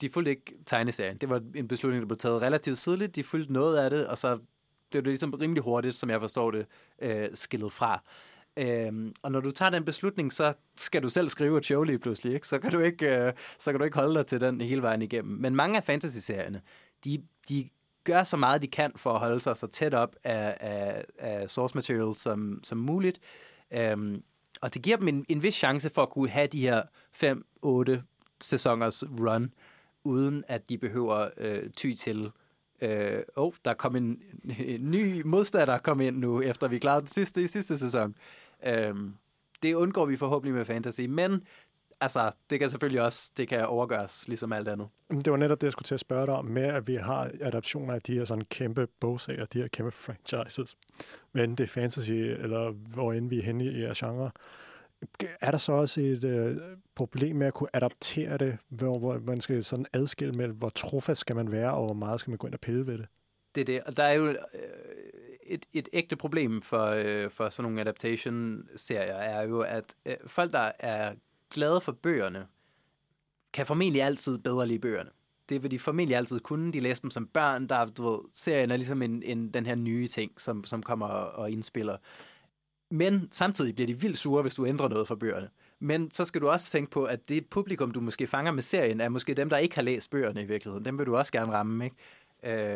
de 0.00 0.10
fulgte 0.10 0.30
ikke 0.30 0.54
tegneserien. 0.66 1.16
Det 1.16 1.28
var 1.28 1.42
en 1.54 1.68
beslutning, 1.68 2.02
der 2.02 2.06
blev 2.06 2.18
taget 2.18 2.42
relativt 2.42 2.78
tidligt. 2.78 3.16
De 3.16 3.24
fulgte 3.24 3.52
noget 3.52 3.78
af 3.78 3.90
det, 3.90 4.06
og 4.06 4.18
så 4.18 4.38
blev 4.90 5.02
det 5.02 5.08
ligesom 5.08 5.30
rimelig 5.30 5.62
hurtigt, 5.62 5.96
som 5.96 6.10
jeg 6.10 6.20
forstår 6.20 6.50
det, 6.50 6.66
øh, 7.02 7.28
skillet 7.34 7.72
fra. 7.72 8.02
Øhm, 8.56 9.14
og 9.22 9.32
når 9.32 9.40
du 9.40 9.50
tager 9.50 9.70
den 9.70 9.84
beslutning, 9.84 10.32
så 10.32 10.52
skal 10.76 11.02
du 11.02 11.08
selv 11.08 11.28
skrive 11.28 11.58
et 11.58 11.64
show 11.64 11.82
lige 11.82 11.98
pludselig, 11.98 12.34
ikke? 12.34 12.46
Så, 12.46 12.58
kan 12.58 12.70
du 12.70 12.78
ikke, 12.78 13.26
øh, 13.26 13.32
så 13.58 13.70
kan 13.70 13.78
du 13.78 13.84
ikke 13.84 13.98
holde 13.98 14.14
dig 14.14 14.26
til 14.26 14.40
den 14.40 14.60
hele 14.60 14.82
vejen 14.82 15.02
igennem. 15.02 15.38
Men 15.40 15.56
mange 15.56 15.76
af 15.76 15.84
fantasy-serierne, 15.84 16.62
de, 17.04 17.22
de 17.48 17.68
gør 18.04 18.24
så 18.24 18.36
meget, 18.36 18.62
de 18.62 18.66
kan 18.66 18.92
for 18.96 19.12
at 19.12 19.18
holde 19.18 19.40
sig 19.40 19.56
så 19.56 19.66
tæt 19.66 19.94
op 19.94 20.16
af, 20.24 20.56
af, 20.60 21.04
af 21.18 21.50
source 21.50 21.74
material 21.74 22.16
som, 22.16 22.60
som 22.62 22.78
muligt. 22.78 23.20
Øhm, 23.70 24.22
og 24.60 24.74
det 24.74 24.82
giver 24.82 24.96
dem 24.96 25.08
en, 25.08 25.26
en 25.28 25.42
vis 25.42 25.54
chance 25.54 25.90
for 25.90 26.02
at 26.02 26.10
kunne 26.10 26.28
have 26.28 26.46
de 26.46 26.60
her 26.60 26.82
5-8 27.96 28.00
sæsoners 28.40 29.04
run, 29.04 29.52
uden 30.06 30.44
at 30.48 30.68
de 30.68 30.78
behøver 30.78 31.28
øh, 31.36 31.70
ty 31.76 31.92
til 31.92 32.30
øh, 32.80 33.22
oh, 33.36 33.52
der 33.64 33.74
kom 33.74 33.96
en, 33.96 34.22
en 34.58 34.90
ny 34.90 35.22
modstander 35.24 35.78
kom 35.78 36.00
ind 36.00 36.16
nu, 36.16 36.42
efter 36.42 36.68
vi 36.68 36.78
klarede 36.78 37.00
den 37.00 37.08
sidste 37.08 37.42
i 37.42 37.46
sidste 37.46 37.78
sæson. 37.78 38.14
Øh, 38.66 38.94
det 39.62 39.74
undgår 39.74 40.06
vi 40.06 40.16
forhåbentlig 40.16 40.54
med 40.54 40.64
fantasy, 40.64 41.00
men 41.00 41.42
altså, 42.00 42.30
det 42.50 42.60
kan 42.60 42.70
selvfølgelig 42.70 43.02
også 43.02 43.30
det 43.36 43.48
kan 43.48 43.66
overgøres, 43.66 44.28
ligesom 44.28 44.52
alt 44.52 44.68
andet. 44.68 44.88
Men 45.08 45.20
Det 45.20 45.30
var 45.30 45.36
netop 45.36 45.60
det, 45.60 45.64
jeg 45.64 45.72
skulle 45.72 45.86
til 45.86 45.94
at 45.94 46.00
spørge 46.00 46.26
dig 46.26 46.34
om, 46.34 46.44
med 46.44 46.62
at 46.62 46.88
vi 46.88 46.94
har 46.94 47.30
adaptioner 47.40 47.94
af 47.94 48.02
de 48.02 48.14
her 48.14 48.24
sådan 48.24 48.44
kæmpe 48.44 48.86
bogsager, 49.00 49.44
de 49.44 49.58
her 49.58 49.68
kæmpe 49.68 49.90
franchises. 49.90 50.76
Men 51.32 51.50
det 51.50 51.64
er 51.64 51.68
fantasy, 51.68 52.10
eller 52.12 52.70
hvor 52.70 53.12
end 53.12 53.28
vi 53.28 53.38
er 53.38 53.42
henne 53.42 53.64
i 53.64 53.82
jeres 53.82 53.98
genre. 53.98 54.30
Er 55.40 55.50
der 55.50 55.58
så 55.58 55.72
også 55.72 56.00
et 56.00 56.24
øh, 56.24 56.56
problem 56.94 57.36
med 57.36 57.46
at 57.46 57.54
kunne 57.54 57.68
adaptere 57.72 58.38
det, 58.38 58.58
hvor, 58.68 58.98
hvor 58.98 59.18
man 59.18 59.40
skal 59.40 59.64
sådan 59.64 59.86
adskille 59.92 60.34
mellem, 60.34 60.56
hvor 60.56 60.68
trofast 60.68 61.20
skal 61.20 61.36
man 61.36 61.52
være, 61.52 61.72
og 61.72 61.84
hvor 61.84 61.94
meget 61.94 62.20
skal 62.20 62.30
man 62.30 62.38
gå 62.38 62.46
ind 62.46 62.54
og 62.54 62.60
pille 62.60 62.86
ved 62.86 62.98
det? 62.98 63.06
Det 63.54 63.60
er 63.60 63.64
det. 63.64 63.82
Og 63.82 63.96
der 63.96 64.02
er 64.02 64.12
jo 64.12 64.26
øh, 64.26 64.36
et, 65.46 65.66
et 65.72 65.88
ægte 65.92 66.16
problem 66.16 66.62
for, 66.62 66.84
øh, 66.84 67.30
for 67.30 67.48
sådan 67.48 67.70
nogle 67.70 67.80
adaptation-serier, 67.80 69.14
er 69.14 69.48
jo, 69.48 69.60
at 69.60 69.94
øh, 70.06 70.16
folk, 70.26 70.52
der 70.52 70.72
er 70.78 71.14
glade 71.50 71.80
for 71.80 71.92
bøgerne, 71.92 72.46
kan 73.52 73.66
formentlig 73.66 74.02
altid 74.02 74.38
bedre 74.38 74.66
lide 74.66 74.78
bøgerne. 74.78 75.10
Det 75.48 75.62
vil 75.62 75.70
de 75.70 75.78
formentlig 75.78 76.16
altid 76.16 76.40
kunne. 76.40 76.72
De 76.72 76.80
læste 76.80 77.02
dem 77.02 77.10
som 77.10 77.26
børn. 77.26 77.68
Der, 77.68 77.86
du 77.86 78.10
ved, 78.10 78.18
serien 78.34 78.70
er 78.70 78.76
ligesom 78.76 79.02
en, 79.02 79.22
en, 79.22 79.50
den 79.50 79.66
her 79.66 79.74
nye 79.74 80.08
ting, 80.08 80.32
som, 80.40 80.64
som 80.64 80.82
kommer 80.82 81.06
og, 81.06 81.32
og 81.32 81.50
indspiller. 81.50 81.96
Men 82.90 83.28
samtidig 83.32 83.74
bliver 83.74 83.86
de 83.86 84.00
vildt 84.00 84.16
sure, 84.16 84.42
hvis 84.42 84.54
du 84.54 84.66
ændrer 84.66 84.88
noget 84.88 85.08
fra 85.08 85.14
bøgerne. 85.14 85.48
Men 85.78 86.10
så 86.10 86.24
skal 86.24 86.40
du 86.40 86.48
også 86.48 86.70
tænke 86.70 86.90
på, 86.90 87.04
at 87.04 87.28
det 87.28 87.46
publikum, 87.46 87.90
du 87.90 88.00
måske 88.00 88.26
fanger 88.26 88.52
med 88.52 88.62
serien, 88.62 89.00
er 89.00 89.08
måske 89.08 89.34
dem, 89.34 89.48
der 89.48 89.56
ikke 89.56 89.74
har 89.74 89.82
læst 89.82 90.10
bøgerne 90.10 90.42
i 90.42 90.44
virkeligheden. 90.44 90.84
Dem 90.84 90.98
vil 90.98 91.06
du 91.06 91.16
også 91.16 91.32
gerne 91.32 91.52
ramme, 91.52 91.84
ikke? 91.84 91.96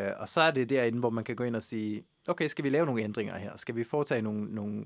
Øh, 0.07 0.13
og 0.19 0.29
så 0.29 0.41
er 0.41 0.51
det 0.51 0.71
derinde, 0.71 0.99
hvor 0.99 1.11
man 1.11 1.25
kan 1.25 1.37
gå 1.37 1.45
ind 1.45 1.57
og 1.57 1.63
sige, 1.63 2.05
okay, 2.29 2.47
skal 2.47 2.65
vi 2.65 2.69
lave 2.69 2.87
nogle 2.87 3.03
ændringer 3.03 3.37
her? 3.37 3.57
Skal 3.57 3.77
vi 3.77 3.85
foretage 3.85 4.23
nogle, 4.23 4.55
nogle, 4.55 4.85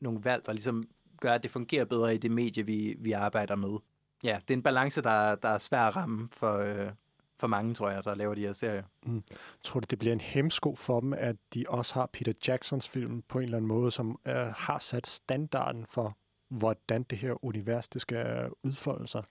nogle 0.00 0.24
valg, 0.24 0.46
der 0.46 0.52
ligesom 0.52 0.84
gør, 1.20 1.32
at 1.32 1.42
det 1.42 1.50
fungerer 1.50 1.84
bedre 1.84 2.14
i 2.14 2.18
det 2.18 2.30
medie, 2.30 2.66
vi, 2.66 2.96
vi 2.98 3.12
arbejder 3.12 3.56
med? 3.56 3.78
Ja, 4.24 4.38
det 4.48 4.54
er 4.54 4.58
en 4.58 4.62
balance, 4.62 5.02
der, 5.02 5.34
der 5.34 5.48
er 5.48 5.58
svær 5.58 5.80
at 5.80 5.96
ramme 5.96 6.28
for, 6.32 6.58
øh, 6.58 6.90
for 7.38 7.46
mange, 7.46 7.74
tror 7.74 7.90
jeg, 7.90 8.04
der 8.04 8.14
laver 8.14 8.34
de 8.34 8.40
her 8.40 8.52
serier. 8.52 8.82
Mm. 9.06 9.22
Tror 9.62 9.80
du, 9.80 9.86
det 9.90 9.98
bliver 9.98 10.12
en 10.12 10.20
hemsko 10.20 10.74
for 10.74 11.00
dem, 11.00 11.12
at 11.12 11.36
de 11.54 11.64
også 11.68 11.94
har 11.94 12.06
Peter 12.12 12.32
Jacksons 12.48 12.88
film 12.88 13.22
på 13.28 13.38
en 13.38 13.44
eller 13.44 13.56
anden 13.56 13.68
måde, 13.68 13.90
som 13.90 14.18
øh, 14.26 14.34
har 14.34 14.78
sat 14.78 15.06
standarden 15.06 15.86
for, 15.90 16.16
hvordan 16.48 17.02
det 17.02 17.18
her 17.18 17.44
univers 17.44 17.88
det 17.88 18.00
skal 18.00 18.48
udfolde 18.62 19.06
sig? 19.06 19.22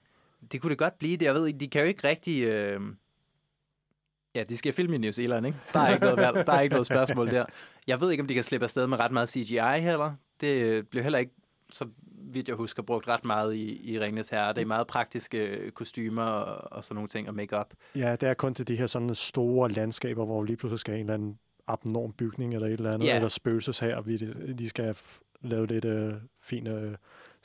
Det 0.51 0.61
kunne 0.61 0.69
det 0.69 0.77
godt 0.77 0.97
blive. 0.97 1.17
Det. 1.17 1.25
Jeg 1.25 1.33
ved, 1.33 1.53
de 1.53 1.67
kan 1.67 1.81
jo 1.81 1.87
ikke 1.87 2.07
rigtig... 2.07 2.43
Øh... 2.43 2.81
Ja, 4.35 4.43
de 4.43 4.57
skal 4.57 4.73
filme 4.73 4.95
i 4.95 4.97
New 4.97 5.11
Zealand, 5.11 5.45
ikke? 5.45 5.59
Der 5.73 5.79
er 5.79 5.93
ikke 5.93 6.05
noget, 6.05 6.17
valg. 6.17 6.47
Der 6.47 6.53
er 6.53 6.61
ikke 6.61 6.73
noget 6.73 6.87
spørgsmål 6.87 7.31
der. 7.31 7.45
Jeg 7.87 8.01
ved 8.01 8.11
ikke, 8.11 8.21
om 8.21 8.27
de 8.27 8.33
kan 8.33 8.43
slippe 8.43 8.63
afsted 8.63 8.87
med 8.87 8.99
ret 8.99 9.11
meget 9.11 9.29
CGI 9.29 9.79
heller. 9.79 10.15
Det 10.41 10.87
bliver 10.87 11.03
heller 11.03 11.19
ikke, 11.19 11.31
så 11.71 11.87
vidt 12.34 12.47
jeg 12.47 12.55
husker, 12.55 12.84
brugt 12.84 13.07
ret 13.07 13.26
meget 13.26 13.53
i, 13.55 13.91
i 13.93 13.99
Ringnes 13.99 14.30
Herre. 14.30 14.53
Det 14.53 14.61
er 14.61 14.65
meget 14.65 14.88
praktiske 14.88 15.71
kostymer 15.71 16.23
og, 16.23 16.78
og 16.78 16.84
sådan 16.84 16.95
nogle 16.95 17.07
ting, 17.07 17.28
og 17.28 17.36
make-up. 17.36 17.73
Ja, 17.95 18.11
det 18.15 18.30
er 18.30 18.34
kun 18.34 18.53
til 18.53 18.67
de 18.67 18.76
her 18.76 18.88
sådan 18.88 19.15
store 19.15 19.69
landskaber, 19.71 20.26
hvor 20.26 20.43
lige 20.43 20.57
pludselig 20.57 20.80
skal 20.80 20.93
en 20.93 20.99
eller 20.99 21.13
anden 21.13 21.39
abnorm 21.67 22.13
bygning 22.13 22.53
eller 22.53 22.67
et 22.67 22.73
eller 22.73 22.93
andet, 22.93 23.07
Ja. 23.07 23.15
eller 23.15 23.28
spøgelses 23.30 23.80
her, 23.80 24.01
vi 24.01 24.17
de 24.53 24.69
skal 24.69 24.97
lave 25.41 25.67
lidt 25.67 25.86
øh, 25.86 26.13
fin 26.41 26.67
øh, 26.67 26.95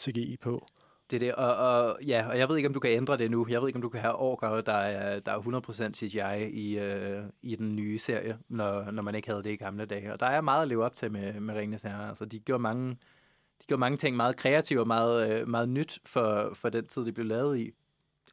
CGI 0.00 0.36
på. 0.42 0.66
Det 1.10 1.16
er 1.16 1.20
det, 1.20 1.34
og, 1.34 1.54
og, 1.56 1.98
ja, 2.06 2.26
og 2.28 2.38
jeg 2.38 2.48
ved 2.48 2.56
ikke, 2.56 2.68
om 2.68 2.72
du 2.74 2.80
kan 2.80 2.90
ændre 2.90 3.16
det 3.18 3.30
nu. 3.30 3.46
Jeg 3.48 3.60
ved 3.60 3.68
ikke, 3.68 3.76
om 3.76 3.82
du 3.82 3.88
kan 3.88 4.00
have 4.00 4.14
orker, 4.14 4.60
der 4.60 4.72
er, 4.72 5.20
der 5.20 5.32
er 5.32 5.88
100% 5.88 5.92
CGI 5.94 6.48
i, 6.50 6.78
øh, 6.78 7.22
i 7.42 7.56
den 7.56 7.76
nye 7.76 7.98
serie, 7.98 8.38
når, 8.48 8.90
når 8.90 9.02
man 9.02 9.14
ikke 9.14 9.28
havde 9.28 9.42
det 9.42 9.50
i 9.50 9.56
gamle 9.56 9.84
dage. 9.84 10.12
Og 10.12 10.20
der 10.20 10.26
er 10.26 10.40
meget 10.40 10.62
at 10.62 10.68
leve 10.68 10.84
op 10.84 10.94
til 10.94 11.12
med, 11.12 11.40
med 11.40 11.54
Ringnes 11.54 11.82
Herre. 11.82 12.08
Altså, 12.08 12.24
de 12.24 12.38
gjorde 12.40 12.62
mange, 12.62 12.96
gjorde 13.70 13.80
mange 13.80 13.98
ting 13.98 14.16
meget 14.16 14.36
kreative 14.36 14.80
og 14.80 14.86
meget, 14.86 15.30
øh, 15.30 15.48
meget 15.48 15.68
nyt 15.68 15.98
for, 16.04 16.50
for 16.54 16.68
den 16.68 16.86
tid, 16.86 17.04
det 17.04 17.14
blev 17.14 17.26
lavet 17.26 17.58
i. 17.58 17.70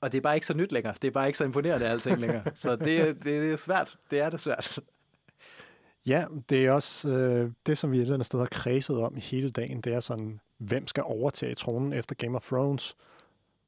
Og 0.02 0.12
det 0.12 0.18
er 0.18 0.22
bare 0.22 0.36
ikke 0.36 0.46
så 0.46 0.54
nyt 0.54 0.72
længere. 0.72 0.94
Det 1.02 1.08
er 1.08 1.12
bare 1.12 1.28
ikke 1.28 1.38
så 1.38 1.44
imponerende 1.44 1.88
alting 1.88 2.20
længere. 2.20 2.44
Så 2.56 2.76
det, 2.76 3.24
det 3.24 3.52
er 3.52 3.56
svært. 3.56 3.98
Det 4.12 4.20
er 4.20 4.30
det 4.30 4.40
svært. 4.40 4.80
Ja, 6.06 6.26
det 6.50 6.66
er 6.66 6.72
også 6.72 7.10
øh, 7.10 7.52
det, 7.66 7.78
som 7.78 7.92
vi 7.92 7.98
et 7.98 8.02
eller 8.02 8.14
andet 8.14 8.26
sted 8.26 8.40
har 8.40 8.48
kredset 8.52 8.98
om 8.98 9.18
i 9.18 9.20
hele 9.20 9.50
dagen. 9.50 9.82
Det 9.82 9.94
er 9.94 10.00
sådan, 10.00 10.40
hvem 10.58 10.88
skal 10.88 11.04
overtage 11.04 11.56
tronen 11.56 11.94
efter 11.94 12.16
Game 12.16 12.36
of 12.36 12.48
Thrones? 12.48 12.96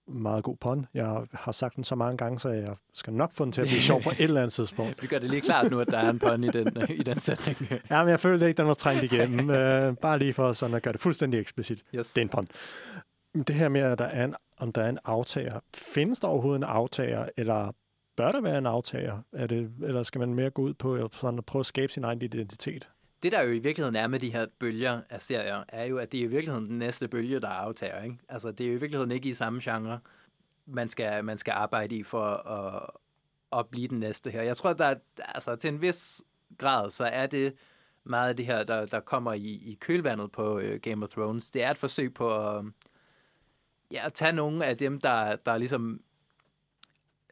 Meget 0.10 0.43
god 0.43 0.57
pun. 0.57 0.86
Jeg 0.93 1.22
har 1.34 1.51
sagt 1.51 1.76
den 1.76 1.84
så 1.84 1.95
mange 1.95 2.18
gange, 2.18 2.39
så 2.39 2.49
jeg 2.49 2.76
skal 2.93 3.14
nok 3.14 3.34
få 3.34 3.45
den 3.45 3.51
til 3.51 3.62
at 3.62 3.68
blive 3.68 3.82
sjov 3.82 4.01
på 4.01 4.10
et 4.10 4.22
eller 4.22 4.41
andet 4.41 4.53
tidspunkt. 4.53 4.97
Vi 5.01 5.07
gør 5.07 5.20
det 5.20 5.30
lige 5.30 5.41
klart 5.41 5.72
nu, 5.72 5.80
at 5.80 5.88
der 5.88 5.97
er 5.97 6.10
en 6.10 6.20
pun 6.20 6.43
i 6.43 6.47
den, 6.47 6.78
i 6.89 7.03
den 7.03 7.20
sætning. 7.20 7.57
Ja, 7.91 8.03
men 8.03 8.10
jeg 8.10 8.20
følte 8.20 8.47
ikke, 8.47 8.57
den 8.57 8.68
var 8.68 8.74
trængt 8.74 9.03
igennem. 9.03 9.49
øh, 9.60 9.95
bare 9.97 10.20
lige 10.20 10.34
for 10.34 10.53
sådan 10.53 10.76
at 10.76 10.84
gøre 10.84 10.91
det 10.91 11.01
fuldstændig 11.01 11.39
eksplicit. 11.39 11.84
Yes. 11.95 12.14
Det 12.14 12.22
er 12.22 12.26
en 12.26 12.30
pun. 12.30 12.47
Det 13.47 13.55
her 13.55 13.70
med, 13.70 13.82
at 13.82 13.99
der 13.99 14.05
er 14.05 14.26
en, 14.26 14.36
om 14.57 14.72
der 14.72 14.82
er 14.84 14.89
en 14.89 14.99
aftager. 15.05 15.60
Findes 15.76 16.20
der 16.20 16.28
overhovedet 16.28 16.60
en 16.60 16.64
aftager, 16.64 17.30
eller 17.38 17.72
bør 18.18 18.32
der 18.32 18.41
være 18.41 18.57
en 18.57 18.66
aftager? 18.66 19.18
Er 19.34 19.47
det, 19.47 19.72
eller 19.84 20.03
skal 20.03 20.20
man 20.20 20.34
mere 20.34 20.49
gå 20.49 20.62
ud 20.62 20.74
på 20.74 20.95
at, 20.95 21.07
sådan 21.14 21.38
at 21.38 21.45
prøve 21.45 21.60
at 21.60 21.66
skabe 21.66 21.93
sin 21.93 22.03
egen 22.03 22.22
identitet? 22.22 22.89
Det, 23.24 23.32
der 23.32 23.44
jo 23.44 23.52
i 23.52 23.60
virkeligheden 23.60 23.96
er 23.96 24.08
med 24.08 24.20
de 24.20 24.32
her 24.32 24.48
bølger 24.60 25.02
af 25.10 25.22
serier, 25.22 25.64
er 25.68 25.86
jo, 25.86 25.98
at 25.98 26.12
det 26.12 26.20
er 26.20 26.24
i 26.24 26.28
virkeligheden 26.28 26.70
den 26.70 26.80
næste 26.80 27.08
bølge, 27.08 27.40
der 27.40 27.48
aftager. 27.48 28.04
Ikke? 28.04 28.18
Altså, 28.30 28.52
det 28.52 28.66
er 28.66 28.70
jo 28.70 28.76
i 28.76 28.80
virkeligheden 28.80 29.12
ikke 29.12 29.30
i 29.30 29.34
samme 29.34 29.60
genre, 29.64 30.00
man 30.66 30.90
skal, 30.90 31.26
man 31.26 31.38
skal 31.38 31.52
arbejde 31.52 31.96
i 31.96 32.04
for 32.04 32.24
at, 32.26 32.90
at 33.60 33.68
blive 33.68 33.88
den 33.88 34.00
næste 34.00 34.32
her. 34.32 34.42
Jeg 34.42 34.58
tror, 34.58 34.74
der 34.74 34.96
altså, 35.18 35.56
til 35.56 35.68
en 35.68 35.82
vis 35.82 36.22
grad, 36.58 36.92
så 36.92 37.04
er 37.04 37.28
det 37.28 37.56
meget 38.04 38.30
af 38.30 38.36
det 38.36 38.46
her, 38.46 38.64
der, 38.64 38.86
der 38.86 39.00
kommer 39.00 39.34
i, 39.34 39.48
i 39.48 39.78
kølvandet 39.82 40.32
på 40.32 40.60
øh, 40.60 40.80
Game 40.80 41.06
of 41.06 41.10
Thrones. 41.10 41.52
Det 41.52 41.64
er 41.64 41.72
et 41.72 41.78
forsøg 41.78 42.14
på 42.14 42.48
at, 42.48 42.66
ja, 43.92 44.06
at 44.06 44.14
tage 44.14 44.34
nogle 44.34 44.66
af 44.66 44.78
dem, 44.78 45.02
der, 45.02 45.36
der 45.36 45.58
ligesom 45.58 46.02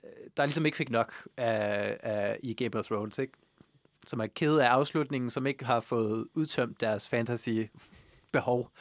øh, 0.03 0.09
der 0.37 0.45
ligesom 0.45 0.65
ikke 0.65 0.77
fik 0.77 0.89
nok 0.89 1.27
af, 1.37 1.97
af, 2.03 2.39
i 2.43 2.53
Game 2.53 2.79
of 2.79 2.85
Thrones, 2.85 3.17
ikke? 3.17 3.33
Som 4.07 4.19
er 4.19 4.27
ked 4.27 4.57
af 4.57 4.67
afslutningen, 4.67 5.29
som 5.29 5.47
ikke 5.47 5.65
har 5.65 5.79
fået 5.79 6.27
udtømt 6.33 6.81
deres 6.81 7.09
fantasy-behov. 7.09 8.71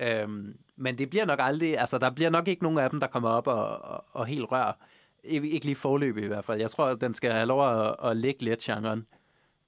Øhm, 0.00 0.56
men 0.76 0.98
det 0.98 1.10
bliver 1.10 1.24
nok 1.24 1.38
aldrig, 1.42 1.78
altså 1.78 1.98
der 1.98 2.10
bliver 2.10 2.30
nok 2.30 2.48
ikke 2.48 2.62
nogen 2.62 2.78
af 2.78 2.90
dem, 2.90 3.00
der 3.00 3.06
kommer 3.06 3.28
op 3.28 3.46
og, 3.46 3.78
og, 3.82 4.04
og 4.12 4.26
helt 4.26 4.52
rør. 4.52 4.78
Ikke, 5.24 5.64
lige 5.64 5.76
forløbig 5.76 6.24
i 6.24 6.26
hvert 6.26 6.44
fald. 6.44 6.60
Jeg 6.60 6.70
tror, 6.70 6.86
at 6.86 7.00
den 7.00 7.14
skal 7.14 7.32
have 7.32 7.46
lov 7.46 7.70
at, 7.70 7.96
at 8.04 8.16
ligge 8.16 8.44
lidt 8.44 8.60
genren, 8.60 9.06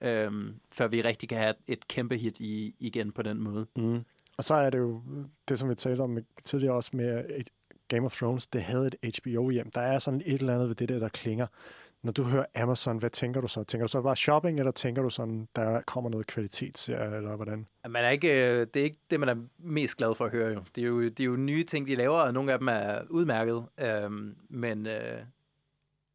øhm, 0.00 0.54
før 0.72 0.86
vi 0.86 1.00
rigtig 1.00 1.28
kan 1.28 1.38
have 1.38 1.54
et 1.66 1.88
kæmpe 1.88 2.16
hit 2.16 2.40
i, 2.40 2.74
igen 2.78 3.12
på 3.12 3.22
den 3.22 3.40
måde. 3.40 3.66
Mm. 3.76 4.00
Og 4.36 4.44
så 4.44 4.54
er 4.54 4.70
det 4.70 4.78
jo 4.78 5.02
det, 5.48 5.58
som 5.58 5.68
vi 5.70 5.74
talte 5.74 6.00
om 6.00 6.18
tidligere 6.44 6.74
også 6.74 6.90
med 6.92 7.24
et 7.28 7.48
Game 7.88 8.06
of 8.06 8.16
Thrones, 8.16 8.46
det 8.46 8.62
havde 8.62 8.90
et 9.02 9.18
HBO-hjem. 9.24 9.70
Der 9.70 9.80
er 9.80 9.98
sådan 9.98 10.22
et 10.26 10.40
eller 10.40 10.54
andet 10.54 10.68
ved 10.68 10.74
det 10.74 10.88
der, 10.88 10.98
der 10.98 11.08
klinger. 11.08 11.46
Når 12.02 12.12
du 12.12 12.22
hører 12.22 12.44
Amazon, 12.54 12.98
hvad 12.98 13.10
tænker 13.10 13.40
du 13.40 13.48
så? 13.48 13.64
Tænker 13.64 13.86
du 13.86 13.90
så 13.90 14.02
bare 14.02 14.16
shopping, 14.16 14.58
eller 14.58 14.72
tænker 14.72 15.02
du 15.02 15.10
sådan, 15.10 15.48
der 15.56 15.80
kommer 15.80 16.10
noget 16.10 16.26
kvalitetsserie, 16.26 17.16
eller 17.16 17.36
hvordan? 17.36 17.66
Man 17.88 18.04
er 18.04 18.10
ikke, 18.10 18.28
øh, 18.28 18.66
det 18.74 18.76
er 18.76 18.84
ikke 18.84 18.98
det, 19.10 19.20
man 19.20 19.28
er 19.28 19.36
mest 19.58 19.96
glad 19.96 20.14
for 20.14 20.24
at 20.24 20.30
høre. 20.30 20.52
Jo. 20.52 20.62
Det, 20.74 20.82
er 20.82 20.86
jo, 20.86 21.02
det 21.02 21.20
er 21.20 21.24
jo 21.24 21.36
nye 21.36 21.64
ting, 21.64 21.86
de 21.86 21.94
laver, 21.94 22.20
og 22.20 22.34
nogle 22.34 22.52
af 22.52 22.58
dem 22.58 22.68
er 22.68 23.00
udmærket. 23.10 23.64
Øhm, 23.80 24.36
men 24.48 24.86
øh, 24.86 25.18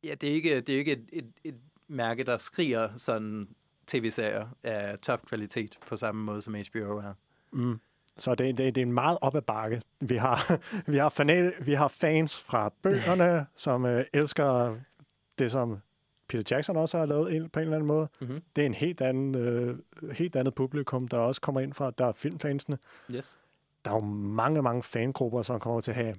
ja, 0.04 0.14
det 0.14 0.30
er 0.30 0.34
ikke, 0.34 0.62
det 0.62 0.76
er 0.76 0.80
ikke 0.80 0.92
et, 0.92 1.10
et, 1.14 1.26
et 1.44 1.56
mærke, 1.88 2.24
der 2.24 2.38
skriger 2.38 2.90
sådan 2.98 3.48
tv-serier 3.88 4.48
af 4.64 5.00
topkvalitet 5.00 5.78
på 5.88 5.98
samme 5.98 6.24
måde 6.24 6.42
som 6.42 6.56
HBO 6.56 6.98
er. 6.98 7.14
Mm. 7.52 7.80
Så 8.18 8.36
det, 8.36 8.58
det, 8.58 8.76
det 8.76 8.82
er 8.82 8.86
en 8.86 8.94
meget 8.94 9.18
op 9.22 9.36
ad 9.36 9.42
bakke. 9.42 9.82
Vi 10.00 10.16
har, 10.16 10.60
vi 10.92 10.98
har, 10.98 11.10
fanat, 11.10 11.54
vi 11.62 11.74
har 11.74 11.88
fans 11.88 12.38
fra 12.38 12.72
bøgerne, 12.82 13.46
som 13.56 13.86
øh, 13.86 14.06
elsker 14.14 14.76
det, 15.40 15.52
som 15.52 15.78
Peter 16.28 16.56
Jackson 16.56 16.78
også 16.78 16.98
har 16.98 17.06
lavet 17.06 17.32
ind 17.32 17.50
på 17.50 17.60
en 17.60 17.64
eller 17.64 17.76
anden 17.76 17.88
måde. 17.88 18.08
Mm-hmm. 18.22 18.42
Det 18.56 18.62
er 18.62 18.66
en 18.66 18.74
helt 18.74 19.02
anden, 19.02 19.36
øh, 19.36 19.78
helt 20.12 20.36
andet 20.36 20.56
publikum, 20.56 21.08
der 21.08 21.18
også 21.18 21.42
kommer 21.42 21.62
ind 21.62 21.74
fra. 21.74 21.92
Der 21.92 22.06
er 22.06 22.12
filmfansene. 22.12 22.78
Yes. 23.12 23.40
Der 23.86 23.92
er 23.92 23.96
jo 23.96 24.02
mange, 24.02 24.62
mange 24.62 24.84
fangrupper, 24.84 25.42
som 25.42 25.60
kommer 25.60 25.82
til 25.82 25.92
at 25.92 25.98
have 25.98 26.16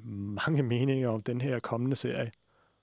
mange 0.47 0.63
meninger 0.63 1.09
om 1.09 1.23
den 1.23 1.41
her 1.41 1.59
kommende 1.59 1.97
serie. 1.97 2.33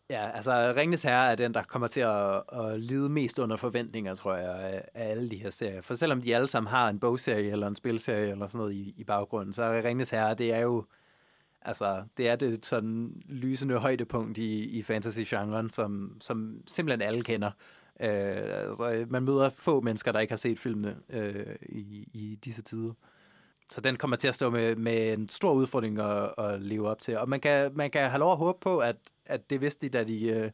Ja, 0.10 0.30
altså 0.30 0.74
Ringnes 0.78 1.04
Herre 1.04 1.32
er 1.32 1.36
den, 1.36 1.54
der 1.54 1.64
kommer 1.64 1.88
til 1.88 2.00
at, 2.00 2.44
at 2.54 2.80
lide 2.80 3.10
mest 3.10 3.40
under 3.40 3.56
forventninger, 3.56 4.16
tror 4.16 4.36
jeg, 4.36 4.56
af, 4.60 4.90
alle 4.94 5.30
de 5.30 5.36
her 5.36 5.50
serier. 5.50 5.82
For 5.82 5.96
selvom 5.96 6.22
de 6.22 6.36
alle 6.36 6.48
sammen 6.48 6.70
har 6.70 6.90
en 6.90 7.00
bogserie 7.00 7.52
eller 7.52 7.68
en 7.68 7.76
spilserie 7.76 8.32
eller 8.32 8.48
sådan 8.48 8.60
noget 8.60 8.74
i, 8.74 8.94
i 8.98 9.04
baggrunden, 9.04 9.54
så 9.54 9.64
er 9.64 9.84
Ringnes 9.84 10.10
Herre, 10.10 10.34
det 10.34 10.54
er 10.54 10.60
jo 10.60 10.86
altså, 11.66 12.03
det 12.18 12.30
er 12.30 12.36
det 12.36 12.66
sådan 12.66 13.22
lysende 13.26 13.78
højdepunkt 13.78 14.38
i, 14.38 14.70
i 14.70 14.84
fantasy-genren, 14.84 15.70
som, 15.70 16.18
som 16.22 16.61
simpelthen 16.68 17.01
alle 17.01 17.24
kender. 17.24 17.51
Øh, 17.99 18.09
altså, 18.09 19.05
man 19.09 19.24
møder 19.24 19.49
få 19.49 19.82
mennesker, 19.82 20.11
der 20.11 20.20
ikke 20.20 20.32
har 20.32 20.38
set 20.38 20.59
filmene 20.59 20.95
øh, 21.09 21.55
i, 21.61 22.07
i 22.14 22.39
disse 22.43 22.61
tider. 22.61 22.93
Så 23.72 23.82
den 23.82 23.95
kommer 23.95 24.18
til 24.18 24.28
at 24.28 24.36
stå 24.36 24.49
med, 24.49 24.76
med 24.76 25.14
en 25.14 25.30
stor 25.30 25.53
udfordring 25.53 25.99
at, 25.99 26.34
at 26.38 26.61
leve 26.61 26.89
op 26.89 27.01
til. 27.01 27.18
Og 27.18 27.30
man 27.30 27.39
kan, 27.39 27.72
man 27.76 27.89
kan 27.89 28.09
have 28.09 28.20
lov 28.20 28.32
at 28.32 28.38
håbe 28.38 28.59
på, 28.61 28.80
at, 28.80 28.95
at 29.26 29.49
det 29.49 29.61
vidste 29.61 29.88
de, 29.88 29.97
da 29.97 30.03
de, 30.03 30.30
øh, 30.30 30.51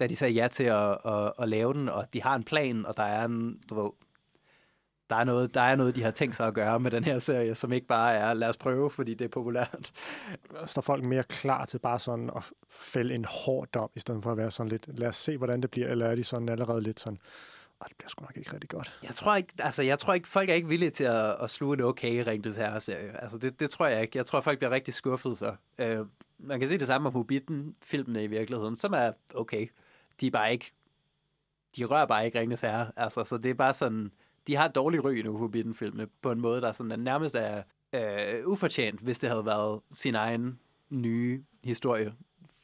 da 0.00 0.06
de 0.06 0.16
sagde 0.16 0.34
ja 0.34 0.48
til 0.48 0.64
at, 0.64 0.98
at, 1.04 1.32
at 1.38 1.48
lave 1.48 1.74
den, 1.74 1.88
og 1.88 2.06
de 2.12 2.22
har 2.22 2.34
en 2.34 2.44
plan, 2.44 2.86
og 2.86 2.96
der 2.96 3.02
er 3.02 3.24
en, 3.24 3.60
du 3.70 3.82
ved, 3.82 3.90
der 5.10 5.16
er, 5.16 5.24
noget, 5.24 5.54
der 5.54 5.60
er 5.60 5.76
noget, 5.76 5.96
de 5.96 6.02
har 6.02 6.10
tænkt 6.10 6.36
sig 6.36 6.46
at 6.46 6.54
gøre 6.54 6.80
med 6.80 6.90
den 6.90 7.04
her 7.04 7.18
serie, 7.18 7.54
som 7.54 7.72
ikke 7.72 7.86
bare 7.86 8.14
er, 8.14 8.34
lad 8.34 8.48
os 8.48 8.56
prøve, 8.56 8.90
fordi 8.90 9.14
det 9.14 9.24
er 9.24 9.28
populært. 9.28 9.92
står 10.66 10.82
folk 10.82 11.04
mere 11.04 11.22
klar 11.22 11.64
til 11.64 11.78
bare 11.78 11.98
sådan 11.98 12.30
at 12.36 12.42
fælde 12.70 13.14
en 13.14 13.24
hård 13.24 13.66
dom, 13.74 13.90
i 13.94 14.00
stedet 14.00 14.22
for 14.22 14.30
at 14.30 14.36
være 14.36 14.50
sådan 14.50 14.70
lidt, 14.70 14.98
lad 14.98 15.08
os 15.08 15.16
se, 15.16 15.36
hvordan 15.36 15.60
det 15.62 15.70
bliver, 15.70 15.88
eller 15.88 16.06
er 16.06 16.14
de 16.14 16.24
sådan 16.24 16.48
allerede 16.48 16.80
lidt 16.80 17.00
sådan, 17.00 17.18
"Ej, 17.80 17.86
det 17.88 17.96
bliver 17.96 18.08
sgu 18.08 18.22
nok 18.22 18.36
ikke 18.36 18.52
rigtig 18.52 18.70
godt. 18.70 18.98
Jeg 19.02 19.14
tror 19.14 19.36
ikke, 19.36 19.52
altså, 19.58 19.82
jeg 19.82 19.98
tror 19.98 20.14
ikke, 20.14 20.28
folk 20.28 20.48
er 20.48 20.54
ikke 20.54 20.68
villige 20.68 20.90
til 20.90 21.04
at, 21.04 21.36
at 21.42 21.50
sluge 21.50 21.74
en 21.74 21.80
okay 21.80 22.24
Ringtes 22.26 22.56
Herre-serie. 22.56 23.22
Altså, 23.22 23.38
det, 23.38 23.60
det 23.60 23.70
tror 23.70 23.86
jeg 23.86 24.02
ikke. 24.02 24.18
Jeg 24.18 24.26
tror, 24.26 24.40
folk 24.40 24.58
bliver 24.58 24.70
rigtig 24.70 24.94
skuffet 24.94 25.38
så. 25.38 25.54
Øh, 25.78 25.98
man 26.38 26.58
kan 26.60 26.68
se 26.68 26.78
det 26.78 26.86
samme 26.86 27.08
om 27.08 27.12
Hobbiten-filmene 27.12 28.24
i 28.24 28.26
virkeligheden, 28.26 28.76
som 28.76 28.92
er 28.92 29.12
okay. 29.34 29.68
De 30.20 30.26
er 30.26 30.30
bare 30.30 30.52
ikke, 30.52 30.72
de 31.76 31.84
rører 31.84 32.06
bare 32.06 32.26
ikke 32.26 32.40
Ringtes 32.40 32.60
Herre. 32.60 32.90
Altså, 32.96 33.24
så 33.24 33.38
det 33.38 33.50
er 33.50 33.54
bare 33.54 33.74
sådan, 33.74 34.10
de 34.46 34.56
har 34.56 34.64
et 34.64 34.74
dårligt 34.74 35.04
ry 35.04 35.14
nu, 35.14 35.38
Hobbiten-filmene, 35.38 36.06
på 36.22 36.30
en 36.30 36.40
måde, 36.40 36.60
der 36.60 36.72
sådan, 36.72 36.92
er 36.92 36.96
nærmest 36.96 37.34
er 37.34 37.62
øh, 37.92 38.46
ufortjent, 38.48 39.00
hvis 39.00 39.18
det 39.18 39.28
havde 39.28 39.46
været 39.46 39.80
sin 39.90 40.14
egen 40.14 40.58
nye 40.90 41.44
historie, 41.64 42.12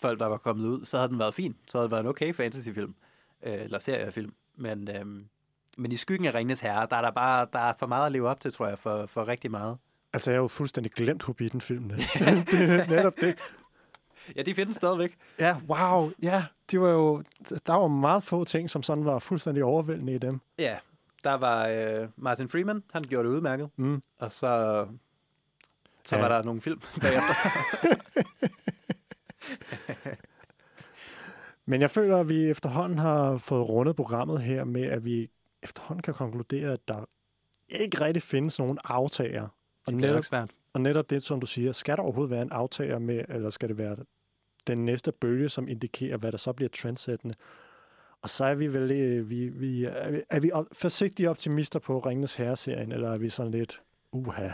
folk 0.01 0.21
der 0.21 0.27
var 0.27 0.37
kommet 0.37 0.67
ud, 0.67 0.85
så 0.85 0.97
havde 0.97 1.09
den 1.09 1.19
været 1.19 1.35
fin. 1.35 1.57
Så 1.69 1.79
havde 1.79 1.85
det 1.85 1.91
været 1.91 2.01
en 2.01 2.09
okay 2.09 2.35
fantasyfilm, 2.35 2.95
øh, 3.43 3.63
eller 3.63 3.79
seriefilm. 3.79 4.35
Men, 4.57 4.89
øh, 4.91 5.07
men 5.77 5.93
i 5.93 5.97
skyggen 5.97 6.27
af 6.27 6.35
Ringnes 6.35 6.61
Herre, 6.61 6.87
der 6.91 6.97
er 6.97 7.03
der 7.03 7.11
bare 7.11 7.47
der 7.53 7.59
er 7.59 7.73
for 7.79 7.87
meget 7.87 8.07
at 8.07 8.13
leve 8.13 8.29
op 8.29 8.41
til, 8.41 8.53
tror 8.53 8.69
jeg, 8.69 8.79
for, 8.79 9.07
for 9.07 9.29
rigtig 9.29 9.51
meget. 9.51 9.79
Altså, 10.13 10.31
jeg 10.31 10.37
har 10.37 10.43
jo 10.43 10.49
fuldstændig 10.49 10.93
glemt 10.93 11.23
Hobbiten-filmene. 11.23 11.95
det 12.51 12.61
er 12.61 12.87
netop 12.87 13.21
det. 13.21 13.39
Ja, 14.37 14.43
de 14.43 14.55
findes 14.55 14.77
stadigvæk. 14.77 15.17
Ja, 15.39 15.57
wow. 15.69 16.11
Ja, 16.23 16.45
de 16.71 16.81
var 16.81 16.89
jo, 16.89 17.23
der 17.67 17.73
var 17.73 17.89
meget 17.89 18.23
få 18.23 18.45
ting, 18.45 18.71
som 18.71 18.83
sådan 18.83 19.05
var 19.05 19.19
fuldstændig 19.19 19.65
overvældende 19.65 20.15
i 20.15 20.19
dem. 20.19 20.41
Ja, 20.59 20.77
der 21.25 21.35
var 21.35 21.69
øh, 21.69 22.09
Martin 22.17 22.49
Freeman, 22.49 22.83
han 22.93 23.03
gjorde 23.05 23.29
det 23.29 23.35
udmærket. 23.35 23.71
Mm. 23.77 24.03
Og 24.19 24.31
så, 24.31 24.87
så 26.05 26.17
Ja. 26.17 26.23
var 26.23 26.29
der 26.29 26.43
nogle 26.43 26.61
film 26.61 26.81
bagefter. 27.03 27.35
Men 31.67 31.81
jeg 31.81 31.91
føler, 31.91 32.17
at 32.19 32.29
vi 32.29 32.51
efterhånden 32.51 32.99
har 32.99 33.39
fået 33.39 33.69
rundet 33.69 33.97
programmet 33.97 34.43
her 34.43 34.65
med, 34.65 34.83
at 34.83 35.05
vi 35.05 35.31
efterhånden 35.63 36.03
kan 36.03 36.15
konkludere, 36.15 36.73
at 36.73 36.89
der 36.89 37.05
ikke 37.69 38.01
rigtig 38.01 38.23
findes 38.23 38.59
nogen 38.59 38.79
aftager. 38.85 39.49
Og 39.87 39.95
netop, 39.95 40.25
svært. 40.25 40.51
og 40.73 40.81
netop 40.81 41.11
det, 41.11 41.23
som 41.23 41.41
du 41.41 41.47
siger, 41.47 41.73
skal 41.73 41.97
der 41.97 42.03
overhovedet 42.03 42.31
være 42.31 42.43
en 42.43 42.53
aftager 42.53 42.99
med, 42.99 43.25
eller 43.29 43.51
skal 43.51 43.69
det 43.69 43.79
være 43.79 43.97
den 44.67 44.85
næste 44.85 45.13
bølge, 45.13 45.49
som 45.49 45.69
indikerer, 45.69 46.17
hvad 46.17 46.33
der 46.33 46.39
så 46.39 46.53
bliver 46.53 46.69
trendsættende? 46.69 47.35
Og 48.23 48.31
så 48.31 48.45
er 48.45 48.55
vi 48.55 48.67
vel, 48.67 48.91
øh, 48.91 49.31
vi, 49.31 49.49
vi, 49.49 49.85
er 49.85 50.11
vi, 50.11 50.23
er 50.31 50.41
vi 50.41 50.51
op, 50.53 50.67
forsigtige 50.73 51.31
optimister 51.31 51.79
på 51.79 51.99
Ringens 51.99 52.35
Herre-serien, 52.35 52.93
eller 52.93 53.13
er 53.13 53.19
vi 53.19 53.29
sådan 53.29 53.53
lidt, 53.53 53.83
uha, 54.13 54.49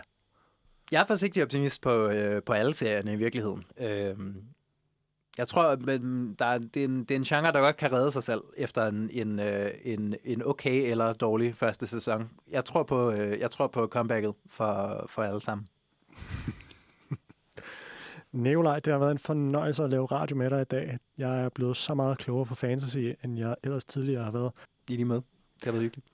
Jeg 0.92 1.02
er 1.02 1.06
forsigtig 1.06 1.42
optimist 1.42 1.82
på, 1.82 1.90
øh, 1.90 2.42
på 2.42 2.52
alle 2.52 2.74
serierne 2.74 3.12
i 3.12 3.16
virkeligheden. 3.16 3.64
Øh, 3.78 4.16
jeg 5.38 5.48
tror, 5.48 5.76
men 5.76 6.34
der 6.38 6.44
er, 6.44 6.58
det, 6.58 6.76
er 6.76 6.84
en, 6.84 7.00
det 7.00 7.10
er 7.10 7.16
en 7.16 7.24
genre, 7.24 7.52
der 7.52 7.60
godt 7.60 7.76
kan 7.76 7.92
redde 7.92 8.12
sig 8.12 8.22
selv 8.22 8.40
efter 8.56 8.86
en, 8.86 9.10
en, 9.12 9.40
øh, 9.40 9.70
en, 9.84 10.14
en 10.24 10.42
okay 10.44 10.90
eller 10.90 11.12
dårlig 11.12 11.54
første 11.54 11.86
sæson. 11.86 12.30
Jeg 12.50 12.64
tror 12.64 12.82
på, 12.82 13.10
øh, 13.10 13.40
jeg 13.40 13.50
tror 13.50 13.66
på 13.66 13.86
comebacket 13.86 14.34
for, 14.46 15.06
for 15.08 15.22
alle 15.22 15.42
sammen. 15.42 15.68
Nikolaj, 18.32 18.78
det 18.78 18.92
har 18.92 18.98
været 19.00 19.10
en 19.10 19.18
fornøjelse 19.18 19.84
at 19.84 19.90
lave 19.90 20.06
radio 20.06 20.36
med 20.36 20.50
dig 20.50 20.60
i 20.60 20.64
dag. 20.64 20.98
Jeg 21.18 21.40
er 21.44 21.48
blevet 21.48 21.76
så 21.76 21.94
meget 21.94 22.18
klogere 22.18 22.46
på 22.46 22.54
fantasy, 22.54 22.98
end 23.24 23.38
jeg 23.38 23.56
ellers 23.64 23.84
tidligere 23.84 24.24
har 24.24 24.30
været. 24.30 24.46
Er 24.46 24.50
lige 24.88 25.04
med. 25.04 25.16
Det 25.16 25.64
har 25.64 25.72
været 25.72 25.82
hyggeligt. 25.82 26.06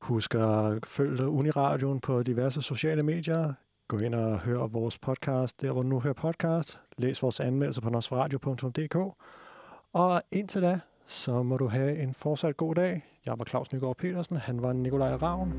Husk 0.00 0.34
at 0.34 0.86
følge 0.86 1.28
Uniradioen 1.28 2.00
på 2.00 2.22
diverse 2.22 2.62
sociale 2.62 3.02
medier. 3.02 3.52
Gå 3.88 3.98
ind 3.98 4.14
og 4.14 4.38
hør 4.38 4.66
vores 4.66 4.98
podcast, 4.98 5.60
der 5.62 5.72
hvor 5.72 5.82
du 5.82 5.88
nu 5.88 6.00
hører 6.00 6.14
podcast. 6.14 6.80
Læs 6.98 7.22
vores 7.22 7.40
anmeldelser 7.40 7.80
på 7.82 7.90
nosferadio.dk. 7.90 8.96
Og 9.92 10.22
indtil 10.32 10.62
da, 10.62 10.80
så 11.06 11.42
må 11.42 11.56
du 11.56 11.68
have 11.68 11.98
en 11.98 12.14
fortsat 12.14 12.56
god 12.56 12.74
dag. 12.74 13.04
Jeg 13.26 13.38
var 13.38 13.44
Claus 13.44 13.72
Nygaard 13.72 13.96
Petersen, 13.96 14.36
han 14.36 14.62
var 14.62 14.72
Nikolaj 14.72 15.14
Ravn. 15.16 15.52